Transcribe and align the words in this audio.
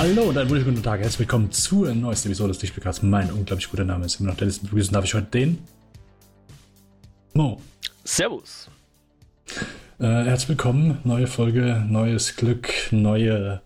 Hallo 0.00 0.30
und 0.30 0.38
einen 0.38 0.48
wunderschönen 0.48 0.76
guten 0.76 0.82
Tag. 0.82 1.00
Herzlich 1.00 1.18
willkommen 1.18 1.52
zur 1.52 1.94
neuesten 1.94 2.28
Episode 2.28 2.54
des 2.54 2.62
Lichtspielcasts. 2.62 3.02
Mein 3.02 3.30
unglaublich 3.30 3.68
guter 3.68 3.84
Name 3.84 4.06
ist 4.06 4.18
immer 4.18 4.30
noch 4.30 4.36
Dennis. 4.38 4.58
Begrüßen 4.58 4.94
darf 4.94 5.04
ich 5.04 5.12
heute 5.12 5.26
den 5.26 5.58
Mo. 7.34 7.60
Servus. 8.02 8.70
Äh, 9.98 10.06
herzlich 10.06 10.48
willkommen. 10.48 11.00
Neue 11.04 11.26
Folge, 11.26 11.84
neues 11.86 12.36
Glück, 12.36 12.72
neue 12.92 13.60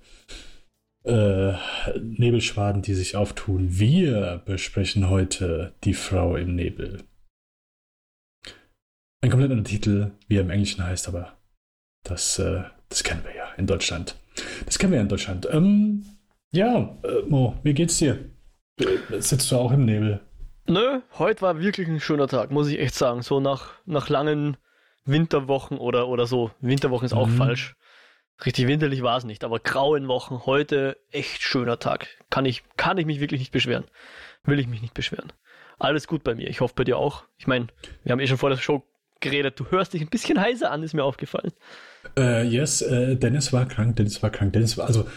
äh, 1.05 1.53
Nebelschwaden, 2.01 2.83
die 2.83 2.95
sich 2.95 3.15
auftun. 3.15 3.79
Wir 3.79 4.43
besprechen 4.45 5.09
heute 5.11 5.73
die 5.85 5.95
Frau 5.95 6.35
im 6.35 6.57
Nebel. 6.57 7.05
Ein 9.21 9.31
komplett 9.31 9.53
anderer 9.53 9.69
Titel, 9.69 10.11
wie 10.27 10.39
er 10.39 10.41
im 10.41 10.51
Englischen 10.51 10.85
heißt, 10.85 11.07
aber 11.07 11.39
das, 12.03 12.41
äh, 12.41 12.65
das 12.89 13.05
kennen 13.05 13.23
wir 13.23 13.37
ja 13.37 13.53
in 13.57 13.69
Deutschland. 13.69 14.17
Das 14.67 14.81
kennen 14.81 14.91
wir 14.91 14.97
ja 14.97 15.03
in 15.03 15.09
Deutschland. 15.09 15.47
Ähm, 15.53 16.05
ja, 16.55 16.97
äh, 17.03 17.23
Mo, 17.29 17.55
wie 17.63 17.75
geht's 17.75 17.99
dir? 17.99 18.31
Äh, 18.79 19.21
Sitzt 19.21 19.51
du 19.51 19.57
auch 19.57 19.73
im 19.73 19.85
Nebel? 19.85 20.21
Nö, 20.67 21.01
heute 21.19 21.43
war 21.43 21.61
wirklich 21.61 21.89
ein 21.89 22.01
schöner 22.01 22.27
Tag, 22.29 22.51
muss 22.51 22.69
ich 22.69 22.79
echt 22.79 22.95
sagen. 22.95 23.23
So 23.23 23.41
nach, 23.41 23.73
nach 23.85 24.09
langen 24.09 24.57
Winterwochen 25.05 25.79
oder, 25.79 26.09
oder 26.09 26.27
so. 26.27 26.51
Winterwochen 26.61 27.05
ist 27.07 27.13
auch 27.13 27.27
Mhm. 27.27 27.37
falsch. 27.37 27.75
Richtig 28.45 28.67
winterlich 28.67 29.03
war 29.03 29.17
es 29.19 29.25
nicht, 29.25 29.45
aber 29.45 29.61
grauen 29.61 30.09
Wochen, 30.09 30.41
heute 30.45 30.97
echt 31.13 31.43
schöner 31.43 31.79
Tag. 31.79 32.09
Kann 32.31 32.47
ich, 32.47 32.65
kann 32.77 32.99
ich 32.99 33.07
mich 33.07 33.21
wirklich 33.21 33.41
nicht 33.41 33.53
beschweren. 33.53 33.85
Will 34.43 34.59
ich 34.59 34.67
mich 34.67 34.83
nicht 34.83 34.95
beschweren. 34.95 35.33
Alles 35.79 36.07
gut 36.09 36.25
bei 36.25 36.35
mir. 36.35 36.49
Ich 36.49 36.61
hoffe 36.61 36.75
bei 36.77 36.85
dir 36.85 36.99
auch. 36.99 37.25
Ich 37.37 37.47
meine, 37.47 37.67
wir 38.03 38.13
haben 38.13 38.21
eh 38.21 38.27
schon 38.27 38.39
vor 38.39 38.51
der 38.51 38.57
Show 38.57 38.83
geredet. 39.25 39.59
Du 39.59 39.67
hörst 39.71 39.93
dich 39.93 40.03
ein 40.03 40.09
bisschen 40.09 40.41
heiser 40.41 40.71
an, 40.71 40.85
ist 40.85 40.95
mir 40.95 41.03
aufgefallen. 41.03 41.51
Äh, 42.17 42.47
yes, 42.47 42.81
äh, 42.83 43.17
Dennis 43.17 43.53
war 43.53 43.67
krank, 43.67 43.97
Dennis 43.97 44.23
war 44.23 44.31
krank, 44.31 44.53
Dennis 44.53 44.79
war, 44.79 44.87
also 44.87 45.09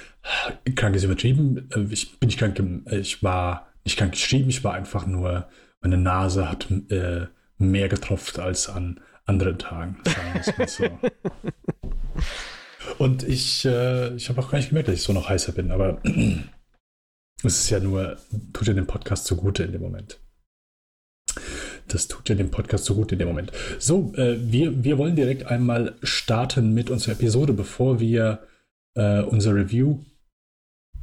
krank 0.75 0.95
ist 0.95 1.03
übertrieben. 1.03 1.69
Äh, 1.75 1.85
ich 1.91 2.19
bin 2.19 2.27
nicht 2.27 2.39
krank, 2.39 2.59
äh, 2.87 2.97
ich 2.97 3.21
war 3.21 3.67
nicht 3.85 3.97
krank 3.97 4.13
geschrieben, 4.13 4.49
ich 4.49 4.63
war 4.63 4.73
einfach 4.73 5.05
nur, 5.05 5.47
meine 5.81 5.97
Nase 5.97 6.49
hat 6.49 6.67
äh, 6.89 7.27
mehr 7.59 7.89
getropft 7.89 8.39
als 8.39 8.69
an 8.69 8.99
anderen 9.25 9.59
Tagen, 9.59 9.97
so. 10.65 10.85
Und 12.97 13.23
ich, 13.23 13.65
äh, 13.65 14.15
ich 14.15 14.29
habe 14.29 14.41
auch 14.41 14.49
gar 14.49 14.57
nicht 14.57 14.69
gemerkt, 14.69 14.87
dass 14.87 14.95
ich 14.95 15.01
so 15.03 15.13
noch 15.13 15.29
heißer 15.29 15.51
bin, 15.51 15.71
aber 15.71 16.01
es 17.43 17.59
ist 17.59 17.69
ja 17.69 17.79
nur, 17.79 18.17
tut 18.53 18.67
ja 18.67 18.73
dem 18.73 18.87
Podcast 18.87 19.25
zugute 19.25 19.63
in 19.63 19.73
dem 19.73 19.81
Moment. 19.81 20.19
Das 21.87 22.07
tut 22.07 22.29
ja 22.29 22.35
dem 22.35 22.51
Podcast 22.51 22.85
so 22.85 22.95
gut 22.95 23.11
in 23.11 23.19
dem 23.19 23.27
Moment. 23.27 23.51
So, 23.79 24.13
äh, 24.15 24.37
wir, 24.39 24.83
wir 24.83 24.97
wollen 24.97 25.15
direkt 25.15 25.45
einmal 25.45 25.95
starten 26.03 26.73
mit 26.73 26.89
unserer 26.89 27.13
Episode, 27.13 27.53
bevor 27.53 27.99
wir 27.99 28.39
äh, 28.95 29.21
unser 29.21 29.55
Review 29.55 29.99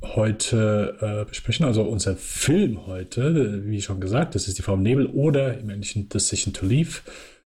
heute 0.02 0.98
äh, 1.00 1.24
besprechen. 1.28 1.64
Also 1.64 1.82
unser 1.82 2.16
Film 2.16 2.86
heute, 2.86 3.64
wie 3.66 3.80
schon 3.80 4.00
gesagt, 4.00 4.34
das 4.34 4.48
ist 4.48 4.58
die 4.58 4.62
Frau 4.62 4.74
im 4.74 4.82
Nebel 4.82 5.06
oder 5.06 5.56
im 5.58 5.70
Englischen 5.70 6.08
Decision 6.08 6.52
to 6.52 6.66
Leave. 6.66 7.00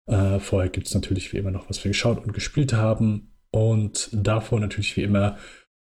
Äh, 0.08 0.40
vorher 0.40 0.70
gibt 0.70 0.88
es 0.88 0.96
natürlich 0.96 1.34
wie 1.34 1.38
immer 1.38 1.52
noch, 1.52 1.70
was 1.70 1.84
wir 1.84 1.90
geschaut 1.90 2.24
und 2.24 2.34
gespielt 2.34 2.74
haben. 2.74 3.34
Und 3.52 4.10
davor 4.12 4.60
natürlich 4.60 4.98
wie 4.98 5.04
immer, 5.04 5.38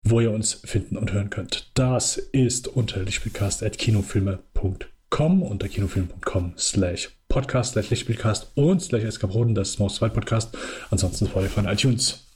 wo 0.03 0.21
ihr 0.21 0.31
uns 0.31 0.53
finden 0.53 0.97
und 0.97 1.13
hören 1.13 1.29
könnt. 1.29 1.71
Das 1.73 2.17
ist 2.17 2.67
unter 2.67 3.01
lichtspielcast.kinofilme.com 3.01 5.43
unter 5.43 5.67
kinofilm.com 5.67 6.53
slash 6.57 7.09
podcast 7.35 7.73
slash 7.73 7.89
lichtspielcast 7.89 8.53
und 8.55 8.81
slash 8.81 9.03
eskapoden, 9.03 9.53
das 9.55 9.71
ist 9.71 9.79
Maus 9.79 9.95
2 9.95 10.07
Podcast. 10.07 10.57
Ansonsten 10.89 11.27
Spotify 11.27 11.53
von 11.53 11.65
iTunes. 11.67 12.31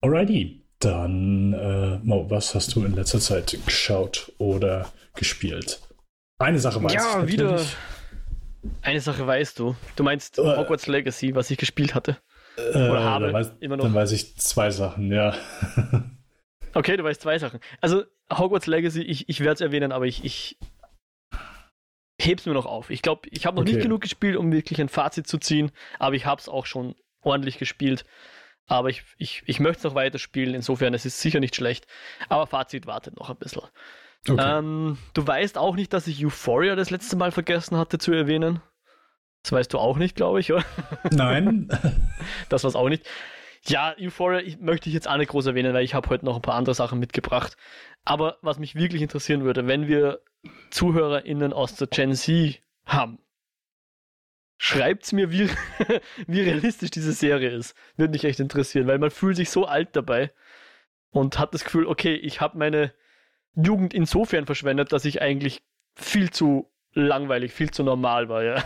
Alrighty, 0.00 0.64
dann 0.78 1.52
äh, 1.52 1.98
Mo, 2.02 2.24
was 2.30 2.54
hast 2.54 2.74
du 2.74 2.84
in 2.86 2.94
letzter 2.94 3.20
Zeit 3.20 3.58
geschaut 3.66 4.32
oder 4.38 4.90
gespielt? 5.14 5.80
Eine 6.38 6.58
Sache 6.58 6.82
weiß 6.82 6.94
Ja, 6.94 7.22
ich 7.22 7.32
wieder- 7.32 7.44
natürlich. 7.52 7.76
Eine 8.80 9.00
Sache 9.02 9.26
weißt 9.26 9.58
du. 9.58 9.76
Du 9.94 10.04
meinst 10.04 10.38
Äh. 10.38 10.42
Hogwarts 10.56 10.86
Legacy, 10.86 11.34
was 11.34 11.50
ich 11.50 11.58
gespielt 11.58 11.94
hatte. 11.94 12.16
Äh, 12.56 12.72
habe, 12.78 13.26
dann, 13.26 13.34
weiß, 13.34 13.52
immer 13.60 13.76
noch. 13.76 13.84
dann 13.84 13.92
weiß 13.94 14.12
ich 14.12 14.36
zwei 14.38 14.70
Sachen, 14.70 15.12
ja. 15.12 15.34
Okay, 16.72 16.96
du 16.96 17.04
weißt 17.04 17.20
zwei 17.20 17.38
Sachen. 17.38 17.60
Also, 17.82 18.04
Hogwarts 18.32 18.66
Legacy, 18.66 19.02
ich, 19.02 19.28
ich 19.28 19.40
werde 19.40 19.52
es 19.54 19.60
erwähnen, 19.60 19.92
aber 19.92 20.06
ich, 20.06 20.24
ich 20.24 20.56
heb's 22.24 22.46
mir 22.46 22.54
noch 22.54 22.66
auf. 22.66 22.90
Ich 22.90 23.02
glaube, 23.02 23.28
ich 23.30 23.46
habe 23.46 23.56
noch 23.56 23.62
Okay. 23.62 23.72
nicht 23.74 23.82
genug 23.82 24.00
gespielt, 24.02 24.36
um 24.36 24.52
wirklich 24.52 24.80
ein 24.80 24.88
Fazit 24.88 25.26
zu 25.26 25.38
ziehen, 25.38 25.70
aber 25.98 26.14
ich 26.16 26.26
habe 26.26 26.40
es 26.40 26.48
auch 26.48 26.66
schon 26.66 26.94
ordentlich 27.22 27.58
gespielt. 27.58 28.04
Aber 28.66 28.88
ich, 28.88 29.02
ich, 29.18 29.42
ich 29.46 29.60
möchte 29.60 29.78
es 29.78 29.84
noch 29.84 29.94
weiterspielen, 29.94 30.54
insofern 30.54 30.94
es 30.94 31.04
ist 31.04 31.20
sicher 31.20 31.38
nicht 31.40 31.54
schlecht. 31.54 31.86
Aber 32.28 32.46
Fazit 32.46 32.86
wartet 32.86 33.16
noch 33.18 33.28
ein 33.30 33.36
bisschen. 33.36 33.62
Okay. 34.26 34.58
Ähm, 34.58 34.96
du 35.12 35.26
weißt 35.26 35.58
auch 35.58 35.74
nicht, 35.76 35.92
dass 35.92 36.06
ich 36.06 36.24
Euphoria 36.24 36.74
das 36.74 36.88
letzte 36.90 37.16
Mal 37.16 37.30
vergessen 37.30 37.76
hatte 37.76 37.98
zu 37.98 38.12
erwähnen. 38.12 38.62
Das 39.42 39.52
weißt 39.52 39.72
du 39.74 39.78
auch 39.78 39.98
nicht, 39.98 40.16
glaube 40.16 40.40
ich, 40.40 40.50
oder? 40.52 40.64
Nein. 41.10 41.68
Das 42.48 42.64
war's 42.64 42.74
auch 42.74 42.88
nicht. 42.88 43.04
Ja, 43.66 43.94
Euphoria 43.98 44.40
ich, 44.40 44.58
möchte 44.58 44.88
ich 44.88 44.94
jetzt 44.94 45.08
auch 45.08 45.16
nicht 45.16 45.30
groß 45.30 45.46
erwähnen, 45.46 45.72
weil 45.72 45.84
ich 45.84 45.94
habe 45.94 46.08
heute 46.10 46.24
noch 46.24 46.36
ein 46.36 46.42
paar 46.42 46.54
andere 46.54 46.74
Sachen 46.74 46.98
mitgebracht. 46.98 47.56
Aber 48.04 48.38
was 48.42 48.58
mich 48.58 48.74
wirklich 48.74 49.00
interessieren 49.00 49.44
würde, 49.44 49.66
wenn 49.66 49.88
wir 49.88 50.20
ZuhörerInnen 50.70 51.52
aus 51.54 51.74
der 51.76 51.86
Gen 51.86 52.14
Z 52.14 52.60
haben, 52.84 53.18
schreibt's 54.58 55.12
mir, 55.12 55.30
wie, 55.30 55.48
wie 56.26 56.42
realistisch 56.42 56.90
diese 56.90 57.12
Serie 57.12 57.50
ist. 57.50 57.74
Würde 57.96 58.12
mich 58.12 58.24
echt 58.24 58.40
interessieren, 58.40 58.86
weil 58.86 58.98
man 58.98 59.10
fühlt 59.10 59.36
sich 59.36 59.48
so 59.50 59.64
alt 59.64 59.96
dabei 59.96 60.30
und 61.10 61.38
hat 61.38 61.54
das 61.54 61.64
Gefühl, 61.64 61.86
okay, 61.86 62.14
ich 62.14 62.42
habe 62.42 62.58
meine 62.58 62.92
Jugend 63.54 63.94
insofern 63.94 64.46
verschwendet, 64.46 64.92
dass 64.92 65.04
ich 65.06 65.22
eigentlich 65.22 65.62
viel 65.94 66.30
zu 66.30 66.70
langweilig, 66.92 67.52
viel 67.52 67.70
zu 67.70 67.82
normal 67.82 68.28
war, 68.28 68.44
ja. 68.44 68.64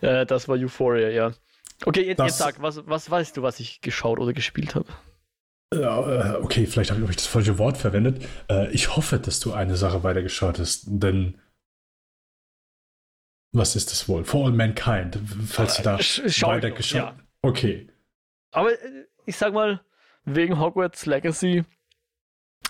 äh, 0.00 0.26
das 0.26 0.48
war 0.48 0.56
Euphoria, 0.56 1.10
ja. 1.10 1.32
Okay, 1.84 2.02
jetzt, 2.06 2.18
Das- 2.18 2.26
jetzt 2.28 2.38
sag, 2.38 2.60
was, 2.62 2.86
was 2.86 3.10
weißt 3.10 3.36
du, 3.36 3.42
was 3.42 3.60
ich 3.60 3.80
geschaut 3.80 4.18
oder 4.18 4.32
gespielt 4.32 4.74
habe? 4.74 4.86
Ja, 5.74 6.36
äh, 6.36 6.42
okay, 6.42 6.66
vielleicht 6.66 6.90
habe 6.90 7.02
ich 7.10 7.16
das 7.16 7.26
falsche 7.26 7.58
Wort 7.58 7.76
verwendet. 7.76 8.26
Äh, 8.50 8.70
Ich 8.72 8.96
hoffe, 8.96 9.18
dass 9.18 9.38
du 9.40 9.52
eine 9.52 9.76
Sache 9.76 10.02
weitergeschaut 10.02 10.58
hast, 10.58 10.84
denn 10.86 11.38
was 13.52 13.76
ist 13.76 13.90
das 13.90 14.08
wohl? 14.08 14.24
For 14.24 14.46
All 14.46 14.52
Mankind, 14.52 15.18
falls 15.46 15.76
du 15.76 15.82
da 15.82 15.96
Sch- 15.96 16.28
schau 16.30 16.48
weitergeschaut 16.48 17.00
noch, 17.02 17.12
ja. 17.18 17.24
Okay, 17.42 17.88
Aber 18.52 18.72
äh, 18.72 19.04
ich 19.26 19.36
sag 19.36 19.52
mal, 19.52 19.80
wegen 20.24 20.58
Hogwarts 20.58 21.06
Legacy 21.06 21.64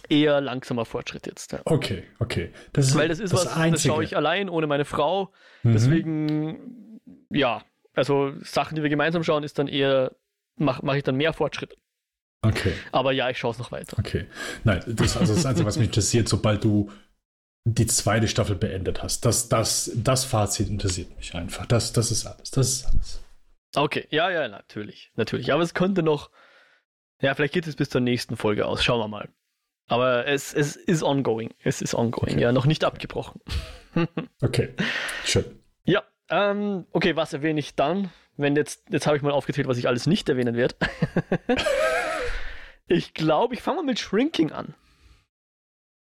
eher 0.08 0.40
langsamer 0.40 0.84
Fortschritt 0.84 1.26
jetzt. 1.26 1.52
Ja. 1.52 1.60
okay, 1.64 2.04
okay. 2.18 2.52
Das 2.72 2.94
Weil 2.94 3.08
das 3.08 3.18
ist 3.20 3.32
was, 3.32 3.44
das 3.44 3.56
Einzige. 3.56 3.92
schaue 3.92 4.04
ich 4.04 4.16
allein, 4.16 4.48
ohne 4.48 4.66
meine 4.66 4.84
Frau. 4.84 5.32
Mhm. 5.62 5.72
Deswegen, 5.72 7.00
ja, 7.30 7.62
also 7.98 8.32
Sachen, 8.42 8.76
die 8.76 8.82
wir 8.82 8.88
gemeinsam 8.90 9.22
schauen, 9.22 9.44
ist 9.44 9.58
dann 9.58 9.68
eher, 9.68 10.12
mache 10.56 10.84
mach 10.84 10.94
ich 10.94 11.02
dann 11.02 11.16
mehr 11.16 11.32
Fortschritt. 11.32 11.76
Okay, 12.42 12.72
Aber 12.92 13.12
ja, 13.12 13.28
ich 13.30 13.38
schaue 13.38 13.50
es 13.52 13.58
noch 13.58 13.72
weiter. 13.72 13.98
okay. 13.98 14.26
Nein, 14.64 14.80
das, 14.86 15.16
also 15.16 15.34
das 15.34 15.44
Einzige, 15.44 15.66
was 15.66 15.76
mich 15.76 15.88
interessiert, 15.88 16.28
sobald 16.28 16.62
du 16.64 16.90
die 17.64 17.86
zweite 17.86 18.28
Staffel 18.28 18.54
beendet 18.56 19.02
hast, 19.02 19.24
das, 19.24 19.48
das, 19.48 19.90
das 19.94 20.24
Fazit 20.24 20.68
interessiert 20.68 21.14
mich 21.16 21.34
einfach. 21.34 21.66
Das, 21.66 21.92
das 21.92 22.10
ist 22.12 22.24
alles. 22.26 22.50
Das 22.52 22.68
ist 22.68 22.86
alles. 22.86 23.20
Okay, 23.74 24.06
ja, 24.10 24.30
ja, 24.30 24.48
natürlich, 24.48 25.10
natürlich. 25.16 25.52
Aber 25.52 25.62
es 25.62 25.74
könnte 25.74 26.02
noch, 26.02 26.30
ja, 27.20 27.34
vielleicht 27.34 27.52
geht 27.54 27.66
es 27.66 27.74
bis 27.76 27.90
zur 27.90 28.00
nächsten 28.00 28.36
Folge 28.36 28.66
aus. 28.66 28.82
Schauen 28.84 29.00
wir 29.00 29.08
mal. 29.08 29.28
Aber 29.88 30.26
es, 30.26 30.54
es 30.54 30.76
ist 30.76 31.02
ongoing. 31.02 31.52
Es 31.62 31.82
ist 31.82 31.94
ongoing, 31.94 32.34
Okay. 32.34 32.40
ja, 32.42 32.52
noch 32.52 32.66
nicht 32.66 32.84
abgebrochen. 32.84 33.40
Okay, 34.40 34.74
schön. 35.24 35.44
Ja, 35.84 36.04
ähm, 36.30 36.86
okay, 36.92 37.16
was 37.16 37.32
erwähne 37.32 37.60
ich 37.60 37.74
dann? 37.74 38.10
Wenn 38.36 38.54
jetzt, 38.56 38.84
jetzt 38.90 39.06
habe 39.06 39.16
ich 39.16 39.22
mal 39.22 39.32
aufgezählt, 39.32 39.66
was 39.66 39.78
ich 39.78 39.88
alles 39.88 40.06
nicht 40.06 40.28
erwähnen 40.28 40.54
werde. 40.56 40.74
ich 42.86 43.14
glaube, 43.14 43.54
ich 43.54 43.62
fange 43.62 43.78
mal 43.78 43.84
mit 43.84 43.98
Shrinking 43.98 44.52
an. 44.52 44.74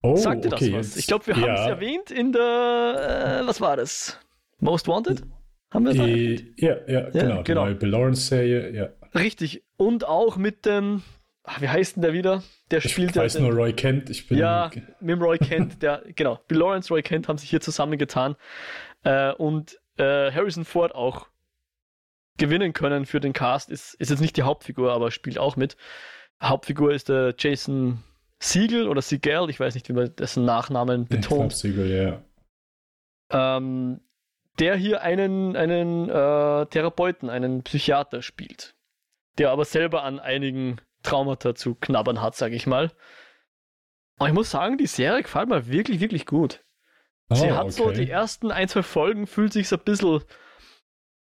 Oh, 0.02 0.16
Sagt 0.16 0.46
dir 0.46 0.50
das 0.50 0.62
okay, 0.62 0.74
was? 0.74 0.88
jetzt- 0.88 0.98
Ich 0.98 1.08
glaube, 1.08 1.28
wir 1.28 1.36
haben 1.36 1.44
es 1.54 1.60
ja. 1.62 1.70
erwähnt 1.70 2.12
in 2.12 2.32
der, 2.32 3.42
äh, 3.44 3.48
was 3.48 3.60
war 3.60 3.76
das? 3.78 4.18
Most 4.60 4.88
Wanted? 4.88 5.24
Haben 5.72 5.86
wir 5.86 5.92
es? 5.92 5.98
Äh, 5.98 6.54
Ja, 6.58 6.76
ja, 6.88 7.10
genau. 7.10 7.38
Die 7.40 7.44
genau. 7.44 7.66
neue 7.66 7.76
Bill 7.76 7.90
Lawrence-Serie, 7.90 8.72
ja. 8.72 8.90
Richtig. 9.20 9.64
Und 9.78 10.06
auch 10.08 10.38
mit 10.38 10.66
dem, 10.66 11.04
ach, 11.44 11.62
wie 11.62 11.68
heißt 11.70 11.96
denn 11.98 12.02
der 12.04 12.14
wieder? 12.14 12.44
Der 12.72 12.80
Ich 12.84 12.92
spielt 12.92 13.16
weiß 13.16 13.34
den, 13.34 13.44
nur 13.44 13.54
Roy 13.54 13.74
Kent. 13.74 14.10
Ich 14.10 14.28
bin. 14.28 14.38
Ja, 14.38 14.72
mit 15.00 15.10
dem 15.16 15.22
Roy 15.22 15.38
Kent, 15.38 15.82
der, 15.82 16.04
genau, 16.16 16.40
Bill 16.48 16.60
Lawrence, 16.60 16.90
Roy 16.94 17.02
Kent 17.02 17.28
haben 17.28 17.38
sich 17.38 17.50
hier 17.50 17.62
zusammengetan 17.62 18.36
äh, 19.04 19.32
und 19.34 19.80
äh, 20.00 20.32
Harrison 20.32 20.66
Ford 20.66 20.96
auch 20.96 21.28
gewinnen 22.38 22.74
können 22.74 23.06
für 23.06 23.20
den 23.20 23.34
Cast. 23.34 23.70
Ist, 23.70 23.94
ist 23.96 24.10
jetzt 24.10 24.22
nicht 24.22 24.38
die 24.38 24.44
Hauptfigur, 24.44 24.92
aber 24.92 25.12
spielt 25.12 25.38
auch 25.38 25.56
mit. 25.56 25.78
Hauptfigur 26.42 26.94
ist 26.94 27.10
der 27.10 27.36
Jason 27.38 28.04
Siegel 28.40 28.88
oder 28.88 29.02
Siegel, 29.02 29.50
ich 29.50 29.60
weiß 29.60 29.76
nicht, 29.76 29.90
wie 29.90 29.94
man 29.94 30.16
dessen 30.16 30.46
Nachnamen 30.46 31.04
Ich 31.04 31.10
betont. 31.10 31.54
Siegel, 31.54 31.92
ja. 31.92 33.58
ähm, 33.58 34.00
der 34.60 34.76
hier 34.76 35.02
einen, 35.02 35.58
einen 35.58 36.10
äh, 36.10 36.66
Therapeuten, 36.68 37.30
einen 37.30 37.64
Psychiater 37.64 38.22
spielt, 38.22 38.76
der 39.38 39.52
aber 39.52 39.66
selber 39.66 40.04
an 40.04 40.20
einigen 40.20 40.80
Traumata 41.04 41.56
zu 41.56 41.76
knabbern 41.76 42.22
hat, 42.22 42.36
sage 42.36 42.56
ich 42.56 42.66
mal. 42.66 42.92
Und 44.20 44.28
ich 44.28 44.34
muss 44.34 44.52
sagen, 44.52 44.78
die 44.78 44.88
Serie 44.88 45.22
gefällt 45.22 45.50
mir 45.50 45.68
wirklich, 45.68 46.00
wirklich 46.00 46.26
gut. 46.26 46.64
Oh, 47.30 47.36
Sie 47.36 47.52
hat 47.52 47.66
okay. 47.66 47.72
so 47.72 47.92
die 47.92 48.10
ersten 48.10 48.52
ein, 48.52 48.68
zwei 48.68 48.84
Folgen, 48.84 49.28
fühlt 49.28 49.54
sich 49.54 49.68
so 49.68 49.76
ein 49.76 49.84
bisschen, 49.84 50.24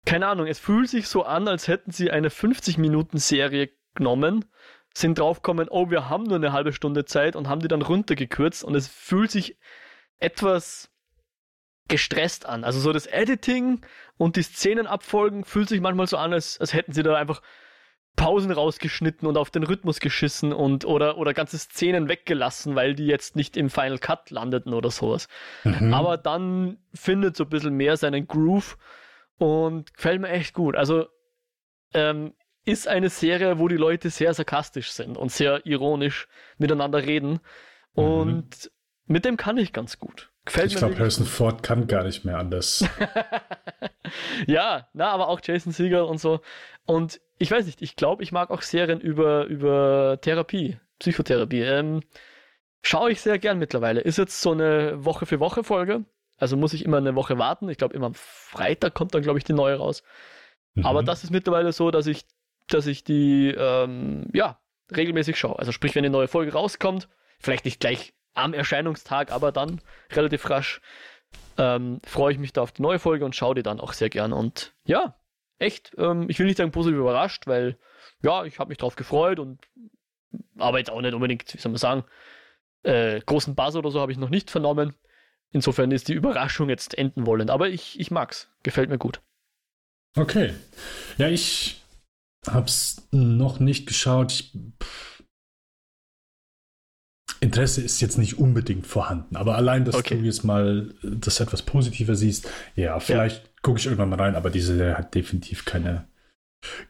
keine 0.05 0.27
Ahnung, 0.27 0.47
es 0.47 0.59
fühlt 0.59 0.89
sich 0.89 1.07
so 1.07 1.23
an, 1.23 1.47
als 1.47 1.67
hätten 1.67 1.91
sie 1.91 2.11
eine 2.11 2.29
50-Minuten-Serie 2.29 3.69
genommen, 3.93 4.45
sind 4.93 5.19
draufgekommen, 5.19 5.67
oh, 5.69 5.89
wir 5.89 6.09
haben 6.09 6.23
nur 6.23 6.37
eine 6.37 6.53
halbe 6.53 6.71
Stunde 6.71 7.05
Zeit 7.05 7.35
und 7.35 7.49
haben 7.49 7.61
die 7.61 7.67
dann 7.67 7.81
runtergekürzt 7.81 8.63
und 8.63 8.75
es 8.75 8.87
fühlt 8.87 9.31
sich 9.31 9.57
etwas 10.19 10.89
gestresst 11.87 12.45
an. 12.45 12.63
Also 12.63 12.79
so 12.79 12.91
das 12.93 13.05
Editing 13.05 13.81
und 14.17 14.35
die 14.35 14.43
Szenenabfolgen 14.43 15.43
fühlt 15.43 15.69
sich 15.69 15.81
manchmal 15.81 16.07
so 16.07 16.17
an, 16.17 16.33
als, 16.33 16.59
als 16.59 16.73
hätten 16.73 16.93
sie 16.93 17.03
da 17.03 17.15
einfach 17.15 17.41
Pausen 18.17 18.51
rausgeschnitten 18.51 19.27
und 19.27 19.37
auf 19.37 19.51
den 19.51 19.63
Rhythmus 19.63 19.99
geschissen 20.01 20.51
und 20.51 20.83
oder, 20.83 21.17
oder 21.17 21.33
ganze 21.33 21.57
Szenen 21.57 22.09
weggelassen, 22.09 22.75
weil 22.75 22.95
die 22.95 23.05
jetzt 23.05 23.37
nicht 23.37 23.55
im 23.55 23.69
Final 23.69 23.99
Cut 23.99 24.31
landeten 24.31 24.73
oder 24.73 24.91
sowas. 24.91 25.29
Mhm. 25.63 25.93
Aber 25.93 26.17
dann 26.17 26.79
findet 26.93 27.37
so 27.37 27.45
ein 27.45 27.49
bisschen 27.49 27.75
mehr 27.75 27.95
seinen 27.95 28.27
Groove 28.27 28.77
und 29.37 29.93
gefällt 29.93 30.19
mir 30.19 30.29
echt 30.29 30.53
gut. 30.55 30.75
Also 30.75 31.05
ähm, 31.93 32.33
ist 32.65 32.87
eine 32.87 33.09
Serie, 33.09 33.59
wo 33.59 33.67
die 33.67 33.77
Leute 33.77 34.09
sehr 34.09 34.33
sarkastisch 34.33 34.91
sind 34.91 35.15
und 35.15 35.31
sehr 35.31 35.65
ironisch 35.65 36.27
miteinander 36.57 37.03
reden. 37.05 37.39
Mhm. 37.95 38.03
Und 38.03 38.71
mit 39.05 39.25
dem 39.25 39.37
kann 39.37 39.57
ich 39.57 39.71
ganz 39.73 39.99
gut. 39.99 40.31
Gefällt 40.47 40.71
ich 40.71 40.77
glaube, 40.77 40.97
Harrison 40.97 41.25
Ford 41.25 41.61
kann 41.61 41.87
gar 41.87 42.05
nicht 42.05 42.23
mehr 42.23 42.37
anders. 42.37 42.87
ja, 44.47 44.87
na, 44.93 45.09
aber 45.09 45.27
auch 45.27 45.41
Jason 45.43 45.73
Segel 45.73 46.03
und 46.03 46.19
so. 46.19 46.39
Und 46.85 47.19
ich 47.37 47.51
weiß 47.51 47.65
nicht, 47.65 47.81
ich 47.81 47.97
glaube, 47.97 48.23
ich 48.23 48.31
mag 48.31 48.49
auch 48.49 48.61
Serien 48.61 49.01
über, 49.01 49.43
über 49.47 50.19
Therapie, 50.21 50.77
Psychotherapie. 50.99 51.59
Ähm, 51.59 51.99
schaue 52.81 53.11
ich 53.11 53.19
sehr 53.19 53.39
gern 53.39 53.59
mittlerweile. 53.59 53.99
Ist 53.99 54.17
jetzt 54.17 54.41
so 54.41 54.53
eine 54.53 55.03
Woche 55.03 55.25
für 55.25 55.41
Woche 55.41 55.65
Folge. 55.65 56.05
Also 56.37 56.55
muss 56.55 56.71
ich 56.71 56.85
immer 56.85 56.97
eine 56.97 57.15
Woche 57.15 57.37
warten. 57.37 57.67
Ich 57.67 57.77
glaube, 57.77 57.93
immer 57.93 58.07
am 58.07 58.13
Freitag 58.13 58.93
kommt 58.93 59.13
dann, 59.13 59.23
glaube 59.23 59.39
ich, 59.39 59.43
die 59.43 59.51
neue 59.53 59.75
raus. 59.75 60.01
Mhm. 60.75 60.85
Aber 60.85 61.03
das 61.03 61.25
ist 61.25 61.29
mittlerweile 61.29 61.73
so, 61.73 61.91
dass 61.91 62.07
ich, 62.07 62.23
dass 62.69 62.87
ich 62.87 63.03
die, 63.03 63.49
ähm, 63.49 64.29
ja, 64.33 64.61
regelmäßig 64.95 65.37
schaue. 65.37 65.59
Also 65.59 65.73
sprich, 65.73 65.93
wenn 65.93 66.05
eine 66.05 66.11
neue 66.11 66.29
Folge 66.29 66.53
rauskommt, 66.53 67.09
vielleicht 67.37 67.65
nicht 67.65 67.81
gleich 67.81 68.13
am 68.37 68.53
Erscheinungstag, 68.53 69.31
aber 69.31 69.51
dann 69.51 69.81
relativ 70.11 70.49
rasch, 70.49 70.81
ähm, 71.57 71.99
freue 72.05 72.33
ich 72.33 72.39
mich 72.39 72.53
da 72.53 72.61
auf 72.61 72.71
die 72.71 72.81
neue 72.81 72.99
Folge 72.99 73.25
und 73.25 73.35
schaue 73.35 73.55
die 73.55 73.63
dann 73.63 73.79
auch 73.79 73.93
sehr 73.93 74.09
gern. 74.09 74.33
Und 74.33 74.73
ja, 74.85 75.15
echt, 75.59 75.93
ähm, 75.97 76.29
ich 76.29 76.39
will 76.39 76.45
nicht 76.45 76.57
sagen 76.57 76.71
positiv 76.71 76.99
überrascht, 76.99 77.47
weil 77.47 77.77
ja, 78.21 78.45
ich 78.45 78.59
habe 78.59 78.69
mich 78.69 78.77
drauf 78.77 78.95
gefreut 78.95 79.39
und 79.39 79.59
aber 80.57 80.79
jetzt 80.79 80.89
auch 80.89 81.01
nicht 81.01 81.13
unbedingt, 81.13 81.53
wie 81.53 81.59
soll 81.59 81.71
man 81.71 81.79
sagen, 81.79 82.03
äh, 82.83 83.21
großen 83.21 83.55
Buzz 83.55 83.75
oder 83.75 83.91
so 83.91 83.99
habe 83.99 84.11
ich 84.11 84.17
noch 84.17 84.29
nicht 84.29 84.51
vernommen. 84.51 84.95
Insofern 85.51 85.91
ist 85.91 86.07
die 86.07 86.13
Überraschung 86.13 86.69
jetzt 86.69 86.97
enden 86.97 87.25
wollend. 87.25 87.49
Aber 87.49 87.69
ich, 87.69 87.99
ich 87.99 88.11
mag's. 88.11 88.49
Gefällt 88.63 88.89
mir 88.89 88.97
gut. 88.97 89.21
Okay. 90.15 90.53
Ja, 91.17 91.29
ich 91.29 91.81
hab's 92.45 93.07
noch 93.11 93.59
nicht 93.59 93.87
geschaut. 93.87 94.31
Ich, 94.31 94.51
Interesse 97.39 97.81
ist 97.81 98.01
jetzt 98.01 98.17
nicht 98.17 98.37
unbedingt 98.37 98.87
vorhanden, 98.87 99.35
aber 99.35 99.55
allein, 99.55 99.85
dass 99.85 99.95
okay. 99.95 100.17
du 100.17 100.25
jetzt 100.25 100.43
mal 100.43 100.93
das 101.03 101.39
etwas 101.39 101.61
positiver 101.61 102.15
siehst, 102.15 102.49
ja, 102.75 102.99
vielleicht 102.99 103.43
ja. 103.43 103.51
gucke 103.61 103.79
ich 103.79 103.85
irgendwann 103.85 104.09
mal 104.09 104.19
rein, 104.19 104.35
aber 104.35 104.49
diese 104.49 104.97
hat 104.97 105.13
definitiv 105.15 105.65
keine, 105.65 106.07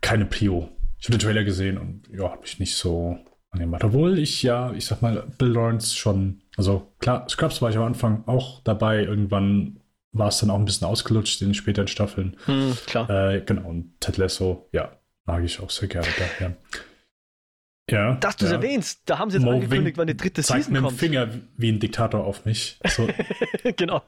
keine 0.02 0.26
Prio. 0.26 0.70
Ich 1.00 1.08
habe 1.08 1.18
den 1.18 1.26
Trailer 1.26 1.44
gesehen 1.44 1.78
und 1.78 2.04
ja, 2.12 2.32
habe 2.32 2.42
mich 2.42 2.60
nicht 2.60 2.76
so 2.76 3.18
angemacht. 3.52 3.84
Obwohl 3.84 4.18
ich 4.18 4.44
ja, 4.44 4.72
ich 4.74 4.86
sag 4.86 5.02
mal, 5.02 5.24
Bill 5.38 5.50
Lawrence 5.50 5.96
schon, 5.96 6.42
also 6.56 6.92
klar, 7.00 7.28
Scrubs 7.30 7.62
war 7.62 7.70
ich 7.70 7.78
am 7.78 7.84
Anfang 7.84 8.24
auch 8.26 8.62
dabei, 8.64 9.04
irgendwann 9.04 9.80
war 10.12 10.30
es 10.30 10.40
dann 10.40 10.50
auch 10.50 10.58
ein 10.58 10.66
bisschen 10.66 10.88
ausgelutscht 10.88 11.42
in 11.42 11.50
den 11.50 11.54
späteren 11.54 11.88
Staffeln. 11.88 12.38
Hm, 12.46 12.78
klar. 12.86 13.10
Äh, 13.10 13.42
genau, 13.42 13.70
und 13.70 14.00
Ted 14.00 14.18
Lasso, 14.18 14.68
ja, 14.72 14.92
mag 15.26 15.44
ich 15.44 15.60
auch 15.60 15.70
sehr 15.70 15.88
gerne 15.88 16.08
daher. 16.18 16.56
Ja. 17.90 18.16
Dass 18.16 18.36
du 18.36 18.46
es 18.46 18.52
ja. 18.52 18.58
erwähnst, 18.58 19.02
da 19.06 19.18
haben 19.18 19.32
sie 19.32 19.38
jetzt 19.38 19.46
Mo 19.46 19.52
angekündigt, 19.52 19.98
wann 19.98 20.08
die 20.08 20.18
dritte 20.18 20.42
Season 20.42 20.74
mit 20.74 20.82
kommt. 20.82 20.94
Dem 20.94 21.00
Finger 21.00 21.30
wie 21.56 21.72
ein 21.72 21.80
Diktator 21.80 22.26
auf 22.26 22.44
mich. 22.44 22.80
So. 22.86 23.08
genau. 23.78 24.02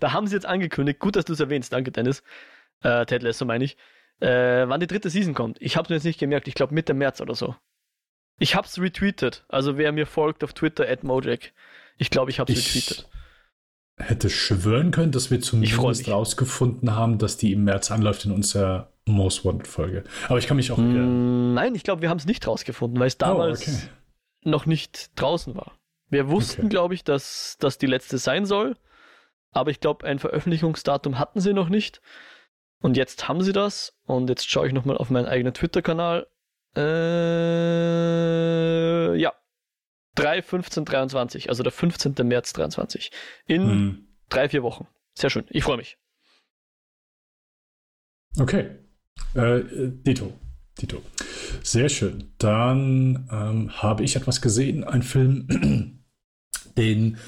Da 0.00 0.12
haben 0.12 0.26
sie 0.26 0.34
jetzt 0.34 0.44
angekündigt, 0.44 0.98
gut, 0.98 1.16
dass 1.16 1.24
du 1.24 1.32
es 1.32 1.40
erwähnst, 1.40 1.72
danke 1.72 1.92
Dennis. 1.92 2.22
Äh, 2.82 3.06
Ted 3.06 3.22
Lasso 3.22 3.44
meine 3.46 3.64
ich. 3.64 3.78
Äh, 4.20 4.68
wann 4.68 4.80
die 4.80 4.86
dritte 4.86 5.08
Season 5.08 5.34
kommt. 5.34 5.56
Ich 5.60 5.76
habe 5.76 5.86
es 5.86 5.90
jetzt 5.90 6.04
nicht 6.04 6.20
gemerkt, 6.20 6.46
ich 6.46 6.54
glaube 6.54 6.74
Mitte 6.74 6.92
März 6.92 7.20
oder 7.20 7.34
so. 7.34 7.56
Ich 8.38 8.54
habe 8.54 8.66
es 8.66 8.78
retweetet. 8.80 9.44
Also 9.48 9.78
wer 9.78 9.92
mir 9.92 10.06
folgt 10.06 10.44
auf 10.44 10.52
Twitter, 10.52 10.88
at 10.88 11.02
Mojak. 11.02 11.52
Ich 11.96 12.10
glaube, 12.10 12.30
ich 12.30 12.38
habe 12.38 12.52
es 12.52 12.58
retweetet. 12.58 13.08
Hätte 13.98 14.30
schwören 14.30 14.90
können, 14.90 15.12
dass 15.12 15.30
wir 15.30 15.40
zumindest 15.40 16.08
rausgefunden 16.08 16.94
haben, 16.94 17.18
dass 17.18 17.36
die 17.36 17.52
im 17.52 17.64
März 17.64 17.90
anläuft 17.90 18.24
in 18.24 18.32
unserer 18.32 18.91
Most 19.06 19.44
Wanted 19.44 19.66
Folge. 19.66 20.04
Aber 20.28 20.38
ich 20.38 20.46
kann 20.46 20.56
mich 20.56 20.70
auch. 20.70 20.78
Mm, 20.78 21.54
nein, 21.54 21.74
ich 21.74 21.82
glaube, 21.82 22.02
wir 22.02 22.10
haben 22.10 22.18
es 22.18 22.26
nicht 22.26 22.46
rausgefunden, 22.46 23.00
weil 23.00 23.08
es 23.08 23.16
oh, 23.16 23.18
damals 23.20 23.66
oh, 23.66 23.70
okay. 23.70 23.88
noch 24.44 24.66
nicht 24.66 25.10
draußen 25.20 25.54
war. 25.54 25.72
Wir 26.08 26.28
wussten, 26.28 26.62
okay. 26.62 26.70
glaube 26.70 26.94
ich, 26.94 27.04
dass 27.04 27.56
das 27.58 27.78
die 27.78 27.86
letzte 27.86 28.18
sein 28.18 28.46
soll. 28.46 28.76
Aber 29.50 29.70
ich 29.70 29.80
glaube, 29.80 30.06
ein 30.06 30.18
Veröffentlichungsdatum 30.18 31.18
hatten 31.18 31.40
sie 31.40 31.52
noch 31.52 31.68
nicht. 31.68 32.00
Und 32.80 32.96
jetzt 32.96 33.28
haben 33.28 33.42
sie 33.42 33.52
das. 33.52 33.98
Und 34.06 34.28
jetzt 34.28 34.50
schaue 34.50 34.66
ich 34.66 34.72
nochmal 34.72 34.96
auf 34.98 35.10
meinen 35.10 35.26
eigenen 35.26 35.54
Twitter-Kanal. 35.54 36.26
Äh, 36.76 36.82
ja. 39.16 39.32
3, 40.14 40.42
15, 40.42 40.84
23. 40.84 41.48
Also 41.48 41.62
der 41.62 41.72
15. 41.72 42.14
März 42.24 42.52
23. 42.52 43.10
In 43.46 43.62
hm. 43.62 44.08
drei, 44.28 44.48
vier 44.48 44.62
Wochen. 44.62 44.86
Sehr 45.14 45.30
schön. 45.30 45.46
Ich 45.50 45.64
freue 45.64 45.78
mich. 45.78 45.96
Okay. 48.38 48.81
Äh, 49.34 49.62
Dito. 50.06 50.32
Dito. 50.80 51.02
Sehr 51.62 51.88
schön. 51.88 52.32
Dann 52.38 53.28
ähm, 53.30 53.82
habe 53.82 54.04
ich 54.04 54.16
etwas 54.16 54.40
gesehen, 54.40 54.84
ein 54.84 55.02
Film, 55.02 56.00
den 56.76 57.18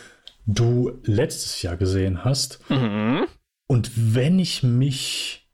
du 0.46 1.00
letztes 1.04 1.62
Jahr 1.62 1.76
gesehen 1.76 2.24
hast. 2.24 2.58
Mhm. 2.70 3.26
Und 3.66 4.14
wenn 4.14 4.38
ich 4.38 4.62
mich 4.62 5.44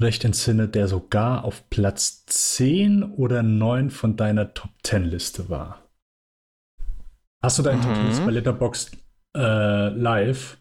recht 0.00 0.24
entsinne, 0.24 0.68
der 0.68 0.88
sogar 0.88 1.44
auf 1.44 1.68
Platz 1.70 2.26
10 2.26 3.02
oder 3.02 3.42
9 3.42 3.90
von 3.90 4.16
deiner 4.16 4.54
Top 4.54 4.70
10 4.82 5.04
Liste 5.04 5.48
war. 5.48 5.88
Hast 7.42 7.58
du 7.58 7.62
deine 7.62 7.78
mhm. 7.78 7.82
Top 7.82 7.94
10 7.94 8.06
Liste 8.06 8.24
bei 8.24 8.30
Letterboxd 8.32 8.96
äh, 9.36 9.88
live? 9.88 10.58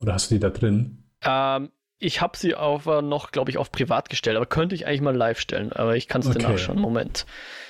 Oder 0.00 0.14
hast 0.14 0.30
du 0.30 0.36
die 0.36 0.40
da 0.40 0.50
drin? 0.50 1.04
Ähm, 1.22 1.70
ich 1.98 2.20
habe 2.20 2.36
sie 2.36 2.54
auf, 2.54 2.86
äh, 2.86 3.02
noch, 3.02 3.32
glaube 3.32 3.50
ich, 3.50 3.58
auf 3.58 3.72
privat 3.72 4.08
gestellt, 4.08 4.36
aber 4.36 4.46
könnte 4.46 4.74
ich 4.74 4.86
eigentlich 4.86 5.00
mal 5.00 5.16
live 5.16 5.40
stellen. 5.40 5.72
Aber 5.72 5.96
ich 5.96 6.06
kann 6.08 6.20
es 6.20 6.28
okay. 6.28 6.38
dir 6.38 6.48
nachschauen. 6.48 6.78
Moment. 6.78 7.26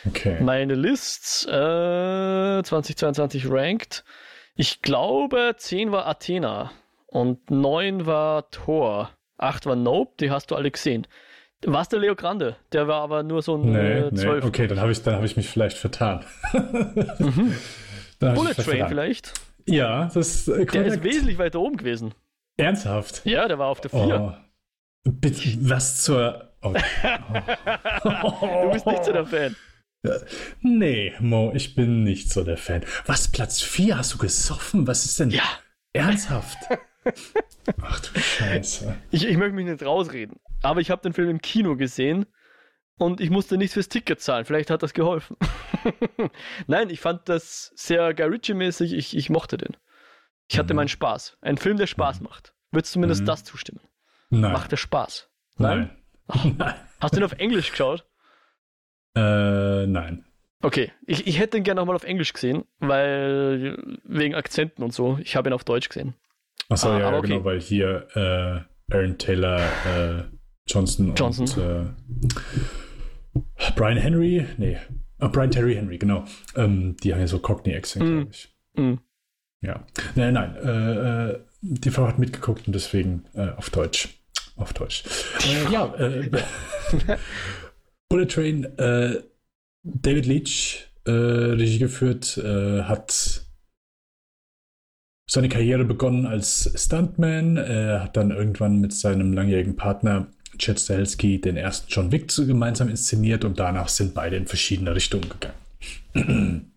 Okay. 0.07 0.41
Meine 0.41 0.75
Lists 0.75 1.47
äh, 1.47 2.63
2022 2.63 3.51
ranked. 3.51 4.05
Ich 4.55 4.83
glaube, 4.83 5.55
10 5.57 5.93
war 5.93 6.07
Athena 6.07 6.73
und 7.07 7.51
9 7.51 8.07
war 8.07 8.51
Thor. 8.51 9.11
8 9.39 9.67
war 9.67 9.77
Nope, 9.77 10.15
die 10.21 10.31
hast 10.31 10.51
du 10.51 10.57
alle 10.57 10.71
gesehen. 10.71 11.07
Was 11.65 11.89
der 11.89 11.99
Leo 11.99 12.15
Grande? 12.15 12.57
Der 12.73 12.87
war 12.87 13.03
aber 13.03 13.23
nur 13.23 13.43
so 13.43 13.57
ein 13.57 13.73
nee, 13.73 13.99
äh, 13.99 14.15
12. 14.15 14.45
Nee. 14.45 14.49
Okay, 14.49 14.67
dann 14.67 14.81
habe 14.81 14.93
ich, 14.93 15.05
hab 15.05 15.25
ich 15.25 15.37
mich 15.37 15.49
vielleicht 15.49 15.77
vertan. 15.77 16.25
mhm. 16.53 17.55
Bullet 18.21 18.55
Train 18.55 18.65
vertan. 18.65 18.89
vielleicht? 18.89 19.33
Ja, 19.67 20.11
das 20.13 20.49
äh, 20.49 20.67
Der 20.67 20.87
ist 20.87 21.03
wesentlich 21.03 21.39
weiter 21.39 21.61
oben 21.61 21.77
gewesen. 21.77 22.15
Ernsthaft? 22.59 23.25
Ja, 23.25 23.49
der 23.49 23.59
war 23.59 23.69
auf 23.69 23.81
der 23.81 23.91
4. 23.91 24.01
Oh. 24.01 24.33
Bitte, 25.11 25.57
was 25.61 26.03
zur. 26.03 26.53
Oh. 26.61 26.73
du 28.03 28.71
bist 28.73 28.87
nicht 28.87 29.05
so 29.05 29.13
der 29.13 29.27
Fan. 29.27 29.57
Nee, 30.63 31.13
Mo, 31.19 31.51
ich 31.55 31.75
bin 31.75 32.05
nicht 32.05 32.31
so 32.31 32.45
der 32.45 32.57
Fan. 32.57 32.85
Was, 33.07 33.29
Platz 33.33 33.61
4? 33.61 33.99
Hast 33.99 34.15
du 34.15 34.19
gesoffen? 34.19 34.87
Was 34.87 35.05
ist 35.05 35.19
denn? 35.19 35.31
Ja. 35.31 35.43
Ernsthaft? 35.93 36.57
Ach 37.83 38.01
du 38.01 38.21
Scheiße. 38.21 38.97
Ich, 39.11 39.27
ich 39.27 39.37
möchte 39.37 39.55
mich 39.55 39.67
nicht 39.67 39.85
rausreden, 39.85 40.39
aber 40.63 40.81
ich 40.81 40.91
habe 40.91 41.03
den 41.03 41.13
Film 41.13 41.31
im 41.31 41.41
Kino 41.43 41.77
gesehen 41.77 42.27
und 42.97 43.21
ich 43.21 43.31
musste 43.31 43.57
nichts 43.59 43.75
fürs 43.75 43.89
Ticket 43.89 44.21
zahlen. 44.21 44.45
Vielleicht 44.45 44.71
hat 44.71 44.83
das 44.83 44.95
geholfen. 44.95 45.37
Nein, 46.69 46.91
ich 46.91 47.01
fand 47.01 47.29
das 47.29 47.73
sehr 47.75 48.15
Guy 48.15 48.27
Ritchie-mäßig. 48.27 48.93
Ich, 48.93 49.17
ich 49.17 49.31
mochte 49.31 49.57
den. 49.59 49.77
Ich 50.49 50.59
hatte 50.59 50.73
mhm. 50.73 50.77
meinen 50.77 50.89
Spaß. 50.89 51.39
Ein 51.41 51.57
Film, 51.59 51.77
der 51.77 51.87
Spaß 51.87 52.21
mhm. 52.21 52.27
macht. 52.27 52.55
Würdest 52.71 52.93
du 52.93 52.95
zumindest 52.95 53.23
mhm. 53.23 53.27
das 53.27 53.45
zustimmen? 53.45 53.81
Nein. 54.31 54.53
Macht 54.53 54.73
der 54.73 54.77
Spaß? 54.77 55.29
Nein? 55.57 55.91
Nein. 56.29 56.55
Nein. 56.59 56.75
Hast 57.01 57.15
du 57.15 57.21
ihn 57.21 57.25
auf 57.25 57.33
Englisch 57.33 57.71
geschaut? 57.71 58.07
Äh, 59.15 59.87
nein. 59.87 60.25
Okay, 60.61 60.93
ich, 61.07 61.27
ich 61.27 61.39
hätte 61.39 61.57
ihn 61.57 61.65
gerne 61.65 61.81
nochmal 61.81 61.97
auf 61.97 62.05
Englisch 62.05 62.33
gesehen, 62.33 62.65
weil 62.79 63.79
wegen 64.05 64.35
Akzenten 64.35 64.83
und 64.83 64.93
so. 64.93 65.19
Ich 65.23 65.37
habe 65.37 65.49
ihn 65.49 65.53
auf 65.53 65.65
Deutsch 65.65 65.89
gesehen. 65.89 66.15
Achso, 66.69 66.91
ah, 66.91 66.99
ja, 66.99 67.17
okay. 67.17 67.29
genau, 67.29 67.45
weil 67.45 67.61
hier 67.61 68.07
äh, 68.15 68.95
Aaron 68.95 69.17
Taylor 69.17 69.61
äh, 69.87 70.25
Johnson, 70.67 71.15
Johnson 71.15 71.47
und 71.47 73.41
äh, 73.41 73.73
Brian 73.77 73.97
Henry, 73.97 74.47
nee, 74.59 74.79
Ah, 75.19 75.29
Brian 75.29 75.51
Terry 75.51 75.75
Henry, 75.75 75.99
genau. 75.99 76.25
Ähm, 76.55 76.97
die 77.03 77.13
haben 77.13 77.21
ja 77.21 77.27
so 77.27 77.41
Cockney-Accent, 77.41 78.05
Mm. 78.05 78.15
glaube 78.15 78.31
ich. 78.31 78.55
Mm. 78.75 78.95
Ja. 79.61 79.85
Nein, 80.15 80.35
nein. 80.35 80.57
Äh, 80.57 81.31
äh, 81.31 81.41
die 81.61 81.91
Frau 81.91 82.07
hat 82.07 82.19
mitgeguckt 82.19 82.67
und 82.67 82.73
deswegen 82.75 83.25
äh, 83.35 83.51
auf 83.51 83.71
Deutsch. 83.71 84.09
Auf 84.57 84.73
Deutsch. 84.73 85.05
Äh, 85.45 85.73
ja, 85.73 85.95
äh, 85.97 86.31
Bullet 88.09 88.27
Train, 88.27 88.65
äh, 88.79 89.23
David 89.83 90.27
Leach, 90.27 90.85
Regie 91.07 91.79
geführt, 91.79 92.37
hat 92.37 93.49
seine 95.29 95.49
Karriere 95.49 95.85
begonnen 95.85 96.27
als 96.27 96.73
Stuntman, 96.75 97.57
äh, 97.57 97.99
hat 98.01 98.17
dann 98.17 98.31
irgendwann 98.31 98.81
mit 98.81 98.93
seinem 98.95 99.33
langjährigen 99.33 99.77
Partner 99.77 100.29
Chad 100.59 100.81
Stahelski 100.81 101.41
den 101.41 101.57
ersten 101.57 101.87
John 101.91 102.11
Wick 102.11 102.35
gemeinsam 102.35 102.89
inszeniert 102.89 103.45
und 103.45 103.59
danach 103.59 103.89
sind 103.89 104.15
beide 104.15 104.37
in 104.37 104.47
verschiedene 104.47 104.95
Richtungen 104.95 105.29
gegangen. 105.29 106.73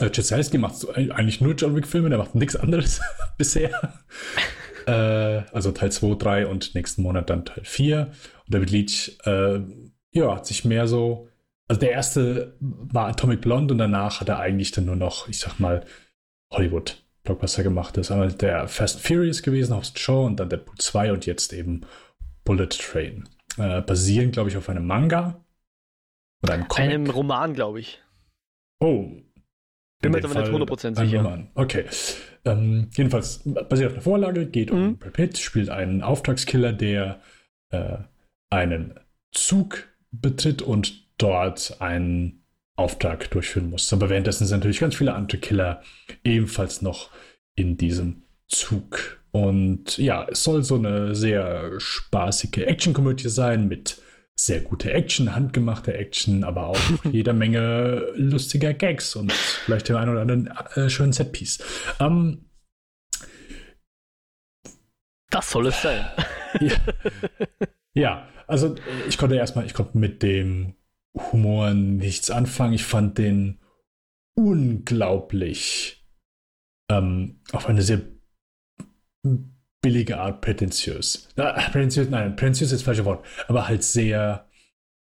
Äh, 0.00 0.10
Chad 0.10 0.24
Stahelski 0.26 0.58
macht 0.58 0.76
so 0.76 0.92
ein- 0.92 1.12
eigentlich 1.12 1.40
nur 1.40 1.54
John 1.54 1.74
Wick-Filme, 1.76 2.08
der 2.08 2.18
macht 2.18 2.34
nichts 2.34 2.56
anderes 2.56 3.00
bisher. 3.38 3.92
äh, 4.86 5.42
also 5.52 5.72
Teil 5.72 5.92
2, 5.92 6.14
3 6.16 6.46
und 6.46 6.74
nächsten 6.74 7.02
Monat 7.02 7.30
dann 7.30 7.44
Teil 7.44 7.64
4. 7.64 8.10
Und 8.46 8.54
David 8.54 8.70
Leach, 8.70 9.18
äh, 9.24 9.60
ja, 10.12 10.36
hat 10.36 10.46
sich 10.46 10.64
mehr 10.64 10.86
so. 10.86 11.28
Also 11.68 11.80
der 11.80 11.92
erste 11.92 12.56
war 12.60 13.08
Atomic 13.08 13.40
Blonde 13.40 13.72
und 13.74 13.78
danach 13.78 14.20
hat 14.20 14.28
er 14.28 14.38
eigentlich 14.40 14.72
dann 14.72 14.84
nur 14.86 14.96
noch, 14.96 15.28
ich 15.28 15.38
sag 15.38 15.58
mal, 15.58 15.84
Hollywood 16.50 17.02
Blockbuster 17.24 17.62
gemacht. 17.62 17.96
Das 17.96 18.06
ist 18.08 18.10
einmal 18.10 18.32
der 18.32 18.68
Fast 18.68 18.96
and 18.96 19.06
Furious 19.06 19.42
gewesen, 19.42 19.74
Hobbs 19.74 19.92
Shaw 19.98 20.26
und 20.26 20.38
dann 20.38 20.50
Deadpool 20.50 20.76
2 20.76 21.12
und 21.12 21.24
jetzt 21.24 21.52
eben 21.52 21.82
Bullet 22.44 22.66
Train. 22.66 23.28
Äh, 23.58 23.80
basieren, 23.82 24.32
glaube 24.32 24.50
ich, 24.50 24.56
auf 24.56 24.68
einem 24.68 24.86
Manga 24.86 25.42
oder 26.42 26.54
einem 26.54 26.68
Comic. 26.68 26.90
Einem 26.90 27.08
Roman, 27.10 27.54
glaube 27.54 27.80
ich. 27.80 28.02
Oh. 28.80 29.12
Bin 30.02 30.12
mir 30.12 30.20
dem 30.20 30.30
aber 30.30 30.40
nicht 30.40 30.50
Fall 30.50 30.62
100% 30.62 30.86
ein 30.98 31.08
sicher. 31.08 31.46
Okay. 31.54 31.84
Ähm, 32.44 32.88
jedenfalls 32.94 33.40
basiert 33.44 33.90
auf 33.90 33.94
einer 33.94 34.02
Vorlage, 34.02 34.46
geht 34.46 34.70
um 34.70 34.82
Mhm. 34.82 34.98
Brad 34.98 35.12
Pitt, 35.12 35.38
spielt 35.38 35.70
einen 35.70 36.02
Auftragskiller, 36.02 36.72
der 36.72 37.20
äh, 37.70 37.98
einen 38.50 38.94
Zug 39.30 39.88
betritt 40.10 40.60
und 40.60 41.06
dort 41.18 41.80
einen 41.80 42.42
Auftrag 42.76 43.30
durchführen 43.30 43.70
muss. 43.70 43.92
Aber 43.92 44.10
währenddessen 44.10 44.46
sind 44.46 44.58
natürlich 44.58 44.80
ganz 44.80 44.96
viele 44.96 45.14
andere 45.14 45.38
Killer 45.38 45.82
ebenfalls 46.24 46.82
noch 46.82 47.10
in 47.54 47.76
diesem 47.76 48.22
Zug. 48.48 49.22
Und 49.30 49.98
ja, 49.98 50.26
es 50.30 50.44
soll 50.44 50.62
so 50.62 50.74
eine 50.74 51.14
sehr 51.14 51.72
spaßige 51.78 52.58
Actionkomödie 52.58 53.28
sein 53.28 53.68
mit 53.68 54.02
sehr 54.38 54.60
guter 54.60 54.92
Action, 54.92 55.34
handgemachte 55.34 55.94
Action, 55.94 56.44
aber 56.44 56.66
auch 56.66 56.80
jeder 57.12 57.32
Menge 57.32 58.12
lustiger 58.14 58.74
Gags 58.74 59.14
und 59.16 59.32
vielleicht 59.32 59.88
dem 59.88 59.96
einen 59.96 60.10
oder 60.10 60.22
anderen 60.22 60.46
äh, 60.74 60.90
schönen 60.90 61.12
Setpiece. 61.12 61.62
Ähm, 62.00 62.50
Das 65.30 65.50
soll 65.50 65.68
es 65.68 65.80
sein. 65.80 66.06
ja. 66.60 66.76
ja, 67.94 68.28
also 68.46 68.74
äh, 68.74 69.08
ich 69.08 69.18
konnte 69.18 69.36
erstmal, 69.36 69.66
ich 69.66 69.74
konnte 69.74 69.96
mit 69.98 70.22
dem 70.22 70.74
Humor 71.14 71.74
nichts 71.74 72.30
anfangen. 72.30 72.72
Ich 72.72 72.84
fand 72.84 73.18
den 73.18 73.60
unglaublich 74.34 76.06
ähm, 76.90 77.40
auf 77.52 77.66
eine 77.66 77.82
sehr 77.82 78.00
billige 79.82 80.18
Art 80.18 80.40
prätentiös. 80.40 81.28
Na, 81.36 81.52
prätentiös, 81.52 82.08
nein, 82.08 82.36
prätentiös 82.36 82.72
ist 82.72 82.80
das 82.80 82.82
falsche 82.82 83.04
Wort, 83.04 83.26
aber 83.48 83.68
halt 83.68 83.82
sehr, 83.82 84.48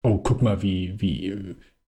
oh, 0.01 0.17
guck 0.17 0.41
mal, 0.41 0.61
wie, 0.61 0.99
wie, 0.99 1.55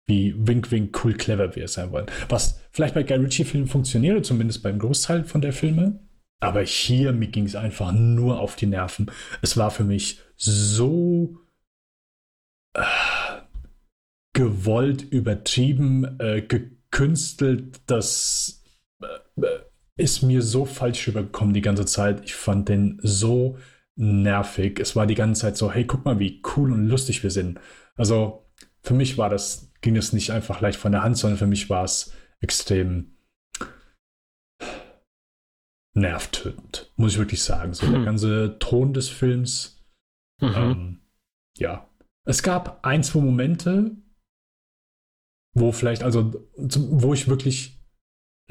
wie 0.08 0.36
wink, 0.36 0.72
wink, 0.72 1.04
cool, 1.04 1.14
clever 1.14 1.56
wir 1.56 1.68
sein 1.68 1.92
wollen. 1.92 2.08
Was 2.28 2.60
vielleicht 2.72 2.96
bei 2.96 3.04
Guy 3.04 3.18
Ritchie-Filmen 3.18 3.68
funktioniert, 3.68 4.26
zumindest 4.26 4.64
beim 4.64 4.80
Großteil 4.80 5.24
von 5.24 5.42
der 5.42 5.54
Filme. 5.54 6.00
Aber 6.42 6.64
hier, 6.64 7.14
mir 7.14 7.28
ging 7.28 7.46
es 7.46 7.56
einfach 7.56 7.92
nur 7.92 8.40
auf 8.40 8.56
die 8.56 8.66
Nerven. 8.66 9.12
Es 9.44 9.58
war 9.58 9.70
für 9.70 9.84
mich 9.84 10.20
so 10.36 11.38
äh, 12.74 12.82
gewollt, 14.34 15.04
übertrieben, 15.04 16.20
äh, 16.20 16.42
gekünstelt, 16.42 17.80
dass 17.86 18.64
äh, 19.04 19.42
äh, 19.42 19.60
ist 20.02 20.22
mir 20.22 20.42
so 20.42 20.66
falsch 20.66 21.08
rübergekommen 21.08 21.54
die 21.54 21.62
ganze 21.62 21.86
Zeit. 21.86 22.24
Ich 22.26 22.36
fand 22.36 22.68
den 22.70 23.00
so 23.04 23.58
nervig. 23.96 24.80
Es 24.80 24.96
war 24.96 25.06
die 25.08 25.16
ganze 25.16 25.42
Zeit 25.42 25.58
so, 25.58 25.72
hey, 25.72 25.86
guck 25.86 26.06
mal, 26.06 26.20
wie 26.20 26.42
cool 26.56 26.72
und 26.72 26.88
lustig 26.88 27.24
wir 27.24 27.32
sind. 27.32 27.60
Also 27.96 28.48
für 28.82 28.94
mich 28.94 29.18
war 29.18 29.30
das, 29.30 29.72
ging 29.82 29.96
es 29.96 30.14
nicht 30.14 30.32
einfach 30.32 30.62
leicht 30.62 30.80
von 30.80 30.92
der 30.92 31.04
Hand, 31.04 31.18
sondern 31.18 31.38
für 31.38 31.48
mich 31.48 31.70
war 31.70 31.84
es 31.84 32.14
extrem 32.40 33.18
nervtötend, 35.94 36.92
muss 36.96 37.14
ich 37.14 37.18
wirklich 37.20 37.42
sagen. 37.44 37.74
So 37.74 37.86
der 37.88 37.98
Hm. 38.00 38.06
ganze 38.06 38.58
Ton 38.60 38.94
des 38.94 39.10
Films, 39.10 39.84
Mhm. 40.42 40.54
ähm, 40.56 41.02
ja. 41.58 41.88
Es 42.26 42.44
gab 42.44 42.86
ein, 42.86 43.04
zwei 43.04 43.20
Momente, 43.20 43.98
wo 45.54 45.72
vielleicht, 45.72 46.04
also 46.04 46.48
wo 46.56 47.14
ich 47.14 47.28
wirklich 47.28 47.81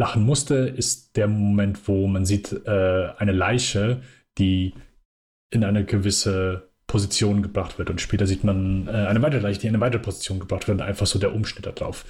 lachen 0.01 0.25
musste, 0.25 0.55
ist 0.55 1.17
der 1.17 1.29
Moment, 1.29 1.87
wo 1.87 2.07
man 2.07 2.25
sieht 2.25 2.53
äh, 2.67 3.11
eine 3.19 3.33
Leiche, 3.33 4.01
die 4.39 4.73
in 5.51 5.63
eine 5.63 5.85
gewisse 5.85 6.71
Position 6.87 7.43
gebracht 7.43 7.79
wird 7.79 7.91
und 7.91 8.01
später 8.01 8.27
sieht 8.27 8.43
man 8.43 8.89
äh, 8.89 8.93
eine 8.93 9.21
weitere 9.21 9.43
Leiche, 9.43 9.61
die 9.61 9.67
in 9.67 9.75
eine 9.75 9.83
weitere 9.83 10.01
Position 10.01 10.41
gebracht 10.41 10.67
wird 10.67 10.81
und 10.81 10.87
einfach 10.87 11.07
so 11.07 11.19
der 11.19 11.35
Umschnitt 11.35 11.67
da 11.67 11.73
drauf. 11.73 12.07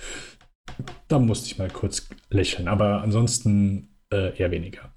Da 1.08 1.18
musste 1.18 1.46
ich 1.46 1.58
mal 1.58 1.68
kurz 1.68 2.08
lächeln, 2.30 2.68
aber 2.68 3.02
ansonsten 3.02 3.96
äh, 4.12 4.38
eher 4.38 4.52
weniger. 4.52 4.94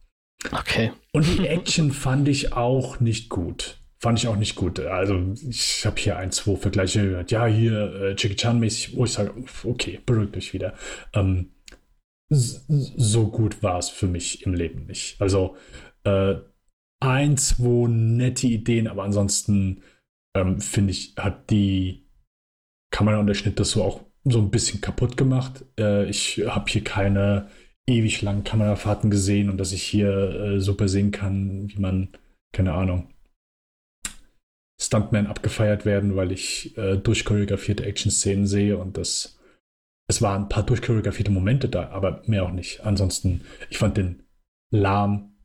Okay. 0.51 0.91
Und 1.13 1.25
die 1.25 1.47
Action 1.47 1.91
fand 1.91 2.27
ich 2.27 2.53
auch 2.53 2.99
nicht 2.99 3.29
gut. 3.29 3.79
Fand 3.99 4.19
ich 4.19 4.27
auch 4.27 4.35
nicht 4.35 4.55
gut. 4.55 4.81
Also, 4.81 5.33
ich 5.49 5.85
habe 5.85 5.99
hier 5.99 6.17
ein, 6.17 6.31
zwei 6.31 6.57
Vergleiche 6.57 7.01
gehört. 7.01 7.31
Ja, 7.31 7.47
hier 7.47 7.93
äh, 7.95 8.09
Jackie 8.09 8.35
Chan-mäßig, 8.35 8.97
wo 8.97 9.05
ich 9.05 9.13
sage, 9.13 9.33
okay, 9.63 9.99
beruhigt 10.05 10.35
euch 10.35 10.53
wieder. 10.53 10.73
Ähm, 11.13 11.52
so 12.29 13.27
gut 13.27 13.61
war 13.61 13.77
es 13.77 13.89
für 13.89 14.07
mich 14.07 14.45
im 14.45 14.53
Leben 14.53 14.85
nicht. 14.85 15.21
Also, 15.21 15.55
äh, 16.03 16.35
ein, 16.99 17.37
zwei 17.37 17.87
nette 17.89 18.47
Ideen, 18.47 18.87
aber 18.87 19.03
ansonsten 19.03 19.83
ähm, 20.35 20.59
finde 20.59 20.91
ich, 20.91 21.15
hat 21.17 21.49
die 21.49 22.07
Kamera 22.91 23.19
und 23.19 23.27
der 23.27 23.33
Schnitt 23.33 23.59
das 23.59 23.71
so 23.71 23.83
auch 23.83 24.01
so 24.23 24.39
ein 24.39 24.51
bisschen 24.51 24.81
kaputt 24.81 25.17
gemacht. 25.17 25.65
Äh, 25.77 26.09
ich 26.09 26.43
habe 26.47 26.71
hier 26.71 26.83
keine 26.83 27.49
ewig 27.87 28.21
langen 28.21 28.43
Kamerafahrten 28.43 29.09
gesehen 29.09 29.49
und 29.49 29.57
dass 29.57 29.73
ich 29.73 29.83
hier 29.83 30.09
äh, 30.09 30.59
super 30.61 30.87
sehen 30.87 31.11
kann, 31.11 31.69
wie 31.69 31.79
man, 31.79 32.09
keine 32.53 32.73
Ahnung, 32.73 33.09
Stuntman 34.81 35.27
abgefeiert 35.27 35.85
werden, 35.85 36.15
weil 36.15 36.31
ich 36.31 36.77
äh, 36.77 36.97
durchchoreografierte 36.97 37.85
Action-Szenen 37.85 38.47
sehe 38.47 38.77
und 38.77 38.97
das 38.97 39.37
es 40.13 40.21
waren 40.21 40.43
ein 40.43 40.49
paar 40.49 40.63
durchchoreografierte 40.63 41.31
Momente 41.31 41.67
da, 41.69 41.89
aber 41.89 42.21
mehr 42.27 42.43
auch 42.43 42.51
nicht. 42.51 42.81
Ansonsten, 42.81 43.41
ich 43.69 43.77
fand 43.79 43.97
den 43.97 44.23
lahm, 44.71 45.35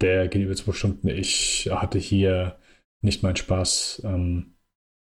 der 0.00 0.28
geht 0.28 0.42
über 0.42 0.54
zwei 0.54 0.72
Stunden. 0.72 1.08
Ich 1.08 1.68
hatte 1.72 1.98
hier 1.98 2.58
nicht 3.02 3.22
meinen 3.22 3.36
Spaß. 3.36 4.02
Ähm, 4.04 4.56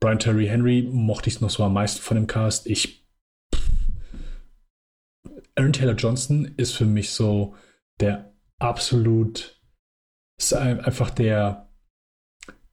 Brian 0.01 0.17
Terry 0.19 0.47
Henry 0.47 0.87
mochte 0.91 1.29
ich 1.29 1.39
noch 1.41 1.49
so 1.49 1.63
am 1.63 1.73
meisten 1.73 2.01
von 2.01 2.15
dem 2.15 2.27
Cast. 2.27 2.67
Ich 2.67 3.05
Aaron 5.55 5.73
Taylor 5.73 5.95
Johnson 5.95 6.45
ist 6.57 6.71
für 6.73 6.85
mich 6.85 7.11
so 7.11 7.55
der 7.99 8.33
absolut, 8.59 9.61
ist 10.39 10.53
ein- 10.53 10.79
einfach 10.79 11.09
der 11.09 11.69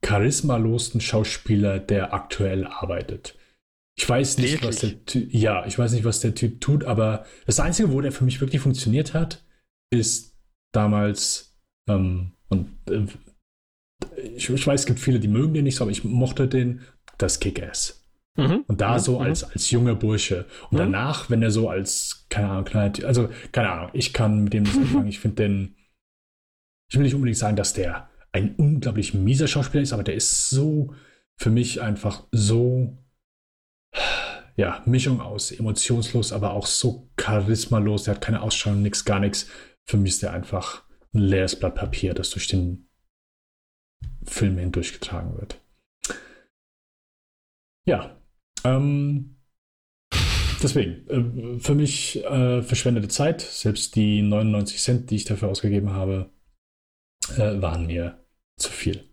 charismalosten 0.01 1.01
Schauspieler, 1.01 1.79
der 1.79 2.13
aktuell 2.13 2.65
arbeitet. 2.65 3.36
Ich 3.99 4.07
weiß 4.07 4.37
nicht, 4.37 4.63
was 4.63 4.81
Wirklich? 4.83 4.91
der 4.93 5.05
Typ, 5.05 5.33
ja, 5.33 5.65
ich 5.65 5.77
weiß 5.79 5.91
nicht, 5.93 6.05
was 6.05 6.19
der 6.19 6.35
Typ 6.35 6.61
tut, 6.61 6.83
aber 6.85 7.25
das 7.45 7.59
Einzige, 7.59 7.91
wo 7.91 7.99
der 8.01 8.11
für 8.11 8.25
mich 8.25 8.39
wirklich 8.41 8.61
funktioniert 8.61 9.13
hat, 9.13 9.43
ist 9.91 10.37
damals, 10.71 11.57
ähm, 11.89 12.33
und 12.49 12.69
äh, 12.89 13.05
ich, 14.35 14.49
ich 14.49 14.67
weiß, 14.67 14.81
es 14.81 14.85
gibt 14.85 14.99
viele, 14.99 15.19
die 15.19 15.27
mögen 15.27 15.53
den 15.53 15.63
nicht 15.63 15.75
so, 15.75 15.83
aber 15.83 15.91
ich 15.91 16.03
mochte 16.03 16.47
den, 16.47 16.81
das 17.17 17.39
Kick-Ass. 17.39 18.05
Mhm. 18.37 18.63
Und 18.67 18.81
da 18.81 18.93
Mhm. 18.95 18.99
so 18.99 19.15
Mhm. 19.19 19.25
als, 19.25 19.43
als 19.43 19.71
junger 19.71 19.95
Bursche. 19.95 20.45
Und 20.69 20.73
Mhm. 20.73 20.77
danach, 20.77 21.29
wenn 21.31 21.41
er 21.41 21.49
so 21.51 21.69
als, 21.69 22.27
keine 22.29 22.49
Ahnung, 22.49 22.65
kleiner, 22.65 22.93
also, 23.07 23.29
keine 23.51 23.71
Ahnung, 23.71 23.89
ich 23.93 24.13
kann 24.13 24.43
mit 24.43 24.53
dem 24.53 24.63
nicht 24.63 24.77
anfangen. 24.77 25.07
Ich 25.07 25.19
finde 25.19 25.43
den, 25.43 25.75
ich 26.91 26.95
will 26.97 27.03
nicht 27.03 27.15
unbedingt 27.15 27.37
sagen, 27.37 27.55
dass 27.55 27.73
der 27.73 28.09
ein 28.31 28.53
unglaublich 28.55 29.15
mieser 29.15 29.47
Schauspieler 29.47 29.81
ist, 29.81 29.93
aber 29.93 30.03
der 30.03 30.13
ist 30.15 30.49
so, 30.49 30.93
für 31.39 31.49
mich 31.49 31.81
einfach 31.81 32.27
so, 32.31 32.97
ja, 34.57 34.81
Mischung 34.85 35.21
aus 35.21 35.51
emotionslos, 35.51 36.33
aber 36.33 36.51
auch 36.51 36.65
so 36.65 37.09
charismalos. 37.15 38.03
Der 38.03 38.15
hat 38.15 38.21
keine 38.21 38.41
Ausstrahlung, 38.41 38.81
nix, 38.81 39.05
gar 39.05 39.19
nichts. 39.19 39.47
Für 39.85 39.97
mich 39.97 40.13
ist 40.13 40.23
der 40.23 40.33
einfach 40.33 40.83
ein 41.13 41.19
leeres 41.19 41.57
Blatt 41.57 41.75
Papier, 41.75 42.13
das 42.13 42.31
durch 42.31 42.47
den 42.47 42.89
Film 44.23 44.57
hindurchgetragen 44.57 45.37
wird. 45.37 45.61
Ja, 47.87 48.19
ähm, 48.65 49.37
deswegen, 50.61 51.07
äh, 51.07 51.59
für 51.59 51.75
mich 51.75 52.23
äh, 52.25 52.61
verschwendete 52.61 53.07
Zeit. 53.07 53.41
Selbst 53.41 53.95
die 53.95 54.21
99 54.21 54.81
Cent, 54.81 55.09
die 55.09 55.15
ich 55.15 55.25
dafür 55.25 55.49
ausgegeben 55.49 55.91
habe, 55.91 56.31
äh, 57.37 57.61
waren 57.61 57.85
mir 57.85 58.25
zu 58.57 58.71
viel. 58.71 59.07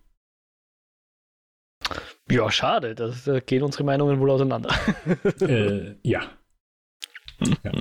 Ja, 2.31 2.51
schade. 2.51 2.95
Da 2.95 3.13
äh, 3.27 3.41
gehen 3.41 3.63
unsere 3.63 3.85
Meinungen 3.85 4.19
wohl 4.21 4.31
auseinander. 4.31 4.71
äh, 5.41 5.95
ja. 6.03 6.23
ja. 7.41 7.73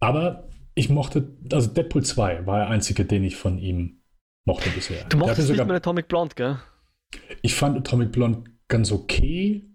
Aber 0.00 0.48
ich 0.74 0.88
mochte, 0.88 1.36
also 1.52 1.68
Deadpool 1.68 2.04
2 2.04 2.46
war 2.46 2.58
der 2.58 2.68
einzige, 2.68 3.04
den 3.04 3.24
ich 3.24 3.36
von 3.36 3.58
ihm 3.58 4.02
mochte 4.46 4.70
bisher. 4.70 5.04
Du 5.08 5.18
mochtest 5.18 5.48
sogar, 5.48 5.64
nicht 5.64 5.68
mehr 5.68 5.76
Atomic 5.76 6.08
Blonde, 6.08 6.34
gell? 6.34 6.58
Ich 7.42 7.54
fand 7.54 7.76
Atomic 7.76 8.12
Blonde 8.12 8.50
ganz 8.68 8.92
okay. 8.92 9.66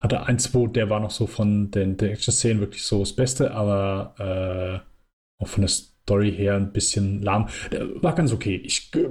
Hatte 0.00 0.26
ein, 0.26 0.38
zwei, 0.38 0.66
der 0.66 0.90
war 0.90 1.00
noch 1.00 1.10
so 1.10 1.26
von 1.26 1.70
den, 1.70 1.96
den 1.96 2.10
Action-Szenen 2.10 2.60
wirklich 2.60 2.82
so 2.82 3.00
das 3.00 3.14
Beste, 3.14 3.52
aber 3.52 4.14
äh, 4.18 5.42
auch 5.42 5.48
von 5.48 5.62
der 5.62 5.68
Story 5.68 6.32
her 6.32 6.56
ein 6.56 6.72
bisschen 6.72 7.22
lahm. 7.22 7.48
Der 7.70 8.02
war 8.02 8.14
ganz 8.14 8.32
okay. 8.32 8.56
Ich 8.56 8.92
äh, 8.94 9.08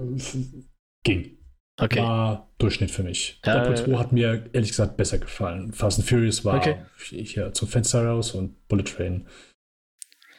ging. 1.04 1.38
Okay. 1.82 2.00
War 2.00 2.48
Durchschnitt 2.60 2.92
für 2.92 3.02
mich. 3.02 3.40
Äh, 3.42 3.54
Deadpool 3.54 3.76
2 3.76 3.98
hat 3.98 4.12
mir 4.12 4.50
ehrlich 4.54 4.70
gesagt 4.70 4.98
besser 4.98 5.18
gefallen. 5.18 5.74
Fast 5.74 6.00
and 6.00 6.08
Furious 6.08 6.46
war 6.46 6.58
okay. 6.58 6.86
ich 7.10 7.34
ja 7.34 7.52
zum 7.54 7.68
Fenster 7.68 8.06
raus 8.06 8.32
und 8.34 8.68
Bullet 8.68 8.84
Train 8.84 9.28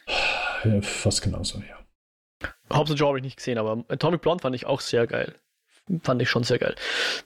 fast 0.81 1.21
genauso, 1.21 1.59
ja. 1.59 1.79
Hobbs 2.71 2.97
Shaw 2.97 3.07
habe 3.07 3.17
ich 3.19 3.23
nicht 3.23 3.37
gesehen, 3.37 3.57
aber 3.57 3.83
Atomic 3.89 4.21
Blonde 4.21 4.41
fand 4.41 4.55
ich 4.55 4.65
auch 4.65 4.79
sehr 4.79 5.05
geil. 5.05 5.35
Fand 6.01 6.21
ich 6.21 6.29
schon 6.29 6.43
sehr 6.43 6.59
geil. 6.59 6.75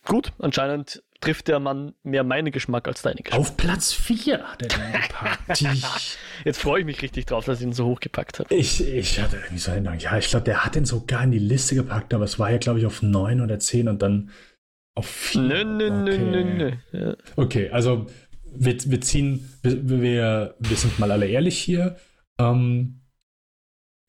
Gut, 0.06 0.34
anscheinend 0.40 1.04
trifft 1.20 1.48
der 1.48 1.60
Mann 1.60 1.94
mehr 2.04 2.24
meinen 2.24 2.52
Geschmack 2.52 2.88
als 2.88 3.02
deinen 3.02 3.18
Geschmack. 3.18 3.40
Auf 3.40 3.58
Platz 3.58 3.94
4 3.94 4.40
hat 4.44 4.62
er 4.62 4.68
den 4.68 5.02
gepackt. 5.02 5.62
Jetzt 6.46 6.60
freue 6.60 6.82
ich 6.82 6.86
mich 6.86 7.02
richtig 7.02 7.26
drauf, 7.26 7.46
dass 7.46 7.60
er 7.60 7.68
ihn 7.68 7.74
so 7.74 7.86
hoch 7.86 8.00
gepackt 8.00 8.40
hat. 8.40 8.52
Ich, 8.52 8.86
ich 8.86 9.20
hatte 9.20 9.38
irgendwie 9.38 9.58
so 9.58 9.72
Erinnerung. 9.72 10.00
Ja, 10.00 10.18
ich 10.18 10.30
glaube, 10.30 10.46
der 10.46 10.64
hat 10.64 10.76
den 10.76 10.86
sogar 10.86 11.24
in 11.24 11.32
die 11.32 11.40
Liste 11.40 11.76
gepackt, 11.76 12.14
aber 12.14 12.26
es 12.26 12.38
war 12.40 12.52
ja, 12.52 12.58
glaube 12.58 12.80
ich, 12.80 12.86
auf 12.86 13.02
9 13.02 13.42
oder 13.42 13.60
10 13.60 13.88
und 13.88 14.02
dann 14.02 14.32
auf 14.96 15.08
4. 15.08 15.42
Nö, 15.42 15.64
nö, 15.64 15.90
nö, 15.90 16.18
nö, 16.18 16.72
nö. 16.92 17.16
Okay, 17.36 17.70
also 17.70 18.08
wir, 18.46 18.78
wir 18.86 19.02
ziehen, 19.02 19.50
wir, 19.62 20.02
wir, 20.02 20.56
wir 20.60 20.78
sind 20.78 21.00
mal 21.00 21.12
alle 21.12 21.28
ehrlich 21.28 21.58
hier. 21.58 21.98
Ähm, 22.40 23.02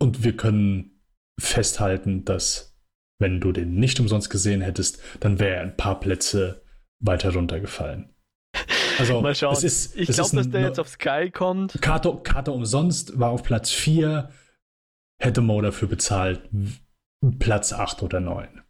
und 0.00 0.22
wir 0.24 0.36
können 0.36 1.02
festhalten, 1.40 2.24
dass 2.24 2.76
wenn 3.18 3.40
du 3.40 3.52
den 3.52 3.74
nicht 3.74 3.98
umsonst 3.98 4.30
gesehen 4.30 4.60
hättest, 4.60 5.00
dann 5.20 5.40
wäre 5.40 5.56
er 5.56 5.62
ein 5.62 5.76
paar 5.76 5.98
Plätze 5.98 6.62
weiter 7.00 7.32
runtergefallen. 7.32 8.14
Also, 8.98 9.20
Mal 9.20 9.34
schauen. 9.34 9.52
Es 9.52 9.62
ist, 9.62 9.96
ich 9.96 10.08
glaube, 10.08 10.36
dass 10.36 10.50
der 10.50 10.60
jetzt 10.62 10.80
auf 10.80 10.88
Sky 10.88 11.30
kommt. 11.30 11.80
Karte, 11.80 12.16
Karte 12.22 12.50
umsonst 12.50 13.18
war 13.18 13.30
auf 13.30 13.42
Platz 13.42 13.70
4. 13.70 14.30
Hätte 15.20 15.40
Mo 15.40 15.60
dafür 15.60 15.88
bezahlt, 15.88 16.48
Platz 17.38 17.72
8 17.72 18.02
oder 18.02 18.20
9. 18.20 18.62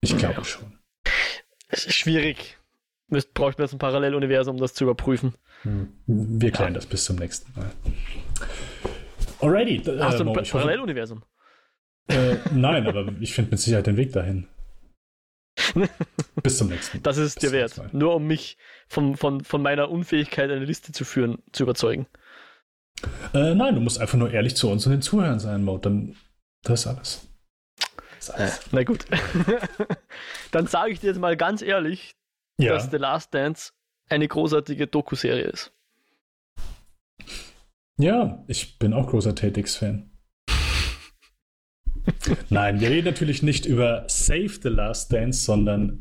Ich 0.00 0.16
glaube 0.16 0.34
ja. 0.34 0.44
schon. 0.44 0.78
Es 1.68 1.86
ist 1.86 1.94
schwierig. 1.94 2.58
Müsst, 3.08 3.34
braucht 3.34 3.58
man 3.58 3.66
jetzt 3.66 3.72
ein 3.72 3.78
Paralleluniversum, 3.78 4.56
um 4.56 4.60
das 4.60 4.74
zu 4.74 4.84
überprüfen. 4.84 5.34
Hm. 5.62 5.92
Wir 6.06 6.50
klären 6.50 6.74
ja. 6.74 6.76
das 6.76 6.86
bis 6.86 7.04
zum 7.04 7.16
nächsten 7.16 7.52
Mal. 7.58 7.70
Alrighty. 9.40 9.78
Hast 9.98 10.14
äh, 10.14 10.18
du 10.18 10.24
ein 10.24 10.26
Mo, 10.26 10.34
Paralleluniversum? 10.34 11.22
Äh, 12.08 12.36
nein, 12.52 12.86
aber 12.86 13.12
ich 13.20 13.34
finde 13.34 13.52
mit 13.52 13.60
Sicherheit 13.60 13.86
den 13.86 13.96
Weg 13.96 14.12
dahin. 14.12 14.46
bis 16.42 16.58
zum 16.58 16.68
nächsten 16.68 16.98
Mal. 16.98 17.02
Das 17.02 17.16
ist 17.16 17.26
es 17.26 17.34
dir 17.36 17.52
wert. 17.52 17.92
Nur 17.92 18.14
um 18.14 18.26
mich 18.26 18.56
von, 18.88 19.16
von, 19.16 19.42
von 19.44 19.62
meiner 19.62 19.90
Unfähigkeit, 19.90 20.50
eine 20.50 20.64
Liste 20.64 20.92
zu 20.92 21.04
führen, 21.04 21.38
zu 21.52 21.64
überzeugen. 21.64 22.06
Äh, 23.34 23.54
nein, 23.54 23.74
du 23.74 23.80
musst 23.80 24.00
einfach 24.00 24.18
nur 24.18 24.30
ehrlich 24.30 24.56
zu 24.56 24.70
uns 24.70 24.86
und 24.86 24.92
den 24.92 25.02
Zuhörern 25.02 25.38
sein, 25.38 25.64
Mo. 25.64 25.78
Dann, 25.78 26.16
das 26.62 26.80
ist 26.80 26.86
alles. 26.86 27.28
Das 27.76 28.28
ist 28.28 28.30
alles. 28.30 28.58
Äh, 28.58 28.60
na 28.72 28.84
gut. 28.84 29.04
Dann 30.50 30.66
sage 30.66 30.92
ich 30.92 31.00
dir 31.00 31.08
jetzt 31.08 31.20
mal 31.20 31.36
ganz 31.36 31.62
ehrlich, 31.62 32.16
ja. 32.58 32.72
dass 32.74 32.90
The 32.90 32.96
Last 32.96 33.34
Dance 33.34 33.72
eine 34.08 34.26
großartige 34.26 34.86
Doku-Serie 34.86 35.44
ist. 35.44 35.72
Ja, 37.98 38.44
ich 38.46 38.78
bin 38.78 38.92
auch 38.92 39.08
großer 39.08 39.34
Tatix-Fan. 39.34 40.07
Nein, 42.50 42.80
wir 42.80 42.90
reden 42.90 43.06
natürlich 43.06 43.42
nicht 43.42 43.66
über 43.66 44.04
Save 44.08 44.48
the 44.62 44.68
Last 44.68 45.12
Dance, 45.12 45.44
sondern 45.44 46.00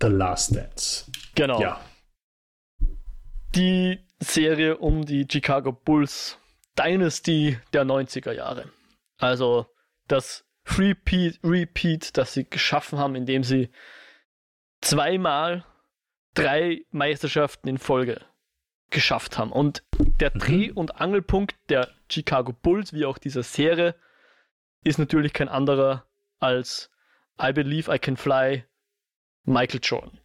The 0.00 0.08
Last 0.08 0.54
Dance. 0.56 1.10
Genau. 1.34 1.60
Ja. 1.60 1.80
Die 3.54 3.98
Serie 4.20 4.76
um 4.78 5.04
die 5.04 5.26
Chicago 5.30 5.72
Bulls 5.72 6.38
Dynasty 6.78 7.58
der 7.72 7.84
90er 7.84 8.32
Jahre. 8.32 8.70
Also 9.18 9.66
das 10.08 10.44
Repeat, 10.76 11.38
Repeat, 11.42 12.16
das 12.16 12.34
sie 12.34 12.48
geschaffen 12.48 12.98
haben, 12.98 13.14
indem 13.14 13.44
sie 13.44 13.70
zweimal 14.80 15.64
drei 16.34 16.82
Meisterschaften 16.90 17.68
in 17.68 17.78
Folge 17.78 18.20
geschafft 18.90 19.38
haben. 19.38 19.52
Und 19.52 19.82
der 20.20 20.32
mhm. 20.34 20.38
Dreh- 20.38 20.72
und 20.72 21.00
Angelpunkt 21.00 21.56
der 21.68 21.88
Chicago 22.10 22.52
Bulls, 22.52 22.92
wie 22.92 23.04
auch 23.04 23.18
dieser 23.18 23.42
Serie, 23.42 23.94
ist 24.84 24.98
natürlich 24.98 25.32
kein 25.32 25.48
anderer 25.48 26.06
als 26.38 26.90
I 27.40 27.52
Believe 27.52 27.94
I 27.94 27.98
Can 27.98 28.16
Fly 28.16 28.64
Michael 29.44 29.80
Jordan. 29.82 30.20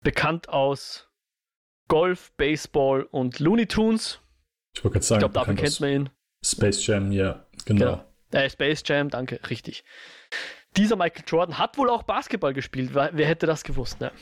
Bekannt 0.00 0.48
aus 0.48 1.08
Golf, 1.88 2.32
Baseball 2.36 3.02
und 3.04 3.40
Looney 3.40 3.66
Tunes. 3.66 4.20
Ich 4.74 4.84
wollte 4.84 4.94
gerade 4.94 5.06
sagen, 5.06 5.18
ich 5.18 5.20
glaube, 5.20 5.34
dafür 5.34 5.54
kennt 5.54 5.80
man 5.80 5.90
ihn. 5.90 6.10
Space 6.44 6.86
Jam, 6.86 7.10
ja, 7.10 7.46
genau. 7.64 8.04
genau. 8.30 8.44
Äh, 8.44 8.50
Space 8.50 8.82
Jam, 8.86 9.08
danke, 9.10 9.40
richtig 9.50 9.84
dieser 10.78 10.96
Michael 10.96 11.24
Jordan 11.26 11.58
hat 11.58 11.76
wohl 11.78 11.90
auch 11.90 12.02
Basketball 12.04 12.54
gespielt. 12.54 12.94
Wer 12.94 13.26
hätte 13.26 13.46
das 13.46 13.64
gewusst, 13.64 14.00
ne? 14.00 14.12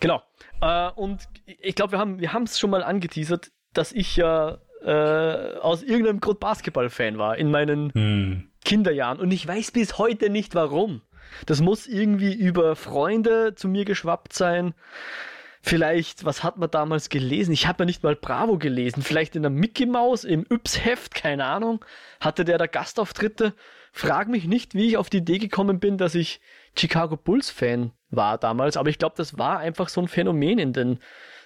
Genau. 0.00 0.22
Äh, 0.60 0.90
und 0.90 1.28
ich 1.44 1.74
glaube, 1.74 1.92
wir 1.92 1.98
haben 1.98 2.20
wir 2.20 2.42
es 2.44 2.58
schon 2.58 2.70
mal 2.70 2.82
angeteasert, 2.82 3.52
dass 3.72 3.92
ich 3.92 4.16
ja 4.16 4.58
äh, 4.84 5.58
aus 5.58 5.82
irgendeinem 5.82 6.20
Grund 6.20 6.40
Basketball-Fan 6.40 7.18
war 7.18 7.36
in 7.36 7.50
meinen 7.50 7.92
hm. 7.92 8.48
Kinderjahren. 8.64 9.18
Und 9.18 9.32
ich 9.32 9.46
weiß 9.46 9.70
bis 9.72 9.98
heute 9.98 10.30
nicht 10.30 10.54
warum. 10.54 11.00
Das 11.46 11.60
muss 11.60 11.86
irgendwie 11.86 12.34
über 12.34 12.76
Freunde 12.76 13.54
zu 13.54 13.68
mir 13.68 13.84
geschwappt 13.84 14.32
sein. 14.32 14.74
Vielleicht, 15.62 16.26
was 16.26 16.42
hat 16.42 16.58
man 16.58 16.70
damals 16.70 17.08
gelesen? 17.08 17.52
Ich 17.52 17.66
habe 17.66 17.82
ja 17.82 17.86
nicht 17.86 18.02
mal 18.02 18.14
Bravo 18.14 18.58
gelesen. 18.58 19.02
Vielleicht 19.02 19.34
in 19.34 19.42
der 19.42 19.50
Mickey 19.50 19.86
Mouse, 19.86 20.24
im 20.24 20.44
Yps-Heft, 20.50 21.14
keine 21.14 21.46
Ahnung. 21.46 21.82
Hatte 22.20 22.44
der 22.44 22.58
da 22.58 22.66
Gastauftritte? 22.66 23.54
Frag 23.90 24.28
mich 24.28 24.44
nicht, 24.44 24.74
wie 24.74 24.88
ich 24.88 24.96
auf 24.98 25.08
die 25.08 25.18
Idee 25.18 25.38
gekommen 25.38 25.80
bin, 25.80 25.96
dass 25.96 26.14
ich 26.14 26.40
Chicago 26.76 27.16
Bulls 27.16 27.48
Fan 27.48 27.92
war 28.10 28.38
damals, 28.38 28.76
aber 28.76 28.90
ich 28.90 28.98
glaube, 28.98 29.14
das 29.16 29.38
war 29.38 29.58
einfach 29.58 29.88
so 29.88 30.00
ein 30.00 30.08
Phänomen 30.08 30.58
in 30.58 30.72
den 30.72 30.98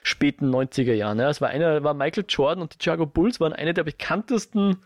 späten 0.08 0.50
90er 0.54 0.94
Jahren. 0.94 1.18
Ja. 1.18 1.30
Es 1.30 1.40
war 1.40 1.50
einer, 1.50 1.84
war 1.84 1.94
Michael 1.94 2.24
Jordan 2.28 2.62
und 2.62 2.74
die 2.74 2.82
Chicago 2.82 3.06
Bulls 3.06 3.40
waren 3.40 3.52
eine 3.52 3.74
der 3.74 3.84
bekanntesten 3.84 4.78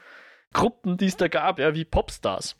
Gruppen, 0.53 0.97
die 0.97 1.07
es 1.07 1.17
da 1.17 1.29
gab, 1.29 1.59
ja, 1.59 1.75
wie 1.75 1.85
Popstars. 1.85 2.57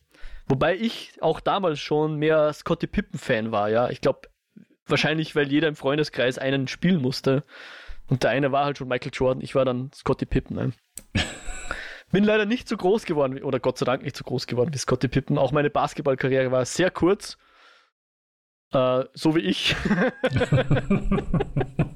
Wobei 0.49 0.77
ich 0.77 1.13
auch 1.21 1.41
damals 1.41 1.79
schon 1.81 2.17
mehr 2.17 2.53
Scotty 2.53 2.87
Pippen 2.87 3.19
Fan 3.19 3.53
war, 3.53 3.69
ja. 3.69 3.91
Ich 3.91 4.01
glaube, 4.01 4.29
wahrscheinlich, 4.87 5.37
weil 5.37 5.51
jeder 5.51 5.69
im 5.69 5.77
Freundeskreis 5.77 6.39
einen 6.39 6.69
spielen 6.69 7.01
musste. 7.01 7.43
Und 8.09 8.23
der 8.25 8.31
eine 8.31 8.53
war 8.53 8.65
halt 8.65 8.79
schon 8.79 8.89
Michael 8.89 9.13
Jordan, 9.15 9.43
ich 9.43 9.55
war 9.55 9.65
dann 9.65 9.91
Scotty 9.95 10.27
Pippen. 10.27 10.57
Ne? 10.57 10.73
Bin 12.13 12.25
leider 12.25 12.45
nicht 12.45 12.69
so 12.69 12.77
groß 12.77 13.05
geworden, 13.05 13.43
oder 13.43 13.61
Gott 13.61 13.79
sei 13.79 13.87
Dank 13.87 14.03
nicht 14.03 14.17
so 14.17 14.25
groß 14.25 14.47
geworden 14.47 14.75
wie 14.75 14.79
Scotty 14.79 15.09
Pippen. 15.09 15.39
Auch 15.39 15.53
meine 15.53 15.71
Basketballkarriere 15.71 16.51
war 16.51 16.65
sehr 16.65 16.91
kurz. 16.91 17.39
Äh, 18.73 19.05
so 19.15 19.35
wie 19.35 19.41
ich. 19.41 19.77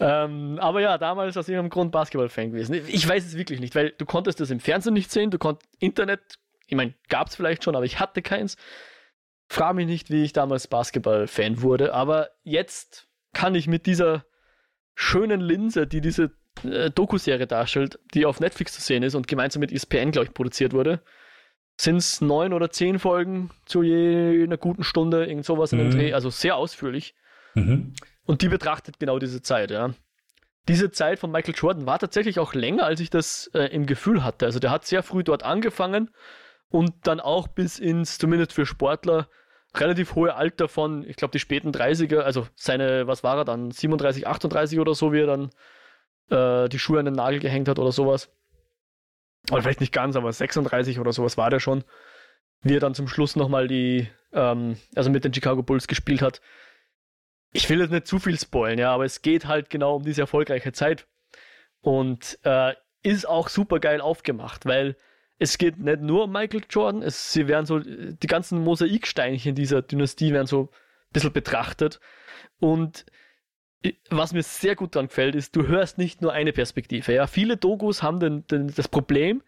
ähm, 0.00 0.58
aber 0.60 0.80
ja, 0.80 0.98
damals 0.98 1.36
aus 1.36 1.48
irgendeinem 1.48 1.70
Grund 1.70 1.92
Basketball-Fan 1.92 2.50
gewesen. 2.50 2.74
Ich 2.88 3.08
weiß 3.08 3.24
es 3.24 3.36
wirklich 3.36 3.60
nicht, 3.60 3.74
weil 3.74 3.90
du 3.90 4.04
konntest 4.04 4.40
das 4.40 4.50
im 4.50 4.60
Fernsehen 4.60 4.94
nicht 4.94 5.10
sehen, 5.10 5.30
du 5.30 5.38
konntest 5.38 5.70
Internet, 5.78 6.38
ich 6.66 6.76
meine, 6.76 6.94
gab 7.08 7.28
es 7.28 7.36
vielleicht 7.36 7.64
schon, 7.64 7.76
aber 7.76 7.84
ich 7.84 8.00
hatte 8.00 8.22
keins. 8.22 8.56
Frag 9.48 9.76
mich 9.76 9.86
nicht, 9.86 10.10
wie 10.10 10.24
ich 10.24 10.32
damals 10.32 10.66
Basketball-Fan 10.66 11.62
wurde, 11.62 11.94
aber 11.94 12.30
jetzt 12.42 13.06
kann 13.32 13.54
ich 13.54 13.68
mit 13.68 13.86
dieser 13.86 14.24
schönen 14.94 15.40
Linse, 15.40 15.86
die 15.86 16.00
diese 16.00 16.32
äh, 16.64 16.90
Doku-Serie 16.90 17.46
darstellt, 17.46 17.98
die 18.14 18.26
auf 18.26 18.40
Netflix 18.40 18.72
zu 18.72 18.80
sehen 18.80 19.02
ist 19.02 19.14
und 19.14 19.28
gemeinsam 19.28 19.60
mit 19.60 19.72
ESPN, 19.72 20.10
glaube 20.10 20.26
ich, 20.26 20.34
produziert 20.34 20.72
wurde. 20.72 21.02
Sind 21.78 21.96
es 21.96 22.20
neun 22.20 22.54
oder 22.54 22.70
zehn 22.70 22.98
Folgen 22.98 23.50
zu 23.66 23.82
je 23.82 24.42
einer 24.42 24.56
guten 24.56 24.82
Stunde, 24.82 25.26
irgend 25.26 25.44
sowas 25.44 25.72
mhm. 25.72 25.80
in 25.80 25.84
den 25.84 25.92
mhm. 25.92 26.00
Dreh, 26.00 26.12
also 26.14 26.30
sehr 26.30 26.56
ausführlich. 26.56 27.14
Mhm. 27.54 27.92
Und 28.26 28.42
die 28.42 28.48
betrachtet 28.48 28.98
genau 28.98 29.18
diese 29.18 29.40
Zeit, 29.40 29.70
ja. 29.70 29.90
Diese 30.68 30.90
Zeit 30.90 31.20
von 31.20 31.30
Michael 31.30 31.54
Jordan 31.56 31.86
war 31.86 31.98
tatsächlich 31.98 32.40
auch 32.40 32.52
länger, 32.52 32.84
als 32.84 32.98
ich 33.00 33.08
das 33.08 33.48
äh, 33.54 33.66
im 33.66 33.86
Gefühl 33.86 34.24
hatte. 34.24 34.46
Also 34.46 34.58
der 34.58 34.72
hat 34.72 34.84
sehr 34.84 35.04
früh 35.04 35.22
dort 35.22 35.44
angefangen 35.44 36.10
und 36.68 36.92
dann 37.06 37.20
auch 37.20 37.46
bis 37.46 37.78
ins, 37.78 38.18
zumindest 38.18 38.52
für 38.52 38.66
Sportler, 38.66 39.28
relativ 39.74 40.14
hohe 40.16 40.34
Alter 40.34 40.68
von, 40.68 41.08
ich 41.08 41.16
glaube, 41.16 41.32
die 41.32 41.38
späten 41.38 41.70
30er, 41.70 42.20
also 42.20 42.48
seine, 42.56 43.06
was 43.06 43.22
war 43.22 43.36
er 43.36 43.44
dann, 43.44 43.70
37, 43.70 44.26
38 44.26 44.80
oder 44.80 44.94
so, 44.94 45.12
wie 45.12 45.20
er 45.20 45.26
dann 45.26 45.50
äh, 46.30 46.68
die 46.68 46.78
Schuhe 46.78 46.98
an 46.98 47.04
den 47.04 47.14
Nagel 47.14 47.38
gehängt 47.38 47.68
hat 47.68 47.78
oder 47.78 47.92
sowas. 47.92 48.28
Oder 49.50 49.62
vielleicht 49.62 49.80
nicht 49.80 49.92
ganz, 49.92 50.16
aber 50.16 50.32
36 50.32 50.98
oder 50.98 51.12
sowas 51.12 51.36
war 51.36 51.50
der 51.50 51.60
schon. 51.60 51.84
Wie 52.62 52.74
er 52.74 52.80
dann 52.80 52.94
zum 52.94 53.06
Schluss 53.06 53.36
nochmal 53.36 53.68
die, 53.68 54.08
ähm, 54.32 54.76
also 54.96 55.10
mit 55.10 55.24
den 55.24 55.32
Chicago 55.32 55.62
Bulls 55.62 55.86
gespielt 55.86 56.22
hat. 56.22 56.40
Ich 57.52 57.68
will 57.70 57.80
jetzt 57.80 57.90
nicht 57.90 58.06
zu 58.06 58.18
viel 58.18 58.38
spoilen, 58.38 58.78
ja, 58.78 58.92
aber 58.92 59.04
es 59.04 59.22
geht 59.22 59.46
halt 59.46 59.70
genau 59.70 59.96
um 59.96 60.04
diese 60.04 60.22
erfolgreiche 60.22 60.72
Zeit. 60.72 61.06
Und 61.80 62.38
äh, 62.42 62.74
ist 63.02 63.28
auch 63.28 63.48
super 63.48 63.78
geil 63.78 64.00
aufgemacht, 64.00 64.66
weil 64.66 64.96
es 65.38 65.58
geht 65.58 65.78
nicht 65.78 66.00
nur 66.00 66.24
um 66.24 66.32
Michael 66.32 66.62
Jordan, 66.68 67.02
es, 67.02 67.32
sie 67.32 67.46
werden 67.46 67.66
so, 67.66 67.78
die 67.78 68.26
ganzen 68.26 68.62
Mosaiksteinchen 68.64 69.54
dieser 69.54 69.82
Dynastie 69.82 70.32
werden 70.32 70.46
so 70.46 70.62
ein 70.62 70.68
bisschen 71.12 71.32
betrachtet. 71.32 72.00
Und 72.58 73.06
was 74.10 74.32
mir 74.32 74.42
sehr 74.42 74.74
gut 74.74 74.94
daran 74.94 75.08
gefällt, 75.08 75.34
ist, 75.34 75.54
du 75.54 75.66
hörst 75.66 75.98
nicht 75.98 76.22
nur 76.22 76.32
eine 76.32 76.52
Perspektive. 76.52 77.12
Ja? 77.12 77.26
Viele 77.26 77.56
Dogus 77.56 78.02
haben 78.02 78.20
den, 78.20 78.46
den, 78.46 78.74
das 78.74 78.88
Problem, 78.88 79.42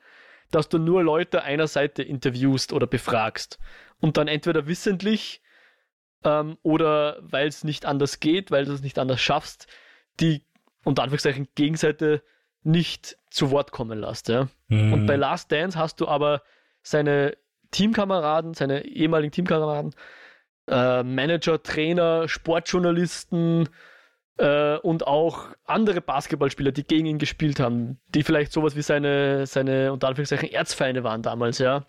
dass 0.51 0.69
du 0.69 0.79
nur 0.79 1.03
Leute 1.03 1.43
einer 1.43 1.67
Seite 1.67 2.03
interviewst 2.03 2.73
oder 2.73 2.87
befragst 2.87 3.59
und 4.01 4.17
dann 4.17 4.29
entweder 4.29 4.67
wissentlich 4.67 5.43
ähm, 6.25 6.59
oder 6.63 7.19
weil 7.21 7.49
es 7.49 7.65
nicht 7.65 7.87
anders 7.87 8.21
geht, 8.21 8.51
weil 8.51 8.65
du 8.65 8.73
es 8.73 8.83
nicht 8.83 8.99
anders 8.99 9.21
schaffst, 9.21 9.67
die 10.21 10.45
unter 10.85 11.03
Anführungszeichen 11.03 11.49
Gegenseite 11.55 12.23
nicht 12.63 13.19
zu 13.31 13.51
Wort 13.51 13.73
kommen 13.73 14.01
lässt. 14.01 14.29
Ja? 14.29 14.49
Mhm. 14.69 14.93
Und 14.93 15.07
bei 15.07 15.17
Last 15.17 15.53
Dance 15.53 15.79
hast 15.79 16.01
du 16.01 16.09
aber 16.09 16.43
seine 16.83 17.37
Teamkameraden, 17.71 18.55
seine 18.55 18.85
ehemaligen 18.85 19.33
Teamkameraden, 19.33 19.95
äh, 20.69 21.03
Manager, 21.03 21.63
Trainer, 21.63 22.29
Sportjournalisten 22.29 23.69
äh, 24.39 24.77
und 24.79 25.07
auch 25.07 25.49
andere 25.65 26.01
Basketballspieler, 26.01 26.73
die 26.73 26.85
gegen 26.85 27.07
ihn 27.07 27.19
gespielt 27.19 27.61
haben, 27.61 28.01
die 28.09 28.23
vielleicht 28.23 28.53
sowas 28.53 28.77
wie 28.77 28.83
seine, 28.83 29.47
seine 29.47 29.93
unter 29.93 30.09
Anführungszeichen 30.09 30.51
Erzfeinde 30.51 31.05
waren 31.05 31.23
damals, 31.23 31.59
ja. 31.59 31.87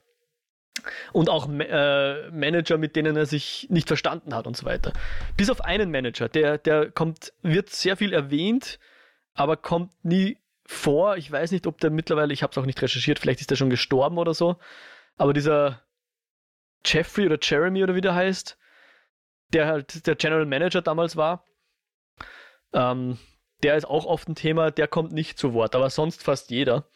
Und 1.13 1.29
auch 1.29 1.49
äh, 1.49 2.29
Manager, 2.31 2.77
mit 2.77 2.95
denen 2.95 3.15
er 3.15 3.25
sich 3.25 3.67
nicht 3.69 3.87
verstanden 3.87 4.33
hat 4.33 4.47
und 4.47 4.57
so 4.57 4.65
weiter. 4.65 4.93
Bis 5.37 5.49
auf 5.49 5.61
einen 5.61 5.91
Manager, 5.91 6.29
der, 6.29 6.57
der 6.57 6.91
kommt, 6.91 7.33
wird 7.41 7.69
sehr 7.69 7.97
viel 7.97 8.13
erwähnt, 8.13 8.79
aber 9.33 9.57
kommt 9.57 9.91
nie 10.03 10.37
vor. 10.65 11.17
Ich 11.17 11.31
weiß 11.31 11.51
nicht, 11.51 11.65
ob 11.67 11.79
der 11.79 11.89
mittlerweile, 11.89 12.33
ich 12.33 12.43
habe 12.43 12.51
es 12.51 12.57
auch 12.57 12.65
nicht 12.65 12.81
recherchiert, 12.81 13.19
vielleicht 13.19 13.41
ist 13.41 13.51
der 13.51 13.55
schon 13.55 13.69
gestorben 13.69 14.17
oder 14.17 14.33
so. 14.33 14.57
Aber 15.17 15.33
dieser 15.33 15.81
Jeffrey 16.85 17.25
oder 17.25 17.37
Jeremy 17.41 17.83
oder 17.83 17.95
wie 17.95 18.01
der 18.01 18.15
heißt, 18.15 18.57
der 19.53 19.67
halt 19.67 20.05
der 20.05 20.15
General 20.15 20.45
Manager 20.45 20.81
damals 20.81 21.15
war, 21.15 21.43
ähm, 22.73 23.17
der 23.63 23.75
ist 23.75 23.85
auch 23.85 24.05
oft 24.05 24.29
ein 24.29 24.35
Thema, 24.35 24.71
der 24.71 24.87
kommt 24.87 25.11
nicht 25.11 25.37
zu 25.37 25.53
Wort, 25.53 25.75
aber 25.75 25.89
sonst 25.89 26.23
fast 26.23 26.49
jeder. 26.51 26.87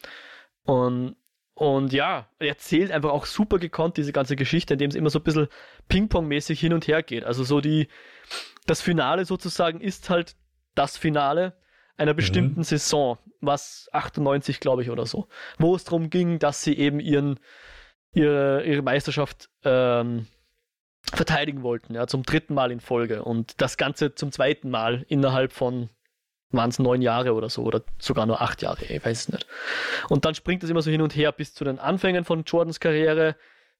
Und, 0.63 1.15
und 1.56 1.94
ja, 1.94 2.28
er 2.39 2.48
erzählt 2.48 2.92
einfach 2.92 3.12
auch 3.12 3.26
super 3.26 3.60
gekonnt 3.60 3.98
diese 3.98 4.12
ganze 4.12 4.36
Geschichte, 4.36 4.74
indem 4.74 4.89
es 4.89 4.96
immer 4.96 5.10
so 5.10 5.20
ein 5.20 5.24
bisschen 5.24 5.48
Ping-Pong-mäßig 5.88 6.60
hin 6.60 6.74
und 6.74 6.88
her 6.88 7.04
geht. 7.04 7.24
Also 7.24 7.44
so 7.44 7.62
die, 7.62 7.88
das 8.66 8.82
Finale 8.82 9.26
sozusagen 9.26 9.80
ist 9.80 10.10
halt 10.10 10.36
das 10.74 10.98
Finale 10.98 11.54
einer 11.96 12.16
bestimmten 12.16 12.62
mhm. 12.62 12.63
Saison, 12.63 13.20
was 13.39 13.88
98, 13.92 14.60
glaube 14.60 14.82
ich, 14.82 14.89
oder 14.89 15.06
so, 15.06 15.28
wo 15.60 15.76
es 15.76 15.84
darum 15.84 16.10
ging, 16.10 16.39
dass 16.39 16.63
sie 16.63 16.76
eben 16.76 17.00
ihren, 17.00 17.39
ihre, 18.13 18.63
ihre 18.66 18.82
Meisterschaft 18.82 19.50
ähm, 19.63 20.26
verteidigen 21.12 21.62
wollten, 21.62 21.94
ja, 21.94 22.08
zum 22.08 22.24
dritten 22.24 22.56
Mal 22.56 22.72
in 22.72 22.80
Folge 22.80 23.24
und 23.24 23.62
das 23.62 23.78
Ganze 23.78 24.16
zum 24.16 24.32
zweiten 24.32 24.72
Mal 24.72 25.06
innerhalb 25.08 25.52
von 25.52 25.89
waren 26.54 26.70
es 26.70 26.80
neun 26.80 27.02
Jahre 27.02 27.34
oder 27.34 27.50
so 27.50 27.63
oder 27.63 27.82
sogar 28.00 28.26
nur 28.26 28.42
acht 28.42 28.62
Jahre, 28.62 28.86
ich 28.86 29.04
weiß 29.04 29.22
es 29.22 29.30
nicht. 29.30 29.48
Und 30.10 30.26
dann 30.26 30.36
springt 30.36 30.63
es 30.63 30.70
immer 30.70 30.82
so 30.82 30.92
hin 30.92 31.02
und 31.02 31.16
her 31.16 31.32
bis 31.32 31.54
zu 31.54 31.63
den 31.63 31.80
Anfängen 31.80 32.24
von 32.24 32.44
Jordans 32.46 32.80
Karriere, 32.80 33.36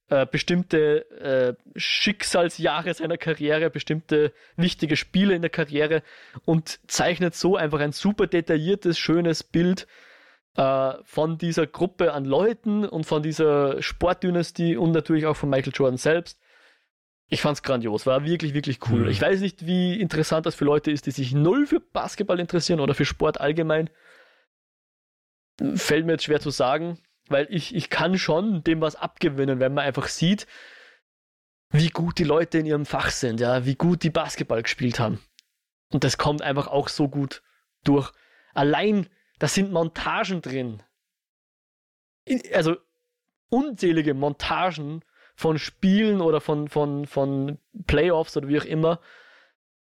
äh, 0.10 0.26
bestimmte 0.26 1.10
äh, 1.20 1.54
Schicksalsjahre 1.78 2.94
seiner 2.94 3.18
Karriere, 3.18 3.70
bestimmte 3.70 4.34
wichtige 4.58 4.98
Spiele 4.98 5.34
in 5.34 5.42
der 5.42 5.50
Karriere 5.50 6.04
und 6.46 6.80
zeichnet 6.88 7.36
so 7.36 7.56
einfach 7.56 7.80
ein 7.80 7.94
super 7.94 8.28
detailliertes, 8.28 9.00
schönes 9.00 9.44
Bild 9.44 9.88
äh, 10.58 10.94
von 11.04 11.38
dieser 11.38 11.68
Gruppe 11.68 12.14
an 12.14 12.26
Leuten 12.26 12.86
und 12.86 13.06
von 13.06 13.24
dieser 13.24 13.82
Sportdynastie 13.82 14.76
und 14.76 14.92
natürlich 14.92 15.26
auch 15.26 15.38
von 15.38 15.50
Michael 15.50 15.74
Jordan 15.74 15.98
selbst 15.98 16.38
ich 17.28 17.42
fand's 17.42 17.64
grandios, 17.64 18.06
war 18.06 18.26
wirklich, 18.26 18.54
wirklich 18.54 18.80
cool. 18.90 19.02
Mhm. 19.02 19.10
Ich 19.10 19.22
weiß 19.22 19.40
nicht, 19.40 19.66
wie 19.66 20.00
interessant 20.00 20.46
das 20.46 20.56
für 20.56 20.66
Leute 20.66 20.92
ist, 20.92 21.06
die 21.06 21.12
sich 21.12 21.34
null 21.34 21.66
für 21.66 21.80
Basketball 21.80 22.40
interessieren 22.40 22.80
oder 22.80 22.94
für 22.94 23.06
Sport 23.06 23.40
allgemein. 23.40 23.90
Fällt 25.76 26.06
mir 26.06 26.14
jetzt 26.14 26.26
schwer 26.26 26.42
zu 26.42 26.50
sagen, 26.50 27.00
weil 27.28 27.48
ich, 27.50 27.76
ich 27.76 27.90
kann 27.90 28.18
schon 28.18 28.64
dem 28.64 28.82
was 28.82 28.96
abgewinnen, 28.96 29.60
wenn 29.60 29.74
man 29.74 29.86
einfach 29.86 30.08
sieht, 30.08 30.48
wie 31.70 31.90
gut 31.90 32.20
die 32.20 32.24
Leute 32.24 32.60
in 32.60 32.66
ihrem 32.66 32.86
Fach 32.86 33.10
sind, 33.10 33.40
ja, 33.40 33.66
wie 33.66 33.76
gut 33.76 34.04
die 34.04 34.12
Basketball 34.12 34.62
gespielt 34.62 35.00
haben. 35.00 35.20
Und 35.92 36.04
das 36.04 36.18
kommt 36.18 36.42
einfach 36.42 36.68
auch 36.68 36.88
so 36.88 37.08
gut 37.08 37.42
durch. 37.84 38.12
Allein, 38.54 39.10
da 39.40 39.48
sind 39.48 39.72
Montagen 39.72 40.42
drin. 40.42 40.84
Also 42.54 42.78
unzählige 43.50 44.14
Montagen 44.14 45.04
von 45.36 45.58
Spielen 45.58 46.22
oder 46.22 46.42
von, 46.42 46.68
von, 46.68 47.06
von 47.08 47.58
Playoffs 47.88 48.38
oder 48.38 48.48
wie 48.48 48.60
auch 48.60 48.66
immer, 48.66 49.00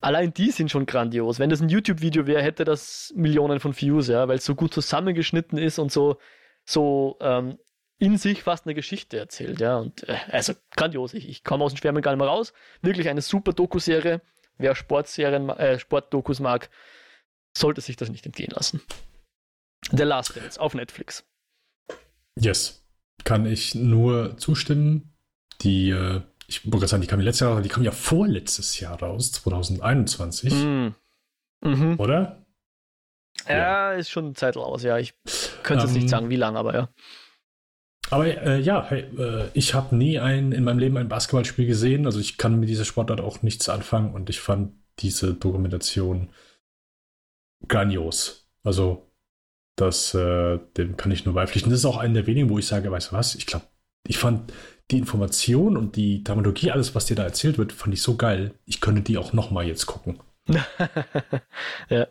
allein 0.00 0.32
die 0.34 0.50
sind 0.50 0.70
schon 0.70 0.86
grandios. 0.86 1.38
Wenn 1.38 1.50
das 1.50 1.60
ein 1.60 1.68
YouTube-Video 1.68 2.26
wäre, 2.26 2.42
hätte 2.42 2.64
das 2.64 3.12
Millionen 3.16 3.60
von 3.60 3.76
Views, 3.78 4.08
ja, 4.08 4.28
weil 4.28 4.38
es 4.38 4.44
so 4.44 4.54
gut 4.54 4.74
zusammengeschnitten 4.74 5.58
ist 5.58 5.78
und 5.78 5.92
so, 5.92 6.18
so 6.64 7.16
ähm, 7.20 7.58
in 7.98 8.18
sich 8.18 8.42
fast 8.42 8.66
eine 8.66 8.74
Geschichte 8.74 9.18
erzählt, 9.18 9.60
ja. 9.60 9.78
Und 9.78 10.08
äh, 10.08 10.16
also 10.30 10.54
grandios. 10.74 11.14
Ich, 11.14 11.28
ich 11.28 11.44
komme 11.44 11.64
aus 11.64 11.72
dem 11.72 11.78
Schwärmen 11.78 12.02
gar 12.02 12.12
nicht 12.12 12.18
mehr 12.18 12.28
raus. 12.28 12.52
Wirklich 12.80 13.08
eine 13.08 13.22
super 13.22 13.52
Doku-Serie. 13.52 14.20
Wer 14.58 14.74
Sportserien, 14.74 15.48
äh, 15.50 15.78
Sportdokus 15.78 16.40
mag, 16.40 16.68
sollte 17.56 17.80
sich 17.80 17.96
das 17.96 18.10
nicht 18.10 18.26
entgehen 18.26 18.50
lassen. 18.50 18.82
The 19.90 20.02
Last 20.02 20.36
Dance 20.36 20.60
auf 20.60 20.74
Netflix. 20.74 21.24
Yes. 22.36 22.84
Kann 23.24 23.46
ich 23.46 23.74
nur 23.74 24.36
zustimmen. 24.36 25.11
Die, 25.62 25.90
äh, 25.90 26.20
ich 26.46 26.70
wollte 26.70 26.86
sagen, 26.88 27.02
die 27.02 27.08
kam 27.08 27.20
letztes 27.20 27.40
Jahr, 27.46 27.62
die 27.62 27.68
kam 27.68 27.82
ja 27.82 27.92
vorletztes 27.92 28.78
Jahr 28.80 29.00
raus, 29.00 29.32
2021. 29.32 30.52
Mm. 30.52 30.88
Mhm. 31.64 31.94
Oder? 31.98 32.44
Ja, 33.48 33.56
ja, 33.56 33.92
ist 33.92 34.10
schon 34.10 34.26
eine 34.26 34.34
Zeit 34.34 34.56
raus, 34.56 34.82
ja. 34.82 34.98
Ich 34.98 35.14
könnte 35.62 35.84
ähm, 35.84 35.88
jetzt 35.88 35.94
nicht 35.94 36.02
ähm, 36.04 36.08
sagen, 36.08 36.30
wie 36.30 36.36
lange, 36.36 36.58
aber 36.58 36.74
ja. 36.74 36.88
Aber 38.10 38.26
äh, 38.26 38.60
ja, 38.60 38.84
hey, 38.88 39.04
äh, 39.18 39.48
ich 39.54 39.74
habe 39.74 39.96
nie 39.96 40.18
ein, 40.18 40.52
in 40.52 40.64
meinem 40.64 40.78
Leben 40.78 40.96
ein 40.98 41.08
Basketballspiel 41.08 41.66
gesehen. 41.66 42.04
Also 42.04 42.20
ich 42.20 42.36
kann 42.36 42.60
mit 42.60 42.68
dieser 42.68 42.84
Sportart 42.84 43.20
auch 43.20 43.42
nichts 43.42 43.68
anfangen 43.68 44.12
und 44.12 44.28
ich 44.28 44.40
fand 44.40 44.74
diese 44.98 45.34
Dokumentation 45.34 46.30
grandios. 47.68 48.48
Also 48.64 49.10
das, 49.76 50.14
äh, 50.14 50.58
dem 50.76 50.96
kann 50.96 51.10
ich 51.10 51.24
nur 51.24 51.34
beipflichten. 51.34 51.70
Das 51.70 51.80
ist 51.80 51.86
auch 51.86 51.96
eine 51.96 52.14
der 52.14 52.26
wenigen, 52.26 52.50
wo 52.50 52.58
ich 52.58 52.66
sage, 52.66 52.90
weißt 52.90 53.12
du 53.12 53.16
was, 53.16 53.34
ich 53.34 53.46
glaube, 53.46 53.66
ich 54.06 54.18
fand 54.18 54.52
die 54.90 54.98
Information 54.98 55.76
und 55.76 55.96
die 55.96 56.22
Dramaturgie, 56.22 56.70
alles, 56.70 56.94
was 56.94 57.06
dir 57.06 57.16
da 57.16 57.24
erzählt 57.24 57.58
wird, 57.58 57.72
fand 57.72 57.94
ich 57.94 58.02
so 58.02 58.16
geil. 58.16 58.52
Ich 58.66 58.80
könnte 58.80 59.02
die 59.02 59.18
auch 59.18 59.32
noch 59.32 59.50
mal 59.50 59.66
jetzt 59.66 59.86
gucken. 59.86 60.18
ja. 61.88 62.06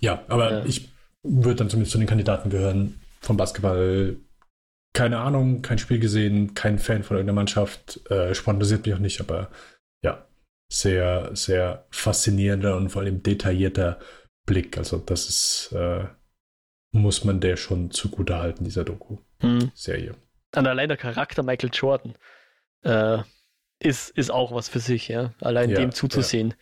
Ja, 0.00 0.24
aber 0.28 0.52
ja. 0.52 0.64
ich 0.64 0.90
würde 1.22 1.56
dann 1.56 1.70
zumindest 1.70 1.92
zu 1.92 1.98
den 1.98 2.06
Kandidaten 2.06 2.50
gehören 2.50 3.00
vom 3.20 3.36
Basketball. 3.36 4.16
Keine 4.94 5.18
Ahnung, 5.18 5.62
kein 5.62 5.78
Spiel 5.78 5.98
gesehen, 5.98 6.54
kein 6.54 6.78
Fan 6.78 7.02
von 7.02 7.16
irgendeiner 7.16 7.36
Mannschaft. 7.36 8.00
Äh, 8.10 8.30
interessiert 8.30 8.86
mich 8.86 8.94
auch 8.94 9.00
nicht, 9.00 9.20
aber 9.20 9.50
ja, 10.02 10.26
sehr, 10.72 11.34
sehr 11.34 11.86
faszinierender 11.90 12.76
und 12.76 12.90
vor 12.90 13.02
allem 13.02 13.22
detaillierter 13.22 13.98
Blick. 14.46 14.78
Also, 14.78 14.98
das 14.98 15.28
ist, 15.28 15.72
äh, 15.72 16.06
muss 16.92 17.24
man 17.24 17.40
der 17.40 17.56
schon 17.56 17.90
zugute 17.90 18.38
halten, 18.38 18.64
dieser 18.64 18.84
Doku-Serie. 18.84 20.10
Hm. 20.10 20.16
Und 20.56 20.66
allein 20.66 20.88
der 20.88 20.96
Charakter 20.96 21.42
Michael 21.42 21.70
Jordan 21.72 22.16
äh, 22.82 23.18
ist, 23.80 24.10
ist 24.10 24.30
auch 24.30 24.52
was 24.52 24.68
für 24.68 24.80
sich, 24.80 25.08
ja. 25.08 25.34
Allein 25.40 25.70
ja, 25.70 25.76
dem 25.76 25.92
zuzusehen. 25.92 26.50
Ja. 26.50 26.56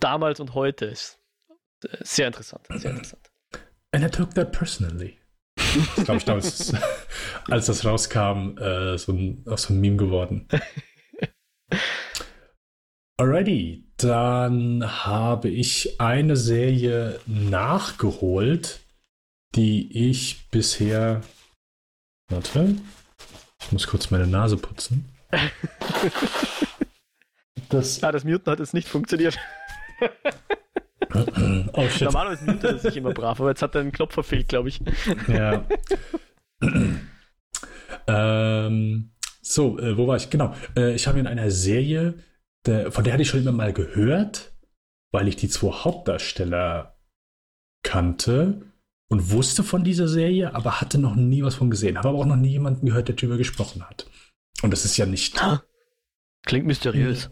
Damals 0.00 0.40
und 0.40 0.54
heute 0.54 0.86
ist 0.86 1.20
äh, 1.84 1.88
sehr 2.00 2.26
interessant. 2.26 2.66
Sehr 2.70 2.90
interessant. 2.90 3.30
And 3.92 4.04
I 4.04 4.08
took 4.08 4.34
that 4.34 4.52
personally. 4.52 5.18
Ich 5.58 6.04
glaube, 6.04 6.18
ich 6.18 6.24
damals, 6.24 6.72
als 7.50 7.66
das 7.66 7.84
rauskam, 7.84 8.58
äh, 8.58 8.98
so, 8.98 9.12
ein, 9.12 9.44
auch 9.48 9.58
so 9.58 9.72
ein 9.72 9.80
Meme 9.80 9.96
geworden. 9.96 10.48
Alrighty, 13.18 13.90
dann 13.96 15.06
habe 15.06 15.48
ich 15.48 16.00
eine 16.00 16.36
Serie 16.36 17.18
nachgeholt, 17.26 18.80
die 19.54 20.10
ich 20.10 20.50
bisher. 20.50 21.22
Warte. 22.28 22.76
Ich 23.66 23.72
muss 23.72 23.86
kurz 23.88 24.10
meine 24.10 24.26
Nase 24.26 24.56
putzen. 24.56 25.04
Das, 27.68 28.00
ah, 28.04 28.12
das 28.12 28.22
Muten 28.22 28.48
hat 28.48 28.60
jetzt 28.60 28.74
nicht 28.74 28.86
funktioniert. 28.86 29.36
oh, 31.72 31.88
shit. 31.88 32.02
Normalerweise 32.02 32.44
mutet 32.44 32.64
er 32.64 32.78
sich 32.78 32.96
immer 32.96 33.12
brav, 33.12 33.40
aber 33.40 33.48
jetzt 33.48 33.62
hat 33.62 33.74
er 33.74 33.80
einen 33.80 33.90
Knopf 33.90 34.14
verfehlt, 34.14 34.46
glaube 34.46 34.68
ich. 34.68 34.80
Ja. 35.26 35.66
ähm, 38.06 39.10
so, 39.42 39.80
äh, 39.80 39.96
wo 39.96 40.06
war 40.06 40.16
ich? 40.16 40.30
Genau. 40.30 40.54
Äh, 40.76 40.94
ich 40.94 41.08
habe 41.08 41.18
in 41.18 41.26
einer 41.26 41.50
Serie, 41.50 42.14
der, 42.66 42.92
von 42.92 43.02
der 43.02 43.14
hatte 43.14 43.22
ich 43.22 43.28
schon 43.28 43.40
immer 43.40 43.50
mal 43.50 43.72
gehört, 43.72 44.52
weil 45.10 45.26
ich 45.26 45.34
die 45.34 45.48
zwei 45.48 45.72
Hauptdarsteller 45.72 46.96
kannte 47.82 48.62
und 49.08 49.30
wusste 49.30 49.62
von 49.62 49.84
dieser 49.84 50.08
Serie, 50.08 50.54
aber 50.54 50.80
hatte 50.80 50.98
noch 50.98 51.14
nie 51.14 51.42
was 51.42 51.54
von 51.54 51.70
gesehen. 51.70 51.98
Habe 51.98 52.08
aber 52.08 52.18
auch 52.18 52.26
noch 52.26 52.36
nie 52.36 52.50
jemanden 52.50 52.86
gehört, 52.86 53.08
der 53.08 53.14
darüber 53.14 53.36
gesprochen 53.36 53.82
hat. 53.88 54.06
Und 54.62 54.72
das 54.72 54.84
ist 54.84 54.96
ja 54.96 55.06
nicht. 55.06 55.40
Klingt 56.44 56.66
mysteriös. 56.66 57.30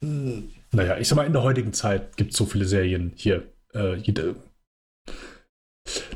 Naja, 0.00 0.98
ich 0.98 1.08
sag 1.08 1.16
mal, 1.16 1.26
in 1.26 1.32
der 1.32 1.42
heutigen 1.42 1.72
Zeit 1.72 2.16
gibt 2.16 2.32
es 2.32 2.36
so 2.36 2.46
viele 2.46 2.64
Serien 2.64 3.12
hier. 3.14 3.52
Äh, 3.74 3.96
jede. 3.96 4.36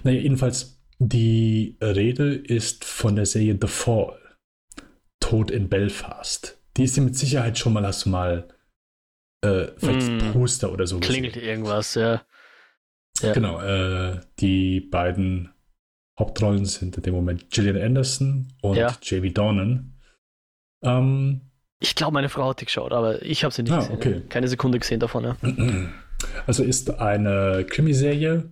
Naja, 0.03 0.21
jedenfalls, 0.21 0.81
die 0.99 1.77
Rede 1.81 2.35
ist 2.35 2.85
von 2.85 3.17
der 3.17 3.27
Serie 3.27 3.59
The 3.61 3.69
Fall. 3.69 4.19
Tod 5.21 5.51
in 5.51 5.69
Belfast. 5.69 6.59
Die 6.77 6.85
ist 6.85 6.97
dir 6.97 7.03
mit 7.03 7.17
Sicherheit 7.17 7.59
schon 7.59 7.73
mal, 7.73 7.87
hast 7.87 8.07
du 8.07 8.11
mal 8.11 8.49
äh, 9.43 9.69
vielleicht 9.77 10.11
mm, 10.11 10.33
Poster 10.33 10.73
oder 10.73 10.87
so 10.87 11.01
Klingelt 11.01 11.35
gesehen. 11.35 11.49
irgendwas, 11.49 11.95
ja. 11.95 12.23
Ja. 13.21 13.33
Genau, 13.33 13.61
äh, 13.61 14.21
die 14.41 14.81
beiden 14.81 15.51
Hauptrollen 16.19 16.65
sind 16.65 16.97
in 16.97 17.03
dem 17.03 17.15
Moment 17.15 17.51
Gillian 17.51 17.81
Anderson 17.81 18.49
und 18.63 18.77
ja. 18.77 18.97
Jamie 19.03 19.33
Dornan. 19.33 19.95
Ähm, 20.83 21.43
ich 21.79 21.95
glaube, 21.95 22.15
meine 22.15 22.29
Frau 22.29 22.49
hat 22.49 22.61
die 22.61 22.65
geschaut, 22.65 22.93
aber 22.93 23.23
ich 23.23 23.45
habe 23.45 23.53
sie 23.53 23.63
nicht 23.63 23.73
ah, 23.73 23.79
gesehen. 23.79 23.97
Okay. 23.97 24.23
Keine 24.29 24.49
Sekunde 24.49 24.79
gesehen 24.79 25.01
davon. 25.01 25.25
Ja. 25.25 25.37
Also 26.47 26.63
ist 26.63 26.99
eine 26.99 27.67
Krimiserie 27.69 28.49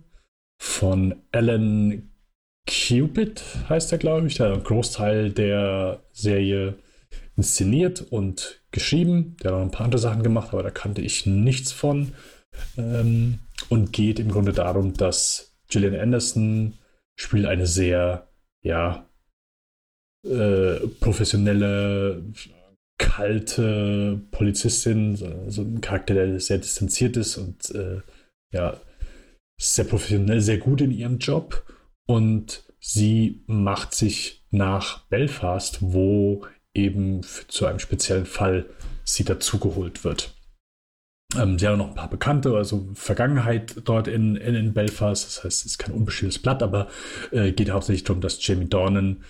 von 0.61 1.15
Alan 1.31 2.11
Cupid, 2.67 3.43
heißt 3.69 3.91
er, 3.91 3.97
glaube 3.97 4.27
ich. 4.27 4.35
Der 4.35 4.47
hat 4.47 4.53
einen 4.53 4.63
Großteil 4.63 5.31
der 5.31 6.03
Serie 6.11 6.75
inszeniert 7.35 8.01
und 8.01 8.61
geschrieben. 8.71 9.35
Der 9.41 9.51
hat 9.51 9.57
noch 9.57 9.65
ein 9.65 9.71
paar 9.71 9.85
andere 9.85 9.99
Sachen 9.99 10.21
gemacht, 10.21 10.49
aber 10.51 10.61
da 10.61 10.69
kannte 10.69 11.01
ich 11.01 11.25
nichts 11.25 11.71
von. 11.71 12.13
Ähm, 12.77 13.39
und 13.69 13.93
geht 13.93 14.19
im 14.19 14.29
Grunde 14.29 14.53
darum, 14.53 14.93
dass 14.93 15.55
Gillian 15.67 15.95
Anderson 15.95 16.73
spielt 17.15 17.45
eine 17.45 17.67
sehr, 17.67 18.29
ja, 18.61 19.09
äh, 20.25 20.87
professionelle, 20.99 22.23
kalte 22.97 24.21
Polizistin, 24.31 25.15
so, 25.15 25.49
so, 25.49 25.61
ein 25.61 25.81
Charakter, 25.81 26.13
der 26.13 26.39
sehr 26.39 26.57
distanziert 26.57 27.17
ist 27.17 27.37
und 27.37 27.69
äh, 27.71 28.01
ja, 28.53 28.79
sehr 29.59 29.85
professionell, 29.85 30.41
sehr 30.41 30.57
gut 30.57 30.81
in 30.81 30.91
ihrem 30.91 31.17
Job. 31.17 31.65
Und 32.07 32.63
sie 32.79 33.43
macht 33.47 33.93
sich 33.93 34.45
nach 34.51 35.05
Belfast, 35.07 35.79
wo 35.81 36.45
eben 36.73 37.21
zu 37.47 37.65
einem 37.65 37.79
speziellen 37.79 38.25
Fall 38.25 38.65
sie 39.03 39.23
dazugeholt 39.23 40.03
wird. 40.03 40.35
Ähm, 41.37 41.59
sie 41.59 41.67
haben 41.67 41.77
noch 41.77 41.89
ein 41.89 41.95
paar 41.95 42.09
Bekannte, 42.09 42.55
also 42.55 42.87
Vergangenheit 42.93 43.75
dort 43.85 44.07
in, 44.07 44.35
in, 44.35 44.55
in 44.55 44.73
Belfast. 44.73 45.25
Das 45.25 45.43
heißt, 45.43 45.59
es 45.61 45.65
ist 45.65 45.77
kein 45.77 45.93
unbeschriebenes 45.93 46.39
Blatt, 46.39 46.63
aber 46.63 46.87
äh, 47.31 47.51
geht 47.51 47.69
hauptsächlich 47.69 48.03
darum, 48.03 48.21
dass 48.21 48.45
Jamie 48.45 48.67
Dornan 48.67 49.23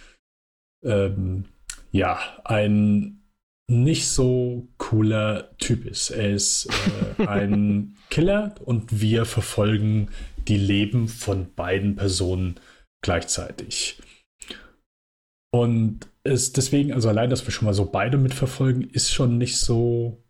ähm, 0.83 1.45
ja 1.91 2.19
ein 2.43 3.21
nicht 3.67 4.07
so 4.07 4.67
cooler 4.77 5.57
Typ 5.57 5.85
ist. 5.85 6.11
Er 6.11 6.31
ist 6.33 6.67
äh, 7.17 7.27
ein 7.27 7.97
Killer 8.09 8.55
und 8.63 9.01
wir 9.01 9.25
verfolgen 9.25 10.09
die 10.47 10.57
Leben 10.57 11.07
von 11.07 11.53
beiden 11.55 11.95
Personen 11.95 12.59
gleichzeitig. 13.03 13.99
Und 15.51 16.07
es 16.23 16.53
deswegen, 16.53 16.91
also 16.91 17.09
allein, 17.09 17.29
dass 17.29 17.45
wir 17.45 17.51
schon 17.51 17.65
mal 17.65 17.73
so 17.73 17.85
beide 17.85 18.17
mitverfolgen, 18.17 18.83
ist 18.83 19.11
schon 19.11 19.37
nicht 19.37 19.57
so 19.57 20.24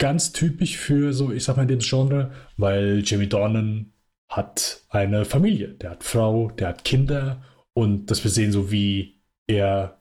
ganz 0.00 0.32
typisch 0.32 0.78
für 0.78 1.12
so, 1.12 1.30
ich 1.30 1.44
sag 1.44 1.56
mal, 1.56 1.66
den 1.66 1.78
Genre, 1.78 2.32
weil 2.56 3.02
Jamie 3.04 3.28
Dornan 3.28 3.92
hat 4.28 4.82
eine 4.88 5.24
Familie, 5.24 5.68
der 5.68 5.90
hat 5.90 6.04
Frau, 6.04 6.50
der 6.50 6.68
hat 6.68 6.84
Kinder 6.84 7.44
und 7.74 8.10
dass 8.10 8.24
wir 8.24 8.30
sehen, 8.30 8.50
so 8.50 8.72
wie 8.72 9.20
er 9.46 10.00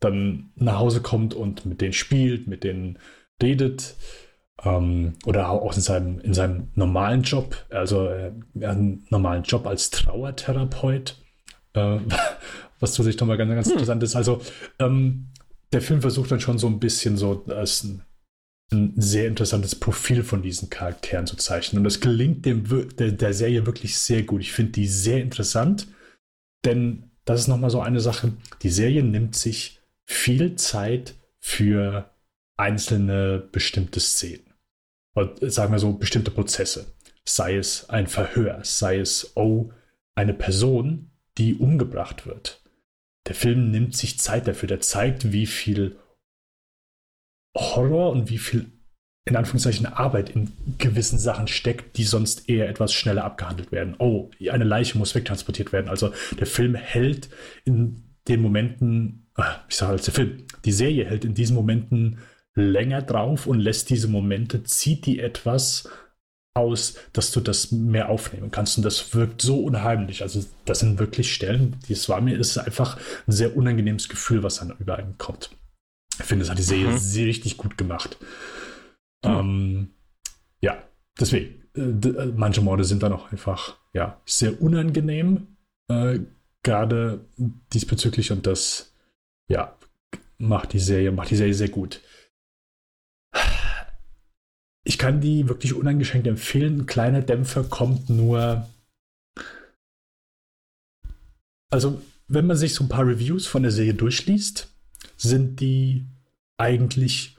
dann 0.00 0.50
nach 0.56 0.78
Hause 0.78 1.02
kommt 1.02 1.34
und 1.34 1.66
mit 1.66 1.80
denen 1.80 1.92
spielt, 1.92 2.48
mit 2.48 2.64
denen 2.64 2.98
redet. 3.40 3.96
Ähm, 4.64 5.14
oder 5.26 5.50
auch 5.50 5.74
in 5.74 5.82
seinem, 5.82 6.18
in 6.20 6.34
seinem 6.34 6.68
normalen 6.74 7.22
Job, 7.22 7.66
also 7.70 8.08
hat 8.08 8.32
einen 8.62 9.06
normalen 9.10 9.42
Job 9.42 9.66
als 9.66 9.90
Trauertherapeut, 9.90 11.16
äh, 11.74 11.98
was 12.80 12.94
zu 12.94 13.02
sich 13.02 13.18
nochmal 13.18 13.36
ganz, 13.36 13.50
ganz 13.50 13.66
hm. 13.66 13.72
interessant 13.72 14.02
ist. 14.02 14.16
Also 14.16 14.40
ähm, 14.78 15.28
der 15.72 15.82
Film 15.82 16.00
versucht 16.00 16.30
dann 16.30 16.40
schon 16.40 16.58
so 16.58 16.66
ein 16.66 16.80
bisschen 16.80 17.16
so 17.16 17.44
als 17.48 17.84
ein, 17.84 18.02
ein, 18.70 18.94
sehr 18.96 19.26
interessantes 19.26 19.74
Profil 19.74 20.22
von 20.22 20.42
diesen 20.42 20.70
Charakteren 20.70 21.26
zu 21.26 21.36
zeichnen. 21.36 21.78
Und 21.78 21.84
das 21.84 22.00
gelingt 22.00 22.46
dem, 22.46 22.64
der, 22.96 23.12
der 23.12 23.34
Serie 23.34 23.66
wirklich 23.66 23.98
sehr 23.98 24.22
gut. 24.22 24.40
Ich 24.40 24.52
finde 24.52 24.72
die 24.72 24.86
sehr 24.86 25.20
interessant, 25.20 25.88
denn 26.64 27.10
das 27.24 27.40
ist 27.40 27.48
nochmal 27.48 27.70
so 27.70 27.80
eine 27.80 28.00
Sache. 28.00 28.32
Die 28.62 28.70
Serie 28.70 29.02
nimmt 29.02 29.36
sich 29.36 29.80
viel 30.06 30.56
Zeit 30.56 31.14
für 31.38 32.10
einzelne 32.56 33.48
bestimmte 33.52 34.00
Szenen. 34.00 34.52
Und 35.14 35.38
sagen 35.52 35.72
wir 35.72 35.78
so, 35.78 35.92
bestimmte 35.92 36.30
Prozesse. 36.30 36.86
Sei 37.24 37.56
es 37.56 37.88
ein 37.90 38.06
Verhör, 38.06 38.60
sei 38.62 38.98
es, 38.98 39.32
oh, 39.36 39.70
eine 40.14 40.34
Person, 40.34 41.10
die 41.38 41.54
umgebracht 41.54 42.26
wird. 42.26 42.62
Der 43.28 43.34
Film 43.34 43.70
nimmt 43.70 43.96
sich 43.96 44.18
Zeit 44.18 44.48
dafür. 44.48 44.68
Der 44.68 44.80
zeigt, 44.80 45.32
wie 45.32 45.46
viel 45.46 45.96
Horror 47.54 48.10
und 48.10 48.30
wie 48.30 48.38
viel 48.38 48.70
in 49.24 49.36
Anführungszeichen 49.36 49.86
Arbeit 49.86 50.30
in 50.30 50.52
gewissen 50.78 51.18
Sachen 51.18 51.46
steckt, 51.46 51.96
die 51.96 52.04
sonst 52.04 52.48
eher 52.48 52.68
etwas 52.68 52.92
schneller 52.92 53.24
abgehandelt 53.24 53.70
werden. 53.70 53.94
Oh, 53.98 54.30
eine 54.50 54.64
Leiche 54.64 54.98
muss 54.98 55.14
wegtransportiert 55.14 55.72
werden. 55.72 55.88
Also 55.88 56.12
der 56.38 56.46
Film 56.46 56.74
hält 56.74 57.28
in 57.64 58.02
den 58.26 58.42
Momenten, 58.42 59.28
ah, 59.36 59.60
ich 59.68 59.76
sage 59.76 59.92
als 59.92 60.04
der 60.06 60.14
Film, 60.14 60.44
die 60.64 60.72
Serie 60.72 61.04
hält 61.04 61.24
in 61.24 61.34
diesen 61.34 61.54
Momenten 61.54 62.18
länger 62.54 63.00
drauf 63.02 63.46
und 63.46 63.60
lässt 63.60 63.90
diese 63.90 64.08
Momente, 64.08 64.64
zieht 64.64 65.06
die 65.06 65.20
etwas 65.20 65.88
aus, 66.54 66.96
dass 67.12 67.30
du 67.30 67.40
das 67.40 67.70
mehr 67.72 68.08
aufnehmen 68.08 68.50
kannst. 68.50 68.76
Und 68.76 68.84
das 68.84 69.14
wirkt 69.14 69.40
so 69.40 69.62
unheimlich. 69.62 70.22
Also, 70.22 70.44
das 70.64 70.80
sind 70.80 70.98
wirklich 70.98 71.32
Stellen, 71.32 71.76
die 71.88 71.94
es 71.94 72.08
war 72.08 72.20
mir, 72.20 72.36
ist 72.36 72.58
einfach 72.58 72.98
ein 73.26 73.32
sehr 73.32 73.56
unangenehmes 73.56 74.08
Gefühl, 74.08 74.42
was 74.42 74.56
dann 74.56 74.74
über 74.78 74.96
einen 74.96 75.16
kommt. 75.16 75.50
Ich 76.22 76.28
finde, 76.28 76.44
das 76.44 76.50
hat 76.50 76.58
die 76.58 76.62
Serie 76.62 76.88
mhm. 76.88 76.98
sehr 76.98 77.26
richtig 77.26 77.56
gut 77.56 77.76
gemacht. 77.76 78.16
Mhm. 79.24 79.30
Ähm, 79.30 79.94
ja, 80.60 80.82
deswegen, 81.18 81.62
äh, 81.76 81.80
äh, 81.80 82.32
manche 82.34 82.60
Morde 82.60 82.84
sind 82.84 83.02
dann 83.02 83.12
auch 83.12 83.30
einfach 83.32 83.76
ja, 83.92 84.20
sehr 84.24 84.62
unangenehm, 84.62 85.56
äh, 85.88 86.20
gerade 86.62 87.26
diesbezüglich 87.72 88.30
und 88.30 88.46
das 88.46 88.94
ja, 89.48 89.76
macht 90.38 90.72
die 90.72 90.78
Serie, 90.78 91.12
macht 91.12 91.30
die 91.30 91.36
Serie 91.36 91.54
sehr 91.54 91.68
gut. 91.68 92.00
Ich 94.84 94.98
kann 94.98 95.20
die 95.20 95.48
wirklich 95.48 95.74
uneingeschränkt 95.74 96.26
empfehlen. 96.26 96.80
Ein 96.80 96.86
kleiner 96.86 97.22
Dämpfer 97.22 97.64
kommt 97.64 98.10
nur. 98.10 98.68
Also, 101.70 102.02
wenn 102.26 102.46
man 102.46 102.56
sich 102.56 102.74
so 102.74 102.84
ein 102.84 102.88
paar 102.88 103.06
Reviews 103.06 103.46
von 103.46 103.62
der 103.62 103.70
Serie 103.70 103.94
durchliest, 103.94 104.71
sind 105.22 105.60
die 105.60 106.06
eigentlich 106.58 107.36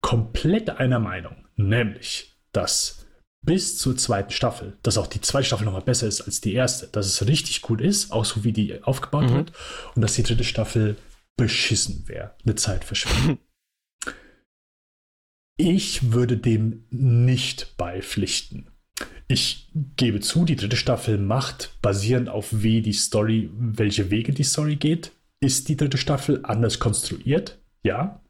komplett 0.00 0.70
einer 0.70 0.98
Meinung, 0.98 1.46
nämlich, 1.56 2.36
dass 2.52 3.06
bis 3.42 3.78
zur 3.78 3.96
zweiten 3.96 4.32
Staffel, 4.32 4.76
dass 4.82 4.98
auch 4.98 5.06
die 5.06 5.20
zweite 5.20 5.46
Staffel 5.46 5.64
nochmal 5.64 5.82
besser 5.82 6.06
ist 6.06 6.22
als 6.22 6.40
die 6.40 6.54
erste, 6.54 6.88
dass 6.88 7.06
es 7.06 7.26
richtig 7.26 7.62
gut 7.62 7.80
ist, 7.80 8.10
auch 8.10 8.24
so 8.24 8.44
wie 8.44 8.52
die 8.52 8.82
aufgebaut 8.82 9.30
mhm. 9.30 9.34
wird, 9.34 9.52
und 9.94 10.02
dass 10.02 10.14
die 10.14 10.22
dritte 10.22 10.44
Staffel 10.44 10.96
beschissen 11.36 12.08
wäre, 12.08 12.34
eine 12.44 12.54
Zeit 12.54 12.84
verschwenden. 12.84 13.38
ich 15.56 16.12
würde 16.12 16.38
dem 16.38 16.84
nicht 16.90 17.76
beipflichten. 17.76 18.70
Ich 19.28 19.68
gebe 19.96 20.20
zu, 20.20 20.44
die 20.44 20.56
dritte 20.56 20.76
Staffel 20.76 21.18
macht, 21.18 21.78
basierend 21.82 22.28
auf 22.28 22.48
wie 22.50 22.80
die 22.80 22.92
Story, 22.92 23.50
welche 23.52 24.10
Wege 24.10 24.32
die 24.32 24.44
Story 24.44 24.76
geht, 24.76 25.12
ist 25.40 25.68
die 25.68 25.76
dritte 25.76 25.98
Staffel 25.98 26.40
anders 26.44 26.78
konstruiert. 26.78 27.60
Ja, 27.82 28.22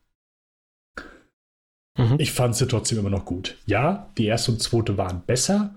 Mhm. 1.96 2.16
Ich 2.18 2.32
fand 2.32 2.54
sie 2.54 2.68
trotzdem 2.68 2.98
immer 2.98 3.10
noch 3.10 3.24
gut. 3.24 3.56
Ja, 3.66 4.12
die 4.18 4.26
erste 4.26 4.52
und 4.52 4.62
zweite 4.62 4.98
waren 4.98 5.24
besser, 5.24 5.74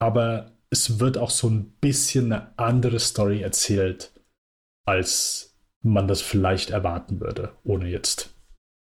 aber 0.00 0.52
es 0.70 1.00
wird 1.00 1.18
auch 1.18 1.30
so 1.30 1.48
ein 1.48 1.72
bisschen 1.80 2.32
eine 2.32 2.58
andere 2.58 2.98
Story 3.00 3.42
erzählt, 3.42 4.12
als 4.86 5.58
man 5.82 6.08
das 6.08 6.20
vielleicht 6.20 6.70
erwarten 6.70 7.20
würde, 7.20 7.56
ohne 7.64 7.88
jetzt 7.88 8.34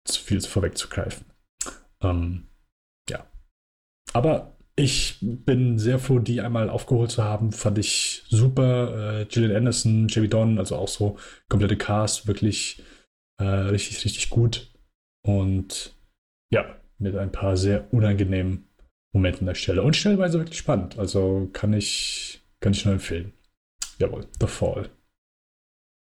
zu 0.06 0.22
viel 0.22 0.42
vorwegzugreifen. 0.42 1.26
Ähm, 2.02 2.50
ja. 3.10 3.26
Aber 4.14 4.55
ich 4.76 5.18
bin 5.22 5.80
sehr 5.80 6.00
froh, 6.00 6.20
die 6.20 6.42
einmal 6.42 6.70
aufgeholt 6.70 7.12
zu 7.12 7.24
haben. 7.24 7.52
Fand 7.52 7.78
ich 7.78 8.24
super. 8.28 9.22
Äh, 9.22 9.26
Gillian 9.26 9.56
Anderson, 9.56 10.08
Jamie 10.10 10.28
Don, 10.28 10.60
also 10.60 10.76
auch 10.76 10.90
so 10.90 11.18
komplette 11.48 11.78
Cast, 11.78 12.28
wirklich 12.28 12.84
äh, 13.38 13.44
richtig, 13.46 14.04
richtig 14.04 14.30
gut. 14.30 14.72
Und 15.26 15.96
ja, 16.52 16.76
mit 16.98 17.16
ein 17.16 17.32
paar 17.32 17.58
sehr 17.58 17.94
unangenehmen 17.94 18.68
Momenten 19.14 19.48
der 19.48 19.56
Stelle. 19.56 19.82
Und 19.82 19.96
stellenweise 19.96 20.40
wirklich 20.40 20.58
spannend. 20.58 21.00
Also 21.00 21.50
kann 21.54 21.74
ich, 21.74 22.42
kann 22.60 22.74
ich 22.74 22.84
nur 22.84 22.96
empfehlen. 22.96 23.34
Jawohl, 23.98 24.28
The 24.42 24.48
Fall. 24.48 24.90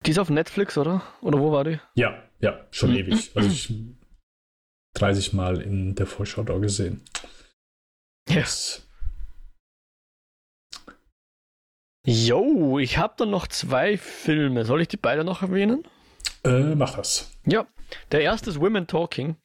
Die 0.07 0.11
ist 0.11 0.19
auf 0.19 0.31
Netflix, 0.31 0.79
oder? 0.79 1.03
Oder 1.21 1.39
wo 1.39 1.53
war 1.53 1.65
die? 1.65 1.79
Ja, 1.95 2.23
ja, 2.41 2.67
schon 2.71 2.91
mhm. 2.91 2.97
ewig. 2.97 3.31
Also 3.35 3.49
ich 3.49 3.73
30 4.95 5.33
Mal 5.35 5.61
in 5.61 5.95
der 5.95 6.07
Vorschau 6.07 6.43
da 6.43 6.57
gesehen. 6.59 7.03
Yes. 8.29 8.87
Jo, 12.05 12.79
ich 12.79 12.99
habe 12.99 13.15
dann 13.17 13.31
noch 13.31 13.47
zwei 13.47 13.97
Filme. 13.97 14.65
Soll 14.65 14.83
ich 14.83 14.89
die 14.89 14.97
beide 14.97 15.25
noch 15.25 15.43
erwähnen? 15.43 15.87
Äh, 16.45 16.75
mach 16.75 16.97
das. 16.97 17.31
Ja, 17.47 17.67
der 18.11 18.23
erste 18.23 18.51
ist 18.51 18.61
Women 18.61 18.87
Talking. 18.87 19.37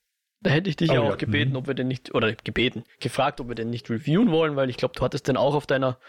Da 0.42 0.52
hätte 0.52 0.70
ich 0.70 0.76
dich 0.76 0.92
oh, 0.92 0.94
ja 0.94 1.02
auch 1.02 1.10
ja. 1.12 1.16
gebeten, 1.16 1.52
mhm. 1.52 1.58
ob 1.58 1.68
wir 1.68 1.74
den 1.74 1.88
nicht, 1.88 2.13
oder 2.13 2.34
gebeten, 2.34 2.84
gefragt, 3.00 3.42
ob 3.42 3.48
wir 3.48 3.56
den 3.56 3.70
nicht 3.70 3.90
reviewen 3.90 4.32
wollen, 4.32 4.56
weil 4.56 4.70
ich 4.70 4.78
glaube, 4.78 4.94
du 4.96 5.02
hattest 5.02 5.28
den 5.28 5.38
auch 5.38 5.56
auf 5.56 5.68
deiner 5.68 6.00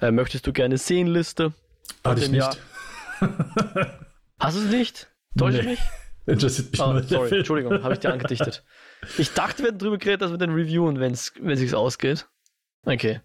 äh, 0.00 0.10
Möchtest 0.10 0.46
du 0.46 0.52
gerne 0.52 0.78
sehen 0.78 1.06
Liste. 1.08 1.52
Hatte 2.04 2.22
ich 2.22 2.30
nicht. 2.30 2.58
Hast 4.40 4.56
du 4.56 4.62
es 4.62 4.70
nicht? 4.70 5.10
Täusche 5.36 5.58
nee. 5.58 5.70
mich? 5.70 5.80
Interessiert 6.26 6.72
mich 6.72 6.80
oh, 6.80 6.92
nur 6.92 7.02
sorry, 7.02 7.38
Entschuldigung, 7.38 7.82
habe 7.82 7.94
ich 7.94 8.00
dir 8.00 8.12
angedichtet. 8.12 8.64
Ich 9.18 9.32
dachte, 9.32 9.62
wir 9.62 9.68
hätten 9.68 9.78
drüber 9.78 9.98
geredet, 9.98 10.22
dass 10.22 10.30
wir 10.30 10.38
den 10.38 10.50
reviewen, 10.52 11.00
wenn 11.00 11.12
es 11.12 11.32
sich 11.34 11.74
ausgeht. 11.74 12.28
Okay. 12.84 13.20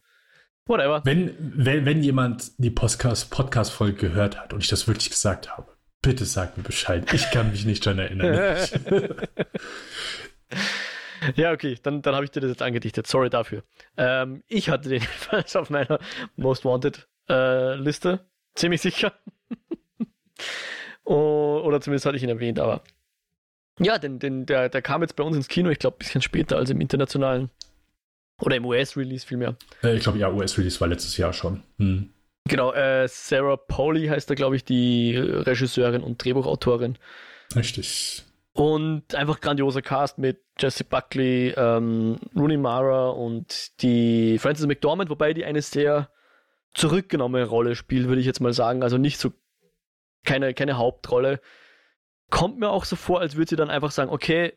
Whatever. 0.67 1.01
Wenn, 1.05 1.35
wenn, 1.39 1.85
wenn 1.85 2.01
jemand 2.01 2.51
die 2.57 2.71
Podcast-Folge 2.71 3.29
Podcast 3.29 3.99
gehört 3.99 4.39
hat 4.39 4.53
und 4.53 4.61
ich 4.61 4.67
das 4.67 4.87
wirklich 4.87 5.11
gesagt 5.11 5.55
habe, 5.55 5.75
bitte 6.01 6.25
sag 6.25 6.57
mir 6.57 6.63
Bescheid. 6.63 7.11
Ich 7.13 7.29
kann 7.31 7.51
mich 7.51 7.65
nicht 7.65 7.85
daran 7.85 7.99
erinnern. 7.99 8.57
ja, 11.35 11.51
okay, 11.51 11.77
dann, 11.83 12.01
dann 12.01 12.15
habe 12.15 12.25
ich 12.25 12.31
dir 12.31 12.41
das 12.41 12.49
jetzt 12.49 12.61
angedichtet. 12.61 13.05
Sorry 13.05 13.29
dafür. 13.29 13.63
Ähm, 13.97 14.43
ich 14.47 14.69
hatte 14.69 14.89
den 14.89 15.01
jedenfalls 15.01 15.55
auf 15.55 15.69
meiner 15.69 15.99
Most 16.35 16.65
Wanted 16.65 17.07
äh, 17.29 17.75
Liste. 17.75 18.25
Ziemlich 18.55 18.81
sicher. 18.81 19.13
oh, 21.03 21.61
oder 21.63 21.79
zumindest 21.79 22.05
hatte 22.05 22.17
ich 22.17 22.23
ihn 22.23 22.29
erwähnt, 22.29 22.59
aber 22.59 22.83
ja, 23.79 23.97
den, 23.97 24.19
den, 24.19 24.45
der, 24.45 24.69
der 24.69 24.81
kam 24.81 25.01
jetzt 25.01 25.15
bei 25.15 25.23
uns 25.23 25.35
ins 25.35 25.47
Kino, 25.47 25.69
ich 25.69 25.79
glaube, 25.79 25.97
ein 25.97 25.99
bisschen 25.99 26.21
später 26.21 26.57
als 26.57 26.69
im 26.69 26.81
internationalen. 26.81 27.49
Oder 28.41 28.57
im 28.57 28.65
US-Release 28.65 29.25
vielmehr. 29.25 29.55
Äh, 29.83 29.95
ich 29.95 30.03
glaube, 30.03 30.17
ja, 30.17 30.29
US-Release 30.29 30.79
war 30.81 30.87
letztes 30.87 31.17
Jahr 31.17 31.33
schon. 31.33 31.63
Hm. 31.77 32.09
Genau, 32.47 32.73
äh, 32.73 33.07
Sarah 33.07 33.57
Pauli 33.57 34.07
heißt 34.07 34.29
da, 34.29 34.35
glaube 34.35 34.55
ich, 34.55 34.63
die 34.63 35.15
Regisseurin 35.17 36.03
und 36.03 36.23
Drehbuchautorin. 36.23 36.97
Richtig. 37.55 38.23
Und 38.53 39.15
einfach 39.15 39.41
grandioser 39.41 39.81
Cast 39.81 40.17
mit 40.17 40.41
Jesse 40.57 40.83
Buckley, 40.83 41.53
ähm, 41.57 42.17
Rooney 42.35 42.57
Mara 42.57 43.09
und 43.09 43.81
die 43.81 44.37
Frances 44.37 44.67
McDormand, 44.67 45.09
wobei 45.09 45.33
die 45.33 45.43
eine 45.43 45.61
sehr 45.61 46.09
zurückgenommene 46.73 47.45
Rolle 47.45 47.75
spielt, 47.75 48.07
würde 48.07 48.21
ich 48.21 48.27
jetzt 48.27 48.41
mal 48.41 48.53
sagen. 48.53 48.83
Also 48.83 48.97
nicht 48.97 49.17
so 49.17 49.33
keine, 50.23 50.53
keine 50.53 50.77
Hauptrolle 50.77 51.41
kommt 52.29 52.59
mir 52.59 52.69
auch 52.69 52.85
so 52.85 52.95
vor, 52.95 53.19
als 53.19 53.35
würde 53.35 53.49
sie 53.49 53.55
dann 53.55 53.69
einfach 53.69 53.91
sagen, 53.91 54.11
okay, 54.11 54.53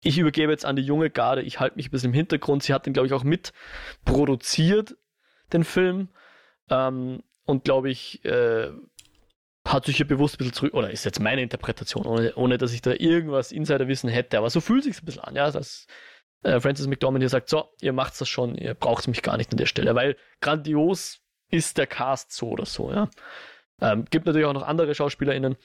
ich 0.00 0.18
übergebe 0.18 0.52
jetzt 0.52 0.66
an 0.66 0.76
die 0.76 0.82
junge 0.82 1.10
Garde, 1.10 1.42
ich 1.42 1.60
halte 1.60 1.76
mich 1.76 1.88
ein 1.88 1.90
bisschen 1.90 2.10
im 2.10 2.14
Hintergrund. 2.14 2.62
Sie 2.62 2.74
hat 2.74 2.84
den, 2.84 2.92
glaube 2.92 3.06
ich, 3.06 3.14
auch 3.14 3.24
mit 3.24 3.52
produziert, 4.04 4.96
den 5.52 5.64
Film. 5.64 6.08
Ähm, 6.68 7.22
und 7.46 7.64
glaube 7.64 7.90
ich, 7.90 8.24
äh, 8.24 8.70
hat 9.66 9.86
sich 9.86 9.96
hier 9.96 10.06
bewusst 10.06 10.34
ein 10.34 10.38
bisschen 10.38 10.52
zurück, 10.52 10.74
oder 10.74 10.90
ist 10.90 11.04
jetzt 11.04 11.20
meine 11.20 11.42
Interpretation, 11.42 12.06
ohne, 12.06 12.34
ohne 12.34 12.58
dass 12.58 12.72
ich 12.72 12.82
da 12.82 12.92
irgendwas 12.92 13.50
Insiderwissen 13.50 14.10
hätte, 14.10 14.38
aber 14.38 14.50
so 14.50 14.60
fühlt 14.60 14.84
sich 14.84 15.00
ein 15.00 15.06
bisschen 15.06 15.24
an, 15.24 15.34
ja, 15.34 15.50
dass 15.50 15.86
äh, 16.42 16.60
Francis 16.60 16.86
McDormand 16.86 17.22
hier 17.22 17.30
sagt, 17.30 17.48
so, 17.48 17.70
ihr 17.80 17.92
macht 17.92 18.20
das 18.20 18.28
schon, 18.28 18.56
ihr 18.56 18.74
braucht 18.74 19.08
mich 19.08 19.22
gar 19.22 19.36
nicht 19.36 19.50
an 19.52 19.56
der 19.56 19.66
Stelle, 19.66 19.94
weil 19.94 20.16
grandios 20.40 21.20
ist 21.50 21.78
der 21.78 21.86
Cast 21.86 22.32
so 22.32 22.50
oder 22.50 22.66
so, 22.66 22.92
ja. 22.92 23.08
Ähm, 23.80 24.04
gibt 24.10 24.26
natürlich 24.26 24.46
auch 24.46 24.52
noch 24.52 24.66
andere 24.66 24.94
SchauspielerInnen, 24.94 25.56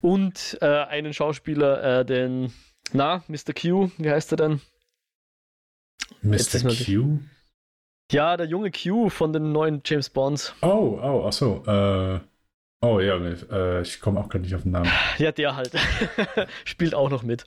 und 0.00 0.58
äh, 0.60 0.66
einen 0.66 1.12
Schauspieler, 1.12 2.00
äh, 2.00 2.04
den, 2.04 2.52
na, 2.92 3.22
Mr. 3.28 3.52
Q, 3.54 3.90
wie 3.98 4.10
heißt 4.10 4.32
er 4.32 4.36
denn? 4.36 4.60
Mr. 6.22 6.60
Q? 6.68 7.20
Ja, 8.10 8.36
der 8.36 8.46
junge 8.46 8.70
Q 8.70 9.10
von 9.10 9.32
den 9.32 9.52
neuen 9.52 9.82
James 9.84 10.08
Bonds. 10.08 10.54
Oh, 10.62 10.98
oh, 11.02 11.24
ach 11.26 11.32
so. 11.32 11.62
Äh, 11.66 12.20
oh 12.80 13.00
ja, 13.00 13.16
äh, 13.16 13.82
ich 13.82 14.00
komme 14.00 14.20
auch 14.20 14.28
gerade 14.28 14.44
nicht 14.44 14.54
auf 14.54 14.62
den 14.62 14.72
Namen. 14.72 14.90
Ja, 15.18 15.32
der 15.32 15.56
halt. 15.56 15.72
Spielt 16.64 16.94
auch 16.94 17.10
noch 17.10 17.22
mit. 17.22 17.44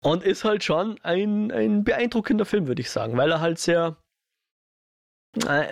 Und 0.00 0.22
ist 0.22 0.44
halt 0.44 0.64
schon 0.64 0.98
ein, 1.02 1.50
ein 1.50 1.84
beeindruckender 1.84 2.46
Film, 2.46 2.68
würde 2.68 2.80
ich 2.80 2.90
sagen, 2.90 3.16
weil 3.16 3.30
er 3.30 3.40
halt 3.40 3.58
sehr 3.58 3.96
äh, 5.46 5.66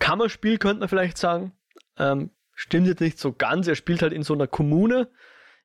Kammerspiel, 0.00 0.58
könnte 0.58 0.80
man 0.80 0.88
vielleicht 0.88 1.18
sagen. 1.18 1.52
Ähm, 1.98 2.30
stimmt 2.54 2.86
jetzt 2.86 3.00
nicht 3.00 3.18
so 3.18 3.32
ganz. 3.32 3.66
Er 3.66 3.74
spielt 3.74 4.02
halt 4.02 4.12
in 4.12 4.22
so 4.22 4.34
einer 4.34 4.46
Kommune. 4.46 5.08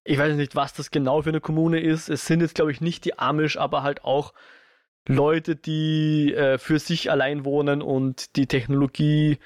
Ich 0.03 0.17
weiß 0.17 0.35
nicht, 0.35 0.55
was 0.55 0.73
das 0.73 0.91
genau 0.91 1.21
für 1.21 1.29
eine 1.29 1.41
Kommune 1.41 1.79
ist. 1.79 2.09
Es 2.09 2.25
sind 2.25 2.41
jetzt, 2.41 2.55
glaube 2.55 2.71
ich, 2.71 2.81
nicht 2.81 3.05
die 3.05 3.19
Amish, 3.19 3.57
aber 3.57 3.83
halt 3.83 4.03
auch 4.03 4.33
Leute, 5.07 5.55
die 5.55 6.33
äh, 6.33 6.57
für 6.57 6.79
sich 6.79 7.11
allein 7.11 7.45
wohnen 7.45 7.81
und 7.81 8.35
die 8.35 8.47
Technologie, 8.47 9.39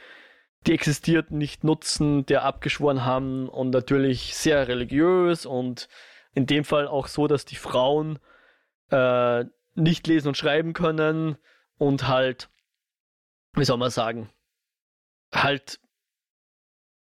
die 0.68 0.74
existiert, 0.74 1.32
nicht 1.32 1.64
nutzen, 1.64 2.26
der 2.26 2.44
abgeschworen 2.44 3.06
haben 3.06 3.48
und 3.50 3.72
natürlich 3.72 4.36
sehr 4.36 4.68
religiös 4.68 5.46
und 5.46 5.88
in 6.34 6.46
dem 6.46 6.64
Fall 6.64 6.88
auch 6.88 7.08
so, 7.08 7.28
dass 7.28 7.46
die 7.46 7.56
Frauen 7.56 8.20
äh, 8.90 9.46
nicht 9.76 10.08
lesen 10.08 10.30
und 10.30 10.38
schreiben 10.38 10.74
können 10.74 11.38
und 11.78 12.08
halt, 12.08 12.50
wie 13.54 13.66
soll 13.66 13.78
man 13.78 13.90
sagen, 13.90 14.30
halt 15.34 15.80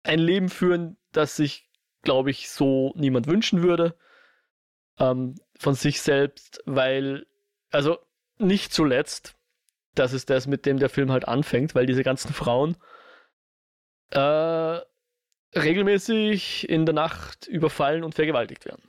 ein 0.03 0.19
Leben 0.19 0.49
führen, 0.49 0.97
das 1.11 1.35
sich, 1.35 1.69
glaube 2.01 2.31
ich, 2.31 2.49
so 2.49 2.93
niemand 2.95 3.27
wünschen 3.27 3.61
würde 3.63 3.95
ähm, 4.99 5.35
von 5.57 5.75
sich 5.75 6.01
selbst, 6.01 6.61
weil, 6.65 7.25
also 7.71 7.99
nicht 8.37 8.73
zuletzt, 8.73 9.35
das 9.95 10.13
ist 10.13 10.29
das, 10.29 10.47
mit 10.47 10.65
dem 10.65 10.79
der 10.79 10.89
Film 10.89 11.11
halt 11.11 11.27
anfängt, 11.27 11.75
weil 11.75 11.85
diese 11.85 12.03
ganzen 12.03 12.33
Frauen 12.33 12.77
äh, 14.11 14.79
regelmäßig 15.55 16.69
in 16.69 16.85
der 16.85 16.95
Nacht 16.95 17.47
überfallen 17.47 18.03
und 18.03 18.15
vergewaltigt 18.15 18.65
werden. 18.65 18.83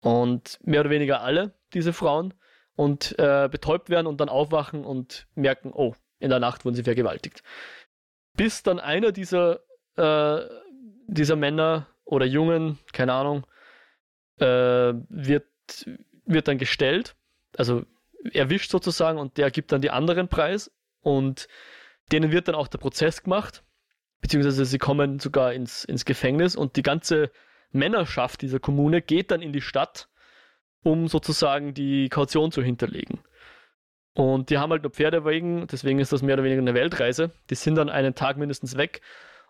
Und 0.00 0.58
mehr 0.62 0.80
oder 0.80 0.90
weniger 0.90 1.20
alle 1.20 1.54
diese 1.72 1.92
Frauen 1.92 2.34
und 2.74 3.18
äh, 3.18 3.48
betäubt 3.50 3.90
werden 3.90 4.06
und 4.06 4.20
dann 4.20 4.28
aufwachen 4.28 4.84
und 4.84 5.26
merken, 5.34 5.72
oh, 5.72 5.94
in 6.18 6.30
der 6.30 6.40
Nacht 6.40 6.64
wurden 6.64 6.74
sie 6.74 6.82
vergewaltigt. 6.82 7.42
Bis 8.36 8.62
dann 8.62 8.80
einer 8.80 9.12
dieser 9.12 9.60
äh, 9.96 10.40
dieser 11.06 11.36
Männer 11.36 11.86
oder 12.04 12.26
Jungen, 12.26 12.78
keine 12.92 13.12
Ahnung, 13.12 13.46
äh, 14.38 14.94
wird, 15.08 15.46
wird 16.24 16.48
dann 16.48 16.58
gestellt, 16.58 17.16
also 17.56 17.84
erwischt 18.32 18.70
sozusagen 18.70 19.18
und 19.18 19.36
der 19.36 19.50
gibt 19.50 19.72
dann 19.72 19.80
die 19.80 19.90
anderen 19.90 20.28
Preis 20.28 20.70
und 21.00 21.48
denen 22.12 22.32
wird 22.32 22.48
dann 22.48 22.54
auch 22.54 22.68
der 22.68 22.78
Prozess 22.78 23.22
gemacht, 23.22 23.62
beziehungsweise 24.20 24.64
sie 24.64 24.78
kommen 24.78 25.18
sogar 25.18 25.52
ins, 25.52 25.84
ins 25.84 26.04
Gefängnis 26.04 26.56
und 26.56 26.76
die 26.76 26.82
ganze 26.82 27.30
Männerschaft 27.70 28.42
dieser 28.42 28.60
Kommune 28.60 29.02
geht 29.02 29.30
dann 29.30 29.42
in 29.42 29.52
die 29.52 29.60
Stadt, 29.60 30.08
um 30.82 31.08
sozusagen 31.08 31.74
die 31.74 32.08
Kaution 32.08 32.52
zu 32.52 32.62
hinterlegen. 32.62 33.20
Und 34.14 34.50
die 34.50 34.58
haben 34.58 34.70
halt 34.70 34.82
nur 34.82 34.92
Pferde 34.92 35.24
wegen, 35.24 35.66
deswegen 35.66 35.98
ist 35.98 36.12
das 36.12 36.22
mehr 36.22 36.34
oder 36.34 36.44
weniger 36.44 36.60
eine 36.60 36.74
Weltreise. 36.74 37.32
Die 37.50 37.56
sind 37.56 37.74
dann 37.74 37.88
einen 37.88 38.14
Tag 38.14 38.36
mindestens 38.36 38.76
weg 38.76 39.00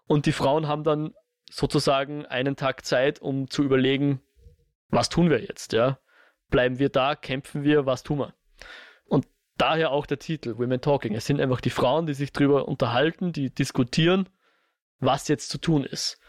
und 0.06 0.26
die 0.26 0.32
Frauen 0.32 0.68
haben 0.68 0.84
dann 0.84 1.14
sozusagen 1.50 2.26
einen 2.26 2.56
Tag 2.56 2.84
Zeit, 2.84 3.20
um 3.20 3.48
zu 3.48 3.62
überlegen, 3.62 4.20
was 4.88 5.08
tun 5.08 5.30
wir 5.30 5.40
jetzt, 5.40 5.72
ja? 5.72 5.98
Bleiben 6.50 6.78
wir 6.78 6.88
da, 6.88 7.14
kämpfen 7.14 7.64
wir, 7.64 7.86
was 7.86 8.02
tun 8.02 8.18
wir? 8.18 8.34
Und 9.06 9.26
daher 9.56 9.90
auch 9.90 10.06
der 10.06 10.18
Titel, 10.18 10.58
Women 10.58 10.80
Talking. 10.80 11.14
Es 11.14 11.26
sind 11.26 11.40
einfach 11.40 11.60
die 11.60 11.70
Frauen, 11.70 12.06
die 12.06 12.14
sich 12.14 12.32
darüber 12.32 12.68
unterhalten, 12.68 13.32
die 13.32 13.50
diskutieren, 13.50 14.28
was 15.00 15.28
jetzt 15.28 15.48
zu 15.48 15.58
tun 15.58 15.84
ist. 15.84 16.20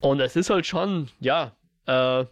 Und 0.00 0.20
es 0.20 0.36
ist 0.36 0.50
halt 0.50 0.66
schon, 0.66 1.10
ja, 1.18 1.56
äh, 1.86 2.26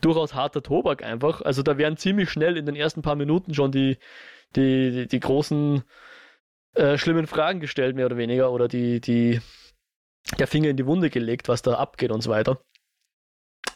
durchaus 0.00 0.34
harter 0.34 0.62
Tobak 0.62 1.02
einfach. 1.02 1.42
Also 1.42 1.62
da 1.62 1.78
werden 1.78 1.96
ziemlich 1.96 2.30
schnell 2.30 2.56
in 2.56 2.66
den 2.66 2.76
ersten 2.76 3.02
paar 3.02 3.16
Minuten 3.16 3.54
schon 3.54 3.72
die, 3.72 3.98
die, 4.56 4.90
die, 4.90 5.08
die 5.08 5.20
großen 5.20 5.82
äh, 6.74 6.98
schlimmen 6.98 7.26
Fragen 7.26 7.60
gestellt, 7.60 7.96
mehr 7.96 8.06
oder 8.06 8.16
weniger, 8.16 8.52
oder 8.52 8.68
die, 8.68 9.00
die, 9.00 9.40
der 10.38 10.46
Finger 10.46 10.68
in 10.68 10.76
die 10.76 10.86
Wunde 10.86 11.10
gelegt, 11.10 11.48
was 11.48 11.62
da 11.62 11.74
abgeht 11.74 12.10
und 12.10 12.22
so 12.22 12.30
weiter. 12.30 12.60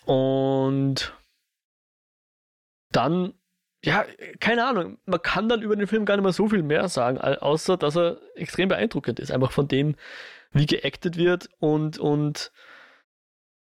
Und 0.05 1.17
dann, 2.91 3.35
ja, 3.85 4.05
keine 4.41 4.67
Ahnung, 4.67 4.99
man 5.07 5.23
kann 5.23 5.49
dann 5.49 5.63
über 5.63 5.77
den 5.77 5.87
Film 5.87 6.05
gar 6.05 6.17
nicht 6.17 6.25
mehr 6.25 6.33
so 6.33 6.49
viel 6.49 6.63
mehr 6.63 6.89
sagen, 6.89 7.19
außer 7.19 7.77
dass 7.77 7.97
er 7.97 8.21
extrem 8.35 8.69
beeindruckend 8.69 9.19
ist. 9.19 9.31
Einfach 9.31 9.53
von 9.53 9.69
dem, 9.69 9.97
wie 10.53 10.67
geactet 10.67 11.17
wird 11.17 11.49
und, 11.59 11.99
und 11.99 12.53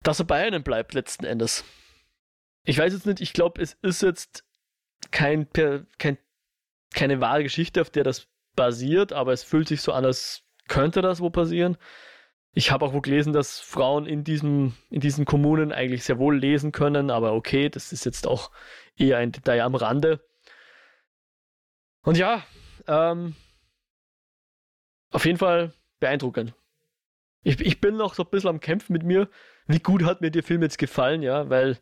dass 0.02 0.18
er 0.18 0.26
bei 0.26 0.44
einem 0.44 0.62
bleibt 0.62 0.94
letzten 0.94 1.24
Endes. 1.24 1.64
Ich 2.64 2.78
weiß 2.78 2.92
jetzt 2.92 3.06
nicht, 3.06 3.20
ich 3.20 3.32
glaube, 3.32 3.60
es 3.60 3.74
ist 3.82 4.02
jetzt 4.02 4.44
kein, 5.10 5.48
kein, 5.52 6.18
keine 6.94 7.20
wahre 7.20 7.42
Geschichte, 7.42 7.80
auf 7.80 7.90
der 7.90 8.04
das 8.04 8.28
basiert, 8.54 9.12
aber 9.12 9.32
es 9.32 9.42
fühlt 9.42 9.68
sich 9.68 9.80
so 9.82 9.92
an, 9.92 10.04
als 10.04 10.42
könnte 10.68 11.02
das 11.02 11.20
wo 11.20 11.30
passieren. 11.30 11.76
Ich 12.54 12.70
habe 12.70 12.84
auch 12.84 12.92
wo 12.92 13.00
gelesen, 13.00 13.32
dass 13.32 13.60
Frauen 13.60 14.06
in, 14.06 14.24
diesem, 14.24 14.74
in 14.90 15.00
diesen 15.00 15.24
Kommunen 15.24 15.72
eigentlich 15.72 16.04
sehr 16.04 16.18
wohl 16.18 16.38
lesen 16.38 16.72
können, 16.72 17.10
aber 17.10 17.32
okay, 17.32 17.68
das 17.68 17.92
ist 17.92 18.04
jetzt 18.04 18.26
auch 18.26 18.50
eher 18.96 19.18
ein 19.18 19.32
Detail 19.32 19.62
am 19.62 19.74
Rande. 19.74 20.20
Und 22.02 22.18
ja, 22.18 22.42
ähm, 22.86 23.34
auf 25.10 25.24
jeden 25.24 25.38
Fall 25.38 25.72
beeindruckend. 26.00 26.54
Ich, 27.42 27.60
ich 27.60 27.80
bin 27.80 27.96
noch 27.96 28.14
so 28.14 28.24
ein 28.24 28.30
bisschen 28.30 28.50
am 28.50 28.60
Kämpfen 28.60 28.92
mit 28.92 29.02
mir. 29.02 29.28
Wie 29.66 29.78
gut 29.78 30.04
hat 30.04 30.20
mir 30.20 30.30
der 30.30 30.42
Film 30.42 30.62
jetzt 30.62 30.78
gefallen, 30.78 31.22
ja, 31.22 31.48
weil 31.48 31.78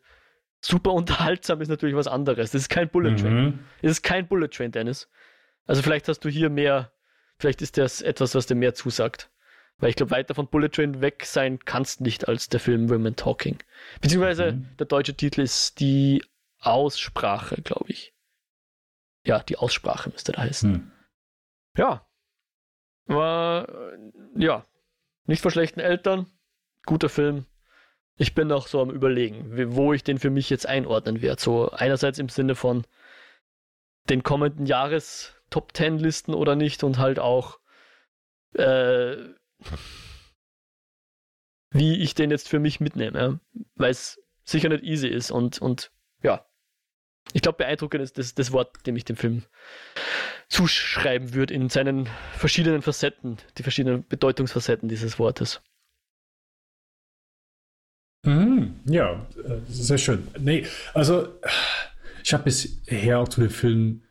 super 0.60 0.92
unterhaltsam 0.92 1.60
ist 1.60 1.68
natürlich 1.68 1.96
was 1.96 2.06
anderes. 2.06 2.50
Das 2.52 2.62
ist 2.62 2.68
kein 2.68 2.88
Bullet 2.88 3.16
Train. 3.16 3.44
Mhm. 3.44 3.58
Das 3.82 3.92
ist 3.92 4.02
kein 4.02 4.28
Bullet 4.28 4.48
Train, 4.48 4.72
Dennis. 4.72 5.08
Also 5.70 5.82
vielleicht 5.82 6.08
hast 6.08 6.24
du 6.24 6.28
hier 6.28 6.50
mehr, 6.50 6.90
vielleicht 7.38 7.62
ist 7.62 7.78
das 7.78 8.02
etwas, 8.02 8.34
was 8.34 8.46
dir 8.46 8.56
mehr 8.56 8.74
zusagt. 8.74 9.30
Weil 9.78 9.90
ich 9.90 9.94
glaube, 9.94 10.10
weiter 10.10 10.34
von 10.34 10.48
Bullet 10.48 10.68
Train 10.68 11.00
weg 11.00 11.24
sein 11.24 11.60
kannst 11.64 12.00
nicht 12.00 12.26
als 12.26 12.48
der 12.48 12.58
Film 12.58 12.90
Women 12.90 13.14
Talking. 13.14 13.56
Beziehungsweise 14.00 14.50
mhm. 14.50 14.76
der 14.80 14.86
deutsche 14.86 15.14
Titel 15.14 15.42
ist 15.42 15.78
die 15.78 16.24
Aussprache, 16.58 17.62
glaube 17.62 17.88
ich. 17.88 18.12
Ja, 19.24 19.44
die 19.44 19.58
Aussprache 19.58 20.10
müsste 20.10 20.32
da 20.32 20.42
heißen. 20.42 20.72
Mhm. 20.72 20.92
Ja. 21.76 22.04
War, 23.06 23.68
ja, 24.34 24.66
nicht 25.26 25.40
vor 25.40 25.52
schlechten 25.52 25.78
Eltern. 25.78 26.26
Guter 26.84 27.08
Film. 27.08 27.46
Ich 28.16 28.34
bin 28.34 28.48
noch 28.48 28.66
so 28.66 28.82
am 28.82 28.90
Überlegen, 28.90 29.76
wo 29.76 29.92
ich 29.92 30.02
den 30.02 30.18
für 30.18 30.30
mich 30.30 30.50
jetzt 30.50 30.66
einordnen 30.66 31.22
werde. 31.22 31.40
So 31.40 31.70
einerseits 31.70 32.18
im 32.18 32.28
Sinne 32.28 32.56
von 32.56 32.84
den 34.08 34.22
kommenden 34.22 34.66
Jahres 34.66 35.34
Top 35.50 35.72
Ten 35.72 35.98
Listen 35.98 36.34
oder 36.34 36.56
nicht 36.56 36.84
und 36.84 36.98
halt 36.98 37.18
auch 37.18 37.58
äh, 38.54 39.16
wie 41.72 42.02
ich 42.02 42.14
den 42.14 42.30
jetzt 42.30 42.48
für 42.48 42.58
mich 42.58 42.80
mitnehme, 42.80 43.40
weil 43.76 43.90
es 43.90 44.20
sicher 44.44 44.68
nicht 44.68 44.82
easy 44.84 45.08
ist 45.08 45.30
und, 45.30 45.60
und 45.60 45.92
ja, 46.22 46.44
ich 47.32 47.42
glaube, 47.42 47.58
beeindruckend 47.58 48.02
ist 48.02 48.18
das, 48.18 48.34
das 48.34 48.52
Wort, 48.52 48.86
dem 48.86 48.96
ich 48.96 49.04
dem 49.04 49.16
Film 49.16 49.44
zuschreiben 50.48 51.32
würde 51.34 51.54
in 51.54 51.68
seinen 51.68 52.08
verschiedenen 52.32 52.82
Facetten, 52.82 53.38
die 53.56 53.62
verschiedenen 53.62 54.06
Bedeutungsfacetten 54.06 54.88
dieses 54.88 55.18
Wortes. 55.18 55.62
Mhm, 58.26 58.80
ja, 58.84 59.26
äh, 59.44 59.60
sehr 59.68 59.96
schön. 59.96 60.26
Nee, 60.38 60.66
also 60.92 61.28
ich 62.24 62.32
habe 62.32 62.44
bisher 62.44 63.18
auch 63.18 63.28
zu 63.28 63.40
dem 63.40 63.50
Film 63.50 64.02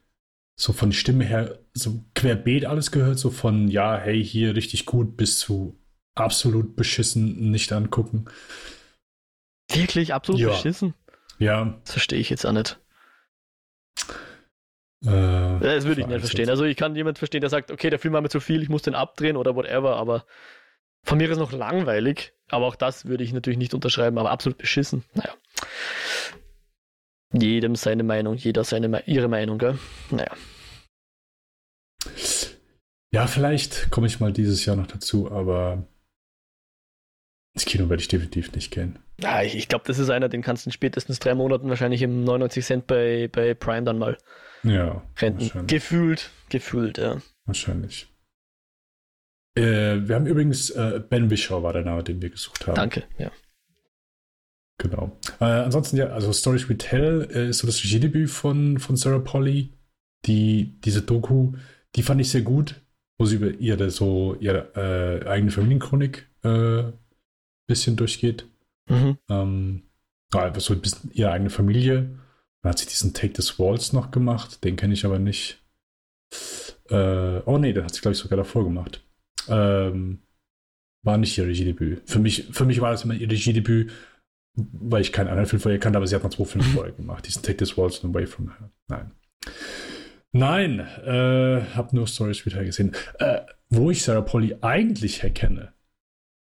so 0.56 0.74
von 0.74 0.92
Stimme 0.92 1.24
her 1.24 1.60
so 1.74 2.04
querbeet 2.16 2.66
alles 2.66 2.92
gehört, 2.92 3.18
so 3.18 3.30
von 3.30 3.70
ja, 3.70 3.98
hey, 3.98 4.24
hier 4.24 4.56
richtig 4.56 4.86
gut 4.86 5.16
bis 5.16 5.40
zu 5.40 5.80
absolut 6.16 6.76
beschissen 6.76 7.52
nicht 7.52 7.72
angucken. 7.72 8.26
Wirklich 9.72 10.14
absolut 10.14 10.42
ja. 10.42 10.50
beschissen? 10.50 10.94
Ja. 11.38 11.80
Das 11.84 11.94
verstehe 11.94 12.20
ich 12.20 12.30
jetzt 12.30 12.46
auch 12.46 12.52
nicht. 12.52 12.80
Äh, 15.06 15.60
das 15.60 15.86
würde 15.86 16.02
ich 16.02 16.08
nicht 16.08 16.20
verstehen. 16.20 16.50
Also 16.50 16.66
ich 16.66 16.76
kann 16.76 16.96
jemand 16.96 17.18
verstehen, 17.18 17.42
der 17.42 17.50
sagt, 17.50 17.72
okay, 17.72 17.90
der 17.90 18.00
Film 18.00 18.14
war 18.14 18.22
mir 18.22 18.30
zu 18.30 18.42
viel, 18.42 18.62
ich 18.62 18.70
muss 18.70 18.82
den 18.82 18.96
abdrehen 18.96 19.38
oder 19.38 19.56
whatever, 19.56 19.96
aber 19.96 20.26
von 21.04 21.18
mir 21.18 21.30
ist 21.30 21.38
noch 21.38 21.54
langweilig. 21.54 22.34
Aber 22.50 22.66
auch 22.66 22.76
das 22.76 23.06
würde 23.06 23.24
ich 23.24 23.32
natürlich 23.32 23.60
nicht 23.60 23.74
unterschreiben, 23.74 24.18
aber 24.18 24.32
absolut 24.32 24.58
beschissen. 24.58 25.06
Naja. 25.14 25.34
Jedem 27.34 27.76
seine 27.76 28.04
Meinung, 28.04 28.36
jeder 28.36 28.64
seine 28.64 29.04
ihre 29.06 29.28
Meinung, 29.28 29.58
gell? 29.58 29.78
Naja. 30.10 30.36
Ja, 33.12 33.28
vielleicht 33.28 33.92
komme 33.92 34.08
ich 34.08 34.20
mal 34.20 34.32
dieses 34.32 34.66
Jahr 34.66 34.76
noch 34.76 34.88
dazu, 34.88 35.32
aber 35.32 35.88
ins 37.56 37.66
Kino 37.66 37.90
werde 37.90 38.02
ich 38.02 38.08
definitiv 38.08 38.52
nicht 38.54 38.72
gehen. 38.72 39.00
Ja, 39.20 39.42
ich, 39.42 39.56
ich 39.56 39.68
glaube, 39.68 39.84
das 39.86 40.00
ist 40.00 40.10
einer, 40.10 40.30
den 40.30 40.42
kannst 40.42 40.66
du 40.66 40.70
in 40.70 40.72
spätestens 40.72 41.20
drei 41.20 41.36
Monaten 41.36 41.70
wahrscheinlich 41.70 42.02
im 42.02 42.24
99 42.24 42.66
Cent 42.66 42.88
bei, 42.88 43.28
bei 43.32 43.54
Prime 43.54 43.84
dann 43.84 44.00
mal 44.00 44.18
ja, 44.64 45.04
renten. 45.18 45.68
Gefühlt, 45.68 46.30
gefühlt, 46.50 46.98
ja. 46.98 47.22
Wahrscheinlich. 47.46 48.08
Äh, 49.56 50.08
wir 50.08 50.16
haben 50.16 50.28
übrigens, 50.28 50.70
äh, 50.70 51.02
Ben 51.08 51.30
Wishaw 51.30 51.64
war 51.64 51.74
der 51.74 51.84
Name, 51.84 52.04
den 52.04 52.22
wir 52.22 52.30
gesucht 52.30 52.68
haben. 52.68 52.76
Danke, 52.76 53.04
ja. 53.18 53.32
Genau. 54.80 55.18
Äh, 55.40 55.46
ansonsten, 55.46 55.98
ja, 55.98 56.08
also 56.08 56.34
Stories 56.34 56.70
We 56.70 56.78
Tell 56.78 57.28
äh, 57.32 57.50
ist 57.50 57.60
so 57.60 57.68
das 57.68 57.84
Regiedebüt 57.84 58.30
von, 58.30 58.80
von 58.80 58.96
Sarah 58.96 59.20
Polly. 59.20 59.74
Die, 60.26 60.80
diese 60.84 61.02
Doku, 61.02 61.54
die 61.96 62.04
fand 62.04 62.20
ich 62.20 62.30
sehr 62.30 62.42
gut, 62.42 62.76
wo 63.18 63.26
sie 63.26 63.36
über 63.36 63.52
ihre, 63.60 63.90
so, 63.90 64.36
ihre 64.40 64.74
äh, 64.76 65.28
eigene 65.28 65.52
Familienchronik 65.52 66.28
äh, 66.44 66.84
bisschen 67.68 67.96
durchgeht. 67.98 68.48
Mhm. 68.90 69.18
Ähm, 69.30 69.84
einfach 70.34 70.62
so 70.62 70.74
ein 70.74 70.82
bisschen 70.82 71.12
ihre 71.14 71.32
eigene 71.32 71.50
Familie. 71.50 72.18
Dann 72.62 72.72
hat 72.72 72.80
sie 72.80 72.88
diesen 72.88 73.14
Take 73.14 73.42
the 73.42 73.60
Walls 73.60 73.94
noch 73.94 74.12
gemacht, 74.12 74.64
den 74.64 74.76
kenne 74.76 74.94
ich 74.94 75.06
aber 75.06 75.20
nicht. 75.20 75.62
Äh, 76.90 77.40
oh 77.46 77.58
nee, 77.58 77.74
den 77.74 77.84
hat 77.84 77.94
sie, 77.94 78.02
glaube 78.02 78.14
ich, 78.14 78.20
sogar 78.20 78.38
davor 78.38 78.64
gemacht. 78.64 79.04
Ähm, 79.48 80.20
war 81.04 81.18
nicht 81.18 81.38
ihr 81.38 81.48
Regiedebüt. 81.48 82.02
Für 82.06 82.20
mich, 82.20 82.48
für 82.52 82.66
mich 82.66 82.82
war 82.82 82.92
das 82.92 83.04
immer 83.04 83.14
ihr 83.14 83.30
Regiedebüt, 83.30 83.92
weil 84.74 85.02
ich 85.02 85.12
keinen 85.12 85.28
anderen 85.28 85.48
Film 85.48 85.62
vorher 85.62 85.80
kannte, 85.80 85.98
aber 85.98 86.08
sie 86.08 86.16
hat 86.16 86.24
noch 86.24 86.32
zwei 86.32 86.46
Filme 86.46 86.68
vorher 86.68 86.94
gemacht. 86.94 87.26
Diesen 87.26 87.44
Take 87.44 87.58
This 87.58 87.78
Waltz 87.78 88.04
and 88.04 88.16
Away 88.16 88.26
from 88.26 88.50
Her. 88.50 88.72
Nein. 88.88 89.12
Nein, 90.32 90.80
äh, 90.80 91.62
hab 91.76 91.94
nur 91.94 92.08
Stories 92.08 92.46
wieder 92.46 92.64
gesehen. 92.64 92.96
Äh, 93.20 93.42
wo 93.70 93.90
ich 93.92 94.04
Sarah 94.04 94.22
Polly 94.22 94.56
eigentlich 94.62 95.24
herkenne, 95.24 95.74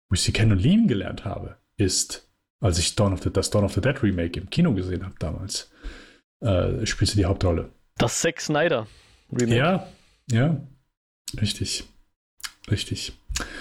wo 0.08 0.14
ich 0.14 0.22
sie 0.22 0.32
kennen 0.32 0.52
und 0.52 0.58
lieben 0.58 0.88
gelernt 0.88 1.24
habe, 1.24 1.56
ist, 1.76 2.30
als 2.60 2.78
ich 2.78 2.94
Dawn 2.94 3.12
of 3.12 3.22
the, 3.22 3.30
das 3.30 3.50
Dawn 3.50 3.64
of 3.64 3.74
the 3.74 3.80
Dead 3.80 4.02
Remake 4.02 4.40
im 4.40 4.48
Kino 4.48 4.72
gesehen 4.72 5.04
habe 5.04 5.14
damals, 5.18 5.70
äh, 6.40 6.86
spielt 6.86 7.10
sie 7.10 7.16
die 7.16 7.26
Hauptrolle. 7.26 7.70
Das 7.98 8.20
Zack 8.20 8.40
Snyder 8.40 8.86
Remake. 9.30 9.56
Ja, 9.56 9.86
ja, 10.30 10.60
richtig. 11.40 11.84
Richtig. 12.70 13.12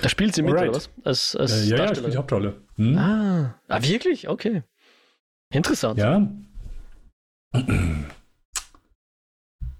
Da 0.01 0.09
spielt 0.09 0.35
sie 0.35 0.41
mit, 0.41 0.53
Alright. 0.53 0.69
oder 0.69 0.77
was? 0.77 0.89
Als, 1.03 1.35
als 1.35 1.63
äh, 1.63 1.69
ja, 1.69 1.77
ja, 1.77 1.95
spielt 1.95 2.13
die 2.13 2.17
Hauptrolle. 2.17 2.61
Hm? 2.75 2.97
Ah. 2.97 3.59
ah, 3.67 3.81
wirklich? 3.83 4.27
Okay. 4.27 4.63
Interessant. 5.51 5.99
Ja. 5.99 6.27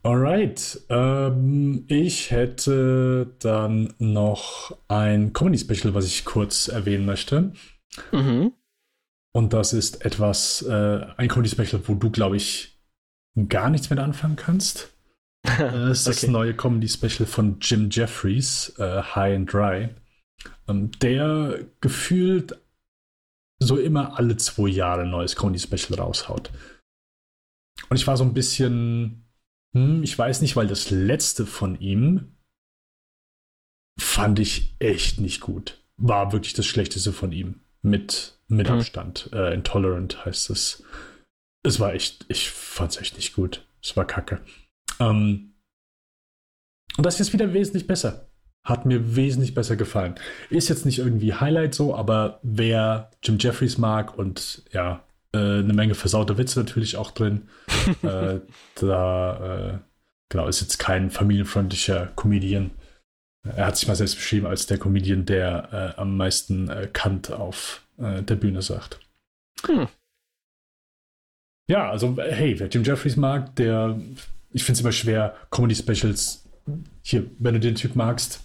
Alright. 0.04 0.82
Ähm, 0.89 1.86
ich 1.88 2.32
hätte 2.32 3.34
dann 3.39 3.93
noch 3.98 4.78
ein 4.88 5.34
Comedy-Special, 5.34 5.93
was 5.93 6.06
ich 6.06 6.26
kurz 6.26 6.68
erwähnen 6.68 7.06
möchte. 7.06 7.54
Mhm. 8.12 8.54
Und 9.34 9.54
das 9.54 9.74
ist 9.74 10.06
etwas, 10.06 10.62
äh, 10.62 11.06
ein 11.18 11.28
Comedy-Special, 11.28 11.82
wo 11.88 11.96
du, 11.96 12.10
glaube 12.10 12.38
ich, 12.38 12.80
gar 13.50 13.70
nichts 13.70 13.89
mit 13.89 14.00
anfangen 14.00 14.36
kannst. 14.36 14.95
Das 15.46 16.00
ist 16.00 16.08
okay. 16.08 16.16
das 16.22 16.28
neue 16.28 16.54
Comedy-Special 16.54 17.26
von 17.26 17.58
Jim 17.60 17.89
Jeffries, 17.89 18.74
äh, 18.78 19.02
High 19.02 19.36
and 19.36 19.54
Dry. 19.54 19.89
Ähm, 20.68 20.91
der 21.00 21.60
gefühlt 21.82 22.60
so 23.60 23.78
immer 23.78 24.18
alle 24.18 24.38
zwei 24.38 24.70
Jahre 24.70 25.04
ein 25.04 25.12
neues 25.12 25.36
Comedy-Special 25.36 26.00
raushaut. 26.00 26.52
Und 27.89 27.98
ich 27.98 28.08
war 28.08 28.18
so 28.18 28.24
ein 28.24 28.34
bisschen, 28.34 29.26
hm, 29.74 30.04
ich 30.04 30.18
weiß 30.18 30.41
nicht, 30.41 30.56
weil 30.56 30.68
das 30.68 30.89
letzte 30.89 31.46
von 31.46 31.80
ihm 31.80 32.36
fand 34.00 34.39
ich 34.39 34.76
echt 34.80 35.20
nicht 35.20 35.41
gut. 35.41 35.82
War 35.98 36.32
wirklich 36.32 36.54
das 36.54 36.66
schlechteste 36.66 37.14
von 37.14 37.32
ihm. 37.32 37.62
Mit, 37.82 38.39
mit 38.48 38.68
mhm. 38.68 38.78
Abstand. 38.78 39.30
Äh, 39.32 39.54
Intolerant 39.54 40.26
heißt 40.26 40.50
es. 40.50 40.84
Es 41.64 41.80
war 41.80 41.93
echt, 41.93 42.26
ich 42.30 42.50
fand 42.50 42.91
es 42.91 42.98
echt 42.98 43.16
nicht 43.16 43.34
gut. 43.34 43.66
Es 43.82 43.96
war 43.96 44.06
kacke. 44.06 44.41
Ähm, 45.00 45.54
und 46.98 47.06
das 47.06 47.20
ist 47.20 47.34
wieder 47.34 47.54
wesentlich 47.54 47.88
besser. 47.88 48.30
Hat 48.64 48.86
mir 48.86 49.16
wesentlich 49.16 49.54
besser 49.54 49.76
gefallen. 49.76 50.16
Ist 50.50 50.70
jetzt 50.70 50.86
nicht 50.86 51.00
irgendwie 51.00 51.34
Highlight 51.34 51.76
so, 51.76 51.96
aber 51.96 52.39
wer 52.41 53.12
Jim 53.22 53.38
Jeffries 53.39 53.78
mag 53.78 54.18
und 54.18 54.64
ja, 54.72 55.04
äh, 55.34 55.38
eine 55.38 55.74
Menge 55.74 55.96
versaute 55.96 56.38
Witze 56.38 56.60
natürlich 56.60 56.98
auch 56.98 57.12
drin, 57.12 57.50
äh, 58.02 58.39
da 58.76 59.74
äh, 59.74 59.78
genau 60.30 60.48
ist 60.48 60.62
jetzt 60.62 60.80
kein 60.80 61.12
familienfreundlicher 61.12 62.08
Comedian. 62.16 62.72
Er 63.43 63.68
hat 63.68 63.78
sich 63.78 63.88
mal 63.88 63.96
selbst 63.96 64.16
beschrieben 64.16 64.48
als 64.48 64.66
der 64.66 64.80
Comedian, 64.80 65.26
der 65.26 65.93
äh, 65.98 66.00
am 66.00 66.18
meisten 66.18 66.70
äh, 66.70 66.89
Kant 66.91 67.32
auf 67.32 67.86
äh, 67.98 68.24
der 68.24 68.36
Bühne 68.36 68.64
sagt. 68.64 69.00
Hm. 69.66 69.88
Ja, 71.68 71.89
also 71.89 72.18
hey, 72.18 72.60
wer 72.60 72.68
Jim 72.68 72.84
Jeffries 72.84 73.16
mag, 73.16 73.56
der, 73.56 74.00
ich 74.56 74.64
finde 74.64 74.78
es 74.78 74.82
immer 74.82 74.93
schwer, 74.93 75.36
Comedy-Specials, 75.51 76.49
hier, 77.03 77.30
wenn 77.39 77.56
du 77.56 77.60
den 77.60 77.76
Typ 77.76 77.97
magst, 77.97 78.39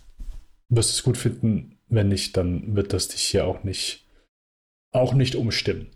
wirst 0.68 0.90
du 0.90 0.94
es 0.94 1.02
gut 1.04 1.16
finden. 1.16 1.78
Wenn 1.86 2.08
nicht, 2.08 2.36
dann 2.36 2.74
wird 2.74 2.92
das 2.92 3.08
dich 3.08 3.22
hier 3.22 3.46
auch 3.46 3.62
nicht, 3.62 4.08
auch 4.92 5.14
nicht 5.14 5.36
umstimmen. 5.36 5.90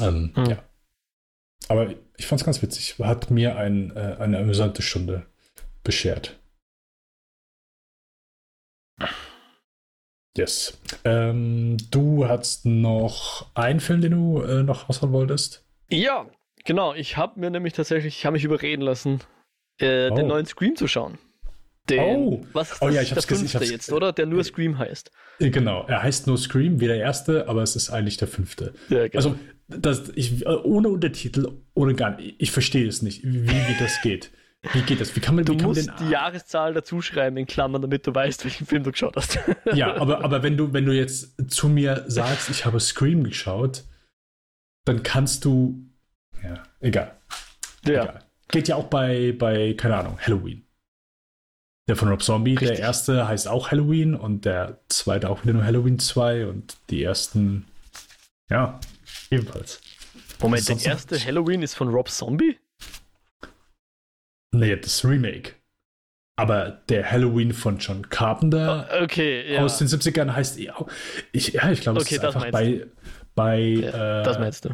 Ähm, 0.00 0.30
hm. 0.34 0.44
Ja. 0.46 0.62
Aber 1.68 1.92
ich 2.16 2.26
fand 2.26 2.40
es 2.40 2.44
ganz 2.44 2.62
witzig. 2.62 2.98
Hat 3.00 3.32
mir 3.32 3.56
ein, 3.56 3.94
äh, 3.96 4.16
eine 4.20 4.38
amüsante 4.38 4.82
Stunde 4.82 5.26
beschert. 5.82 6.38
Yes. 10.36 10.78
Ähm, 11.04 11.78
du 11.90 12.28
hast 12.28 12.64
noch 12.64 13.50
einen 13.54 13.80
Film, 13.80 14.02
den 14.02 14.12
du 14.12 14.40
äh, 14.40 14.62
noch 14.62 14.88
aushauen 14.88 15.12
wolltest? 15.12 15.64
Ja, 15.88 16.30
genau. 16.64 16.94
Ich 16.94 17.16
habe 17.16 17.40
mir 17.40 17.50
nämlich 17.50 17.72
tatsächlich, 17.72 18.18
ich 18.18 18.26
habe 18.26 18.34
mich 18.34 18.44
überreden 18.44 18.82
lassen, 18.82 19.20
äh, 19.80 20.10
oh. 20.10 20.14
den 20.14 20.26
neuen 20.26 20.46
Scream 20.46 20.76
zu 20.76 20.86
schauen. 20.86 21.18
Den, 21.88 22.16
oh. 22.16 22.46
was 22.52 22.72
ist 22.72 22.82
oh 22.82 22.86
das, 22.86 22.92
oh 22.92 22.94
ja, 22.94 23.02
ich 23.02 23.10
hab's 23.12 23.26
der 23.26 23.36
fünfte 23.36 23.64
jetzt, 23.64 23.92
oder? 23.92 24.12
Der 24.12 24.26
nur 24.26 24.44
Scream 24.44 24.78
heißt. 24.78 25.10
Äh, 25.38 25.50
genau, 25.50 25.86
er 25.86 26.02
heißt 26.02 26.26
nur 26.26 26.38
Scream, 26.38 26.80
wie 26.80 26.86
der 26.86 26.98
erste, 26.98 27.48
aber 27.48 27.62
es 27.62 27.74
ist 27.74 27.90
eigentlich 27.90 28.16
der 28.16 28.28
fünfte. 28.28 28.74
Ja, 28.88 29.08
genau. 29.08 29.16
Also, 29.16 29.38
das, 29.68 30.10
ich, 30.14 30.46
ohne 30.46 30.88
Untertitel, 30.88 31.48
ohne 31.74 31.94
gar 31.94 32.16
nicht, 32.16 32.36
ich 32.38 32.50
verstehe 32.50 32.86
es 32.86 33.02
nicht, 33.02 33.24
wie, 33.24 33.48
wie 33.48 33.76
das 33.78 34.00
geht. 34.02 34.30
Wie 34.72 34.82
geht 34.82 35.00
das? 35.00 35.16
Wie 35.16 35.20
kann 35.20 35.36
man, 35.36 35.44
du 35.44 35.54
wie 35.54 35.56
kann 35.56 35.68
musst 35.68 35.86
man 35.86 35.96
den, 35.96 36.06
die 36.06 36.12
Jahreszahl 36.12 36.74
dazuschreiben 36.74 37.38
in 37.38 37.46
Klammern, 37.46 37.80
damit 37.80 38.06
du 38.06 38.14
weißt, 38.14 38.44
welchen 38.44 38.66
Film 38.66 38.84
du 38.84 38.92
geschaut 38.92 39.16
hast. 39.16 39.38
ja, 39.74 39.96
aber, 39.96 40.22
aber 40.22 40.42
wenn, 40.42 40.56
du, 40.58 40.72
wenn 40.74 40.84
du 40.84 40.92
jetzt 40.92 41.50
zu 41.50 41.68
mir 41.68 42.04
sagst, 42.08 42.50
ich 42.50 42.66
habe 42.66 42.78
Scream 42.78 43.24
geschaut, 43.24 43.84
dann 44.84 45.02
kannst 45.02 45.44
du. 45.44 45.86
Egal. 46.80 47.16
Ja. 47.84 48.02
Egal. 48.02 48.24
Geht 48.48 48.68
ja 48.68 48.76
auch 48.76 48.86
bei, 48.86 49.32
bei, 49.38 49.74
keine 49.74 49.96
Ahnung, 49.96 50.18
Halloween. 50.18 50.66
Der 51.88 51.96
von 51.96 52.08
Rob 52.08 52.22
Zombie, 52.22 52.52
Richtig. 52.52 52.68
der 52.68 52.78
erste 52.78 53.28
heißt 53.28 53.48
auch 53.48 53.70
Halloween 53.70 54.14
und 54.14 54.44
der 54.44 54.80
zweite 54.88 55.28
auch 55.28 55.42
wieder 55.42 55.54
nur 55.54 55.64
Halloween 55.64 55.98
2 55.98 56.46
und 56.46 56.76
die 56.88 57.02
ersten, 57.02 57.66
ja, 58.48 58.78
ebenfalls. 59.30 59.80
Moment, 60.40 60.68
der 60.68 60.78
erste 60.78 61.18
Halloween 61.18 61.62
ist 61.62 61.74
von 61.74 61.88
Rob 61.88 62.08
Zombie? 62.08 62.58
Nee, 64.52 64.76
das 64.76 65.04
Remake. 65.04 65.54
Aber 66.36 66.70
der 66.88 67.10
Halloween 67.10 67.52
von 67.52 67.78
John 67.78 68.08
Carpenter 68.08 68.88
oh, 68.90 69.04
okay, 69.04 69.52
ja. 69.52 69.62
aus 69.62 69.78
den 69.78 69.88
70ern 69.88 70.34
heißt 70.34 70.58
eh 70.58 70.70
auch. 70.70 70.88
Ich, 71.32 71.48
ja, 71.52 71.70
ich 71.70 71.82
glaube, 71.82 72.00
okay, 72.00 72.16
es 72.16 72.22
ist 72.22 72.24
einfach 72.24 72.50
bei. 72.50 72.86
bei 73.34 73.58
ja, 73.58 74.20
äh, 74.20 74.24
das 74.24 74.38
meinst 74.38 74.64
du. 74.64 74.70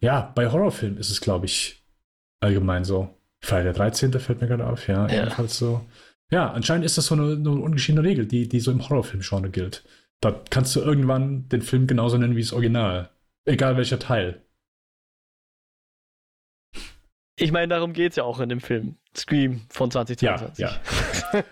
Ja, 0.00 0.32
bei 0.34 0.50
Horrorfilmen 0.50 0.98
ist 0.98 1.10
es, 1.10 1.20
glaube 1.20 1.46
ich, 1.46 1.84
allgemein 2.40 2.84
so. 2.84 3.14
Freitag 3.40 3.64
der 3.64 3.72
13. 3.72 4.12
fällt 4.20 4.40
mir 4.40 4.48
gerade 4.48 4.66
auf, 4.66 4.88
ja, 4.88 5.06
ja. 5.06 5.14
Jedenfalls 5.14 5.58
so. 5.58 5.84
Ja, 6.30 6.50
anscheinend 6.50 6.84
ist 6.84 6.98
das 6.98 7.06
so 7.06 7.14
eine, 7.14 7.32
eine 7.32 7.50
ungeschiedene 7.50 8.06
Regel, 8.06 8.26
die, 8.26 8.48
die 8.48 8.60
so 8.60 8.72
im 8.72 8.86
Horrorfilm-Genre 8.88 9.50
gilt. 9.50 9.84
Da 10.20 10.40
kannst 10.50 10.74
du 10.74 10.80
irgendwann 10.80 11.48
den 11.48 11.62
Film 11.62 11.86
genauso 11.86 12.18
nennen 12.18 12.36
wie 12.36 12.40
das 12.40 12.52
Original. 12.52 13.10
Egal 13.44 13.76
welcher 13.76 13.98
Teil. 13.98 14.42
Ich 17.38 17.52
meine, 17.52 17.68
darum 17.68 17.92
geht 17.92 18.12
es 18.12 18.16
ja 18.16 18.24
auch 18.24 18.40
in 18.40 18.48
dem 18.48 18.60
Film. 18.60 18.96
Scream 19.14 19.60
von 19.68 19.90
2022. 19.90 20.58
Ja, 20.58 20.80
ja. 21.32 21.42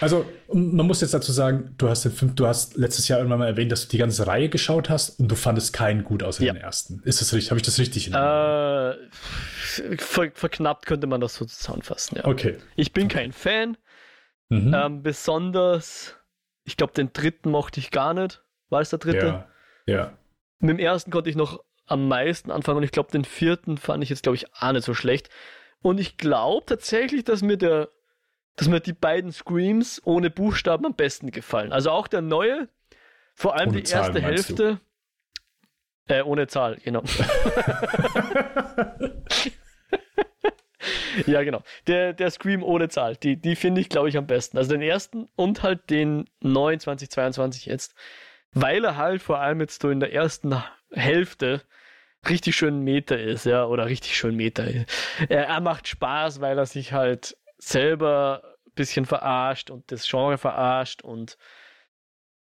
also, 0.00 0.24
man 0.52 0.84
muss 0.86 1.00
jetzt 1.00 1.14
dazu 1.14 1.30
sagen, 1.30 1.74
du 1.78 1.88
hast 1.88 2.04
den 2.04 2.12
Film, 2.12 2.34
du 2.34 2.46
hast 2.46 2.76
letztes 2.76 3.06
Jahr 3.06 3.20
irgendwann 3.20 3.38
mal 3.38 3.46
erwähnt, 3.46 3.70
dass 3.70 3.82
du 3.82 3.88
die 3.88 3.98
ganze 3.98 4.26
Reihe 4.26 4.48
geschaut 4.48 4.90
hast 4.90 5.20
und 5.20 5.28
du 5.28 5.36
fandest 5.36 5.72
keinen 5.72 6.02
gut 6.02 6.24
außer 6.24 6.42
ja. 6.42 6.52
den 6.52 6.60
ersten. 6.60 7.02
Ist 7.04 7.20
das 7.20 7.32
richtig? 7.32 7.50
Habe 7.50 7.58
ich 7.58 7.64
das 7.64 7.78
richtig 7.78 8.08
in 8.08 8.14
äh, 8.14 8.94
ver 9.98 10.30
Verknappt 10.34 10.86
könnte 10.86 11.06
man 11.06 11.20
das 11.20 11.34
so 11.34 11.44
zusammenfassen, 11.44 12.18
ja. 12.18 12.24
Okay. 12.24 12.56
Ich 12.74 12.92
bin 12.92 13.06
kein 13.06 13.32
Fan. 13.32 13.76
Mhm. 14.48 14.74
Ähm, 14.74 15.02
besonders, 15.02 16.16
ich 16.64 16.76
glaube, 16.76 16.94
den 16.94 17.12
dritten 17.12 17.50
mochte 17.50 17.78
ich 17.78 17.92
gar 17.92 18.12
nicht. 18.12 18.42
War 18.70 18.80
es 18.80 18.90
der 18.90 18.98
dritte? 18.98 19.46
Ja. 19.86 19.94
ja. 19.94 20.18
Mit 20.58 20.70
dem 20.70 20.78
ersten 20.80 21.12
konnte 21.12 21.30
ich 21.30 21.36
noch 21.36 21.62
am 21.88 22.08
meisten 22.08 22.50
anfangen 22.50 22.78
und 22.78 22.84
ich 22.84 22.92
glaube, 22.92 23.10
den 23.10 23.24
vierten 23.24 23.78
fand 23.78 24.02
ich 24.04 24.10
jetzt, 24.10 24.22
glaube 24.22 24.36
ich, 24.36 24.54
auch 24.54 24.72
nicht 24.72 24.84
so 24.84 24.94
schlecht. 24.94 25.30
Und 25.80 25.98
ich 26.00 26.16
glaube 26.16 26.66
tatsächlich, 26.66 27.24
dass 27.24 27.42
mir 27.42 27.56
der, 27.56 27.88
dass 28.56 28.68
mir 28.68 28.80
die 28.80 28.92
beiden 28.92 29.32
Screams 29.32 30.02
ohne 30.04 30.30
Buchstaben 30.30 30.86
am 30.86 30.94
besten 30.94 31.30
gefallen. 31.30 31.72
Also 31.72 31.90
auch 31.90 32.08
der 32.08 32.20
neue, 32.22 32.68
vor 33.34 33.54
allem 33.56 33.70
ohne 33.70 33.78
die 33.78 33.84
Zahlen, 33.84 34.16
erste 34.16 34.20
Hälfte. 34.22 34.80
Äh, 36.08 36.22
ohne 36.22 36.46
Zahl, 36.46 36.76
genau. 36.82 37.02
ja, 41.26 41.42
genau. 41.42 41.62
Der, 41.86 42.12
der 42.14 42.30
Scream 42.30 42.62
ohne 42.62 42.88
Zahl, 42.88 43.16
die, 43.16 43.36
die 43.36 43.56
finde 43.56 43.80
ich, 43.80 43.88
glaube 43.88 44.08
ich, 44.08 44.16
am 44.16 44.26
besten. 44.26 44.56
Also 44.58 44.70
den 44.72 44.82
ersten 44.82 45.28
und 45.36 45.62
halt 45.62 45.90
den 45.90 46.28
neuen 46.40 46.80
2022 46.80 47.66
jetzt. 47.66 47.94
Weil 48.52 48.84
er 48.84 48.96
halt 48.96 49.20
vor 49.22 49.38
allem 49.38 49.60
jetzt 49.60 49.82
so 49.82 49.90
in 49.90 50.00
der 50.00 50.12
ersten 50.12 50.56
Hälfte 50.90 51.62
richtig 52.28 52.56
schön 52.56 52.80
Meter 52.80 53.18
ist, 53.18 53.46
ja, 53.46 53.64
oder 53.64 53.86
richtig 53.86 54.16
schön 54.16 54.36
Meter. 54.36 54.66
Er, 55.28 55.46
er 55.46 55.60
macht 55.60 55.88
Spaß, 55.88 56.40
weil 56.40 56.58
er 56.58 56.66
sich 56.66 56.92
halt 56.92 57.36
selber 57.58 58.42
ein 58.66 58.72
bisschen 58.74 59.04
verarscht 59.04 59.70
und 59.70 59.90
das 59.90 60.08
Genre 60.08 60.38
verarscht 60.38 61.02
und 61.02 61.36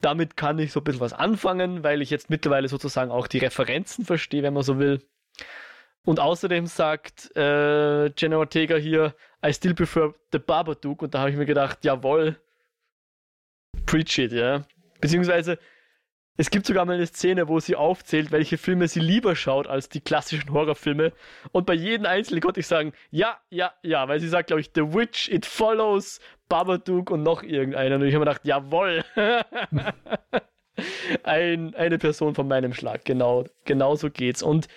damit 0.01 0.37
kann 0.37 0.59
ich 0.59 0.71
so 0.71 0.79
ein 0.79 0.83
bisschen 0.83 1.01
was 1.01 1.13
anfangen, 1.13 1.83
weil 1.83 2.01
ich 2.01 2.09
jetzt 2.09 2.29
mittlerweile 2.29 2.67
sozusagen 2.67 3.11
auch 3.11 3.27
die 3.27 3.39
Referenzen 3.39 4.05
verstehe, 4.05 4.43
wenn 4.43 4.53
man 4.53 4.63
so 4.63 4.79
will. 4.79 5.03
Und 6.05 6.19
außerdem 6.19 6.65
sagt 6.65 7.35
äh, 7.35 8.07
Jenna 8.17 8.37
Ortega 8.37 8.77
hier, 8.77 9.13
I 9.45 9.53
still 9.53 9.73
prefer 9.73 10.13
the 10.31 10.39
Babadook. 10.39 11.01
Und 11.01 11.13
da 11.13 11.19
habe 11.19 11.31
ich 11.31 11.35
mir 11.35 11.45
gedacht, 11.45 11.83
jawohl, 11.83 12.39
preach 13.85 14.17
it, 14.17 14.31
ja. 14.31 14.65
Beziehungsweise 15.01 15.59
es 16.39 16.49
gibt 16.51 16.65
sogar 16.65 16.85
mal 16.85 16.93
eine 16.93 17.05
Szene, 17.05 17.49
wo 17.49 17.59
sie 17.59 17.75
aufzählt, 17.75 18.31
welche 18.31 18.57
Filme 18.57 18.87
sie 18.87 19.01
lieber 19.01 19.35
schaut 19.35 19.67
als 19.67 19.89
die 19.89 19.99
klassischen 19.99 20.53
Horrorfilme. 20.53 21.11
Und 21.51 21.65
bei 21.65 21.73
jedem 21.73 22.05
einzelnen 22.05 22.39
konnte 22.39 22.61
ich 22.61 22.67
sagen, 22.67 22.93
ja, 23.11 23.37
ja, 23.49 23.73
ja, 23.83 24.07
weil 24.07 24.21
sie 24.21 24.29
sagt, 24.29 24.47
glaube 24.47 24.61
ich, 24.61 24.71
The 24.73 24.93
Witch, 24.93 25.27
It 25.27 25.45
Follows, 25.45 26.21
Babadook 26.47 27.11
und 27.11 27.23
noch 27.23 27.43
irgendeiner. 27.43 27.95
Und 27.95 28.05
ich 28.05 28.13
habe 28.15 28.23
mir 28.23 28.31
gedacht, 28.31 28.45
jawoll. 28.45 29.03
Ein, 31.23 31.75
eine 31.75 31.97
Person 31.97 32.35
von 32.35 32.47
meinem 32.47 32.73
Schlag, 32.73 33.03
genau, 33.03 33.43
genau 33.65 33.95
so 33.95 34.09
geht's. 34.09 34.41
Und 34.41 34.69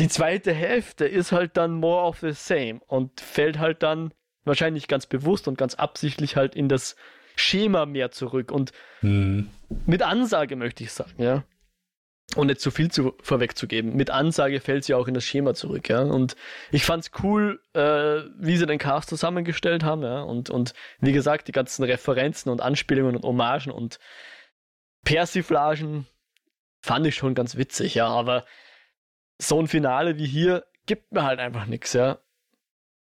die 0.00 0.08
zweite 0.08 0.52
Hälfte 0.52 1.04
ist 1.04 1.30
halt 1.30 1.56
dann 1.56 1.74
more 1.74 2.08
of 2.08 2.18
the 2.18 2.32
same 2.32 2.80
und 2.88 3.20
fällt 3.20 3.60
halt 3.60 3.84
dann 3.84 4.12
wahrscheinlich 4.44 4.88
ganz 4.88 5.06
bewusst 5.06 5.46
und 5.46 5.56
ganz 5.56 5.76
absichtlich 5.76 6.34
halt 6.34 6.56
in 6.56 6.68
das 6.68 6.96
Schema 7.36 7.86
mehr 7.86 8.10
zurück 8.10 8.50
und 8.50 8.72
mhm. 9.00 9.48
mit 9.86 10.02
Ansage 10.02 10.56
möchte 10.56 10.84
ich 10.84 10.92
sagen, 10.92 11.22
ja. 11.22 11.44
Und 12.34 12.46
nicht 12.46 12.60
zu 12.60 12.70
viel 12.70 12.90
zu, 12.90 13.14
vorwegzugeben. 13.20 13.94
Mit 13.94 14.08
Ansage 14.08 14.60
fällt 14.60 14.84
sie 14.84 14.94
auch 14.94 15.06
in 15.06 15.12
das 15.12 15.24
Schema 15.24 15.52
zurück, 15.52 15.90
ja. 15.90 16.00
Und 16.00 16.34
ich 16.70 16.84
fand's 16.84 17.10
cool, 17.22 17.60
äh, 17.74 18.22
wie 18.38 18.56
sie 18.56 18.64
den 18.64 18.78
Cast 18.78 19.10
zusammengestellt 19.10 19.84
haben, 19.84 20.02
ja. 20.02 20.22
Und, 20.22 20.48
und 20.48 20.72
wie 21.00 21.12
gesagt, 21.12 21.48
die 21.48 21.52
ganzen 21.52 21.84
Referenzen 21.84 22.50
und 22.50 22.62
Anspielungen 22.62 23.16
und 23.16 23.24
Hommagen 23.24 23.70
und 23.70 23.98
Persiflagen 25.04 26.06
fand 26.80 27.06
ich 27.06 27.16
schon 27.16 27.34
ganz 27.34 27.56
witzig, 27.56 27.96
ja. 27.96 28.06
Aber 28.06 28.46
so 29.38 29.60
ein 29.60 29.68
Finale 29.68 30.16
wie 30.16 30.26
hier 30.26 30.64
gibt 30.86 31.12
mir 31.12 31.24
halt 31.24 31.38
einfach 31.38 31.66
nichts, 31.66 31.92
ja. 31.92 32.18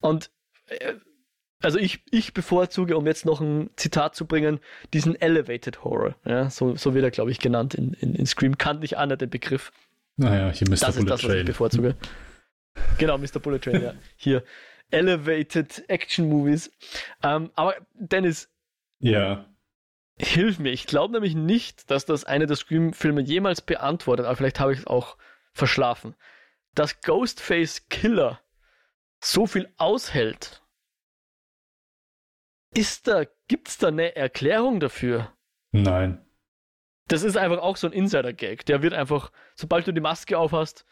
Und 0.00 0.30
äh, 0.66 0.94
also 1.61 1.78
ich, 1.78 2.02
ich 2.11 2.34
bevorzuge, 2.34 2.96
um 2.96 3.06
jetzt 3.06 3.26
noch 3.26 3.40
ein 3.40 3.70
Zitat 3.76 4.14
zu 4.14 4.26
bringen, 4.26 4.61
diesen 4.92 5.20
Elevated 5.20 5.82
Horror. 5.82 6.14
Ja, 6.24 6.50
so, 6.50 6.76
so 6.76 6.94
wird 6.94 7.04
er, 7.04 7.11
glaube 7.11 7.30
ich, 7.30 7.40
genannt 7.40 7.74
in, 7.74 7.94
in, 7.94 8.14
in 8.14 8.26
Scream. 8.26 8.59
Kannte 8.59 8.84
ich 8.84 8.96
an 8.96 9.09
den 9.09 9.30
Begriff. 9.30 9.72
Naja, 10.16 10.50
hier 10.50 10.68
Mr. 10.68 10.76
Das 10.76 10.96
Bullet 10.96 11.04
ist 11.04 11.11
das, 11.11 11.24
was 11.24 11.34
ich 11.34 11.44
bevorzuge. 11.44 11.96
genau, 12.98 13.18
Mr. 13.18 13.40
Bullet 13.40 13.59
Train, 13.59 13.82
ja. 13.82 13.94
Hier. 14.16 14.44
Elevated 14.90 15.84
Action 15.88 16.28
Movies. 16.28 16.70
Ähm, 17.22 17.50
aber 17.54 17.74
Dennis. 17.94 18.48
Ja. 19.00 19.46
Hilf 20.16 20.59
mir. 20.59 20.70
Ich 20.70 20.86
glaube 20.86 21.12
nämlich 21.12 21.34
nicht, 21.34 21.90
dass 21.90 22.04
das 22.04 22.24
eine 22.24 22.46
der 22.46 22.56
Scream-Filme 22.56 23.20
jemals 23.20 23.61
beantwortet, 23.61 24.26
aber 24.26 24.36
vielleicht 24.36 24.61
habe 24.61 24.72
ich 24.72 24.80
es 24.80 24.86
auch 24.86 25.16
verschlafen. 25.52 26.14
Dass 26.74 27.00
Ghostface 27.00 27.88
Killer 27.88 28.40
so 29.20 29.46
viel 29.46 29.68
aushält 29.76 30.62
ist 32.74 33.08
da, 33.08 33.24
gibt's 33.48 33.78
da 33.78 33.88
eine 33.88 34.16
Erklärung 34.16 34.80
dafür? 34.80 35.32
Nein. 35.72 36.24
Das 37.08 37.22
ist 37.22 37.36
einfach 37.36 37.58
auch 37.58 37.76
so 37.76 37.86
ein 37.86 37.92
Insider-Gag. 37.92 38.66
Der 38.66 38.82
wird 38.82 38.92
einfach, 38.92 39.32
sobald 39.54 39.86
du 39.86 39.92
die 39.92 40.00
Maske 40.00 40.38
aufhast, 40.38 40.84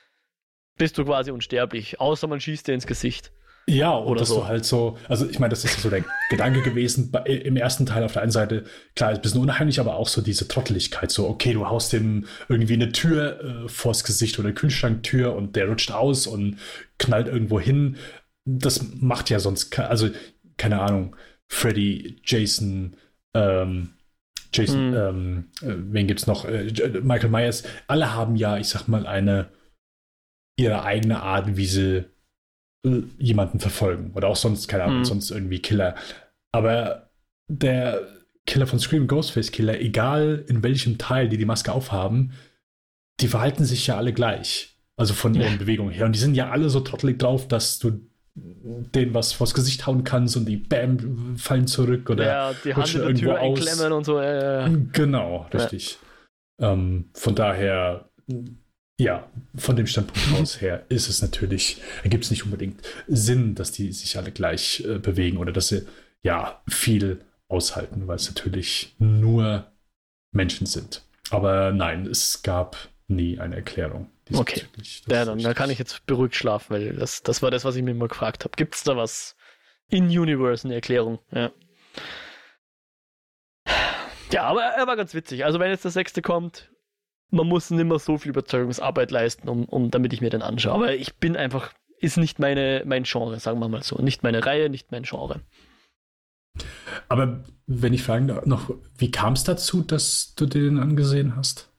bist 0.77 0.97
du 0.99 1.05
quasi 1.05 1.31
unsterblich. 1.31 2.01
Außer 2.01 2.27
man 2.27 2.41
schießt 2.41 2.67
dir 2.67 2.75
ins 2.75 2.87
Gesicht. 2.87 3.33
Ja, 3.69 3.99
oder, 3.99 4.25
so. 4.25 4.37
du 4.37 4.47
halt 4.47 4.65
so, 4.65 4.97
also 5.09 5.29
ich 5.29 5.41
meine, 5.41 5.51
das 5.51 5.65
ist 5.65 5.83
so 5.83 5.91
der 5.91 6.05
Gedanke 6.31 6.63
gewesen 6.63 7.11
bei, 7.11 7.23
im 7.23 7.57
ersten 7.57 7.85
Teil 7.85 8.05
auf 8.05 8.13
der 8.13 8.23
einen 8.23 8.31
Seite, 8.31 8.65
klar, 8.95 9.11
ist 9.11 9.19
ein 9.19 9.23
bisschen 9.23 9.41
unheimlich, 9.41 9.81
aber 9.81 9.97
auch 9.97 10.07
so 10.07 10.23
diese 10.23 10.47
Trotteligkeit, 10.47 11.11
so, 11.11 11.29
okay, 11.29 11.53
du 11.53 11.69
haust 11.69 11.93
dem 11.93 12.27
irgendwie 12.49 12.75
eine 12.75 12.93
Tür 12.93 13.65
äh, 13.65 13.69
vors 13.69 14.05
Gesicht 14.05 14.39
oder 14.39 14.49
eine 14.49 14.55
Kühlschranktür 14.55 15.35
und 15.35 15.57
der 15.57 15.69
rutscht 15.69 15.91
aus 15.91 16.29
und 16.29 16.59
knallt 16.99 17.27
irgendwo 17.27 17.59
hin. 17.59 17.97
Das 18.45 18.85
macht 19.01 19.31
ja 19.31 19.41
sonst, 19.41 19.77
also 19.81 20.11
keine 20.57 20.81
Ahnung, 20.81 21.17
Freddy, 21.51 22.21
Jason, 22.25 22.97
ähm, 23.35 23.91
Jason, 24.53 24.93
Hm. 24.93 24.95
ähm, 24.95 25.45
äh, 25.63 25.75
wen 25.93 26.07
gibt's 26.07 26.27
noch? 26.27 26.45
Äh, 26.45 26.67
J- 26.69 27.05
Michael 27.05 27.31
Myers, 27.31 27.65
alle 27.87 28.15
haben 28.15 28.37
ja, 28.37 28.57
ich 28.59 28.69
sag 28.69 28.89
mal, 28.89 29.07
eine 29.07 29.51
ihre 30.59 30.83
eigene 30.85 31.23
Art, 31.23 31.57
wie 31.57 31.67
sie 31.67 32.05
äh, 32.87 33.03
jemanden 33.19 33.61
verfolgen. 33.61 34.13
Oder 34.15 34.29
auch 34.29 34.37
sonst, 34.37 34.69
keine 34.69 34.85
Ahnung, 34.85 35.01
Mhm. 35.01 35.05
sonst 35.05 35.31
irgendwie 35.31 35.59
Killer. 35.61 35.95
Aber 36.53 37.11
der 37.51 38.07
Killer 38.47 38.67
von 38.67 38.79
Scream, 38.79 39.07
Ghostface 39.09 39.51
Killer, 39.53 39.81
egal 39.81 40.45
in 40.49 40.63
welchem 40.63 40.97
Teil 40.99 41.29
die 41.29 41.37
die 41.37 41.45
Maske 41.45 41.73
aufhaben, 41.73 42.33
die 43.21 43.29
verhalten 43.29 43.65
sich 43.65 43.87
ja 43.87 43.97
alle 43.97 44.13
gleich. 44.13 44.79
Also 44.99 45.13
von 45.13 45.35
ihren 45.35 45.53
Ja. 45.55 45.59
Bewegungen 45.59 45.91
her. 45.93 46.07
Und 46.07 46.13
die 46.15 46.19
sind 46.21 46.35
ja 46.37 46.51
alle 46.51 46.71
so 46.71 46.81
trottelig 46.81 47.19
drauf, 47.19 47.49
dass 47.49 47.79
du 47.79 48.01
denen 48.37 49.15
was 49.15 49.33
vors 49.33 49.55
Gesicht 49.55 49.87
hauen 49.87 50.05
kannst 50.05 50.37
und 50.37 50.45
die 50.47 50.57
Bam 50.57 51.37
fallen 51.39 51.67
zurück 51.67 52.11
oder 52.11 52.27
ja, 52.27 52.55
die 52.65 52.75
Hand 52.75 52.95
in 52.95 53.01
der 53.01 53.15
Tür 53.15 53.39
einklemmen 53.39 53.93
und 53.93 54.05
so. 54.05 54.21
Ja, 54.21 54.67
ja. 54.69 54.77
Genau, 54.93 55.49
richtig. 55.53 55.99
Ähm, 56.61 57.11
von 57.15 57.35
daher, 57.35 58.11
ja, 59.01 59.27
von 59.57 59.77
dem 59.77 59.87
Standpunkt 59.87 60.41
aus 60.41 60.61
her 60.61 60.85
ist 60.91 61.09
es 61.09 61.23
natürlich, 61.23 61.81
ergibt 62.03 62.25
es 62.25 62.31
nicht 62.31 62.45
unbedingt 62.45 62.83
Sinn, 63.07 63.55
dass 63.55 63.73
die 63.73 63.93
sich 63.93 64.19
alle 64.19 64.33
gleich 64.33 64.85
äh, 64.87 64.99
bewegen 64.99 65.39
oder 65.39 65.53
dass 65.53 65.69
sie 65.69 65.87
ja 66.23 66.63
viel 66.69 67.21
aushalten, 67.49 68.07
weil 68.07 68.17
es 68.17 68.29
natürlich 68.29 68.97
nur 68.99 69.67
Menschen 70.33 70.67
sind. 70.67 71.03
Aber 71.31 71.73
nein, 71.73 72.07
es 72.07 72.43
gab 72.43 72.77
nie 73.09 73.39
eine 73.39 73.57
Erklärung. 73.57 74.11
Okay. 74.33 74.63
Ja, 75.09 75.25
dann, 75.25 75.27
da 75.27 75.33
richtig. 75.35 75.55
kann 75.55 75.71
ich 75.71 75.79
jetzt 75.79 76.05
beruhigt 76.07 76.35
schlafen, 76.35 76.75
weil 76.75 76.93
das, 76.95 77.23
das 77.23 77.43
war 77.43 77.51
das, 77.51 77.65
was 77.65 77.77
ich 77.77 77.83
mir 77.83 77.93
immer 77.93 78.09
gefragt 78.09 78.45
habe. 78.45 78.57
Gibt 78.57 78.75
es 78.75 78.83
da 78.83 78.97
was 78.97 79.37
in 79.89 80.07
Universe, 80.07 80.67
eine 80.67 80.75
Erklärung? 80.75 81.21
Ja. 81.31 81.53
Ja, 84.33 84.43
aber 84.45 84.63
er 84.63 84.87
war 84.87 84.97
ganz 84.97 85.15
witzig. 85.15 85.45
Also 85.45 85.61
wenn 85.61 85.71
jetzt 85.71 85.85
der 85.85 85.93
sechste 85.93 86.23
kommt, 86.23 86.73
man 87.31 87.47
muss 87.47 87.71
nicht 87.71 87.85
mehr 87.85 87.99
so 87.99 88.19
viel 88.19 88.31
Überzeugungsarbeit 88.31 89.11
leisten, 89.11 89.49
um, 89.49 89.65
um 89.65 89.91
damit 89.91 90.13
ich 90.13 90.21
mir 90.21 90.31
den 90.31 90.43
anschaue. 90.43 90.75
Aber 90.75 90.95
ich 90.95 91.17
bin 91.17 91.37
einfach, 91.37 91.73
ist 92.01 92.17
nicht 92.17 92.39
meine, 92.39 92.83
mein 92.87 93.05
Genre, 93.05 93.39
sagen 93.39 93.61
wir 93.61 93.69
mal 93.69 93.83
so. 93.83 93.97
Nicht 94.03 94.23
meine 94.25 94.45
Reihe, 94.45 94.69
nicht 94.69 94.91
mein 94.91 95.05
Genre. 95.05 95.41
Aber 97.09 97.45
wenn 97.67 97.93
ich 97.93 98.03
fragen 98.03 98.29
darf, 98.29 98.47
noch, 98.47 98.71
wie 98.97 99.11
kam 99.11 99.35
es 99.35 99.45
dazu, 99.45 99.83
dass 99.83 100.35
du 100.35 100.47
den 100.47 100.79
angesehen 100.79 101.37
hast? 101.37 101.71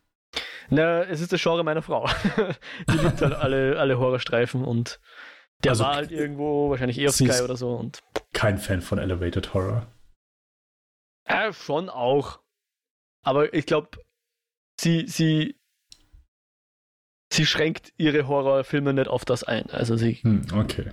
Na, 0.69 1.03
es 1.03 1.21
ist 1.21 1.31
das 1.31 1.41
Genre 1.41 1.63
meiner 1.63 1.81
Frau. 1.81 2.07
Die 2.89 2.97
liebt 2.97 3.21
halt 3.21 3.33
alle, 3.33 3.79
alle 3.79 3.97
Horrorstreifen 3.99 4.63
und 4.63 4.99
der 5.63 5.71
Also, 5.71 5.83
war 5.85 5.95
halt 5.95 6.11
irgendwo, 6.11 6.69
wahrscheinlich 6.69 6.99
eher 6.99 7.09
auf 7.09 7.15
Sky 7.15 7.41
oder 7.43 7.55
so 7.55 7.75
und 7.75 8.03
Kein 8.33 8.57
Fan 8.57 8.81
von 8.81 8.99
Elevated 8.99 9.53
Horror. 9.53 9.87
Ja, 11.27 11.51
schon 11.53 11.89
auch. 11.89 12.39
Aber 13.23 13.53
ich 13.53 13.65
glaube, 13.65 13.89
sie, 14.79 15.07
sie, 15.07 15.55
sie 17.31 17.45
schränkt 17.45 17.91
ihre 17.97 18.27
Horrorfilme 18.27 18.93
nicht 18.93 19.07
auf 19.07 19.25
das 19.25 19.43
ein. 19.43 19.69
Also 19.71 19.97
sie 19.97 20.13
Hm, 20.21 20.45
okay. 20.53 20.91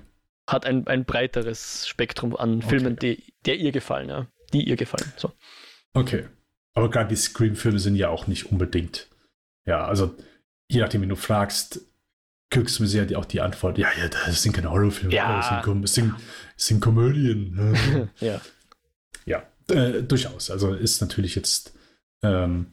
hat 0.48 0.66
ein, 0.66 0.86
ein 0.86 1.04
breiteres 1.04 1.86
Spektrum 1.86 2.34
an 2.36 2.62
Filmen, 2.62 2.96
die 2.96 3.34
der 3.46 3.56
ihr 3.56 3.72
gefallen, 3.72 4.08
ja. 4.08 4.26
Die 4.52 4.64
ihr 4.68 4.76
gefallen. 4.76 5.12
So. 5.16 5.32
Okay. 5.92 6.28
Aber 6.74 6.90
gerade 6.90 7.08
die 7.10 7.16
Scream-Filme 7.16 7.78
sind 7.78 7.94
ja 7.96 8.08
auch 8.08 8.26
nicht 8.26 8.46
unbedingt. 8.50 9.08
Ja, 9.66 9.84
also 9.86 10.14
je 10.68 10.80
nachdem, 10.80 11.02
wie 11.02 11.06
du 11.06 11.16
fragst, 11.16 11.80
kriegst 12.50 12.78
du 12.78 12.82
mir 12.82 12.88
sehr 12.88 13.06
die, 13.06 13.16
auch 13.16 13.24
die 13.24 13.40
Antwort: 13.40 13.78
Ja, 13.78 13.88
ja, 13.98 14.08
das 14.08 14.42
sind 14.42 14.52
keine 14.52 14.70
Horrorfilme, 14.70 15.14
Ja. 15.14 15.36
das 15.38 15.48
sind, 15.48 15.62
Kom 15.62 15.82
es 15.84 15.94
sind, 15.94 16.14
es 16.56 16.66
sind 16.66 16.80
Komödien. 16.80 17.76
ja. 18.20 18.40
ja, 19.26 19.42
äh, 19.70 20.02
durchaus. 20.02 20.50
Also 20.50 20.74
ist 20.74 21.00
natürlich 21.00 21.34
jetzt. 21.34 21.72
Ähm, 22.22 22.66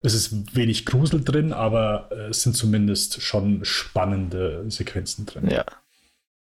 es 0.00 0.12
ist 0.12 0.54
wenig 0.54 0.84
Grusel 0.84 1.24
drin, 1.24 1.54
aber 1.54 2.10
äh, 2.12 2.26
es 2.28 2.42
sind 2.42 2.54
zumindest 2.56 3.22
schon 3.22 3.64
spannende 3.64 4.62
Sequenzen 4.70 5.24
drin. 5.24 5.48
Ja. 5.48 5.64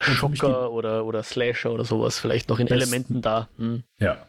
Schocker 0.01 0.73
oder, 0.73 1.05
oder 1.05 1.23
Slasher 1.23 1.71
oder 1.73 1.85
sowas, 1.85 2.19
vielleicht 2.19 2.49
noch 2.49 2.59
in 2.59 2.67
Besten- 2.67 2.83
Elementen 2.83 3.23
da. 3.23 3.49
Hm. 3.57 3.85
Ja. 3.99 4.29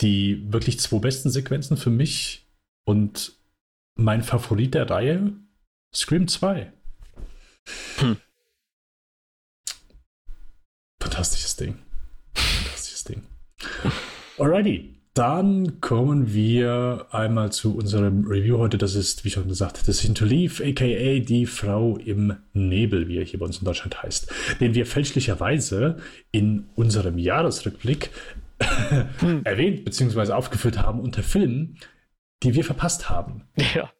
Die 0.00 0.50
wirklich 0.52 0.78
zwei 0.78 0.98
besten 1.00 1.30
Sequenzen 1.30 1.76
für 1.76 1.90
mich 1.90 2.46
und 2.84 3.32
mein 3.94 4.22
Favorit 4.22 4.74
der 4.74 4.88
Reihe, 4.88 5.32
Scream 5.94 6.28
2. 6.28 6.72
Hm. 7.98 8.16
Fantastisches 11.02 11.56
Ding. 11.56 11.78
Fantastisches 12.34 13.04
Ding. 13.04 13.22
Alrighty. 14.38 14.96
Dann 15.14 15.80
kommen 15.80 16.32
wir 16.32 17.06
einmal 17.10 17.50
zu 17.50 17.76
unserem 17.76 18.26
Review 18.26 18.58
heute. 18.58 18.78
Das 18.78 18.94
ist, 18.94 19.24
wie 19.24 19.30
schon 19.30 19.48
gesagt, 19.48 19.86
Decision 19.88 20.14
to 20.14 20.24
Leave, 20.24 20.64
aka 20.64 21.18
die 21.18 21.46
Frau 21.46 21.96
im 21.96 22.36
Nebel, 22.52 23.08
wie 23.08 23.18
er 23.18 23.24
hier 23.24 23.40
bei 23.40 23.46
uns 23.46 23.58
in 23.58 23.64
Deutschland 23.64 24.00
heißt. 24.02 24.32
Den 24.60 24.74
wir 24.74 24.86
fälschlicherweise 24.86 25.96
in 26.30 26.66
unserem 26.76 27.18
Jahresrückblick 27.18 28.10
erwähnt 29.44 29.84
bzw. 29.84 30.32
aufgeführt 30.32 30.78
haben 30.78 31.00
unter 31.00 31.24
Filmen, 31.24 31.76
die 32.42 32.54
wir 32.54 32.64
verpasst 32.64 33.10
haben. 33.10 33.48
Ja. 33.74 33.90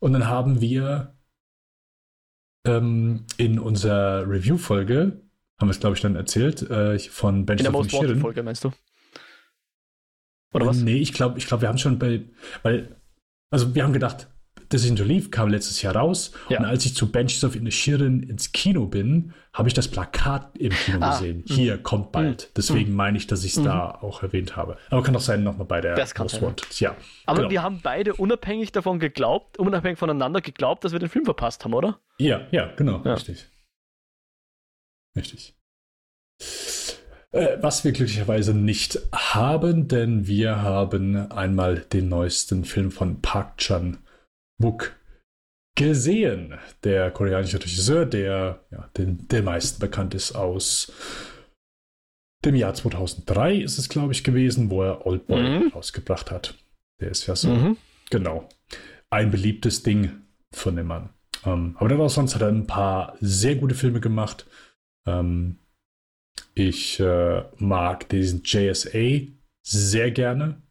Und 0.00 0.12
dann 0.12 0.28
haben 0.28 0.60
wir 0.60 1.14
ähm, 2.66 3.26
in 3.36 3.58
unserer 3.58 4.28
Review-Folge, 4.28 5.22
haben 5.58 5.68
wir 5.68 5.72
es 5.72 5.80
glaube 5.80 5.96
ich 5.96 6.02
dann 6.02 6.16
erzählt, 6.16 6.62
äh, 6.70 6.98
von 6.98 7.46
Bench 7.46 7.60
In 7.60 7.64
der 7.64 7.72
Most 7.72 7.92
Wanted 7.92 8.18
Folge, 8.18 8.42
meinst 8.42 8.64
du? 8.64 8.72
Oder 10.52 10.66
was? 10.66 10.78
Nee, 10.78 10.96
ich 10.96 11.12
glaube, 11.12 11.38
ich 11.38 11.46
glaub, 11.46 11.60
wir 11.60 11.68
haben 11.68 11.78
schon 11.78 11.98
bei, 11.98 12.24
weil, 12.62 12.96
also 13.50 13.74
wir 13.74 13.84
haben 13.84 13.92
gedacht, 13.92 14.28
Decision 14.72 14.96
to 14.96 15.04
Leave 15.04 15.30
kam 15.30 15.48
letztes 15.48 15.82
Jahr 15.82 15.96
raus 15.96 16.32
Ja. 16.48 16.58
und 16.58 16.64
als 16.64 16.86
ich 16.86 16.94
zu 16.94 17.10
Benches 17.10 17.42
of 17.44 17.56
Inisherin 17.56 18.22
ins 18.22 18.52
Kino 18.52 18.86
bin, 18.86 19.32
habe 19.52 19.68
ich 19.68 19.74
das 19.74 19.88
Plakat 19.88 20.56
im 20.58 20.70
Kino 20.72 20.98
Ah, 21.00 21.10
gesehen. 21.18 21.38
mhm. 21.48 21.52
Hier 21.54 21.78
kommt 21.78 22.12
bald. 22.12 22.50
Deswegen 22.56 22.94
meine 22.94 23.18
ich, 23.18 23.26
dass 23.26 23.42
ich 23.44 23.52
es 23.52 23.58
Mhm. 23.58 23.64
da 23.64 23.90
auch 24.00 24.22
erwähnt 24.22 24.56
habe. 24.56 24.76
Aber 24.90 25.02
kann 25.02 25.14
doch 25.14 25.20
sein, 25.20 25.42
nochmal 25.42 25.66
bei 25.66 25.80
der 25.80 25.96
Das 25.96 26.16
Most 26.16 26.36
ja. 26.36 26.42
Wanted. 26.42 26.80
Ja. 26.80 26.96
Aber 27.26 27.38
genau. 27.38 27.50
wir 27.50 27.62
haben 27.62 27.80
beide 27.82 28.14
unabhängig 28.14 28.70
davon 28.72 29.00
geglaubt, 29.00 29.58
unabhängig 29.58 29.98
voneinander 29.98 30.40
geglaubt, 30.40 30.84
dass 30.84 30.92
wir 30.92 31.00
den 31.00 31.08
Film 31.08 31.24
verpasst 31.24 31.64
haben, 31.64 31.74
oder? 31.74 31.98
Ja, 32.18 32.42
ja, 32.52 32.70
genau, 32.76 33.02
Ja. 33.04 33.14
richtig. 33.14 33.46
Richtig. 35.16 35.54
Äh, 37.32 37.58
was 37.60 37.84
wir 37.84 37.92
glücklicherweise 37.92 38.54
nicht 38.54 38.98
haben, 39.12 39.86
denn 39.88 40.26
wir 40.26 40.62
haben 40.62 41.30
einmal 41.30 41.78
den 41.92 42.08
neuesten 42.08 42.64
Film 42.64 42.90
von 42.90 43.20
Park 43.20 43.58
Chan-wook 44.60 44.96
gesehen. 45.76 46.54
Der 46.84 47.10
koreanische 47.10 47.58
Regisseur, 47.62 48.06
der 48.06 48.64
ja, 48.70 48.88
den, 48.96 49.26
den 49.28 49.44
meisten 49.44 49.80
bekannt 49.80 50.14
ist 50.14 50.32
aus 50.32 50.92
dem 52.44 52.54
Jahr 52.54 52.72
2003 52.74 53.56
ist 53.56 53.78
es, 53.78 53.88
glaube 53.88 54.12
ich, 54.12 54.24
gewesen, 54.24 54.70
wo 54.70 54.82
er 54.82 55.06
Oldboy 55.06 55.42
Mhm. 55.42 55.68
rausgebracht 55.74 56.30
hat. 56.30 56.54
Der 57.00 57.10
ist 57.10 57.26
ja 57.26 57.36
so 57.36 57.50
Mhm. 57.50 57.76
Genau. 58.10 58.48
Ein 59.10 59.30
beliebtes 59.30 59.82
Ding 59.82 60.22
von 60.52 60.76
dem 60.76 60.86
Mann. 60.86 61.10
Ähm, 61.44 61.76
aber 61.78 61.88
dann 61.88 62.00
auch 62.00 62.08
sonst 62.10 62.34
hat 62.34 62.42
er 62.42 62.48
ein 62.48 62.66
paar 62.66 63.16
sehr 63.20 63.56
gute 63.56 63.74
Filme 63.74 64.00
gemacht. 64.00 64.46
Ähm, 65.06 65.58
ich 66.54 66.98
äh, 67.00 67.44
mag 67.58 68.08
diesen 68.08 68.42
JSA 68.44 69.20
sehr 69.62 70.10
gerne. 70.10 70.62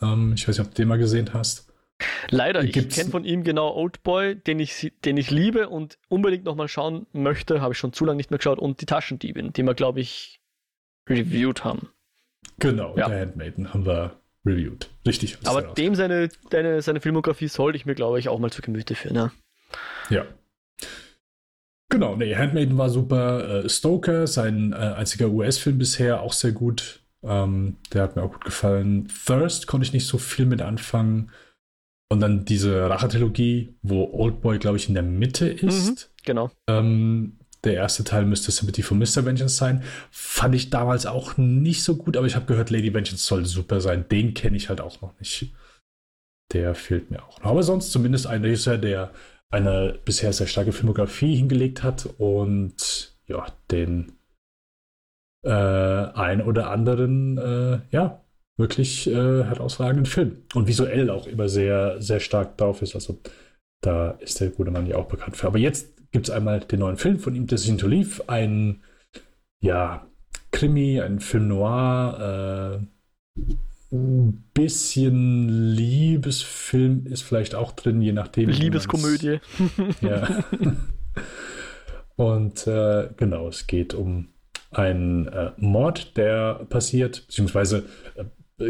Ähm, 0.00 0.32
ich 0.34 0.46
weiß 0.46 0.58
nicht, 0.58 0.66
ob 0.66 0.72
du 0.74 0.82
den 0.82 0.88
mal 0.88 0.98
gesehen 0.98 1.32
hast. 1.34 1.65
Leider, 2.30 2.62
ich 2.62 2.72
Gibt's- 2.72 2.96
kenne 2.96 3.10
von 3.10 3.24
ihm 3.24 3.42
genau 3.44 3.74
Oldboy, 3.74 4.34
den 4.36 4.58
ich, 4.58 4.92
den 5.04 5.16
ich 5.16 5.30
liebe 5.30 5.68
und 5.68 5.98
unbedingt 6.08 6.44
nochmal 6.44 6.68
schauen 6.68 7.06
möchte, 7.12 7.60
habe 7.60 7.72
ich 7.72 7.78
schon 7.78 7.92
zu 7.92 8.04
lange 8.04 8.16
nicht 8.18 8.30
mehr 8.30 8.38
geschaut, 8.38 8.58
und 8.58 8.80
die 8.80 8.86
Taschendiebin, 8.86 9.52
die 9.52 9.62
wir, 9.62 9.74
glaube 9.74 10.00
ich, 10.00 10.40
reviewed 11.08 11.64
haben. 11.64 11.88
Genau, 12.58 12.96
Ja. 12.96 13.08
der 13.08 13.20
Handmaiden 13.20 13.72
haben 13.72 13.86
wir 13.86 14.20
reviewed. 14.44 14.90
Richtig. 15.06 15.38
Aber 15.44 15.62
dem 15.62 15.94
seine, 15.94 16.28
deine, 16.50 16.82
seine 16.82 17.00
Filmografie 17.00 17.48
sollte 17.48 17.76
ich 17.76 17.86
mir, 17.86 17.94
glaube 17.94 18.18
ich, 18.18 18.28
auch 18.28 18.38
mal 18.38 18.50
zu 18.50 18.60
Gemüte 18.62 18.94
führen. 18.94 19.16
Ja. 19.16 19.32
Ja. 20.10 20.26
Genau, 21.88 22.16
nee, 22.16 22.34
Handmaiden 22.34 22.76
war 22.78 22.90
super. 22.90 23.64
Äh, 23.64 23.68
Stoker, 23.68 24.26
sein 24.26 24.72
äh, 24.72 24.76
einziger 24.76 25.28
US-Film 25.28 25.78
bisher, 25.78 26.20
auch 26.20 26.32
sehr 26.32 26.52
gut. 26.52 27.00
Ähm, 27.22 27.76
der 27.92 28.02
hat 28.02 28.16
mir 28.16 28.22
auch 28.22 28.32
gut 28.32 28.44
gefallen. 28.44 29.08
Thirst 29.24 29.66
konnte 29.66 29.86
ich 29.86 29.92
nicht 29.92 30.06
so 30.06 30.18
viel 30.18 30.46
mit 30.46 30.62
anfangen. 30.62 31.30
Und 32.08 32.20
dann 32.20 32.44
diese 32.44 32.88
Rache-Trilogie, 32.88 33.74
wo 33.82 34.04
Oldboy, 34.12 34.58
glaube 34.58 34.76
ich, 34.76 34.88
in 34.88 34.94
der 34.94 35.02
Mitte 35.02 35.48
ist. 35.48 36.12
Genau. 36.24 36.50
Ähm, 36.68 37.38
Der 37.64 37.74
erste 37.74 38.04
Teil 38.04 38.26
müsste 38.26 38.52
Sympathy 38.52 38.82
for 38.82 38.96
Mr. 38.96 39.24
Vengeance 39.24 39.56
sein. 39.56 39.82
Fand 40.12 40.54
ich 40.54 40.70
damals 40.70 41.06
auch 41.06 41.36
nicht 41.36 41.82
so 41.82 41.96
gut, 41.96 42.16
aber 42.16 42.26
ich 42.26 42.36
habe 42.36 42.46
gehört, 42.46 42.70
Lady 42.70 42.94
Vengeance 42.94 43.26
soll 43.26 43.44
super 43.44 43.80
sein. 43.80 44.08
Den 44.08 44.34
kenne 44.34 44.56
ich 44.56 44.68
halt 44.68 44.80
auch 44.80 45.00
noch 45.00 45.18
nicht. 45.18 45.52
Der 46.52 46.76
fehlt 46.76 47.10
mir 47.10 47.24
auch 47.24 47.40
noch. 47.42 47.50
Aber 47.50 47.64
sonst 47.64 47.90
zumindest 47.90 48.28
ein 48.28 48.42
Regisseur, 48.42 48.78
der 48.78 49.10
eine 49.50 49.98
bisher 50.04 50.32
sehr 50.32 50.46
starke 50.46 50.70
Filmografie 50.72 51.34
hingelegt 51.34 51.82
hat 51.82 52.08
und 52.18 53.16
ja, 53.26 53.46
den 53.72 54.12
äh, 55.44 55.50
ein 55.50 56.40
oder 56.42 56.70
anderen, 56.70 57.38
äh, 57.38 57.80
ja, 57.90 58.22
wirklich 58.56 59.06
äh, 59.06 59.12
herausragenden 59.12 60.06
Film. 60.06 60.42
Und 60.54 60.66
visuell 60.66 61.10
auch 61.10 61.26
immer 61.26 61.48
sehr, 61.48 62.00
sehr 62.00 62.20
stark 62.20 62.56
drauf 62.56 62.82
ist. 62.82 62.94
Also 62.94 63.18
da 63.82 64.12
ist 64.12 64.40
der 64.40 64.50
gute 64.50 64.70
Mann 64.70 64.86
ja 64.86 64.96
auch 64.96 65.08
bekannt 65.08 65.36
für. 65.36 65.46
Aber 65.46 65.58
jetzt 65.58 66.10
gibt 66.12 66.28
es 66.28 66.34
einmal 66.34 66.60
den 66.60 66.80
neuen 66.80 66.96
Film 66.96 67.18
von 67.18 67.34
ihm, 67.34 67.46
Decision 67.46 67.78
to 67.78 67.86
Leave, 67.86 68.28
ein 68.28 68.82
ja, 69.60 70.06
Krimi, 70.52 71.00
ein 71.00 71.20
Film 71.20 71.48
noir, 71.48 72.80
äh, 72.80 73.42
ein 73.92 74.44
bisschen 74.54 75.48
Liebesfilm 75.74 77.06
ist 77.06 77.22
vielleicht 77.22 77.54
auch 77.54 77.72
drin, 77.72 78.02
je 78.02 78.12
nachdem. 78.12 78.48
Liebeskomödie. 78.48 79.40
ja. 80.00 80.44
Und 82.16 82.66
äh, 82.66 83.10
genau, 83.16 83.48
es 83.48 83.66
geht 83.66 83.92
um 83.94 84.28
einen 84.70 85.28
äh, 85.28 85.52
Mord, 85.58 86.16
der 86.16 86.66
passiert, 86.68 87.26
beziehungsweise 87.26 87.84
äh, 88.16 88.24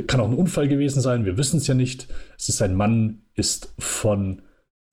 kann 0.07 0.20
auch 0.20 0.28
ein 0.28 0.34
Unfall 0.34 0.68
gewesen 0.68 1.01
sein, 1.01 1.24
wir 1.24 1.37
wissen 1.39 1.59
es 1.59 1.66
ja 1.66 1.74
nicht. 1.74 2.09
Es 2.37 2.49
ist 2.49 2.62
ein 2.62 2.74
Mann, 2.74 3.22
ist 3.34 3.74
von 3.78 4.43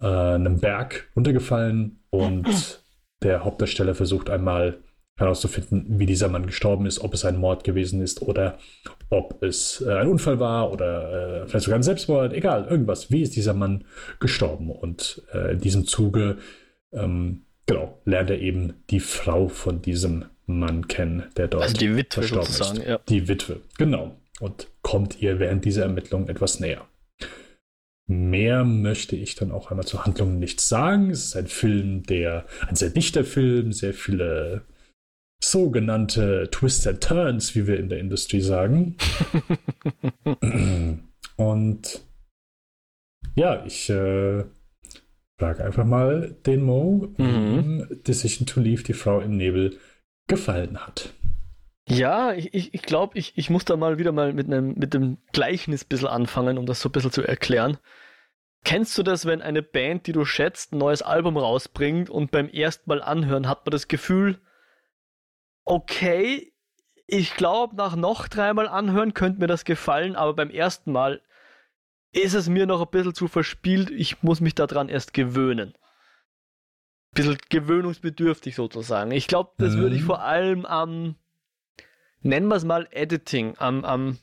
äh, 0.01 0.05
einem 0.05 0.59
Berg 0.59 1.09
runtergefallen 1.15 1.99
und 2.09 2.83
der 3.23 3.43
Hauptdarsteller 3.43 3.95
versucht 3.95 4.29
einmal 4.29 4.77
herauszufinden, 5.17 5.99
wie 5.99 6.05
dieser 6.05 6.27
Mann 6.27 6.47
gestorben 6.47 6.85
ist, 6.85 6.99
ob 6.99 7.13
es 7.13 7.23
ein 7.23 7.37
Mord 7.37 7.63
gewesen 7.63 8.01
ist 8.01 8.21
oder 8.21 8.57
ob 9.09 9.43
es 9.43 9.81
äh, 9.81 9.93
ein 9.93 10.07
Unfall 10.07 10.39
war 10.39 10.71
oder 10.71 11.43
äh, 11.43 11.47
vielleicht 11.47 11.65
sogar 11.65 11.79
ein 11.79 11.83
Selbstmord, 11.83 12.33
egal, 12.33 12.65
irgendwas. 12.67 13.11
Wie 13.11 13.21
ist 13.21 13.35
dieser 13.35 13.53
Mann 13.53 13.85
gestorben? 14.19 14.71
Und 14.71 15.21
äh, 15.33 15.53
in 15.53 15.59
diesem 15.59 15.85
Zuge, 15.85 16.37
ähm, 16.91 17.43
genau, 17.67 17.99
lernt 18.05 18.31
er 18.31 18.39
eben 18.39 18.73
die 18.89 18.99
Frau 18.99 19.47
von 19.49 19.81
diesem 19.83 20.25
Mann 20.47 20.87
kennen, 20.87 21.23
der 21.37 21.47
dort 21.47 21.63
also 21.63 21.77
die 21.77 21.95
Witwe 21.95 22.21
verstorben 22.21 22.45
sozusagen, 22.47 22.81
ist. 22.81 22.87
Ja. 22.87 22.99
Die 23.07 23.27
Witwe, 23.27 23.61
genau. 23.77 24.17
Und 24.43 24.67
kommt 24.81 25.21
ihr 25.21 25.39
während 25.39 25.63
dieser 25.63 25.83
Ermittlung 25.83 26.27
etwas 26.27 26.59
näher. 26.59 26.85
Mehr 28.09 28.65
möchte 28.65 29.15
ich 29.15 29.35
dann 29.35 29.53
auch 29.53 29.71
einmal 29.71 29.87
zur 29.87 30.05
Handlung 30.05 30.37
nicht 30.37 30.59
sagen. 30.59 31.11
Es 31.11 31.27
ist 31.27 31.37
ein 31.37 31.47
Film, 31.47 32.03
der 32.03 32.45
ein 32.67 32.75
sehr 32.75 32.89
dichter 32.89 33.23
Film, 33.23 33.71
sehr 33.71 33.93
viele 33.93 34.65
sogenannte 35.41 36.49
Twists 36.51 36.85
and 36.85 37.01
Turns, 37.01 37.55
wie 37.55 37.67
wir 37.67 37.79
in 37.79 37.87
der 37.87 37.99
Industrie 37.99 38.41
sagen. 38.41 38.97
Und 41.37 42.01
ja, 43.35 43.65
ich 43.65 43.89
äh, 43.89 44.43
frage 45.39 45.63
einfach 45.63 45.85
mal 45.85 46.35
den 46.45 46.63
Mo, 46.63 47.13
Mhm. 47.17 47.87
Decision 48.05 48.45
to 48.45 48.59
Leave 48.59 48.83
die 48.83 48.91
Frau 48.91 49.21
im 49.21 49.37
Nebel 49.37 49.77
gefallen 50.27 50.85
hat. 50.85 51.13
Ja, 51.87 52.33
ich, 52.33 52.53
ich, 52.53 52.73
ich 52.73 52.81
glaube, 52.81 53.17
ich, 53.17 53.37
ich 53.37 53.49
muss 53.49 53.65
da 53.65 53.75
mal 53.75 53.97
wieder 53.97 54.11
mal 54.11 54.33
mit 54.33 54.47
einem 54.47 54.73
mit 54.75 54.93
dem 54.93 55.17
Gleichnis 55.33 55.83
ein 55.83 55.89
bisschen 55.89 56.07
anfangen, 56.07 56.57
um 56.57 56.65
das 56.65 56.79
so 56.79 56.89
ein 56.89 56.93
bisschen 56.93 57.11
zu 57.11 57.23
erklären. 57.23 57.77
Kennst 58.63 58.97
du 58.97 59.03
das, 59.03 59.25
wenn 59.25 59.41
eine 59.41 59.61
Band, 59.61 60.07
die 60.07 60.13
du 60.13 60.23
schätzt, 60.23 60.71
ein 60.71 60.77
neues 60.77 61.01
Album 61.01 61.35
rausbringt 61.37 62.09
und 62.09 62.31
beim 62.31 62.47
ersten 62.47 62.89
Mal 62.89 63.01
anhören 63.01 63.49
hat 63.49 63.65
man 63.65 63.71
das 63.71 63.89
Gefühl, 63.89 64.39
okay, 65.65 66.53
ich 67.05 67.35
glaube, 67.35 67.75
nach 67.75 67.97
noch 67.97 68.29
dreimal 68.29 68.69
anhören 68.69 69.13
könnte 69.13 69.41
mir 69.41 69.47
das 69.47 69.65
gefallen, 69.65 70.15
aber 70.15 70.33
beim 70.33 70.49
ersten 70.49 70.93
Mal 70.93 71.21
ist 72.13 72.33
es 72.33 72.47
mir 72.47 72.65
noch 72.65 72.81
ein 72.81 72.89
bisschen 72.91 73.13
zu 73.13 73.27
verspielt, 73.27 73.91
ich 73.91 74.23
muss 74.23 74.39
mich 74.39 74.55
daran 74.55 74.87
erst 74.87 75.13
gewöhnen. 75.13 75.73
Bisschen 77.13 77.37
gewöhnungsbedürftig 77.49 78.55
sozusagen. 78.55 79.11
Ich 79.11 79.27
glaube, 79.27 79.51
das 79.57 79.75
würde 79.75 79.95
ich 79.95 80.03
Mhm. 80.03 80.05
vor 80.07 80.21
allem 80.21 80.65
am, 80.65 81.15
nennen 82.23 82.47
wir 82.47 82.55
es 82.55 82.63
mal 82.65 82.87
Editing, 82.91 83.55
am, 83.57 83.85
am, 83.85 84.17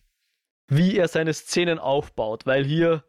wie 0.69 0.97
er 0.97 1.09
seine 1.09 1.33
Szenen 1.33 1.79
aufbaut, 1.79 2.47
weil 2.47 2.65
hier, 2.65 3.05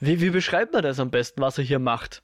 wie, 0.00 0.20
wie 0.20 0.30
beschreibt 0.30 0.72
man 0.72 0.82
das 0.82 1.00
am 1.00 1.10
besten, 1.10 1.40
was 1.40 1.58
er 1.58 1.64
hier 1.64 1.78
macht? 1.78 2.22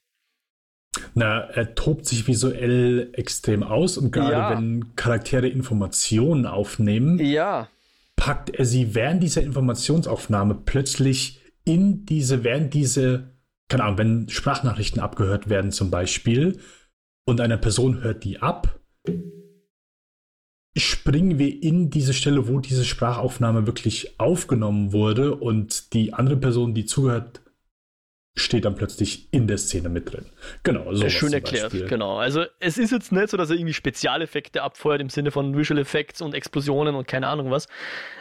Na, 1.14 1.40
er 1.40 1.74
tobt 1.74 2.06
sich 2.06 2.26
visuell 2.28 3.10
extrem 3.14 3.62
aus 3.62 3.98
und 3.98 4.12
gerade 4.12 4.32
Ja. 4.32 4.50
wenn 4.50 4.94
Charaktere 4.96 5.48
Informationen 5.48 6.46
aufnehmen, 6.46 7.18
Ja, 7.18 7.68
packt 8.16 8.50
er 8.50 8.64
sie 8.64 8.94
während 8.94 9.22
dieser 9.22 9.42
Informationsaufnahme 9.42 10.54
plötzlich 10.54 11.42
in 11.64 12.04
diese, 12.06 12.44
während 12.44 12.74
diese, 12.74 13.34
keine 13.68 13.84
Ahnung, 13.84 13.98
wenn 13.98 14.28
Sprachnachrichten 14.28 15.00
abgehört 15.00 15.48
werden 15.48 15.72
zum 15.72 15.90
Beispiel 15.90 16.60
und 17.24 17.40
eine 17.40 17.58
Person 17.58 18.02
hört 18.02 18.22
die 18.22 18.40
ab, 18.40 18.78
springen 20.76 21.38
wir 21.38 21.62
in 21.62 21.90
diese 21.90 22.14
Stelle, 22.14 22.48
wo 22.48 22.58
diese 22.58 22.84
Sprachaufnahme 22.84 23.66
wirklich 23.66 24.18
aufgenommen 24.18 24.92
wurde 24.92 25.34
und 25.34 25.92
die 25.92 26.12
andere 26.12 26.36
Person, 26.36 26.74
die 26.74 26.84
zugehört, 26.84 27.40
steht 28.36 28.64
dann 28.64 28.74
plötzlich 28.74 29.32
in 29.32 29.46
der 29.46 29.58
Szene 29.58 29.88
mit 29.88 30.12
drin. 30.12 30.26
Genau, 30.64 30.92
so. 30.92 31.08
schön 31.08 31.32
erklärt, 31.32 31.72
genau. 31.88 32.18
Also 32.18 32.44
es 32.58 32.78
ist 32.78 32.90
jetzt 32.90 33.12
nicht 33.12 33.28
so, 33.28 33.36
dass 33.36 33.50
er 33.50 33.56
irgendwie 33.56 33.74
Spezialeffekte 33.74 34.62
abfeuert 34.62 35.00
im 35.00 35.08
Sinne 35.08 35.30
von 35.30 35.56
Visual 35.56 35.78
Effects 35.78 36.20
und 36.20 36.34
Explosionen 36.34 36.96
und 36.96 37.06
keine 37.06 37.28
Ahnung 37.28 37.52
was. 37.52 37.68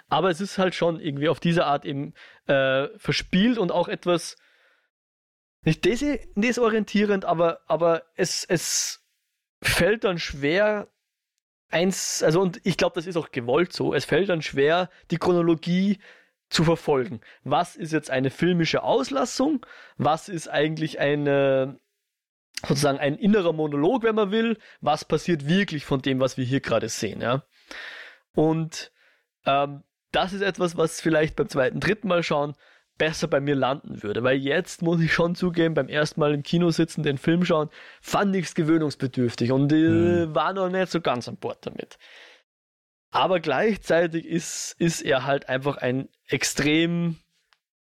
Aber 0.10 0.30
es 0.30 0.39
ist 0.39 0.60
halt 0.60 0.76
schon 0.76 0.99
irgendwie 0.99 1.30
auf 1.30 1.39
diese 1.39 1.66
Art 1.66 1.84
eben 1.84 2.14
äh, 2.45 2.89
verspielt 2.97 3.58
und 3.58 3.72
auch 3.72 3.88
etwas 3.88 4.38
nicht 5.64 5.84
des 5.86 6.04
desorientierend, 6.36 7.26
aber, 7.26 7.62
aber 7.68 8.04
es, 8.16 8.43
es 8.43 9.01
fällt 9.64 10.04
dann 10.04 10.20
schwer, 10.20 10.89
eins, 11.74 12.24
also 12.24 12.42
und 12.42 12.62
ich 12.64 12.78
glaube, 12.78 12.96
das 12.96 13.08
ist 13.08 13.18
auch 13.18 13.32
gewollt 13.32 13.74
so, 13.74 13.94
es 13.94 14.06
fällt 14.06 14.30
dann 14.30 14.42
schwer, 14.42 14.90
die 15.12 15.18
Chronologie 15.18 16.00
zu 16.50 16.64
verfolgen. 16.64 17.20
Was 17.44 17.76
ist 17.76 17.92
jetzt 17.92 18.12
eine 18.12 18.30
filmische 18.30 18.84
Auslassung? 18.84 19.66
Was 19.98 20.30
ist 20.30 20.48
eigentlich 20.48 21.00
eine 21.00 21.80
sozusagen 22.66 23.00
ein 23.00 23.18
innerer 23.18 23.54
Monolog, 23.54 24.04
wenn 24.04 24.16
man 24.16 24.32
will? 24.32 24.58
Was 24.80 25.04
passiert 25.04 25.48
wirklich 25.48 25.86
von 25.86 26.02
dem, 26.02 26.20
was 26.20 26.38
wir 26.38 26.46
hier 26.46 26.62
gerade 26.62 26.90
sehen? 26.90 27.22
Ja? 27.22 27.44
Und 28.34 28.92
ähm, 29.46 29.84
das 30.12 30.32
ist 30.32 30.42
etwas, 30.42 30.78
was 30.78 31.02
vielleicht 31.02 31.36
beim 31.36 31.50
zweiten, 31.50 31.80
dritten 31.80 32.08
Mal 32.08 32.24
schauen 32.24 32.54
besser 32.98 33.28
bei 33.28 33.39
mir 33.39 33.56
landen 33.56 34.04
würde, 34.04 34.24
weil 34.24 34.38
jetzt 34.38 34.82
muss 34.82 35.02
ich 35.02 35.14
schon 35.14 35.36
zugeben, 35.36 35.74
beim 35.74 35.89
ersten 35.89 36.20
Mal 36.20 36.34
im 36.34 36.44
Kino 36.44 36.70
sitzen, 36.72 37.04
den 37.04 37.18
Film 37.18 37.44
schauen, 37.46 37.70
fand 38.02 38.36
ich 38.36 38.46
es 38.46 38.56
gewöhnungsbedürftig 38.56 39.52
und 39.52 39.72
äh, 39.74 40.26
Hm. 40.26 40.36
war 40.36 40.54
noch 40.54 40.70
nicht 40.70 40.91
so 40.91 41.02
ganz 41.02 41.28
an 41.28 41.38
Bord 41.38 41.66
damit. 41.66 41.98
Aber 43.12 43.39
gleichzeitig 43.39 44.26
ist, 44.26 44.76
ist 44.80 45.02
er 45.02 45.26
halt 45.26 45.48
einfach 45.50 45.78
ein 45.78 46.10
extrem 46.28 47.18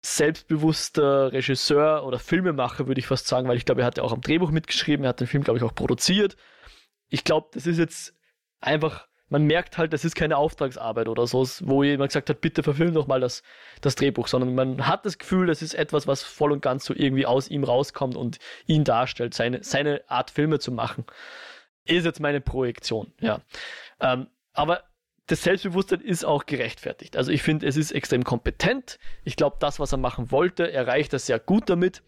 selbstbewusster 0.02 1.34
Regisseur 1.34 2.06
oder 2.06 2.20
Filmemacher, 2.20 2.88
würde 2.88 3.00
ich 3.00 3.08
fast 3.08 3.28
sagen, 3.28 3.48
weil 3.48 3.58
ich 3.58 3.66
glaube, 3.66 3.82
er 3.82 3.88
hat 3.88 3.98
ja 3.98 4.04
auch 4.04 4.14
am 4.14 4.22
Drehbuch 4.22 4.52
mitgeschrieben, 4.52 5.06
er 5.06 5.10
hat 5.10 5.20
den 5.20 5.28
Film, 5.28 5.44
glaube 5.44 5.58
ich, 5.58 5.64
auch 5.64 5.76
produziert. 5.76 6.38
Ich 7.10 7.24
glaube, 7.24 7.50
das 7.54 7.68
ist 7.68 7.78
jetzt 7.78 8.14
einfach, 8.62 9.08
man 9.30 9.44
merkt 9.44 9.78
halt, 9.78 9.94
das 9.94 10.06
ist 10.06 10.16
keine 10.16 10.38
Auftragsarbeit 10.38 11.08
oder 11.08 11.28
so, 11.28 11.46
wo 11.62 11.84
jemand 11.84 12.10
gesagt 12.10 12.30
hat, 12.30 12.42
bitte 12.42 12.64
verfilm 12.64 12.94
doch 12.94 13.08
mal 13.08 13.20
das, 13.20 13.44
das 13.82 13.96
Drehbuch, 13.96 14.28
sondern 14.28 14.56
man 14.56 14.88
hat 14.88 15.06
das 15.06 15.18
Gefühl, 15.18 15.48
das 15.48 15.62
ist 15.62 15.74
etwas, 15.74 16.08
was 16.08 16.24
voll 16.24 16.52
und 16.52 16.62
ganz 16.62 16.86
so 16.86 16.94
irgendwie 16.96 17.26
aus 17.26 17.50
ihm 17.50 17.64
rauskommt 17.64 18.16
und 18.16 18.40
ihn 18.66 18.84
darstellt, 18.84 19.34
seine, 19.34 19.64
seine 19.64 20.02
Art 20.08 20.32
Filme 20.32 20.60
zu 20.60 20.72
machen. 20.72 21.06
Ist 21.86 22.06
jetzt 22.06 22.20
meine 22.20 22.42
Projektion, 22.42 23.14
ja. 23.20 23.42
Ähm, 24.00 24.28
aber 24.54 24.84
das 25.28 25.44
Selbstbewusstsein 25.44 26.02
ist 26.02 26.24
auch 26.24 26.46
gerechtfertigt. 26.46 27.18
Also 27.18 27.32
ich 27.32 27.44
finde, 27.44 27.68
es 27.68 27.76
ist 27.76 27.92
extrem 27.92 28.24
kompetent. 28.24 28.98
Ich 29.26 29.36
glaube, 29.36 29.58
das, 29.60 29.80
was 29.80 29.92
er 29.92 29.98
machen 29.98 30.32
wollte, 30.32 30.72
erreicht 30.72 31.12
er 31.12 31.20
sehr 31.20 31.40
gut 31.40 31.70
damit. 31.70 32.02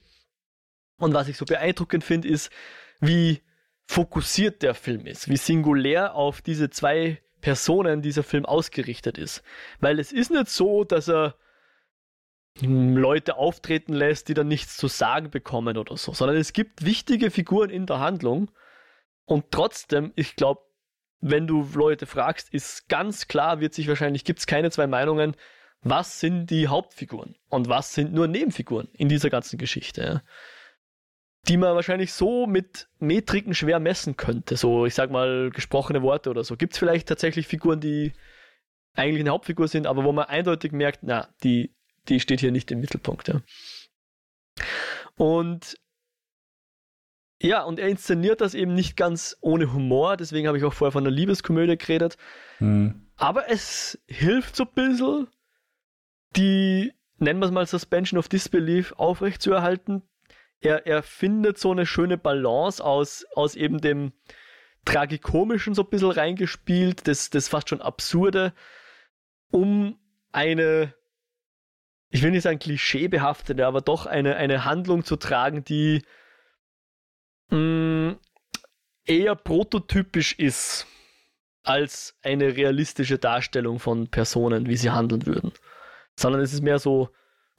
Und 0.98 1.14
was 1.14 1.28
ich 1.28 1.38
so 1.38 1.46
beeindruckend 1.46 2.04
finde, 2.04 2.30
ist, 2.30 2.50
wie 3.02 3.42
fokussiert 3.90 4.62
der 4.62 4.76
Film 4.76 5.08
ist, 5.08 5.30
wie 5.30 5.36
singulär 5.36 6.14
auf 6.14 6.44
diese 6.44 6.70
zwei 6.70 7.24
Personen 7.42 8.04
dieser 8.04 8.22
Film 8.22 8.46
ausgerichtet 8.46 9.18
ist. 9.18 9.42
Weil 9.80 9.98
es 9.98 10.12
ist 10.12 10.30
nicht 10.30 10.48
so, 10.48 10.84
dass 10.84 11.10
er 11.10 11.34
hm, 12.60 12.96
Leute 12.96 13.38
auftreten 13.38 13.94
lässt, 13.94 14.28
die 14.28 14.36
dann 14.36 14.48
nichts 14.48 14.78
zu 14.78 14.88
sagen 14.88 15.32
bekommen 15.32 15.76
oder 15.76 15.98
so, 15.98 16.14
sondern 16.14 16.38
es 16.38 16.54
gibt 16.54 16.86
wichtige 16.86 17.32
Figuren 17.32 17.72
in 17.72 17.88
der 17.88 18.00
Handlung 18.00 18.52
und 19.26 19.46
trotzdem, 19.50 20.14
ich 20.16 20.36
glaube, 20.36 20.62
wenn 21.20 21.48
du 21.48 21.68
Leute 21.74 22.06
fragst, 22.06 22.54
ist 22.54 22.90
ganz 22.90 23.28
klar, 23.28 23.60
wird 23.60 23.74
sich 23.74 23.88
wahrscheinlich, 23.88 24.24
gibt 24.24 24.38
es 24.38 24.46
keine 24.46 24.70
zwei 24.70 24.86
Meinungen, 24.86 25.36
was 25.82 26.20
sind 26.20 26.52
die 26.52 26.68
Hauptfiguren 26.68 27.38
und 27.50 27.70
was 27.70 27.96
sind 27.96 28.14
nur 28.14 28.28
Nebenfiguren 28.28 28.88
in 28.94 29.10
dieser 29.10 29.32
ganzen 29.32 29.58
Geschichte. 29.58 30.04
Ja? 30.04 30.22
Die 31.48 31.58
man 31.58 31.76
wahrscheinlich 31.76 32.14
so 32.14 32.48
mit 32.48 32.90
Metriken 33.00 33.54
schwer 33.54 33.80
messen 33.80 34.18
könnte. 34.18 34.58
So, 34.58 34.86
ich 34.86 34.94
sag 34.94 35.10
mal, 35.10 35.50
gesprochene 35.52 36.02
Worte 36.02 36.30
oder 36.30 36.44
so. 36.44 36.58
Gibt 36.58 36.74
es 36.74 36.80
vielleicht 36.80 37.08
tatsächlich 37.08 37.48
Figuren, 37.48 37.80
die 37.80 38.14
eigentlich 38.94 39.22
eine 39.22 39.32
Hauptfigur 39.32 39.68
sind, 39.68 39.88
aber 39.88 40.04
wo 40.04 40.12
man 40.12 40.26
eindeutig 40.26 40.72
merkt, 40.72 41.00
na, 41.04 41.30
die, 41.44 41.74
die 42.08 42.20
steht 42.20 42.42
hier 42.42 42.52
nicht 42.52 42.72
im 42.72 42.82
Mittelpunkt. 42.82 43.30
Ja. 43.30 43.42
Und 45.16 45.78
ja, 47.42 47.64
und 47.64 47.80
er 47.80 47.88
inszeniert 47.88 48.42
das 48.42 48.54
eben 48.54 48.74
nicht 48.74 48.98
ganz 48.98 49.38
ohne 49.40 49.72
Humor, 49.72 50.18
deswegen 50.18 50.48
habe 50.48 50.58
ich 50.58 50.66
auch 50.66 50.74
vorher 50.74 50.92
von 50.92 51.06
einer 51.06 51.16
Liebeskomödie 51.16 51.78
geredet. 51.78 52.18
Mhm. 52.60 53.08
Aber 53.16 53.50
es 53.50 53.98
hilft 54.08 54.58
so 54.58 54.66
ein 54.66 54.74
bisschen, 54.74 55.28
die, 56.36 56.92
nennen 57.18 57.40
wir 57.40 57.46
es 57.46 57.52
mal 57.52 57.66
Suspension 57.66 58.18
of 58.18 58.28
Disbelief, 58.28 58.92
aufrechtzuerhalten. 58.94 60.04
Er, 60.62 60.86
er 60.86 61.04
findet 61.04 61.58
so 61.58 61.72
eine 61.72 61.86
schöne 61.86 62.18
Balance 62.18 62.84
aus, 62.84 63.26
aus 63.34 63.56
eben 63.56 63.80
dem 63.80 64.14
Tragikomischen 64.86 65.76
so 65.76 65.84
ein 65.84 65.90
bisschen 65.90 66.12
reingespielt, 66.12 67.08
das, 67.08 67.30
das 67.30 67.48
fast 67.48 67.70
schon 67.70 67.82
Absurde, 67.82 68.54
um 69.52 70.00
eine, 70.32 70.94
ich 72.10 72.22
will 72.22 72.32
nicht 72.32 72.44
sagen 72.44 72.60
klischeebehaftete, 72.60 73.66
aber 73.66 73.82
doch 73.82 74.06
eine, 74.06 74.36
eine 74.36 74.66
Handlung 74.66 75.04
zu 75.04 75.16
tragen, 75.16 75.64
die 75.64 76.04
mh, 77.50 77.58
mm, 77.58 78.20
eher 79.06 79.36
prototypisch 79.36 80.34
ist 80.34 80.86
als 81.64 82.18
eine 82.22 82.56
realistische 82.56 83.18
Darstellung 83.18 83.80
von 83.80 84.08
Personen, 84.08 84.68
wie 84.68 84.78
sie 84.78 84.92
handeln 84.92 85.26
würden. 85.26 85.52
Sondern 86.16 86.42
es 86.42 86.54
ist 86.54 86.62
mehr 86.62 86.80
so, 86.80 87.10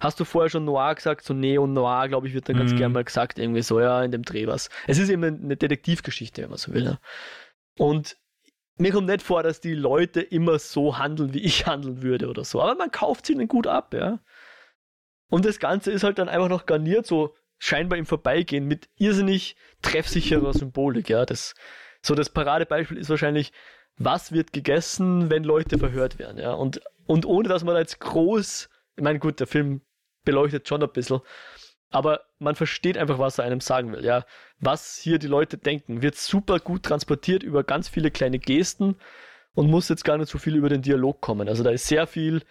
hast 0.00 0.18
du 0.18 0.24
vorher 0.24 0.50
schon 0.50 0.64
Noir 0.64 0.94
gesagt? 0.94 1.24
So 1.24 1.34
Neo-Noir, 1.34 2.08
glaube 2.08 2.26
ich, 2.26 2.34
wird 2.34 2.48
dann 2.48 2.56
ganz 2.56 2.72
mm. 2.72 2.76
gern 2.76 2.92
mal 2.92 3.04
gesagt, 3.04 3.38
irgendwie 3.38 3.62
so, 3.62 3.80
ja, 3.80 4.02
in 4.02 4.10
dem 4.10 4.22
Dreh 4.22 4.46
was. 4.46 4.70
Es 4.86 4.98
ist 4.98 5.10
eben 5.10 5.22
eine 5.22 5.56
Detektivgeschichte, 5.56 6.42
wenn 6.42 6.50
man 6.50 6.58
so 6.58 6.72
will. 6.72 6.84
Ja. 6.84 6.98
Und 7.78 8.16
mir 8.78 8.92
kommt 8.92 9.08
nicht 9.08 9.22
vor, 9.22 9.42
dass 9.42 9.60
die 9.60 9.74
Leute 9.74 10.20
immer 10.20 10.58
so 10.58 10.98
handeln, 10.98 11.34
wie 11.34 11.42
ich 11.42 11.66
handeln 11.66 12.02
würde 12.02 12.28
oder 12.28 12.44
so. 12.44 12.60
Aber 12.60 12.74
man 12.74 12.90
kauft 12.90 13.26
sie 13.26 13.34
ihnen 13.34 13.46
gut 13.46 13.66
ab, 13.66 13.94
ja. 13.94 14.18
Und 15.28 15.44
das 15.44 15.60
Ganze 15.60 15.92
ist 15.92 16.02
halt 16.02 16.18
dann 16.18 16.28
einfach 16.28 16.48
noch 16.48 16.66
garniert, 16.66 17.06
so 17.06 17.36
scheinbar 17.58 17.98
im 17.98 18.06
Vorbeigehen 18.06 18.66
mit 18.66 18.88
irrsinnig 18.96 19.54
treffsicherer 19.82 20.52
Symbolik, 20.54 21.08
ja. 21.08 21.26
Das, 21.26 21.54
so 22.02 22.14
das 22.14 22.30
Paradebeispiel 22.30 22.96
ist 22.96 23.10
wahrscheinlich, 23.10 23.52
was 23.96 24.32
wird 24.32 24.52
gegessen, 24.52 25.30
wenn 25.30 25.44
Leute 25.44 25.78
verhört 25.78 26.18
werden, 26.18 26.38
ja. 26.38 26.52
Und, 26.52 26.80
und 27.06 27.26
ohne 27.26 27.48
dass 27.48 27.64
man 27.64 27.76
jetzt 27.76 28.00
groß, 28.00 28.68
ich 28.96 29.04
meine, 29.04 29.18
gut, 29.18 29.40
der 29.40 29.46
Film 29.46 29.82
beleuchtet 30.24 30.68
schon 30.68 30.82
ein 30.82 30.92
bisschen, 30.92 31.20
aber 31.90 32.20
man 32.38 32.54
versteht 32.54 32.96
einfach, 32.96 33.18
was 33.18 33.38
er 33.38 33.44
einem 33.44 33.60
sagen 33.60 33.92
will, 33.92 34.04
ja. 34.04 34.24
Was 34.60 34.96
hier 34.96 35.18
die 35.18 35.26
Leute 35.26 35.58
denken, 35.58 36.02
wird 36.02 36.16
super 36.16 36.58
gut 36.60 36.84
transportiert 36.84 37.42
über 37.42 37.64
ganz 37.64 37.88
viele 37.88 38.10
kleine 38.10 38.38
Gesten 38.38 38.96
und 39.54 39.70
muss 39.70 39.88
jetzt 39.88 40.04
gar 40.04 40.16
nicht 40.16 40.30
so 40.30 40.38
viel 40.38 40.54
über 40.54 40.68
den 40.68 40.82
Dialog 40.82 41.20
kommen. 41.20 41.48
Also 41.48 41.64
da 41.64 41.70
ist 41.70 41.86
sehr 41.88 42.06
viel 42.06 42.42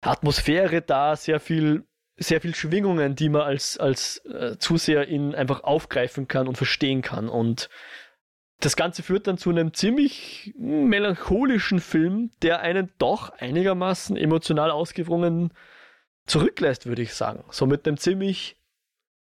Atmosphäre 0.00 0.80
da, 0.80 1.16
sehr 1.16 1.38
viel 1.38 1.84
sehr 2.16 2.40
viel 2.40 2.54
Schwingungen, 2.54 3.14
die 3.16 3.28
man 3.28 3.42
als, 3.42 3.78
als 3.78 4.18
äh, 4.26 4.56
Zuseher 4.58 5.08
in 5.08 5.34
einfach 5.34 5.64
aufgreifen 5.64 6.28
kann 6.28 6.46
und 6.46 6.56
verstehen 6.56 7.02
kann. 7.02 7.28
Und 7.28 7.68
das 8.60 8.76
Ganze 8.76 9.02
führt 9.02 9.26
dann 9.26 9.38
zu 9.38 9.50
einem 9.50 9.74
ziemlich 9.74 10.54
melancholischen 10.56 11.80
Film, 11.80 12.30
der 12.42 12.60
einen 12.60 12.92
doch 12.98 13.30
einigermaßen 13.30 14.16
emotional 14.16 14.70
ausgewrungen 14.70 15.52
zurücklässt, 16.26 16.86
würde 16.86 17.02
ich 17.02 17.14
sagen. 17.14 17.44
So 17.50 17.66
mit 17.66 17.86
einem 17.86 17.96
ziemlich, 17.96 18.56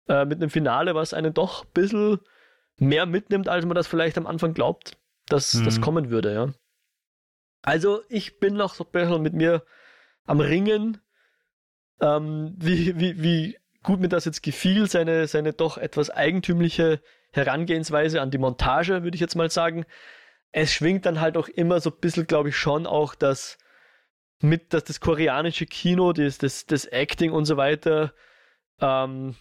äh, 0.09 0.24
mit 0.24 0.41
einem 0.41 0.51
Finale, 0.51 0.95
was 0.95 1.14
einen 1.14 1.34
doch 1.34 1.64
ein 1.64 1.70
bisschen 1.74 2.20
mehr 2.78 3.07
mitnimmt, 3.07 3.49
als 3.49 3.64
man 3.64 3.74
das 3.74 3.87
vielleicht 3.87 4.18
am 4.18 4.26
Anfang 4.26 4.55
glaubt, 4.55 4.97
dass 5.28 5.55
mhm. 5.55 5.64
das 5.64 5.80
kommen 5.80 6.11
würde, 6.11 6.32
ja. 6.32 6.53
Also 7.62 8.03
ich 8.09 8.39
bin 8.39 8.55
noch 8.55 8.74
so 8.74 8.84
ein 8.84 8.93
bisschen 8.93 9.22
mit 9.22 9.34
mir 9.34 9.64
am 10.24 10.41
Ringen, 10.41 10.99
ähm, 12.01 12.55
wie, 12.59 12.99
wie, 12.99 13.22
wie 13.22 13.59
gut 13.82 14.01
mir 14.01 14.09
das 14.09 14.24
jetzt 14.24 14.43
gefiel, 14.43 14.89
seine, 14.89 15.26
seine 15.26 15.53
doch 15.53 15.78
etwas 15.78 16.11
eigentümliche 16.11 17.01
Herangehensweise 17.32 18.20
an 18.20 18.30
die 18.30 18.39
Montage, 18.39 19.03
würde 19.03 19.14
ich 19.14 19.20
jetzt 19.20 19.37
mal 19.37 19.51
sagen. 19.51 19.84
Es 20.53 20.72
schwingt 20.72 21.07
dann 21.07 21.20
halt 21.20 21.37
auch 21.37 21.49
immer 21.49 21.80
so 21.80 21.91
ein 21.91 22.01
bisschen, 22.01 22.26
glaube 22.26 22.51
ich, 22.51 22.57
schon 22.57 22.87
auch 22.87 23.14
das 23.14 23.59
mit, 24.41 24.72
dass 24.72 24.84
das 24.84 25.01
koreanische 25.01 25.66
Kino, 25.66 26.12
das, 26.12 26.39
das, 26.39 26.66
das 26.66 26.84
Acting 26.87 27.32
und 27.32 27.47
so 27.47 27.57
weiter, 27.57 28.12
ähm, 28.80 29.34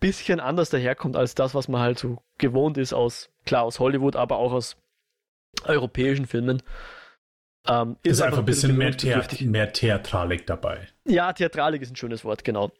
bisschen 0.00 0.40
anders 0.40 0.70
daherkommt 0.70 1.16
als 1.16 1.34
das, 1.34 1.54
was 1.54 1.68
man 1.68 1.80
halt 1.80 1.98
so 1.98 2.22
gewohnt 2.38 2.76
ist 2.76 2.92
aus, 2.92 3.30
klar, 3.46 3.62
aus 3.62 3.78
Hollywood, 3.78 4.16
aber 4.16 4.36
auch 4.36 4.52
aus 4.52 4.76
europäischen 5.64 6.26
Filmen. 6.26 6.62
Ähm, 7.68 7.96
ist, 8.02 8.12
ist 8.12 8.22
einfach 8.22 8.38
ein 8.38 8.44
bisschen, 8.44 8.76
mehr, 8.76 8.96
Thea 8.96 9.24
mehr 9.42 9.72
Theatralik 9.72 10.46
dabei. 10.46 10.88
Ja, 11.04 11.32
Theatralik 11.32 11.82
ist 11.82 11.92
ein 11.92 11.96
schönes 11.96 12.24
Wort, 12.24 12.42
genau. 12.42 12.72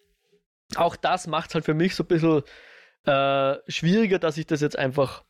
Auch 0.75 0.97
das 0.97 1.29
macht 1.29 1.51
es 1.51 1.55
halt 1.55 1.65
für 1.65 1.75
mich 1.75 1.95
so 1.95 2.03
ein 2.03 2.09
bisschen 2.09 2.43
äh, 3.05 3.57
schwieriger, 3.69 4.19
dass 4.19 4.39
ich 4.39 4.47
das 4.47 4.61
jetzt 4.61 4.77
einfach, 4.77 5.23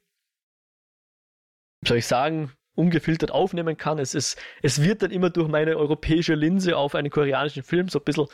soll 1.85 1.99
ich 1.99 2.07
sagen, 2.07 2.53
ungefiltert 2.75 3.31
aufnehmen 3.31 3.77
kann. 3.77 3.99
Es, 3.99 4.14
ist, 4.14 4.41
es 4.62 4.83
wird 4.83 5.03
dann 5.03 5.11
immer 5.11 5.31
durch 5.31 5.49
meine 5.49 5.77
europäische 5.77 6.35
Linse 6.35 6.77
auf 6.77 6.95
einen 6.95 7.11
koreanischen 7.11 7.62
Film 7.62 7.89
so 7.89 7.99
ein 7.99 8.05
bisschen 8.05 8.27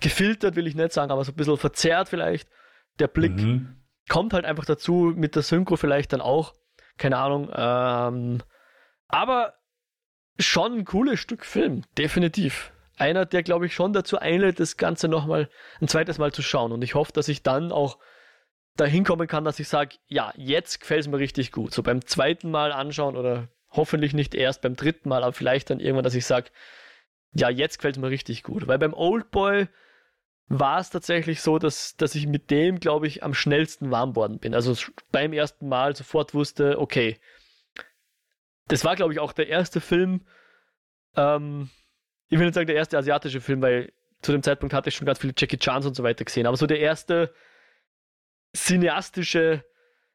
gefiltert, 0.00 0.56
will 0.56 0.66
ich 0.66 0.74
nicht 0.74 0.92
sagen, 0.92 1.10
aber 1.10 1.24
so 1.24 1.32
ein 1.32 1.36
bisschen 1.36 1.56
verzerrt 1.56 2.08
vielleicht. 2.08 2.48
Der 2.98 3.08
Blick 3.08 3.32
mhm. 3.32 3.76
kommt 4.08 4.32
halt 4.32 4.44
einfach 4.44 4.64
dazu, 4.64 5.12
mit 5.14 5.36
der 5.36 5.42
Synchro 5.42 5.76
vielleicht 5.76 6.12
dann 6.12 6.20
auch. 6.20 6.54
Keine 6.98 7.18
Ahnung. 7.18 7.50
Ähm, 7.54 8.42
aber 9.08 9.54
schon 10.38 10.78
ein 10.78 10.84
cooles 10.84 11.20
Stück 11.20 11.44
Film, 11.44 11.84
definitiv. 11.98 12.72
Einer, 12.96 13.24
der, 13.24 13.42
glaube 13.42 13.66
ich, 13.66 13.74
schon 13.74 13.92
dazu 13.92 14.18
einlädt, 14.18 14.60
das 14.60 14.76
Ganze 14.76 15.08
nochmal 15.08 15.48
ein 15.80 15.88
zweites 15.88 16.18
Mal 16.18 16.32
zu 16.32 16.42
schauen. 16.42 16.72
Und 16.72 16.82
ich 16.82 16.94
hoffe, 16.94 17.12
dass 17.12 17.28
ich 17.28 17.42
dann 17.42 17.72
auch 17.72 17.98
dahin 18.76 19.04
kommen 19.04 19.28
kann, 19.28 19.44
dass 19.44 19.60
ich 19.60 19.68
sage, 19.68 19.96
ja, 20.08 20.32
jetzt 20.36 20.80
gefällt 20.80 21.02
es 21.02 21.08
mir 21.08 21.18
richtig 21.18 21.52
gut. 21.52 21.74
So 21.74 21.82
beim 21.82 22.04
zweiten 22.06 22.50
Mal 22.50 22.72
anschauen 22.72 23.16
oder 23.16 23.48
hoffentlich 23.70 24.14
nicht 24.14 24.34
erst 24.34 24.62
beim 24.62 24.76
dritten 24.76 25.08
Mal, 25.08 25.22
aber 25.22 25.32
vielleicht 25.32 25.70
dann 25.70 25.80
irgendwann, 25.80 26.04
dass 26.04 26.14
ich 26.14 26.26
sage, 26.26 26.50
ja, 27.34 27.48
jetzt 27.48 27.78
gefällt 27.78 27.96
es 27.96 28.00
mir 28.00 28.10
richtig 28.10 28.42
gut. 28.42 28.66
Weil 28.66 28.78
beim 28.78 28.94
Oldboy 28.94 29.68
war 30.48 30.80
es 30.80 30.90
tatsächlich 30.90 31.40
so, 31.40 31.58
dass, 31.58 31.96
dass 31.96 32.14
ich 32.14 32.26
mit 32.26 32.50
dem, 32.50 32.78
glaube 32.78 33.06
ich, 33.06 33.22
am 33.22 33.32
schnellsten 33.32 33.90
warm 33.90 34.16
worden 34.16 34.38
bin. 34.38 34.54
Also 34.54 34.74
beim 35.10 35.32
ersten 35.32 35.68
Mal 35.68 35.96
sofort 35.96 36.34
wusste, 36.34 36.78
okay, 36.78 37.18
das 38.68 38.84
war, 38.84 38.96
glaube 38.96 39.12
ich, 39.12 39.18
auch 39.18 39.32
der 39.32 39.48
erste 39.48 39.80
Film, 39.80 40.26
ähm, 41.16 41.70
ich 42.28 42.38
will 42.38 42.46
nicht 42.46 42.54
sagen 42.54 42.66
der 42.66 42.76
erste 42.76 42.98
asiatische 42.98 43.40
Film, 43.40 43.60
weil 43.62 43.92
zu 44.22 44.32
dem 44.32 44.42
Zeitpunkt 44.42 44.74
hatte 44.74 44.88
ich 44.88 44.94
schon 44.94 45.06
ganz 45.06 45.18
viele 45.18 45.34
Jackie 45.36 45.58
Chans 45.58 45.84
und 45.84 45.94
so 45.94 46.02
weiter 46.02 46.24
gesehen, 46.24 46.46
aber 46.46 46.56
so 46.56 46.66
der 46.66 46.80
erste 46.80 47.34
cineastische, 48.54 49.64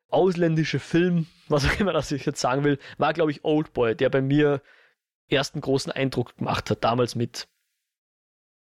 ausländische 0.09 0.79
Film, 0.79 1.27
was 1.47 1.65
auch 1.65 1.79
immer 1.79 1.93
das 1.93 2.11
ich 2.11 2.25
jetzt 2.25 2.41
sagen 2.41 2.63
will, 2.63 2.79
war, 2.97 3.13
glaube 3.13 3.31
ich, 3.31 3.43
Oldboy, 3.43 3.95
der 3.95 4.09
bei 4.09 4.21
mir 4.21 4.61
ersten 5.29 5.61
großen 5.61 5.91
Eindruck 5.91 6.37
gemacht 6.37 6.69
hat, 6.69 6.83
damals 6.83 7.15
mit, 7.15 7.47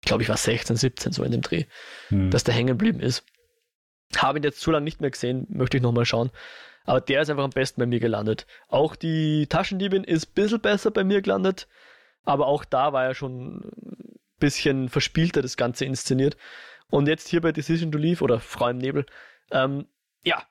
glaube 0.01 0.23
ich, 0.23 0.29
war 0.29 0.37
16, 0.37 0.75
17, 0.75 1.11
so 1.13 1.23
in 1.23 1.31
dem 1.31 1.41
Dreh, 1.41 1.65
hm. 2.09 2.29
dass 2.31 2.43
der 2.43 2.53
hängen 2.53 2.67
geblieben 2.67 2.99
ist. 2.99 3.23
Habe 4.15 4.39
ihn 4.39 4.43
jetzt 4.43 4.61
zu 4.61 4.71
lange 4.71 4.83
nicht 4.83 5.01
mehr 5.01 5.11
gesehen, 5.11 5.45
möchte 5.49 5.77
ich 5.77 5.83
nochmal 5.83 6.05
schauen. 6.05 6.31
Aber 6.85 7.01
der 7.01 7.21
ist 7.21 7.29
einfach 7.29 7.43
am 7.43 7.49
besten 7.49 7.81
bei 7.81 7.85
mir 7.85 7.99
gelandet. 7.99 8.47
Auch 8.69 8.95
die 8.95 9.47
Taschendiebin 9.47 10.05
ist 10.05 10.29
ein 10.29 10.33
bisschen 10.33 10.61
besser 10.61 10.89
bei 10.89 11.03
mir 11.03 11.21
gelandet. 11.21 11.67
Aber 12.23 12.47
auch 12.47 12.63
da 12.63 12.93
war 12.93 13.03
er 13.03 13.13
schon 13.13 13.57
ein 13.57 14.19
bisschen 14.39 14.87
verspielter 14.87 15.41
das 15.41 15.57
Ganze 15.57 15.83
inszeniert. 15.83 16.37
Und 16.89 17.09
jetzt 17.09 17.27
hier 17.27 17.41
bei 17.41 17.51
Decision 17.51 17.91
to 17.91 17.97
Leave 17.97 18.23
oder 18.23 18.39
Frau 18.39 18.69
im 18.69 18.77
Nebel, 18.77 19.05
ähm, 19.51 19.87
ja, 20.23 20.43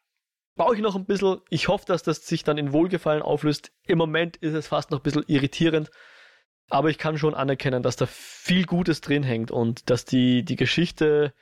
brauche 0.56 0.74
ich 0.74 0.80
noch 0.80 0.96
ein 0.96 1.04
bisschen. 1.04 1.40
Ich 1.50 1.68
hoffe, 1.68 1.84
dass 1.86 2.02
das 2.02 2.26
sich 2.26 2.44
dann 2.44 2.58
in 2.58 2.72
Wohlgefallen 2.72 3.22
auflöst. 3.22 3.72
Im 3.84 3.98
Moment 3.98 4.36
ist 4.38 4.54
es 4.54 4.68
fast 4.68 4.90
noch 4.90 5.00
ein 5.00 5.02
bisschen 5.02 5.24
irritierend. 5.26 5.90
Aber 6.68 6.90
ich 6.90 6.98
kann 6.98 7.16
schon 7.16 7.34
anerkennen, 7.34 7.82
dass 7.82 7.96
da 7.96 8.06
viel 8.06 8.66
Gutes 8.66 9.00
drin 9.00 9.22
hängt 9.22 9.52
und 9.52 9.88
dass 9.88 10.04
die, 10.04 10.44
die 10.44 10.56
Geschichte 10.56 11.32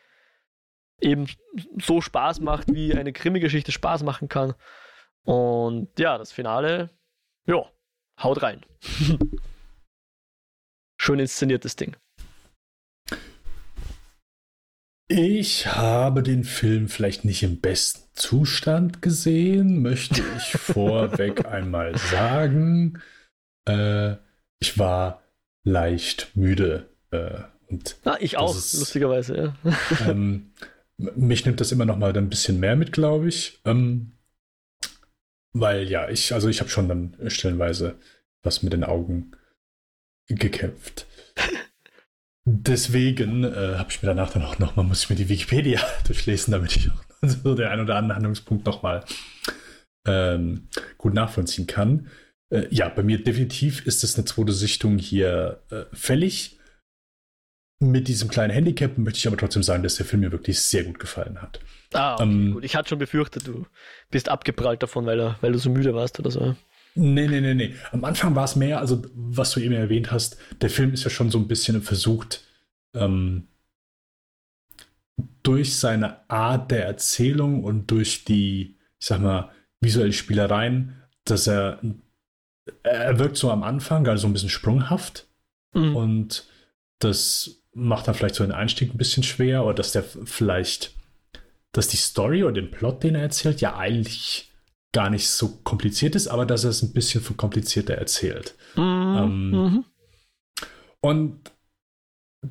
eben 1.00 1.26
so 1.80 2.00
Spaß 2.00 2.40
macht, 2.40 2.72
wie 2.72 2.94
eine 2.94 3.12
Krimi-Geschichte 3.12 3.72
Spaß 3.72 4.02
machen 4.02 4.28
kann. 4.28 4.54
Und 5.24 5.98
ja, 5.98 6.18
das 6.18 6.32
Finale, 6.32 6.90
ja, 7.46 7.64
haut 8.22 8.42
rein. 8.42 8.66
Schön 10.98 11.18
inszeniertes 11.18 11.76
Ding. 11.76 11.96
Ich 15.08 15.66
habe 15.66 16.22
den 16.22 16.44
Film 16.44 16.88
vielleicht 16.88 17.24
nicht 17.24 17.42
im 17.42 17.60
besten 17.60 18.08
Zustand 18.14 19.02
gesehen, 19.02 19.82
möchte 19.82 20.22
ich 20.36 20.52
vorweg 20.60 21.44
einmal 21.44 21.96
sagen. 21.98 23.02
Äh, 23.68 24.16
ich 24.60 24.78
war 24.78 25.22
leicht 25.62 26.34
müde. 26.34 26.88
Äh, 27.10 27.42
und 27.68 27.96
Na, 28.04 28.20
ich 28.20 28.38
auch, 28.38 28.56
ist, 28.56 28.72
lustigerweise, 28.74 29.54
ja. 29.62 30.08
ähm, 30.08 30.52
mich 30.96 31.44
nimmt 31.44 31.60
das 31.60 31.72
immer 31.72 31.84
noch 31.84 31.98
mal 31.98 32.16
ein 32.16 32.30
bisschen 32.30 32.58
mehr 32.58 32.76
mit, 32.76 32.92
glaube 32.92 33.28
ich. 33.28 33.60
Ähm, 33.66 34.12
weil 35.52 35.88
ja, 35.88 36.08
ich, 36.08 36.32
also 36.32 36.48
ich 36.48 36.60
habe 36.60 36.70
schon 36.70 36.88
dann 36.88 37.16
stellenweise 37.28 37.96
was 38.42 38.62
mit 38.62 38.72
den 38.72 38.84
Augen 38.84 39.32
gekämpft. 40.28 41.06
Deswegen 42.46 43.44
äh, 43.44 43.76
habe 43.76 43.90
ich 43.90 44.02
mir 44.02 44.08
danach 44.08 44.30
dann 44.30 44.42
auch 44.42 44.58
nochmal, 44.58 44.84
muss 44.84 45.04
ich 45.04 45.10
mir 45.10 45.16
die 45.16 45.28
Wikipedia 45.28 45.80
durchlesen, 46.06 46.52
damit 46.52 46.76
ich 46.76 46.90
auch 46.90 47.04
so 47.22 47.54
den 47.54 47.66
ein 47.66 47.80
oder 47.80 47.96
anderen 47.96 48.16
Handlungspunkt 48.16 48.66
nochmal 48.66 49.04
ähm, 50.06 50.68
gut 50.98 51.14
nachvollziehen 51.14 51.66
kann. 51.66 52.08
Äh, 52.50 52.66
ja, 52.70 52.88
bei 52.90 53.02
mir 53.02 53.22
definitiv 53.22 53.86
ist 53.86 54.04
es 54.04 54.16
eine 54.16 54.26
zweite 54.26 54.52
Sichtung 54.52 54.98
hier 54.98 55.62
äh, 55.70 55.84
fällig. 55.94 56.58
Mit 57.80 58.08
diesem 58.08 58.28
kleinen 58.28 58.52
Handicap 58.52 58.98
möchte 58.98 59.18
ich 59.18 59.26
aber 59.26 59.36
trotzdem 59.36 59.62
sagen, 59.62 59.82
dass 59.82 59.96
der 59.96 60.06
Film 60.06 60.20
mir 60.20 60.32
wirklich 60.32 60.60
sehr 60.60 60.84
gut 60.84 60.98
gefallen 60.98 61.40
hat. 61.40 61.60
Ah, 61.92 62.14
okay, 62.14 62.22
ähm, 62.24 62.52
gut. 62.52 62.64
Ich 62.64 62.76
hatte 62.76 62.90
schon 62.90 62.98
befürchtet, 62.98 63.46
du 63.46 63.66
bist 64.10 64.28
abgeprallt 64.28 64.82
davon, 64.82 65.06
weil, 65.06 65.18
er, 65.18 65.38
weil 65.40 65.52
du 65.52 65.58
so 65.58 65.70
müde 65.70 65.94
warst 65.94 66.18
oder 66.20 66.30
so. 66.30 66.56
Nee, 66.94 67.26
nee, 67.26 67.40
nee, 67.40 67.54
nee. 67.54 67.74
Am 67.90 68.04
Anfang 68.04 68.36
war 68.36 68.44
es 68.44 68.54
mehr, 68.54 68.78
also 68.78 69.02
was 69.14 69.50
du 69.50 69.60
eben 69.60 69.74
erwähnt 69.74 70.12
hast, 70.12 70.36
der 70.60 70.70
Film 70.70 70.92
ist 70.92 71.04
ja 71.04 71.10
schon 71.10 71.30
so 71.30 71.38
ein 71.38 71.48
bisschen 71.48 71.82
versucht, 71.82 72.44
ähm, 72.94 73.48
durch 75.42 75.76
seine 75.76 76.28
Art 76.30 76.70
der 76.70 76.86
Erzählung 76.86 77.64
und 77.64 77.90
durch 77.90 78.24
die, 78.24 78.76
ich 78.98 79.06
sag 79.06 79.20
mal, 79.20 79.50
visuellen 79.80 80.12
Spielereien, 80.12 81.02
dass 81.24 81.46
er, 81.46 81.80
er 82.82 83.18
wirkt 83.18 83.36
so 83.36 83.50
am 83.50 83.62
Anfang 83.62 84.04
gerade 84.04 84.18
so 84.18 84.26
ein 84.26 84.32
bisschen 84.32 84.48
sprunghaft 84.48 85.26
mhm. 85.74 85.96
und 85.96 86.46
das 87.00 87.62
macht 87.74 88.06
dann 88.06 88.14
vielleicht 88.14 88.36
so 88.36 88.44
den 88.44 88.52
Einstieg 88.52 88.94
ein 88.94 88.98
bisschen 88.98 89.24
schwer 89.24 89.64
oder 89.64 89.74
dass 89.74 89.92
der 89.92 90.04
vielleicht, 90.04 90.94
dass 91.72 91.88
die 91.88 91.96
Story 91.96 92.44
oder 92.44 92.54
den 92.54 92.70
Plot, 92.70 93.02
den 93.02 93.16
er 93.16 93.22
erzählt, 93.22 93.60
ja 93.60 93.76
eigentlich 93.76 94.52
gar 94.94 95.10
nicht 95.10 95.28
so 95.28 95.58
kompliziert 95.64 96.14
ist, 96.14 96.28
aber 96.28 96.46
dass 96.46 96.64
er 96.64 96.70
es 96.70 96.82
ein 96.82 96.94
bisschen 96.94 97.22
komplizierter 97.36 97.94
erzählt. 97.94 98.54
Mhm. 98.76 98.82
Ähm, 98.82 99.50
mhm. 99.50 99.84
Und 101.00 101.52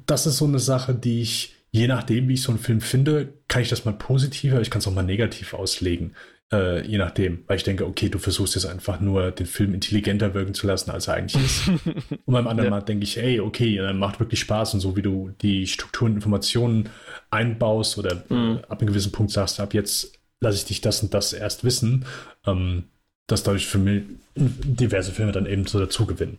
das 0.06 0.28
ist 0.28 0.38
so 0.38 0.46
eine 0.46 0.60
Sache, 0.60 0.94
die 0.94 1.22
ich, 1.22 1.56
je 1.72 1.88
nachdem, 1.88 2.28
wie 2.28 2.34
ich 2.34 2.44
so 2.44 2.52
einen 2.52 2.60
Film 2.60 2.82
finde, 2.82 3.34
kann 3.48 3.62
ich 3.62 3.70
das 3.70 3.86
mal 3.86 3.94
positiv, 3.94 4.52
aber 4.52 4.62
ich 4.62 4.70
kann 4.70 4.80
es 4.80 4.88
auch 4.88 4.94
mal 4.94 5.04
negativ 5.04 5.54
auslegen. 5.54 6.16
Äh, 6.52 6.86
je 6.86 6.98
nachdem, 6.98 7.46
weil 7.48 7.56
ich 7.56 7.64
denke, 7.64 7.88
okay, 7.88 8.10
du 8.10 8.20
versuchst 8.20 8.56
jetzt 8.56 8.66
einfach 8.66 9.00
nur 9.00 9.32
den 9.32 9.46
Film 9.46 9.74
intelligenter 9.74 10.34
wirken 10.34 10.54
zu 10.54 10.68
lassen, 10.68 10.92
als 10.92 11.08
er 11.08 11.16
eigentlich 11.16 11.44
ist. 11.44 11.68
und 12.26 12.34
beim 12.34 12.48
anderen 12.48 12.66
ja. 12.66 12.70
Mal 12.72 12.82
denke 12.82 13.06
ich, 13.06 13.16
hey, 13.16 13.40
okay, 13.40 13.78
dann 13.78 13.98
macht 13.98 14.20
wirklich 14.20 14.42
Spaß 14.42 14.74
und 14.74 14.82
so 14.82 14.98
wie 14.98 15.02
du 15.02 15.32
die 15.42 15.66
Strukturen, 15.66 16.12
und 16.12 16.18
Informationen 16.18 16.90
einbaust 17.32 17.98
oder 17.98 18.24
mhm. 18.28 18.60
ab 18.68 18.82
einem 18.82 18.90
gewissen 18.90 19.14
Punkt 19.14 19.32
sagst, 19.32 19.62
ab 19.62 19.74
jetzt 19.74 20.20
lasse 20.44 20.58
ich 20.58 20.66
dich 20.66 20.82
das 20.82 21.02
und 21.02 21.14
das 21.14 21.34
erst 21.34 21.64
wissen, 21.64 22.06
ähm, 22.46 22.90
dass 23.28 23.44
dadurch 23.44 23.66
für 23.66 23.80
mich 23.80 24.04
diverse 24.36 25.12
Filme 25.12 25.32
dann 25.32 25.48
eben 25.48 25.66
so 25.66 25.80
dazu 25.80 26.06
gewinnen. 26.06 26.38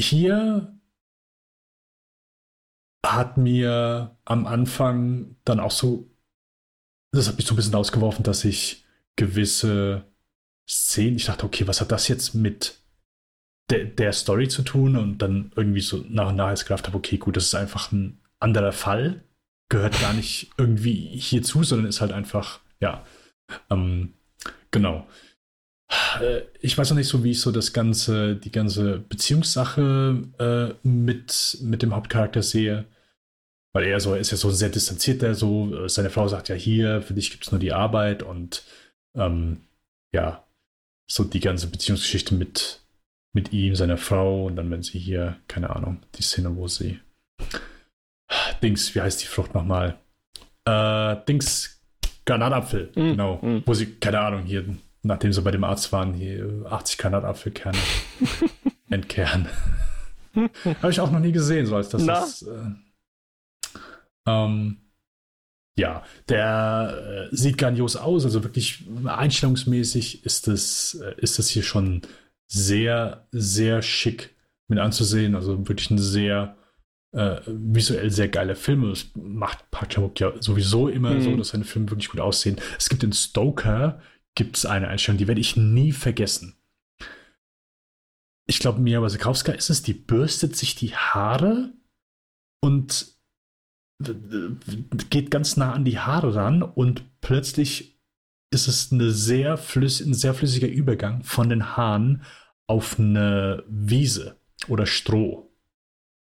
Hier 0.00 0.74
hat 3.06 3.36
mir 3.36 4.16
am 4.24 4.46
Anfang 4.46 5.36
dann 5.44 5.60
auch 5.60 5.70
so, 5.70 6.10
das 7.12 7.28
hat 7.28 7.36
mich 7.36 7.46
so 7.46 7.54
ein 7.54 7.56
bisschen 7.56 7.74
ausgeworfen, 7.74 8.24
dass 8.24 8.44
ich 8.44 8.84
gewisse 9.16 10.04
Szenen, 10.68 11.16
ich 11.16 11.26
dachte, 11.26 11.46
okay, 11.46 11.66
was 11.66 11.80
hat 11.80 11.92
das 11.92 12.08
jetzt 12.08 12.34
mit 12.34 12.80
de 13.70 13.86
der 13.86 14.12
Story 14.12 14.48
zu 14.48 14.62
tun? 14.62 14.96
Und 14.96 15.18
dann 15.18 15.52
irgendwie 15.56 15.80
so 15.80 16.04
nach 16.08 16.28
und 16.28 16.36
nach 16.36 16.48
als 16.48 16.64
gedacht 16.64 16.86
habe, 16.86 16.98
okay, 16.98 17.16
gut, 17.16 17.36
das 17.36 17.46
ist 17.46 17.54
einfach 17.54 17.92
ein 17.92 18.20
anderer 18.40 18.72
Fall 18.72 19.22
gehört 19.68 20.00
gar 20.00 20.12
nicht 20.12 20.50
irgendwie 20.56 20.94
hierzu, 20.94 21.62
sondern 21.62 21.88
ist 21.88 22.00
halt 22.00 22.12
einfach, 22.12 22.60
ja, 22.80 23.04
ähm, 23.70 24.14
genau. 24.70 25.06
Äh, 26.20 26.42
ich 26.60 26.76
weiß 26.76 26.90
noch 26.90 26.96
nicht 26.96 27.08
so, 27.08 27.24
wie 27.24 27.32
ich 27.32 27.40
so 27.40 27.50
das 27.50 27.72
ganze, 27.72 28.36
die 28.36 28.52
ganze 28.52 28.98
Beziehungssache 28.98 30.22
äh, 30.38 30.86
mit, 30.86 31.58
mit 31.62 31.82
dem 31.82 31.94
Hauptcharakter 31.94 32.42
sehe. 32.42 32.86
Weil 33.74 33.84
er 33.84 34.00
so, 34.00 34.14
ist 34.14 34.30
ja 34.30 34.36
so 34.36 34.50
sehr 34.50 34.70
distanziert, 34.70 35.22
der 35.22 35.34
so, 35.34 35.84
äh, 35.84 35.88
seine 35.88 36.10
Frau 36.10 36.26
sagt 36.28 36.48
ja 36.48 36.54
hier, 36.54 37.02
für 37.02 37.14
dich 37.14 37.30
gibt 37.30 37.44
es 37.44 37.52
nur 37.52 37.60
die 37.60 37.72
Arbeit 37.72 38.22
und 38.22 38.64
ähm, 39.14 39.60
ja, 40.14 40.44
so 41.10 41.24
die 41.24 41.40
ganze 41.40 41.68
Beziehungsgeschichte 41.68 42.34
mit, 42.34 42.80
mit 43.34 43.52
ihm, 43.52 43.76
seiner 43.76 43.98
Frau 43.98 44.46
und 44.46 44.56
dann, 44.56 44.70
wenn 44.70 44.82
sie 44.82 44.98
hier, 44.98 45.38
keine 45.48 45.70
Ahnung, 45.70 46.02
die 46.16 46.22
Szene, 46.22 46.56
wo 46.56 46.66
sie 46.68 46.98
Dings, 48.62 48.94
wie 48.94 49.00
heißt 49.00 49.22
die 49.22 49.26
Frucht 49.26 49.54
nochmal? 49.54 49.98
Äh, 50.64 51.16
Dings, 51.26 51.80
Granatapfel, 52.24 52.90
mm, 52.94 53.10
genau. 53.10 53.36
Mm. 53.36 53.62
Wo 53.64 53.74
sie, 53.74 53.94
keine 53.94 54.20
Ahnung, 54.20 54.42
hier, 54.42 54.64
nachdem 55.02 55.32
sie 55.32 55.42
bei 55.42 55.50
dem 55.50 55.64
Arzt 55.64 55.92
waren, 55.92 56.12
hier 56.12 56.66
80 56.68 56.98
Granatapfelkerne 56.98 57.78
entkehren. 58.90 59.48
Habe 60.82 60.90
ich 60.90 61.00
auch 61.00 61.10
noch 61.10 61.20
nie 61.20 61.32
gesehen, 61.32 61.66
so 61.66 61.76
als 61.76 61.88
das 61.88 62.02
Na? 62.02 62.22
ist. 62.22 62.42
Äh, 62.42 63.78
ähm, 64.26 64.76
ja, 65.78 66.02
der 66.28 67.28
äh, 67.32 67.36
sieht 67.36 67.56
grandios 67.56 67.96
aus. 67.96 68.24
Also 68.24 68.42
wirklich 68.42 68.84
einstellungsmäßig 69.04 70.24
ist 70.26 70.48
das, 70.48 71.00
äh, 71.02 71.14
ist 71.18 71.38
das 71.38 71.48
hier 71.48 71.62
schon 71.62 72.02
sehr, 72.46 73.26
sehr 73.30 73.80
schick 73.82 74.34
mit 74.66 74.78
anzusehen. 74.78 75.34
Also 75.34 75.68
wirklich 75.68 75.90
ein 75.90 75.98
sehr 75.98 76.57
äh, 77.12 77.40
visuell 77.46 78.10
sehr 78.10 78.28
geile 78.28 78.54
Filme. 78.54 78.90
Das 78.90 79.10
macht 79.14 79.70
Park 79.70 79.90
chan 79.90 80.10
ja 80.18 80.32
sowieso 80.40 80.88
immer 80.88 81.14
mhm. 81.14 81.20
so, 81.20 81.36
dass 81.36 81.48
seine 81.48 81.64
Filme 81.64 81.90
wirklich 81.90 82.10
gut 82.10 82.20
aussehen. 82.20 82.56
Es 82.78 82.88
gibt 82.88 83.02
in 83.02 83.12
Stoker 83.12 84.00
gibt 84.34 84.56
es 84.56 84.66
eine 84.66 84.88
Einstellung, 84.88 85.18
die 85.18 85.26
werde 85.26 85.40
ich 85.40 85.56
nie 85.56 85.92
vergessen. 85.92 86.54
Ich 88.46 88.60
glaube, 88.60 88.80
Mia 88.80 89.02
Wasikowska 89.02 89.52
ist 89.52 89.68
es, 89.68 89.82
die 89.82 89.94
bürstet 89.94 90.56
sich 90.56 90.74
die 90.74 90.94
Haare 90.94 91.72
und 92.62 93.16
geht 95.10 95.30
ganz 95.30 95.56
nah 95.56 95.72
an 95.72 95.84
die 95.84 95.98
Haare 95.98 96.34
ran 96.34 96.62
und 96.62 97.20
plötzlich 97.20 97.98
ist 98.50 98.68
es 98.68 98.92
eine 98.92 99.10
sehr 99.10 99.56
flüss 99.56 100.00
ein 100.00 100.14
sehr 100.14 100.34
flüssiger 100.34 100.68
Übergang 100.68 101.24
von 101.24 101.48
den 101.48 101.76
Haaren 101.76 102.22
auf 102.68 102.98
eine 102.98 103.64
Wiese 103.68 104.36
oder 104.68 104.86
Stroh. 104.86 105.47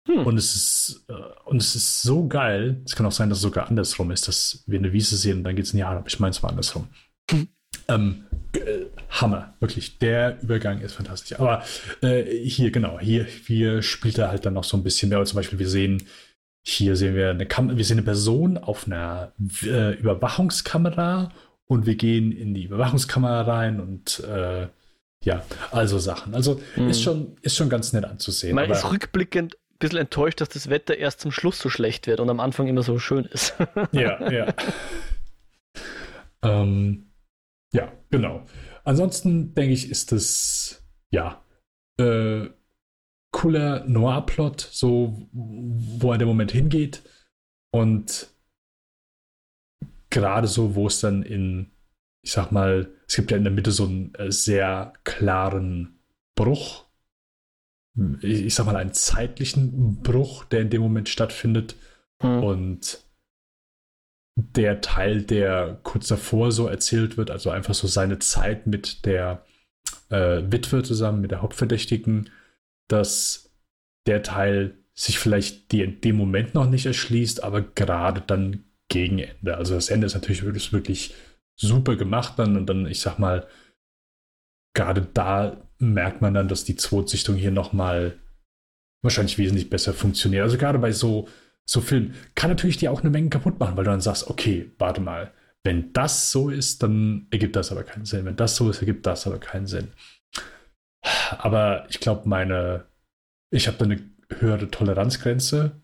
Hm. 0.09 0.27
Und, 0.27 0.39
es 0.39 0.55
ist, 0.57 1.05
äh, 1.09 1.13
und 1.45 1.59
es 1.59 1.75
ist 1.75 2.03
so 2.03 2.27
geil. 2.27 2.81
Es 2.87 2.97
kann 2.97 3.05
auch 3.05 3.13
sein, 3.13 3.29
dass 3.29 3.39
es 3.39 3.43
sogar 3.43 3.69
andersrum 3.69 4.11
ist, 4.11 4.27
dass 4.27 4.65
wir 4.67 4.79
eine 4.79 4.93
Wiese 4.93 5.17
sehen 5.17 5.39
und 5.39 5.45
dann 5.45 5.55
geht 5.55 5.67
es 5.67 5.73
in 5.73 5.77
die 5.77 5.85
Haare. 5.85 5.99
Aber 5.99 6.07
ich 6.07 6.19
meine, 6.19 6.31
es 6.31 6.43
war 6.43 6.51
andersrum. 6.51 6.89
Hm. 7.31 7.49
Ähm, 7.89 8.25
äh, 8.55 8.87
Hammer, 9.11 9.55
wirklich. 9.61 9.99
Der 9.99 10.41
Übergang 10.43 10.81
ist 10.81 10.95
fantastisch. 10.95 11.39
Aber 11.39 11.63
äh, 12.01 12.25
hier, 12.43 12.71
genau, 12.71 12.99
hier, 12.99 13.25
hier 13.25 13.83
spielt 13.83 14.17
er 14.17 14.31
halt 14.31 14.47
dann 14.47 14.55
noch 14.55 14.65
so 14.65 14.79
ein 14.79 14.83
bisschen 14.83 15.11
mehr. 15.11 15.23
Zum 15.27 15.37
Beispiel, 15.37 15.59
wir 15.59 15.69
sehen, 15.69 16.03
hier 16.67 16.97
sehen 16.97 17.15
wir 17.15 17.31
eine, 17.31 17.45
Kam 17.45 17.77
wir 17.77 17.85
sehen 17.85 17.99
eine 17.99 18.05
Person 18.05 18.57
auf 18.57 18.87
einer 18.87 19.33
äh, 19.63 19.95
Überwachungskamera 19.95 21.33
und 21.67 21.85
wir 21.85 21.97
gehen 21.97 22.33
in 22.33 22.55
die 22.55 22.65
Überwachungskamera 22.65 23.43
rein 23.43 23.81
und 23.81 24.21
äh, 24.21 24.69
ja, 25.25 25.43
also 25.71 25.99
Sachen. 25.99 26.35
Also 26.35 26.61
mhm. 26.77 26.89
ist, 26.89 27.03
schon, 27.03 27.37
ist 27.43 27.57
schon 27.57 27.69
ganz 27.69 27.93
nett 27.93 28.07
anzusehen. 28.07 28.55
Man 28.55 28.71
ist 28.71 28.91
rückblickend 28.91 29.57
bisschen 29.79 29.99
enttäuscht, 29.99 30.41
dass 30.41 30.49
das 30.49 30.71
Wetter 30.71 30.97
erst 30.97 31.21
zum 31.21 31.31
Schluss 31.31 31.59
so 31.59 31.69
schlecht 31.69 32.07
wird 32.07 32.21
und 32.21 32.31
am 32.31 32.41
Anfang 32.41 32.67
immer 32.67 32.83
so 32.83 32.99
schön 32.99 33.25
ist. 33.27 33.55
ja, 33.93 34.31
ja. 34.31 34.55
ähm, 36.43 37.13
ja, 37.73 37.93
genau. 38.11 38.45
Ansonsten 38.85 39.55
denke 39.55 39.75
ich, 39.75 39.91
ist 39.91 40.13
das, 40.13 40.85
ja, 41.11 41.45
äh, 41.99 42.49
cooler 43.33 43.85
Noir-Plot, 43.85 44.61
so 44.61 45.29
wo 45.33 46.13
er 46.13 46.19
der 46.19 46.27
Moment 46.27 46.53
hingeht. 46.53 47.03
Und 47.71 48.35
gerade 50.11 50.49
so, 50.49 50.75
wo 50.75 50.87
es 50.87 51.01
dann 51.01 51.23
in, 51.23 51.71
ich 52.25 52.33
sag 52.33 52.51
mal, 52.51 52.91
es 53.07 53.17
gibt 53.17 53.31
ja 53.31 53.37
in 53.37 53.45
der 53.45 53.53
Mitte 53.53 53.71
so 53.71 53.85
einen 53.85 54.15
äh, 54.15 54.33
sehr 54.33 54.95
klaren 55.05 56.01
Bruch 56.35 56.88
ich, 58.21 58.55
sag 58.55 58.67
mal, 58.67 58.77
einen 58.77 58.93
zeitlichen 58.93 60.01
Bruch, 60.03 60.45
der 60.45 60.61
in 60.61 60.71
dem 60.71 60.83
Moment 60.83 61.09
stattfindet. 61.09 61.77
Mhm. 62.23 62.43
Und 62.43 62.99
der 64.37 64.81
Teil, 64.81 65.23
der 65.23 65.81
kurz 65.83 66.09
davor 66.09 66.53
so 66.53 66.69
erzählt 66.69 67.17
wird, 67.17 67.31
also 67.31 67.51
einfach 67.51 67.75
so 67.75 67.89
seine 67.89 68.19
Zeit 68.21 68.67
mit 68.67 69.05
der 69.05 69.45
äh, 70.11 70.43
Witwe 70.47 70.83
zusammen, 70.83 71.21
mit 71.21 71.33
der 71.33 71.43
Hauptverdächtigen, 71.43 72.31
dass 72.87 73.51
der 74.07 74.23
Teil 74.23 74.79
sich 74.95 75.19
vielleicht 75.19 75.73
die 75.73 75.83
in 75.83 76.01
dem 76.01 76.17
Moment 76.17 76.55
noch 76.55 76.69
nicht 76.69 76.87
erschließt, 76.87 77.43
aber 77.43 77.63
gerade 77.63 78.21
dann 78.21 78.65
gegen 78.89 79.19
Ende. 79.19 79.57
Also 79.57 79.75
das 79.75 79.91
Ende 79.91 80.07
ist 80.07 80.15
natürlich 80.15 80.45
wirklich, 80.45 80.73
wirklich 80.73 81.15
super 81.57 81.97
gemacht 81.97 82.35
dann 82.39 82.57
und 82.57 82.67
dann, 82.67 82.87
ich 82.87 83.01
sag 83.01 83.19
mal, 83.19 83.47
gerade 84.75 85.03
da 85.15 85.57
merkt 85.79 86.21
man 86.21 86.35
dann, 86.35 86.49
dass 86.49 86.65
die 86.65 86.77
Zweitsichtung 86.77 87.37
hier 87.37 87.51
nochmal 87.51 88.19
wahrscheinlich 89.03 89.39
wesentlich 89.39 89.71
besser 89.71 89.95
funktioniert. 89.95 90.43
Also 90.43 90.59
gerade 90.59 90.79
bei 90.79 90.93
so 90.93 91.29
so 91.69 91.83
Film 91.83 92.15
kann 92.35 92.51
natürlich 92.51 92.79
dir 92.79 92.91
auch 92.91 93.03
eine 93.03 93.11
Menge 93.11 93.29
kaputt 93.29 93.61
machen, 93.61 93.77
weil 93.77 93.85
du 93.85 93.91
dann 93.91 94.01
sagst, 94.01 94.29
okay, 94.31 94.73
warte 94.79 95.03
mal, 95.03 95.33
wenn 95.65 95.93
das 95.93 96.33
so 96.33 96.49
ist, 96.49 96.83
dann 96.83 97.27
ergibt 97.31 97.57
das 97.57 97.71
aber 97.71 97.85
keinen 97.85 98.07
Sinn. 98.07 98.25
Wenn 98.25 98.37
das 98.37 98.57
so 98.57 98.71
ist, 98.71 98.81
ergibt 98.81 99.05
das 99.05 99.27
aber 99.27 99.39
keinen 99.39 99.67
Sinn. 99.67 99.93
Aber 101.31 101.85
ich 101.91 102.01
glaube, 102.01 102.27
meine, 102.27 102.87
ich 103.51 103.67
habe 103.69 103.77
da 103.77 103.85
eine 103.85 104.03
höhere 104.39 104.71
Toleranzgrenze. 104.71 105.81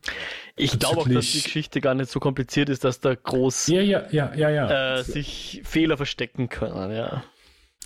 Ich 0.56 0.78
glaube 0.78 1.02
auch, 1.02 1.08
dass 1.08 1.32
die 1.32 1.42
Geschichte 1.42 1.80
gar 1.82 1.94
nicht 1.94 2.10
so 2.10 2.18
kompliziert 2.18 2.70
ist, 2.70 2.84
dass 2.84 3.00
da 3.00 3.14
groß 3.14 3.66
ja, 3.66 3.80
ja, 3.80 4.34
ja. 4.34 4.98
Äh, 4.98 5.02
sich 5.02 5.62
Fehler 5.64 5.98
verstecken 5.98 6.48
können, 6.48 6.92
ja. 6.92 7.24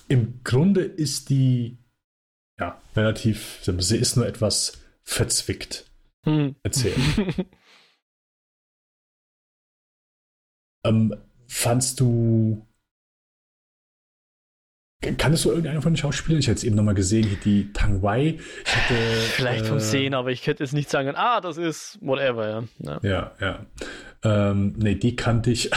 Im 0.09 0.43
Grunde 0.43 0.83
ist 0.83 1.29
die 1.31 1.79
ja 2.59 2.81
relativ, 2.97 3.61
sie 3.63 3.97
ist 3.97 4.17
nur 4.17 4.27
etwas 4.27 4.83
verzwickt 5.03 5.85
hm. 6.25 6.57
erzählt. 6.63 6.97
ähm, 10.85 11.15
fandst 11.47 12.01
du 12.01 12.65
Kanntest 15.01 15.45
du 15.45 15.51
irgendeinen 15.51 15.81
von 15.81 15.93
den 15.93 15.97
Schauspielern? 15.97 16.41
Ich 16.41 16.49
hatte 16.49 16.57
es 16.57 16.65
eben 16.65 16.75
nochmal 16.75 16.95
gesehen, 16.95 17.39
die 17.45 17.73
Tang 17.73 18.03
Wei. 18.03 18.41
Hatte, 18.65 18.95
Vielleicht 19.37 19.67
vom 19.67 19.77
äh, 19.77 19.81
Sehen, 19.81 20.13
aber 20.13 20.33
ich 20.33 20.43
könnte 20.43 20.65
jetzt 20.65 20.73
nicht 20.73 20.91
sagen, 20.91 21.13
ah, 21.15 21.41
das 21.41 21.57
ist 21.57 21.99
whatever, 22.01 22.49
ja. 22.49 22.65
Ja, 22.81 23.01
ja. 23.03 23.33
ja. 23.41 23.67
Ähm, 24.51 24.75
nee, 24.77 24.97
die 24.97 25.15
kannte 25.15 25.53
ich 25.53 25.71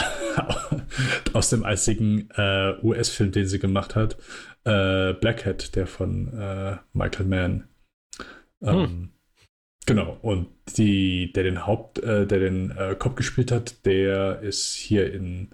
aus 1.32 1.50
dem 1.50 1.64
einzigen 1.64 2.30
äh, 2.36 2.74
US-Film, 2.82 3.32
den 3.32 3.46
sie 3.46 3.58
gemacht 3.58 3.94
hat. 3.96 4.16
Äh, 4.64 5.14
Black 5.14 5.44
Hat, 5.46 5.74
der 5.76 5.86
von 5.86 6.28
äh, 6.38 6.76
Michael 6.92 7.26
Mann. 7.26 7.68
Ähm, 8.62 8.86
hm. 8.86 9.08
Genau, 9.86 10.16
und 10.22 10.48
die, 10.76 11.32
der 11.32 11.42
den 11.42 11.66
Haupt, 11.66 11.98
äh, 11.98 12.26
der 12.26 12.38
den 12.38 12.70
äh, 12.70 12.94
Kopf 12.96 13.16
gespielt 13.16 13.50
hat, 13.50 13.84
der 13.84 14.40
ist 14.40 14.74
hier 14.74 15.12
in 15.12 15.50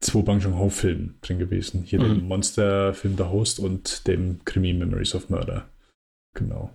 zwei 0.00 0.22
Bang 0.22 0.38
Joon-ho-Filmen 0.38 1.18
drin 1.20 1.38
gewesen. 1.38 1.82
Hier 1.82 2.00
mhm. 2.00 2.04
dem 2.04 2.28
Monster-Film 2.28 3.16
The 3.16 3.24
Host 3.24 3.58
und 3.58 4.06
dem 4.06 4.44
Krimi 4.44 4.72
Memories 4.72 5.14
of 5.14 5.28
Murder. 5.30 5.68
Genau. 6.34 6.70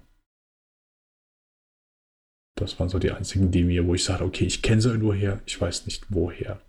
Das 2.58 2.80
waren 2.80 2.89
so 2.89 2.99
die 2.99 3.12
einzigen, 3.12 3.51
die 3.51 3.64
mir, 3.64 3.86
wo 3.86 3.95
ich 3.95 4.03
sage, 4.03 4.24
okay, 4.24 4.45
ich 4.45 4.62
kenne 4.62 4.82
sie 4.82 4.89
irgendwo 4.89 5.14
her, 5.14 5.41
ich 5.45 5.60
weiß 5.60 5.86
nicht 5.86 6.06
woher. 6.10 6.62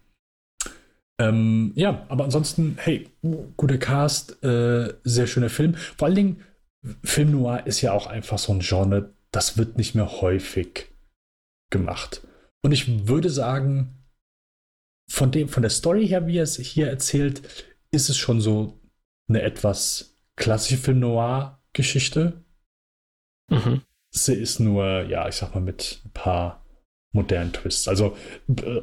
Ähm, 1.19 1.73
ja, 1.75 2.05
aber 2.09 2.25
ansonsten, 2.25 2.77
hey, 2.79 3.09
guter 3.57 3.79
Cast, 3.79 4.43
äh, 4.45 4.95
sehr 5.05 5.27
schöner 5.27 5.49
Film. 5.49 5.75
Vor 5.75 6.07
allen 6.07 6.15
Dingen, 6.15 6.45
Film 7.03 7.31
Noir 7.33 7.67
ist 7.67 7.81
ja 7.81 7.93
auch 7.93 8.07
einfach 8.07 8.39
so 8.39 8.53
ein 8.53 8.61
Genre, 8.61 9.15
das 9.31 9.59
wird 9.59 9.77
nicht 9.77 9.95
mehr 9.95 10.21
häufig 10.21 10.93
gemacht. 11.71 12.27
Und 12.63 12.73
ich 12.73 13.09
würde 13.09 13.31
sagen, 13.31 14.05
von, 15.11 15.31
dem, 15.31 15.49
von 15.49 15.63
der 15.63 15.71
Story 15.71 16.07
her, 16.07 16.27
wie 16.27 16.39
er 16.39 16.43
es 16.43 16.57
hier 16.57 16.89
erzählt, 16.89 17.67
ist 17.91 18.09
es 18.09 18.17
schon 18.17 18.41
so 18.41 18.81
eine 19.29 19.43
etwas 19.43 20.19
klassische 20.37 20.77
Film 20.77 21.01
Noir-Geschichte. 21.01 22.45
Mhm. 23.51 23.83
Sie 24.11 24.35
ist 24.35 24.61
nur, 24.61 25.03
ja, 25.05 25.29
ich 25.29 25.37
sag 25.37 25.55
mal, 25.55 25.61
mit 25.61 26.03
ein 26.05 26.11
paar 26.11 26.66
modernen 27.17 27.53
Twists. 27.53 27.89
Also 27.89 28.17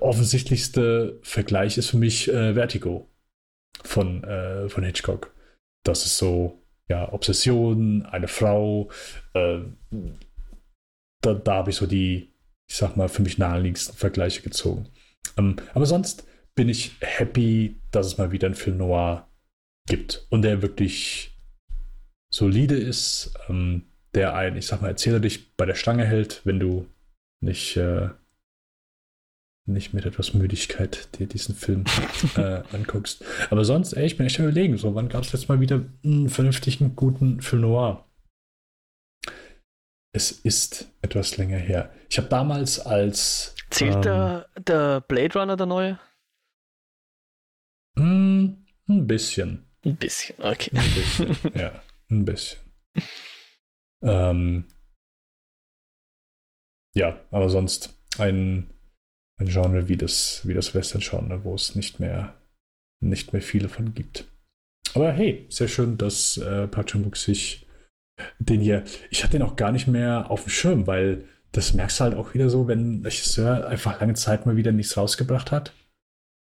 offensichtlichste 0.01 1.19
Vergleich 1.21 1.77
ist 1.77 1.89
für 1.89 1.97
mich 1.97 2.27
äh, 2.27 2.53
Vertigo 2.53 3.09
von, 3.83 4.23
äh, 4.23 4.67
von 4.67 4.83
Hitchcock. 4.83 5.33
Das 5.83 6.05
ist 6.05 6.17
so, 6.17 6.61
ja, 6.89 7.11
Obsession, 7.13 8.05
eine 8.05 8.27
Frau. 8.27 8.89
Äh, 9.33 9.59
da, 11.21 11.33
da 11.33 11.53
habe 11.53 11.69
ich 11.69 11.77
so 11.77 11.85
die, 11.85 12.33
ich 12.69 12.75
sag 12.75 12.97
mal, 12.97 13.07
für 13.07 13.21
mich 13.21 13.37
naheliegendsten 13.37 13.95
Vergleiche 13.95 14.41
gezogen. 14.41 14.89
Ähm, 15.37 15.55
aber 15.73 15.85
sonst 15.85 16.27
bin 16.55 16.69
ich 16.69 16.95
happy, 16.99 17.79
dass 17.91 18.05
es 18.05 18.17
mal 18.17 18.31
wieder 18.31 18.47
einen 18.47 18.55
Film 18.55 18.77
Noir 18.77 19.27
gibt 19.87 20.27
und 20.29 20.43
der 20.43 20.61
wirklich 20.61 21.37
solide 22.31 22.75
ist, 22.75 23.33
ähm, 23.49 23.85
der 24.13 24.35
ein, 24.35 24.55
ich 24.55 24.67
sag 24.67 24.81
mal, 24.81 24.89
Erzähler 24.89 25.19
dich 25.19 25.55
bei 25.55 25.65
der 25.65 25.75
Stange 25.75 26.05
hält, 26.05 26.41
wenn 26.45 26.59
du 26.59 26.87
nicht, 27.41 27.77
äh, 27.77 28.09
nicht 29.65 29.93
mit 29.93 30.05
etwas 30.05 30.33
Müdigkeit 30.33 31.07
dir 31.17 31.27
diesen 31.27 31.55
Film 31.55 31.85
äh, 32.35 32.61
anguckst. 32.73 33.23
Aber 33.49 33.63
sonst, 33.63 33.93
ey, 33.93 34.05
ich 34.05 34.17
bin 34.17 34.25
echt 34.25 34.39
überlegen, 34.39 34.77
so, 34.77 34.93
wann 34.95 35.09
gab 35.09 35.23
es 35.23 35.31
jetzt 35.31 35.47
mal 35.47 35.59
wieder 35.59 35.85
einen 36.03 36.29
vernünftigen, 36.29 36.95
guten 36.95 37.41
Film 37.41 37.61
Noir? 37.61 38.05
Es 40.15 40.31
ist 40.31 40.91
etwas 41.01 41.37
länger 41.37 41.57
her. 41.57 41.91
Ich 42.09 42.17
habe 42.17 42.27
damals 42.27 42.79
als 42.79 43.55
Zählt 43.69 43.95
ähm, 43.95 44.01
der, 44.03 44.49
der 44.59 45.01
Blade 45.01 45.39
Runner 45.39 45.57
der 45.57 45.65
neue? 45.65 45.99
Mm, 47.95 48.49
ein 48.87 49.07
bisschen. 49.07 49.65
Ein 49.83 49.95
bisschen, 49.95 50.35
okay. 50.39 50.71
Ein 50.73 50.93
bisschen, 50.93 51.53
ja, 51.59 51.81
ein 52.09 52.25
bisschen. 52.25 52.59
ähm, 54.03 54.67
ja, 56.93 57.19
aber 57.31 57.49
sonst 57.49 57.97
ein, 58.19 58.72
ein 59.39 59.47
Genre 59.47 59.87
wie 59.87 59.97
das, 59.97 60.47
wie 60.47 60.53
das 60.53 60.73
Western-Genre, 60.75 61.43
wo 61.43 61.55
es 61.55 61.75
nicht 61.75 61.99
mehr, 61.99 62.35
nicht 63.01 63.33
mehr 63.33 63.41
viele 63.41 63.69
von 63.69 63.93
gibt. 63.93 64.25
Aber 64.93 65.11
hey, 65.11 65.45
sehr 65.49 65.67
schön, 65.67 65.97
dass 65.97 66.37
äh, 66.37 66.67
Park 66.67 66.87
Chan-wook 66.87 67.17
sich 67.17 67.67
den 68.39 68.61
hier, 68.61 68.83
ich 69.09 69.23
hatte 69.23 69.33
den 69.33 69.41
auch 69.41 69.55
gar 69.55 69.71
nicht 69.71 69.87
mehr 69.87 70.29
auf 70.29 70.43
dem 70.43 70.49
Schirm, 70.49 70.87
weil 70.87 71.27
das 71.51 71.73
merkst 71.73 71.99
du 71.99 72.03
halt 72.03 72.15
auch 72.15 72.33
wieder 72.33 72.49
so, 72.49 72.67
wenn 72.67 72.99
ein 72.99 73.03
Regisseur 73.03 73.67
einfach 73.67 73.99
lange 73.99 74.13
Zeit 74.15 74.45
mal 74.45 74.55
wieder 74.55 74.71
nichts 74.71 74.97
rausgebracht 74.97 75.51
hat. 75.51 75.73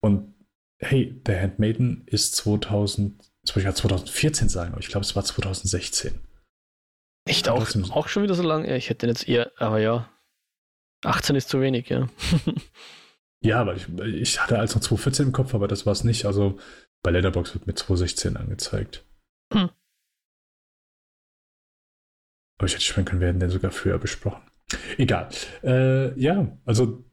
Und 0.01 0.35
hey, 0.79 1.21
der 1.27 1.41
Handmaiden 1.41 2.03
ist 2.07 2.35
2000, 2.37 3.23
jetzt 3.43 3.57
wollte 3.57 3.69
ich 3.69 3.75
2014 3.75 4.49
sagen, 4.49 4.73
aber 4.73 4.81
ich 4.81 4.89
glaube, 4.89 5.05
es 5.05 5.15
war 5.15 5.25
2016. 5.25 6.21
Echt 7.25 7.49
auch, 7.49 7.67
auch 7.91 8.09
schon 8.09 8.25
wieder 8.25 8.35
so 8.35 8.43
lange? 8.43 8.69
Ja, 8.69 8.75
ich 8.75 8.91
hätte 8.91 9.07
jetzt 9.07 9.29
eher, 9.29 9.53
aber 9.57 9.79
ja. 9.81 10.12
18 11.05 11.37
ist 11.37 11.49
zu 11.49 11.61
wenig, 11.61 11.89
ja. 11.89 12.09
ja, 13.43 13.67
weil 13.67 13.77
ich, 13.77 13.89
ich 14.15 14.41
hatte 14.41 14.59
als 14.59 14.75
noch 14.75 14.83
2014 14.83 15.27
im 15.27 15.33
Kopf, 15.33 15.55
aber 15.55 15.69
das 15.69 15.87
war 15.87 15.93
es 15.93 16.05
nicht. 16.05 16.27
Also 16.27 16.59
bei 17.03 17.11
Letterbox 17.11 17.55
wird 17.55 17.67
mit 17.67 17.79
2016 17.79 18.37
angezeigt. 18.37 19.05
Hm. 19.53 19.71
Aber 22.59 22.67
ich 22.67 22.75
hätte 22.75 22.85
schwören 22.85 23.05
können, 23.05 23.21
wir 23.21 23.29
hätten 23.29 23.41
den 23.41 23.51
sogar 23.51 23.73
früher 23.73 23.99
besprochen. 23.99 24.43
Egal. 24.97 25.29
Äh, 25.63 26.19
ja, 26.19 26.57
also 26.65 27.05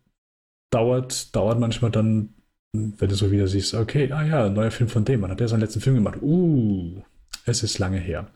dauert, 0.71 1.35
dauert 1.35 1.59
manchmal 1.59 1.91
dann, 1.91 2.35
wenn 2.71 3.09
du 3.09 3.15
so 3.15 3.31
wieder 3.31 3.47
siehst, 3.47 3.73
okay, 3.73 4.11
ah 4.11 4.23
ja, 4.23 4.49
neuer 4.49 4.71
Film 4.71 4.89
von 4.89 5.05
dem, 5.05 5.21
man 5.21 5.31
hat 5.31 5.39
der 5.39 5.47
seinen 5.47 5.61
letzten 5.61 5.81
Film 5.81 5.95
gemacht. 5.95 6.19
Uh, 6.21 7.01
es 7.45 7.63
ist 7.63 7.79
lange 7.79 7.97
her. 7.97 8.31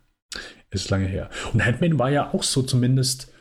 Es 0.72 0.86
ist 0.86 0.90
lange 0.90 1.06
her. 1.06 1.30
Und 1.54 1.64
Handmaid 1.64 2.00
war 2.00 2.10
ja 2.10 2.34
auch 2.34 2.44
so 2.44 2.64
zumindest, 2.64 3.33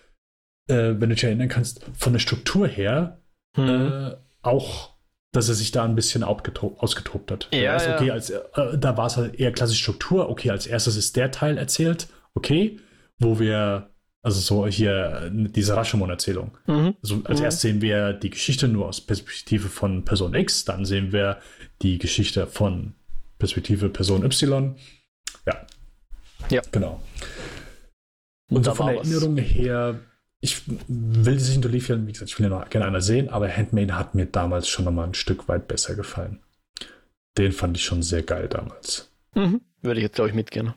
äh, 0.68 0.94
wenn 0.98 1.09
du 1.09 1.14
dich 1.14 1.24
erinnern 1.24 1.48
kannst, 1.48 1.84
von 1.94 2.12
der 2.12 2.20
Struktur 2.20 2.66
her 2.66 3.20
hm. 3.56 3.68
äh, 3.68 4.16
auch, 4.43 4.94
dass 5.32 5.48
er 5.48 5.55
sich 5.55 5.70
da 5.70 5.84
ein 5.84 5.94
bisschen 5.94 6.22
ausgetobt 6.22 7.30
hat. 7.30 7.48
Ja, 7.52 7.76
okay, 7.76 8.06
ja. 8.06 8.12
als, 8.14 8.30
äh, 8.30 8.40
da 8.78 8.97
war 8.97 9.06
es 9.06 9.16
halt 9.16 9.39
eher 9.39 9.52
klassische 9.52 9.82
Struktur. 9.82 10.28
Okay, 10.28 10.51
als 10.51 10.66
erstes 10.66 10.97
ist 10.97 11.16
der 11.16 11.30
Teil 11.30 11.59
erzählt. 11.59 12.09
Okay, 12.34 12.78
wo 13.18 13.39
wir 13.39 13.90
also 14.22 14.40
so 14.40 14.66
hier 14.68 15.30
diese 15.32 15.76
Rashomon-Erzählung. 15.76 16.52
Mhm. 16.66 16.94
Also 17.02 17.20
als 17.24 17.40
mhm. 17.40 17.44
erstes 17.44 17.60
sehen 17.62 17.82
wir 17.82 18.12
die 18.12 18.30
Geschichte 18.30 18.68
nur 18.68 18.86
aus 18.86 19.01
Perspektive 19.01 19.68
von 19.68 20.05
Person 20.05 20.34
X, 20.34 20.64
dann 20.64 20.84
sehen 20.84 21.12
wir 21.12 21.39
die 21.82 21.98
Geschichte 21.98 22.47
von 22.47 22.94
Perspektive 23.39 23.89
Person 23.89 24.24
Y. 24.24 24.76
Ja. 25.47 25.66
Ja. 26.51 26.62
Genau. 26.70 27.02
Und, 28.48 28.59
Und 28.59 28.64
so 28.64 28.74
von 28.74 28.86
der 28.86 28.97
Erinnerung 28.98 29.36
her, 29.39 29.98
ich 30.43 30.62
will 30.66 31.39
sich 31.39 31.51
nicht 31.51 31.64
unterliefern, 31.64 32.06
wie 32.06 32.12
gesagt, 32.12 32.31
ich 32.31 32.39
will 32.39 32.51
ja 32.51 32.51
noch 32.51 32.69
gerne 32.69 32.86
einer 32.86 33.01
sehen, 33.01 33.28
aber 33.28 33.48
Handmaid 33.48 33.93
hat 33.93 34.16
mir 34.16 34.27
damals 34.27 34.69
schon 34.69 34.85
nochmal 34.85 35.06
ein 35.06 35.14
Stück 35.14 35.47
weit 35.47 35.69
besser 35.69 35.94
gefallen. 35.94 36.43
Den 37.39 37.52
fand 37.52 37.77
ich 37.77 37.85
schon 37.85 38.02
sehr 38.02 38.24
geil 38.24 38.48
damals. 38.48 39.09
Mhm. 39.35 39.60
Würde 39.82 40.01
ich 40.01 40.05
jetzt, 40.05 40.16
glaube 40.16 40.31
ich, 40.31 40.35
mitgehen. 40.35 40.74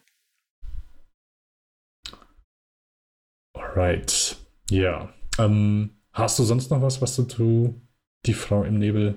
Alright. 3.54 4.38
Ja. 4.70 5.12
Ähm, 5.40 5.98
hast 6.14 6.38
du 6.38 6.44
sonst 6.44 6.70
noch 6.70 6.84
was, 6.84 7.02
was 7.02 7.16
du 7.16 7.24
zu 7.24 7.82
Die 8.28 8.36
Frau 8.36 8.64
im 8.64 8.78
Nebel? 8.78 9.16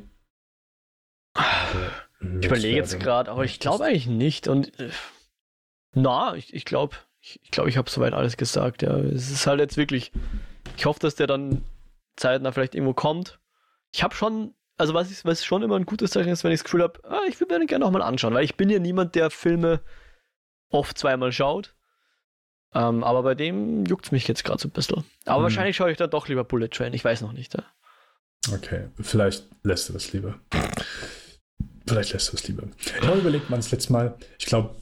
Ich 2.20 2.47
überlege 2.47 2.77
jetzt 2.77 2.99
gerade, 2.99 3.31
aber 3.31 3.45
ich 3.45 3.61
glaube 3.61 3.85
eigentlich 3.85 4.07
nicht. 4.07 4.49
Und 4.49 4.81
äh, 4.81 4.91
na, 5.93 6.35
ich, 6.35 6.55
ich 6.55 6.65
glaube, 6.65 6.97
ich, 7.28 7.40
ich, 7.42 7.50
glaub, 7.50 7.66
ich 7.66 7.76
habe 7.76 7.90
soweit 7.90 8.14
alles 8.14 8.36
gesagt. 8.36 8.82
Ja, 8.82 8.96
es 8.96 9.30
ist 9.30 9.46
halt 9.46 9.60
jetzt 9.60 9.76
wirklich. 9.76 10.12
Ich 10.76 10.86
hoffe, 10.86 11.00
dass 11.00 11.14
der 11.14 11.26
dann 11.26 11.64
zeitnah 12.16 12.52
vielleicht 12.52 12.74
irgendwo 12.74 12.94
kommt. 12.94 13.38
Ich 13.92 14.02
habe 14.02 14.14
schon, 14.14 14.55
also 14.76 14.94
was, 14.94 15.10
ich, 15.10 15.24
was 15.24 15.44
schon 15.44 15.62
immer 15.62 15.76
ein 15.76 15.86
gutes 15.86 16.12
Zeichen 16.12 16.30
ist, 16.30 16.44
wenn 16.44 16.52
ich 16.52 16.60
das 16.60 16.64
Gefühl 16.64 16.82
habe, 16.82 17.00
ah, 17.05 17.22
ich 17.28 17.38
würde 17.40 17.59
mir 17.59 17.66
gerne 17.66 17.84
nochmal 17.84 18.02
anschauen, 18.02 18.34
weil 18.34 18.44
ich 18.44 18.56
bin 18.56 18.70
ja 18.70 18.78
niemand, 18.78 19.14
der 19.14 19.30
Filme 19.30 19.80
oft 20.70 20.96
zweimal 20.96 21.32
schaut. 21.32 21.74
Ähm, 22.74 23.02
aber 23.02 23.22
bei 23.22 23.34
dem 23.34 23.86
juckt 23.86 24.06
es 24.06 24.12
mich 24.12 24.28
jetzt 24.28 24.44
gerade 24.44 24.60
so 24.60 24.68
ein 24.68 24.72
bisschen. 24.72 25.05
Aber 25.24 25.36
hm. 25.36 25.42
wahrscheinlich 25.44 25.76
schaue 25.76 25.90
ich 25.90 25.96
dann 25.96 26.10
doch 26.10 26.28
lieber 26.28 26.44
Bullet 26.44 26.68
Train. 26.68 26.92
Ich 26.94 27.05
weiß 27.05 27.22
noch 27.22 27.32
nicht. 27.32 27.55
Ja. 27.55 27.64
Okay, 28.52 28.88
vielleicht 29.00 29.44
lässt 29.62 29.88
du 29.88 29.92
das 29.94 30.12
lieber. 30.12 30.38
Vielleicht 31.86 32.12
lässt 32.12 32.28
du 32.28 32.32
das 32.32 32.46
lieber. 32.46 32.64
Ich 32.78 33.06
habe 33.06 33.18
überlegt, 33.18 33.50
man 33.50 33.59
das 33.59 33.70
letzte 33.70 33.92
Mal, 33.92 34.16
ich 34.38 34.46
glaube, 34.46 34.74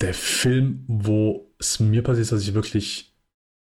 der 0.00 0.14
Film, 0.14 0.84
wo 0.88 1.54
es 1.58 1.80
mir 1.80 2.02
passiert, 2.02 2.30
dass 2.32 2.42
ich 2.42 2.54
wirklich 2.54 3.14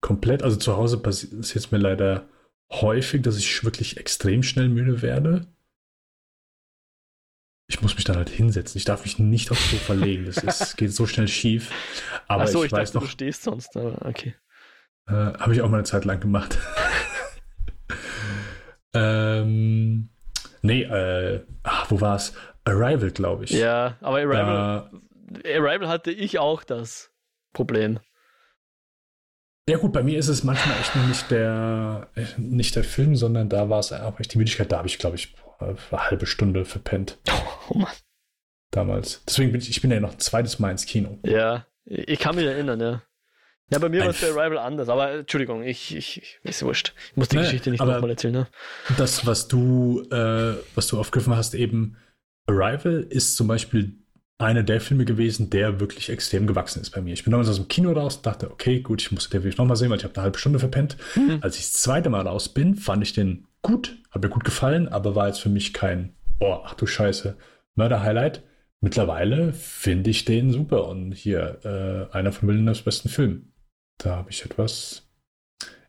komplett, 0.00 0.42
also 0.42 0.56
zu 0.56 0.76
Hause 0.76 0.98
passiert 0.98 1.44
es 1.56 1.70
mir 1.70 1.78
leider 1.78 2.28
häufig, 2.72 3.22
dass 3.22 3.36
ich 3.36 3.64
wirklich 3.64 3.96
extrem 3.96 4.42
schnell 4.42 4.68
müde 4.68 5.02
werde. 5.02 5.46
Ich 7.68 7.82
muss 7.82 7.96
mich 7.96 8.04
dann 8.04 8.16
halt 8.16 8.28
hinsetzen. 8.28 8.78
Ich 8.78 8.84
darf 8.84 9.04
mich 9.04 9.18
nicht 9.18 9.50
aufs 9.50 9.70
Sofa 9.70 9.92
legen. 9.92 10.26
Das 10.26 10.36
ist, 10.38 10.76
geht 10.76 10.92
so 10.92 11.06
schnell 11.06 11.26
schief. 11.26 11.70
Aber 12.28 12.44
Ach 12.44 12.48
so, 12.48 12.60
ich, 12.60 12.66
ich 12.66 12.72
weiß 12.72 12.92
dachte, 12.92 12.98
noch, 12.98 13.10
du 13.10 13.10
stehst 13.10 13.42
sonst. 13.42 13.76
Aber 13.76 14.06
okay. 14.06 14.36
Äh, 15.08 15.12
Habe 15.12 15.52
ich 15.52 15.62
auch 15.62 15.68
mal 15.68 15.78
eine 15.78 15.84
Zeit 15.84 16.04
lang 16.04 16.20
gemacht. 16.20 16.58
ähm, 18.94 20.10
nee, 20.62 20.82
äh, 20.82 21.44
ach, 21.64 21.90
wo 21.90 22.00
war 22.00 22.16
es? 22.16 22.34
Arrival, 22.64 23.10
glaube 23.10 23.44
ich. 23.44 23.50
Ja, 23.50 23.96
aber 24.00 24.18
Arrival, 24.18 24.90
äh, 24.92 24.98
Arrival 25.44 25.88
hatte 25.88 26.10
ich 26.10 26.38
auch 26.38 26.64
das 26.64 27.10
Problem. 27.52 27.98
Ja 29.68 29.78
gut, 29.78 29.92
bei 29.92 30.02
mir 30.02 30.18
ist 30.18 30.28
es 30.28 30.44
manchmal 30.44 30.78
echt 30.78 30.94
nicht 30.94 31.30
der, 31.30 32.08
nicht 32.36 32.76
der 32.76 32.84
Film, 32.84 33.16
sondern 33.16 33.48
da 33.48 33.68
war 33.68 33.80
es 33.80 33.92
auch 33.92 34.20
echt 34.20 34.32
die 34.32 34.38
Müdigkeit. 34.38 34.70
Da 34.70 34.78
habe 34.78 34.86
ich, 34.86 34.98
glaube 34.98 35.16
ich, 35.16 35.34
eine 35.58 35.76
halbe 35.92 36.26
Stunde 36.26 36.64
verpennt. 36.64 37.18
Oh 37.68 37.78
Mann. 37.78 37.90
Damals. 38.70 39.24
Deswegen 39.26 39.50
bin 39.50 39.60
ich, 39.60 39.68
ich 39.68 39.80
bin 39.80 39.90
ja 39.90 39.98
noch 39.98 40.12
ein 40.12 40.20
zweites 40.20 40.60
Mal 40.60 40.70
ins 40.70 40.86
Kino. 40.86 41.18
Ja, 41.24 41.66
ich 41.84 42.20
kann 42.20 42.36
mich 42.36 42.44
erinnern, 42.44 42.78
ja. 42.78 43.02
Ja, 43.70 43.80
bei 43.80 43.88
mir 43.88 44.02
war 44.02 44.10
es 44.10 44.20
bei 44.20 44.28
Arrival 44.28 44.58
anders, 44.58 44.88
aber 44.88 45.10
Entschuldigung, 45.10 45.64
ich, 45.64 45.96
ich, 45.96 46.18
ich 46.18 46.38
ist 46.44 46.62
wurscht. 46.62 46.94
Ich 47.10 47.16
muss 47.16 47.28
die 47.28 47.34
naja, 47.34 47.48
Geschichte 47.48 47.70
nicht 47.70 47.80
nochmal 47.80 48.10
erzählen, 48.10 48.34
ne? 48.34 48.46
Das, 48.96 49.26
was 49.26 49.48
du, 49.48 50.02
äh, 50.12 50.54
was 50.76 50.86
du 50.86 51.00
aufgegriffen 51.00 51.34
hast, 51.34 51.54
eben 51.54 51.96
Arrival 52.46 53.04
ist 53.10 53.34
zum 53.34 53.48
Beispiel 53.48 53.98
einer 54.38 54.62
der 54.62 54.80
Filme 54.80 55.04
gewesen, 55.04 55.48
der 55.48 55.80
wirklich 55.80 56.10
extrem 56.10 56.46
gewachsen 56.46 56.82
ist 56.82 56.90
bei 56.90 57.00
mir. 57.00 57.14
Ich 57.14 57.24
bin 57.24 57.30
damals 57.30 57.48
aus 57.48 57.56
dem 57.56 57.68
Kino 57.68 57.92
raus 57.92 58.20
dachte, 58.20 58.50
okay, 58.50 58.80
gut, 58.80 59.00
ich 59.00 59.10
muss 59.10 59.30
den 59.30 59.42
wirklich 59.42 59.56
nochmal 59.56 59.76
sehen, 59.76 59.90
weil 59.90 59.98
ich 59.98 60.04
habe 60.04 60.14
eine 60.14 60.24
halbe 60.24 60.38
Stunde 60.38 60.58
verpennt. 60.58 60.96
Mhm. 61.14 61.38
Als 61.40 61.56
ich 61.56 61.62
das 61.62 61.80
zweite 61.80 62.10
Mal 62.10 62.26
raus 62.26 62.50
bin, 62.50 62.74
fand 62.74 63.02
ich 63.02 63.14
den 63.14 63.46
gut, 63.62 63.96
hat 64.10 64.22
mir 64.22 64.28
gut 64.28 64.44
gefallen, 64.44 64.88
aber 64.88 65.14
war 65.14 65.28
jetzt 65.28 65.40
für 65.40 65.48
mich 65.48 65.72
kein, 65.72 66.14
oh, 66.40 66.60
ach 66.64 66.74
du 66.74 66.86
Scheiße, 66.86 67.36
Mörder-Highlight. 67.76 68.42
Mittlerweile 68.82 69.54
finde 69.54 70.10
ich 70.10 70.26
den 70.26 70.52
super 70.52 70.86
und 70.86 71.12
hier 71.12 71.60
äh, 71.64 72.14
einer 72.14 72.32
von 72.32 72.48
Williams 72.48 72.82
besten 72.82 73.08
Filmen. 73.08 73.54
Da 73.96 74.16
habe 74.16 74.30
ich 74.30 74.44
etwas, 74.44 75.08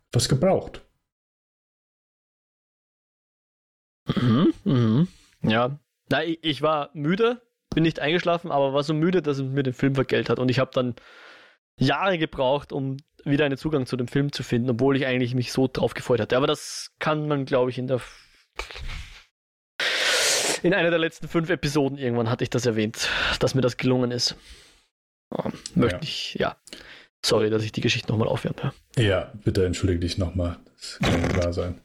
etwas 0.10 0.30
gebraucht. 0.30 0.82
Mhm, 4.16 4.54
mhm. 4.64 5.08
Ja, 5.44 5.78
na, 6.10 6.24
ich, 6.24 6.40
ich 6.42 6.62
war 6.62 6.92
müde 6.94 7.42
bin 7.70 7.84
nicht 7.84 8.00
eingeschlafen, 8.00 8.52
aber 8.52 8.74
war 8.74 8.84
so 8.84 8.94
müde, 8.94 9.22
dass 9.22 9.40
es 9.40 9.44
mir 9.44 9.64
den 9.64 9.74
Film 9.74 9.96
vergällt 9.96 10.30
hat. 10.30 10.40
Und 10.40 10.50
ich 10.50 10.60
habe 10.60 10.72
dann 10.74 10.96
Jahre 11.80 12.18
gebraucht, 12.18 12.72
um 12.72 12.98
wieder 13.24 13.46
einen 13.46 13.58
Zugang 13.58 13.86
zu 13.86 13.98
dem 13.98 14.08
Film 14.08 14.32
zu 14.32 14.44
finden, 14.44 14.70
obwohl 14.70 14.98
ich 14.98 15.06
eigentlich 15.06 15.36
mich 15.36 15.52
so 15.52 15.68
drauf 15.72 15.94
gefreut 15.94 16.20
hatte. 16.20 16.38
Aber 16.38 16.48
das 16.48 16.94
kann 17.00 17.28
man, 17.28 17.46
glaube 17.46 17.70
ich, 17.70 17.78
in 17.78 17.88
der 17.88 18.02
in 20.64 20.74
einer 20.74 20.90
der 20.90 21.00
letzten 21.00 21.28
fünf 21.28 21.50
Episoden 21.50 21.98
irgendwann 21.98 22.30
hatte 22.30 22.44
ich 22.44 22.50
das 22.50 22.66
erwähnt, 22.66 23.10
dass 23.40 23.54
mir 23.54 23.62
das 23.62 23.78
gelungen 23.78 24.12
ist. 24.12 24.36
Oh, 25.30 25.50
möchte 25.76 25.98
ja. 25.98 26.04
ich, 26.04 26.34
ja. 26.36 26.58
Sorry, 27.24 27.50
dass 27.50 27.64
ich 27.64 27.72
die 27.72 27.82
Geschichte 27.82 28.12
nochmal 28.12 28.28
aufwärme. 28.28 28.74
Ja, 28.98 29.34
bitte 29.44 29.66
entschuldige 29.66 30.00
dich 30.00 30.18
nochmal. 30.18 30.58
Das 30.78 31.00
kann 31.00 31.22
nicht 31.22 31.38
wahr 31.38 31.54
sein 31.54 31.82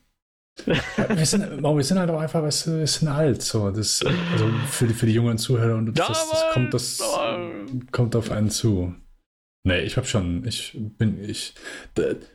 wir, 0.66 1.26
sind, 1.26 1.62
wir 1.62 1.84
sind 1.84 1.98
halt 1.98 2.10
auch 2.10 2.20
einfach, 2.20 2.42
weißt 2.42 2.66
du, 2.66 2.78
wir 2.78 2.86
sind 2.86 3.08
alt. 3.08 3.42
So. 3.42 3.70
Das, 3.70 4.04
also 4.32 4.48
für, 4.68 4.86
die, 4.86 4.94
für 4.94 5.06
die 5.06 5.14
jungen 5.14 5.38
Zuhörer 5.38 5.76
und 5.76 5.98
das, 5.98 6.06
das, 6.06 6.30
das 6.30 6.44
kommt, 6.52 6.74
das 6.74 7.02
kommt 7.90 8.16
auf 8.16 8.30
einen 8.30 8.50
zu. 8.50 8.94
Nee, 9.64 9.80
ich 9.80 9.96
habe 9.96 10.06
schon, 10.06 10.44
ich 10.46 10.76
bin, 10.98 11.22
ich. 11.22 11.54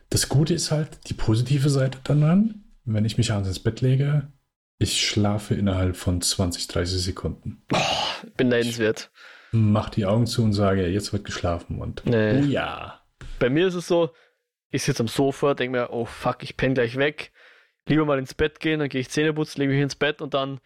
Das 0.10 0.30
Gute 0.30 0.54
ist 0.54 0.72
halt 0.72 1.10
die 1.10 1.14
positive 1.14 1.70
Seite 1.70 2.00
daran, 2.04 2.64
wenn 2.86 3.06
ich 3.06 3.18
mich 3.18 3.32
abends 3.32 3.50
ins 3.50 3.60
Bett 3.60 3.82
lege, 3.82 4.32
ich 4.80 5.06
schlafe 5.06 5.56
innerhalb 5.56 5.96
von 5.98 6.22
20, 6.22 6.68
30 6.68 7.02
Sekunden. 7.02 7.64
Oh, 7.74 8.28
beneidenswert. 8.38 9.12
Mach 9.52 9.90
die 9.90 10.06
Augen 10.06 10.28
zu 10.28 10.44
und 10.44 10.54
sage, 10.54 10.88
jetzt 10.88 11.14
wird 11.14 11.26
geschlafen 11.26 11.80
und 11.80 12.06
nee. 12.06 12.42
ja. 12.42 13.02
Bei 13.40 13.50
mir 13.50 13.68
ist 13.68 13.76
es 13.76 13.88
so, 13.88 14.12
ich 14.70 14.84
sitze 14.84 15.02
am 15.04 15.08
Sofa, 15.08 15.54
denke 15.54 15.78
mir, 15.78 15.90
oh 15.92 16.06
fuck, 16.06 16.44
ich 16.44 16.58
penne 16.58 16.76
gleich 16.76 16.98
weg 16.98 17.32
lieber 17.88 18.06
mal 18.06 18.20
ins 18.20 18.34
Bett 18.34 18.60
gehen, 18.60 18.80
dann 18.80 18.90
gehe 18.90 19.02
ich 19.02 19.10
Zähne 19.10 19.34
putzen, 19.34 19.62
lege 19.62 19.74
mich 19.74 19.82
ins 19.82 19.96
Bett 19.96 20.22
und 20.22 20.34
dann 20.34 20.60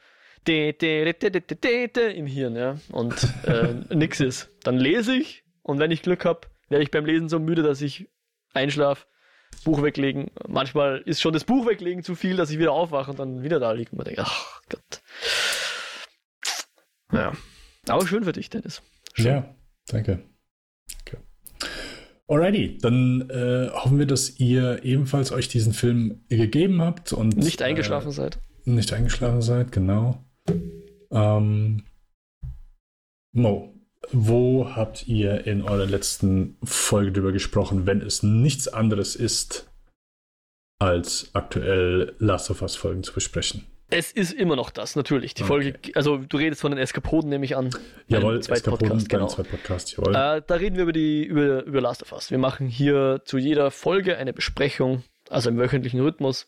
im 2.11 2.25
Hirn, 2.25 2.55
ja. 2.55 2.77
Und 2.91 3.27
äh, 3.45 3.75
nix 3.95 4.19
ist. 4.19 4.49
Dann 4.63 4.77
lese 4.77 5.15
ich 5.15 5.43
und 5.61 5.79
wenn 5.79 5.91
ich 5.91 6.01
Glück 6.01 6.25
habe, 6.25 6.41
werde 6.69 6.83
ich 6.83 6.91
beim 6.91 7.05
Lesen 7.05 7.29
so 7.29 7.39
müde, 7.39 7.63
dass 7.63 7.81
ich 7.81 8.09
einschlafe, 8.53 9.05
Buch 9.63 9.83
weglegen. 9.83 10.31
Manchmal 10.47 10.99
ist 11.05 11.21
schon 11.21 11.33
das 11.33 11.43
Buch 11.43 11.67
weglegen 11.67 12.03
zu 12.03 12.15
viel, 12.15 12.37
dass 12.37 12.49
ich 12.49 12.57
wieder 12.57 12.71
aufwache 12.71 13.11
und 13.11 13.19
dann 13.19 13.43
wieder 13.43 13.59
da 13.59 13.71
liege 13.71 13.91
und 13.91 13.97
man 13.97 14.05
denkt, 14.05 14.21
ach 14.23 14.61
Gott. 14.69 15.01
Ja. 17.11 17.33
Aber 17.87 18.07
schön 18.07 18.23
für 18.23 18.31
dich, 18.31 18.49
Dennis. 18.49 18.81
Schön. 19.13 19.25
Ja, 19.25 19.55
danke. 19.87 20.23
Okay. 21.01 21.17
Alrighty, 22.31 22.77
dann 22.77 23.29
äh, 23.29 23.69
hoffen 23.73 23.99
wir, 23.99 24.05
dass 24.05 24.39
ihr 24.39 24.85
ebenfalls 24.85 25.33
euch 25.33 25.49
diesen 25.49 25.73
Film 25.73 26.21
gegeben 26.29 26.81
habt 26.81 27.11
und 27.11 27.35
nicht 27.35 27.61
eingeschlafen 27.61 28.11
äh, 28.11 28.13
seid. 28.13 28.39
Nicht 28.63 28.93
eingeschlafen 28.93 29.41
seid, 29.41 29.73
genau. 29.73 30.23
Ähm, 31.11 31.83
Mo, 33.33 33.73
wo 34.13 34.73
habt 34.73 35.09
ihr 35.09 35.45
in 35.45 35.61
eurer 35.61 35.85
letzten 35.85 36.57
Folge 36.63 37.11
drüber 37.11 37.33
gesprochen, 37.33 37.85
wenn 37.85 37.99
es 37.99 38.23
nichts 38.23 38.69
anderes 38.69 39.17
ist, 39.17 39.69
als 40.79 41.31
aktuell 41.33 42.15
Last 42.19 42.49
of 42.49 42.61
Us 42.61 42.77
Folgen 42.77 43.03
zu 43.03 43.11
besprechen? 43.11 43.65
Es 43.93 44.11
ist 44.13 44.31
immer 44.31 44.55
noch 44.55 44.69
das, 44.69 44.95
natürlich. 44.95 45.33
Die 45.33 45.43
okay. 45.43 45.47
Folge, 45.47 45.79
also 45.95 46.17
du 46.17 46.37
redest 46.37 46.61
von 46.61 46.71
den 46.71 46.79
Eskapoden, 46.79 47.29
nehme 47.29 47.43
ich 47.43 47.57
an. 47.57 47.71
Jawohl, 48.07 48.39
Eskapoden, 48.39 49.03
genau. 49.05 49.27
Podcast, 49.27 49.97
jawohl. 49.97 50.15
Äh, 50.15 50.41
da 50.47 50.55
reden 50.55 50.77
wir 50.77 50.83
über, 50.83 50.93
die, 50.93 51.25
über, 51.25 51.63
über 51.63 51.81
Last 51.81 52.01
of 52.01 52.13
Us. 52.13 52.31
Wir 52.31 52.37
machen 52.37 52.67
hier 52.67 53.21
zu 53.25 53.37
jeder 53.37 53.69
Folge 53.69 54.17
eine 54.17 54.31
Besprechung, 54.31 55.03
also 55.29 55.49
im 55.49 55.57
wöchentlichen 55.57 55.99
Rhythmus. 55.99 56.47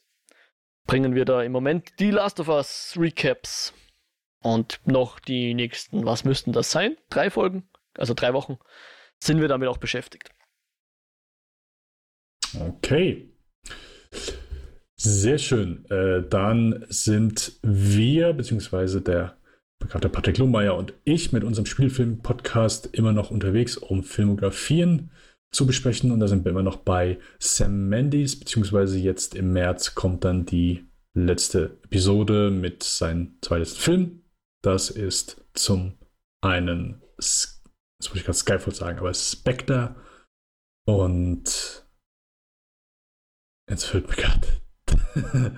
Bringen 0.87 1.15
wir 1.15 1.25
da 1.25 1.43
im 1.43 1.51
Moment 1.51 1.99
die 1.99 2.11
Last 2.11 2.39
of 2.39 2.47
Us 2.47 2.95
Recaps 2.97 3.73
und 4.41 4.79
noch 4.85 5.19
die 5.19 5.53
nächsten, 5.53 6.05
was 6.05 6.23
müssten 6.23 6.53
das 6.53 6.71
sein? 6.71 6.95
Drei 7.09 7.29
Folgen, 7.29 7.69
also 7.97 8.13
drei 8.13 8.33
Wochen, 8.33 8.57
sind 9.19 9.41
wir 9.41 9.49
damit 9.49 9.67
auch 9.67 9.77
beschäftigt. 9.77 10.29
Okay. 12.57 13.32
Sehr 15.05 15.37
schön. 15.37 15.83
Äh, 15.89 16.23
dann 16.29 16.85
sind 16.87 17.59
wir, 17.61 18.31
beziehungsweise 18.31 19.01
der 19.01 19.35
bekannte 19.77 20.07
Patrick 20.07 20.37
Lohmeier 20.37 20.77
und 20.77 20.93
ich 21.03 21.33
mit 21.33 21.43
unserem 21.43 21.65
Spielfilm-Podcast 21.65 22.85
immer 22.93 23.11
noch 23.11 23.29
unterwegs, 23.29 23.75
um 23.75 24.05
Filmografien 24.05 25.11
zu 25.51 25.67
besprechen. 25.67 26.13
Und 26.13 26.21
da 26.21 26.29
sind 26.29 26.45
wir 26.45 26.51
immer 26.51 26.63
noch 26.63 26.77
bei 26.77 27.19
Sam 27.37 27.89
Mendes, 27.89 28.39
beziehungsweise 28.39 28.97
jetzt 28.97 29.35
im 29.35 29.51
März 29.51 29.93
kommt 29.93 30.23
dann 30.23 30.45
die 30.45 30.87
letzte 31.13 31.77
Episode 31.83 32.49
mit 32.49 32.83
seinem 32.83 33.37
zweiten 33.41 33.65
Film. 33.65 34.23
Das 34.63 34.89
ist 34.89 35.43
zum 35.53 35.97
einen, 36.41 37.01
jetzt 37.17 37.61
muss 38.07 38.15
ich 38.15 38.23
gerade 38.23 38.37
Skyfall 38.37 38.73
sagen, 38.73 38.99
aber 38.99 39.13
Spectre 39.13 39.97
und 40.87 41.85
jetzt 43.69 43.83
fällt 43.83 44.07
mir 44.07 44.15
gerade 44.15 44.62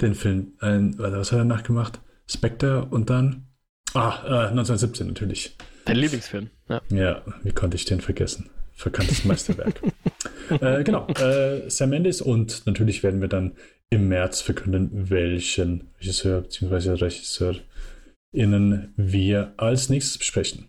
den 0.00 0.14
Film. 0.14 0.52
Ein, 0.60 0.98
was 0.98 1.32
hat 1.32 1.38
er 1.38 1.44
danach 1.44 1.62
gemacht? 1.62 2.00
Spectre 2.26 2.86
und 2.86 3.10
dann. 3.10 3.46
Ah, 3.94 4.22
äh, 4.24 4.48
1917 4.48 5.06
natürlich. 5.06 5.56
Dein 5.84 5.96
Lieblingsfilm, 5.96 6.50
ja. 6.68 6.82
Ja, 6.90 7.22
wie 7.42 7.52
konnte 7.52 7.76
ich 7.76 7.84
den 7.84 8.00
vergessen? 8.00 8.48
Verkanntes 8.72 9.24
Meisterwerk. 9.24 9.80
äh, 10.60 10.82
genau, 10.82 11.06
äh, 11.08 11.70
Sam 11.70 11.90
Mendes 11.90 12.20
und 12.20 12.66
natürlich 12.66 13.02
werden 13.02 13.20
wir 13.20 13.28
dann 13.28 13.52
im 13.90 14.08
März 14.08 14.40
verkünden, 14.40 15.10
welchen 15.10 15.90
Regisseur 16.00 16.40
bzw. 16.40 16.94
RegisseurInnen 16.94 18.94
wir 18.96 19.52
als 19.58 19.90
nächstes 19.90 20.18
besprechen. 20.18 20.68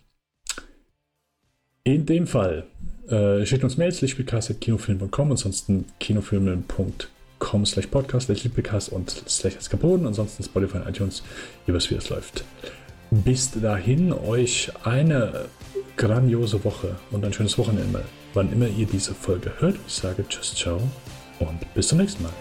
In 1.83 2.05
dem 2.05 2.27
Fall 2.27 2.67
äh, 3.07 3.45
schickt 3.45 3.63
uns 3.63 3.77
Mails, 3.77 4.01
lichtspielcast.kinofilm.com, 4.01 5.31
ansonsten 5.31 5.85
kinofilmen.com 5.99 7.14
com 7.39 7.65
slash 7.65 7.87
podcast, 7.87 8.27
slash 8.27 8.43
Liebecast 8.43 8.89
und 8.89 9.09
slash 9.27 9.55
Eskapoden. 9.55 10.07
Ansonsten 10.07 10.43
Spotify 10.43 10.77
und 10.77 10.89
iTunes, 10.89 11.23
wisst, 11.65 11.91
wie 11.91 11.95
es 11.95 12.09
läuft. 12.09 12.43
Bis 13.11 13.51
dahin 13.51 14.13
euch 14.13 14.71
eine 14.83 15.45
grandiose 15.97 16.63
Woche 16.63 16.95
und 17.11 17.23
ein 17.23 17.33
schönes 17.33 17.57
Wochenende, 17.57 18.03
wann 18.33 18.51
immer 18.51 18.67
ihr 18.67 18.85
diese 18.85 19.13
Folge 19.13 19.51
hört. 19.59 19.77
Ich 19.87 19.93
sage 19.93 20.25
Tschüss, 20.27 20.53
ciao 20.55 20.81
und 21.39 21.73
bis 21.73 21.87
zum 21.87 21.99
nächsten 21.99 22.23
Mal. 22.23 22.33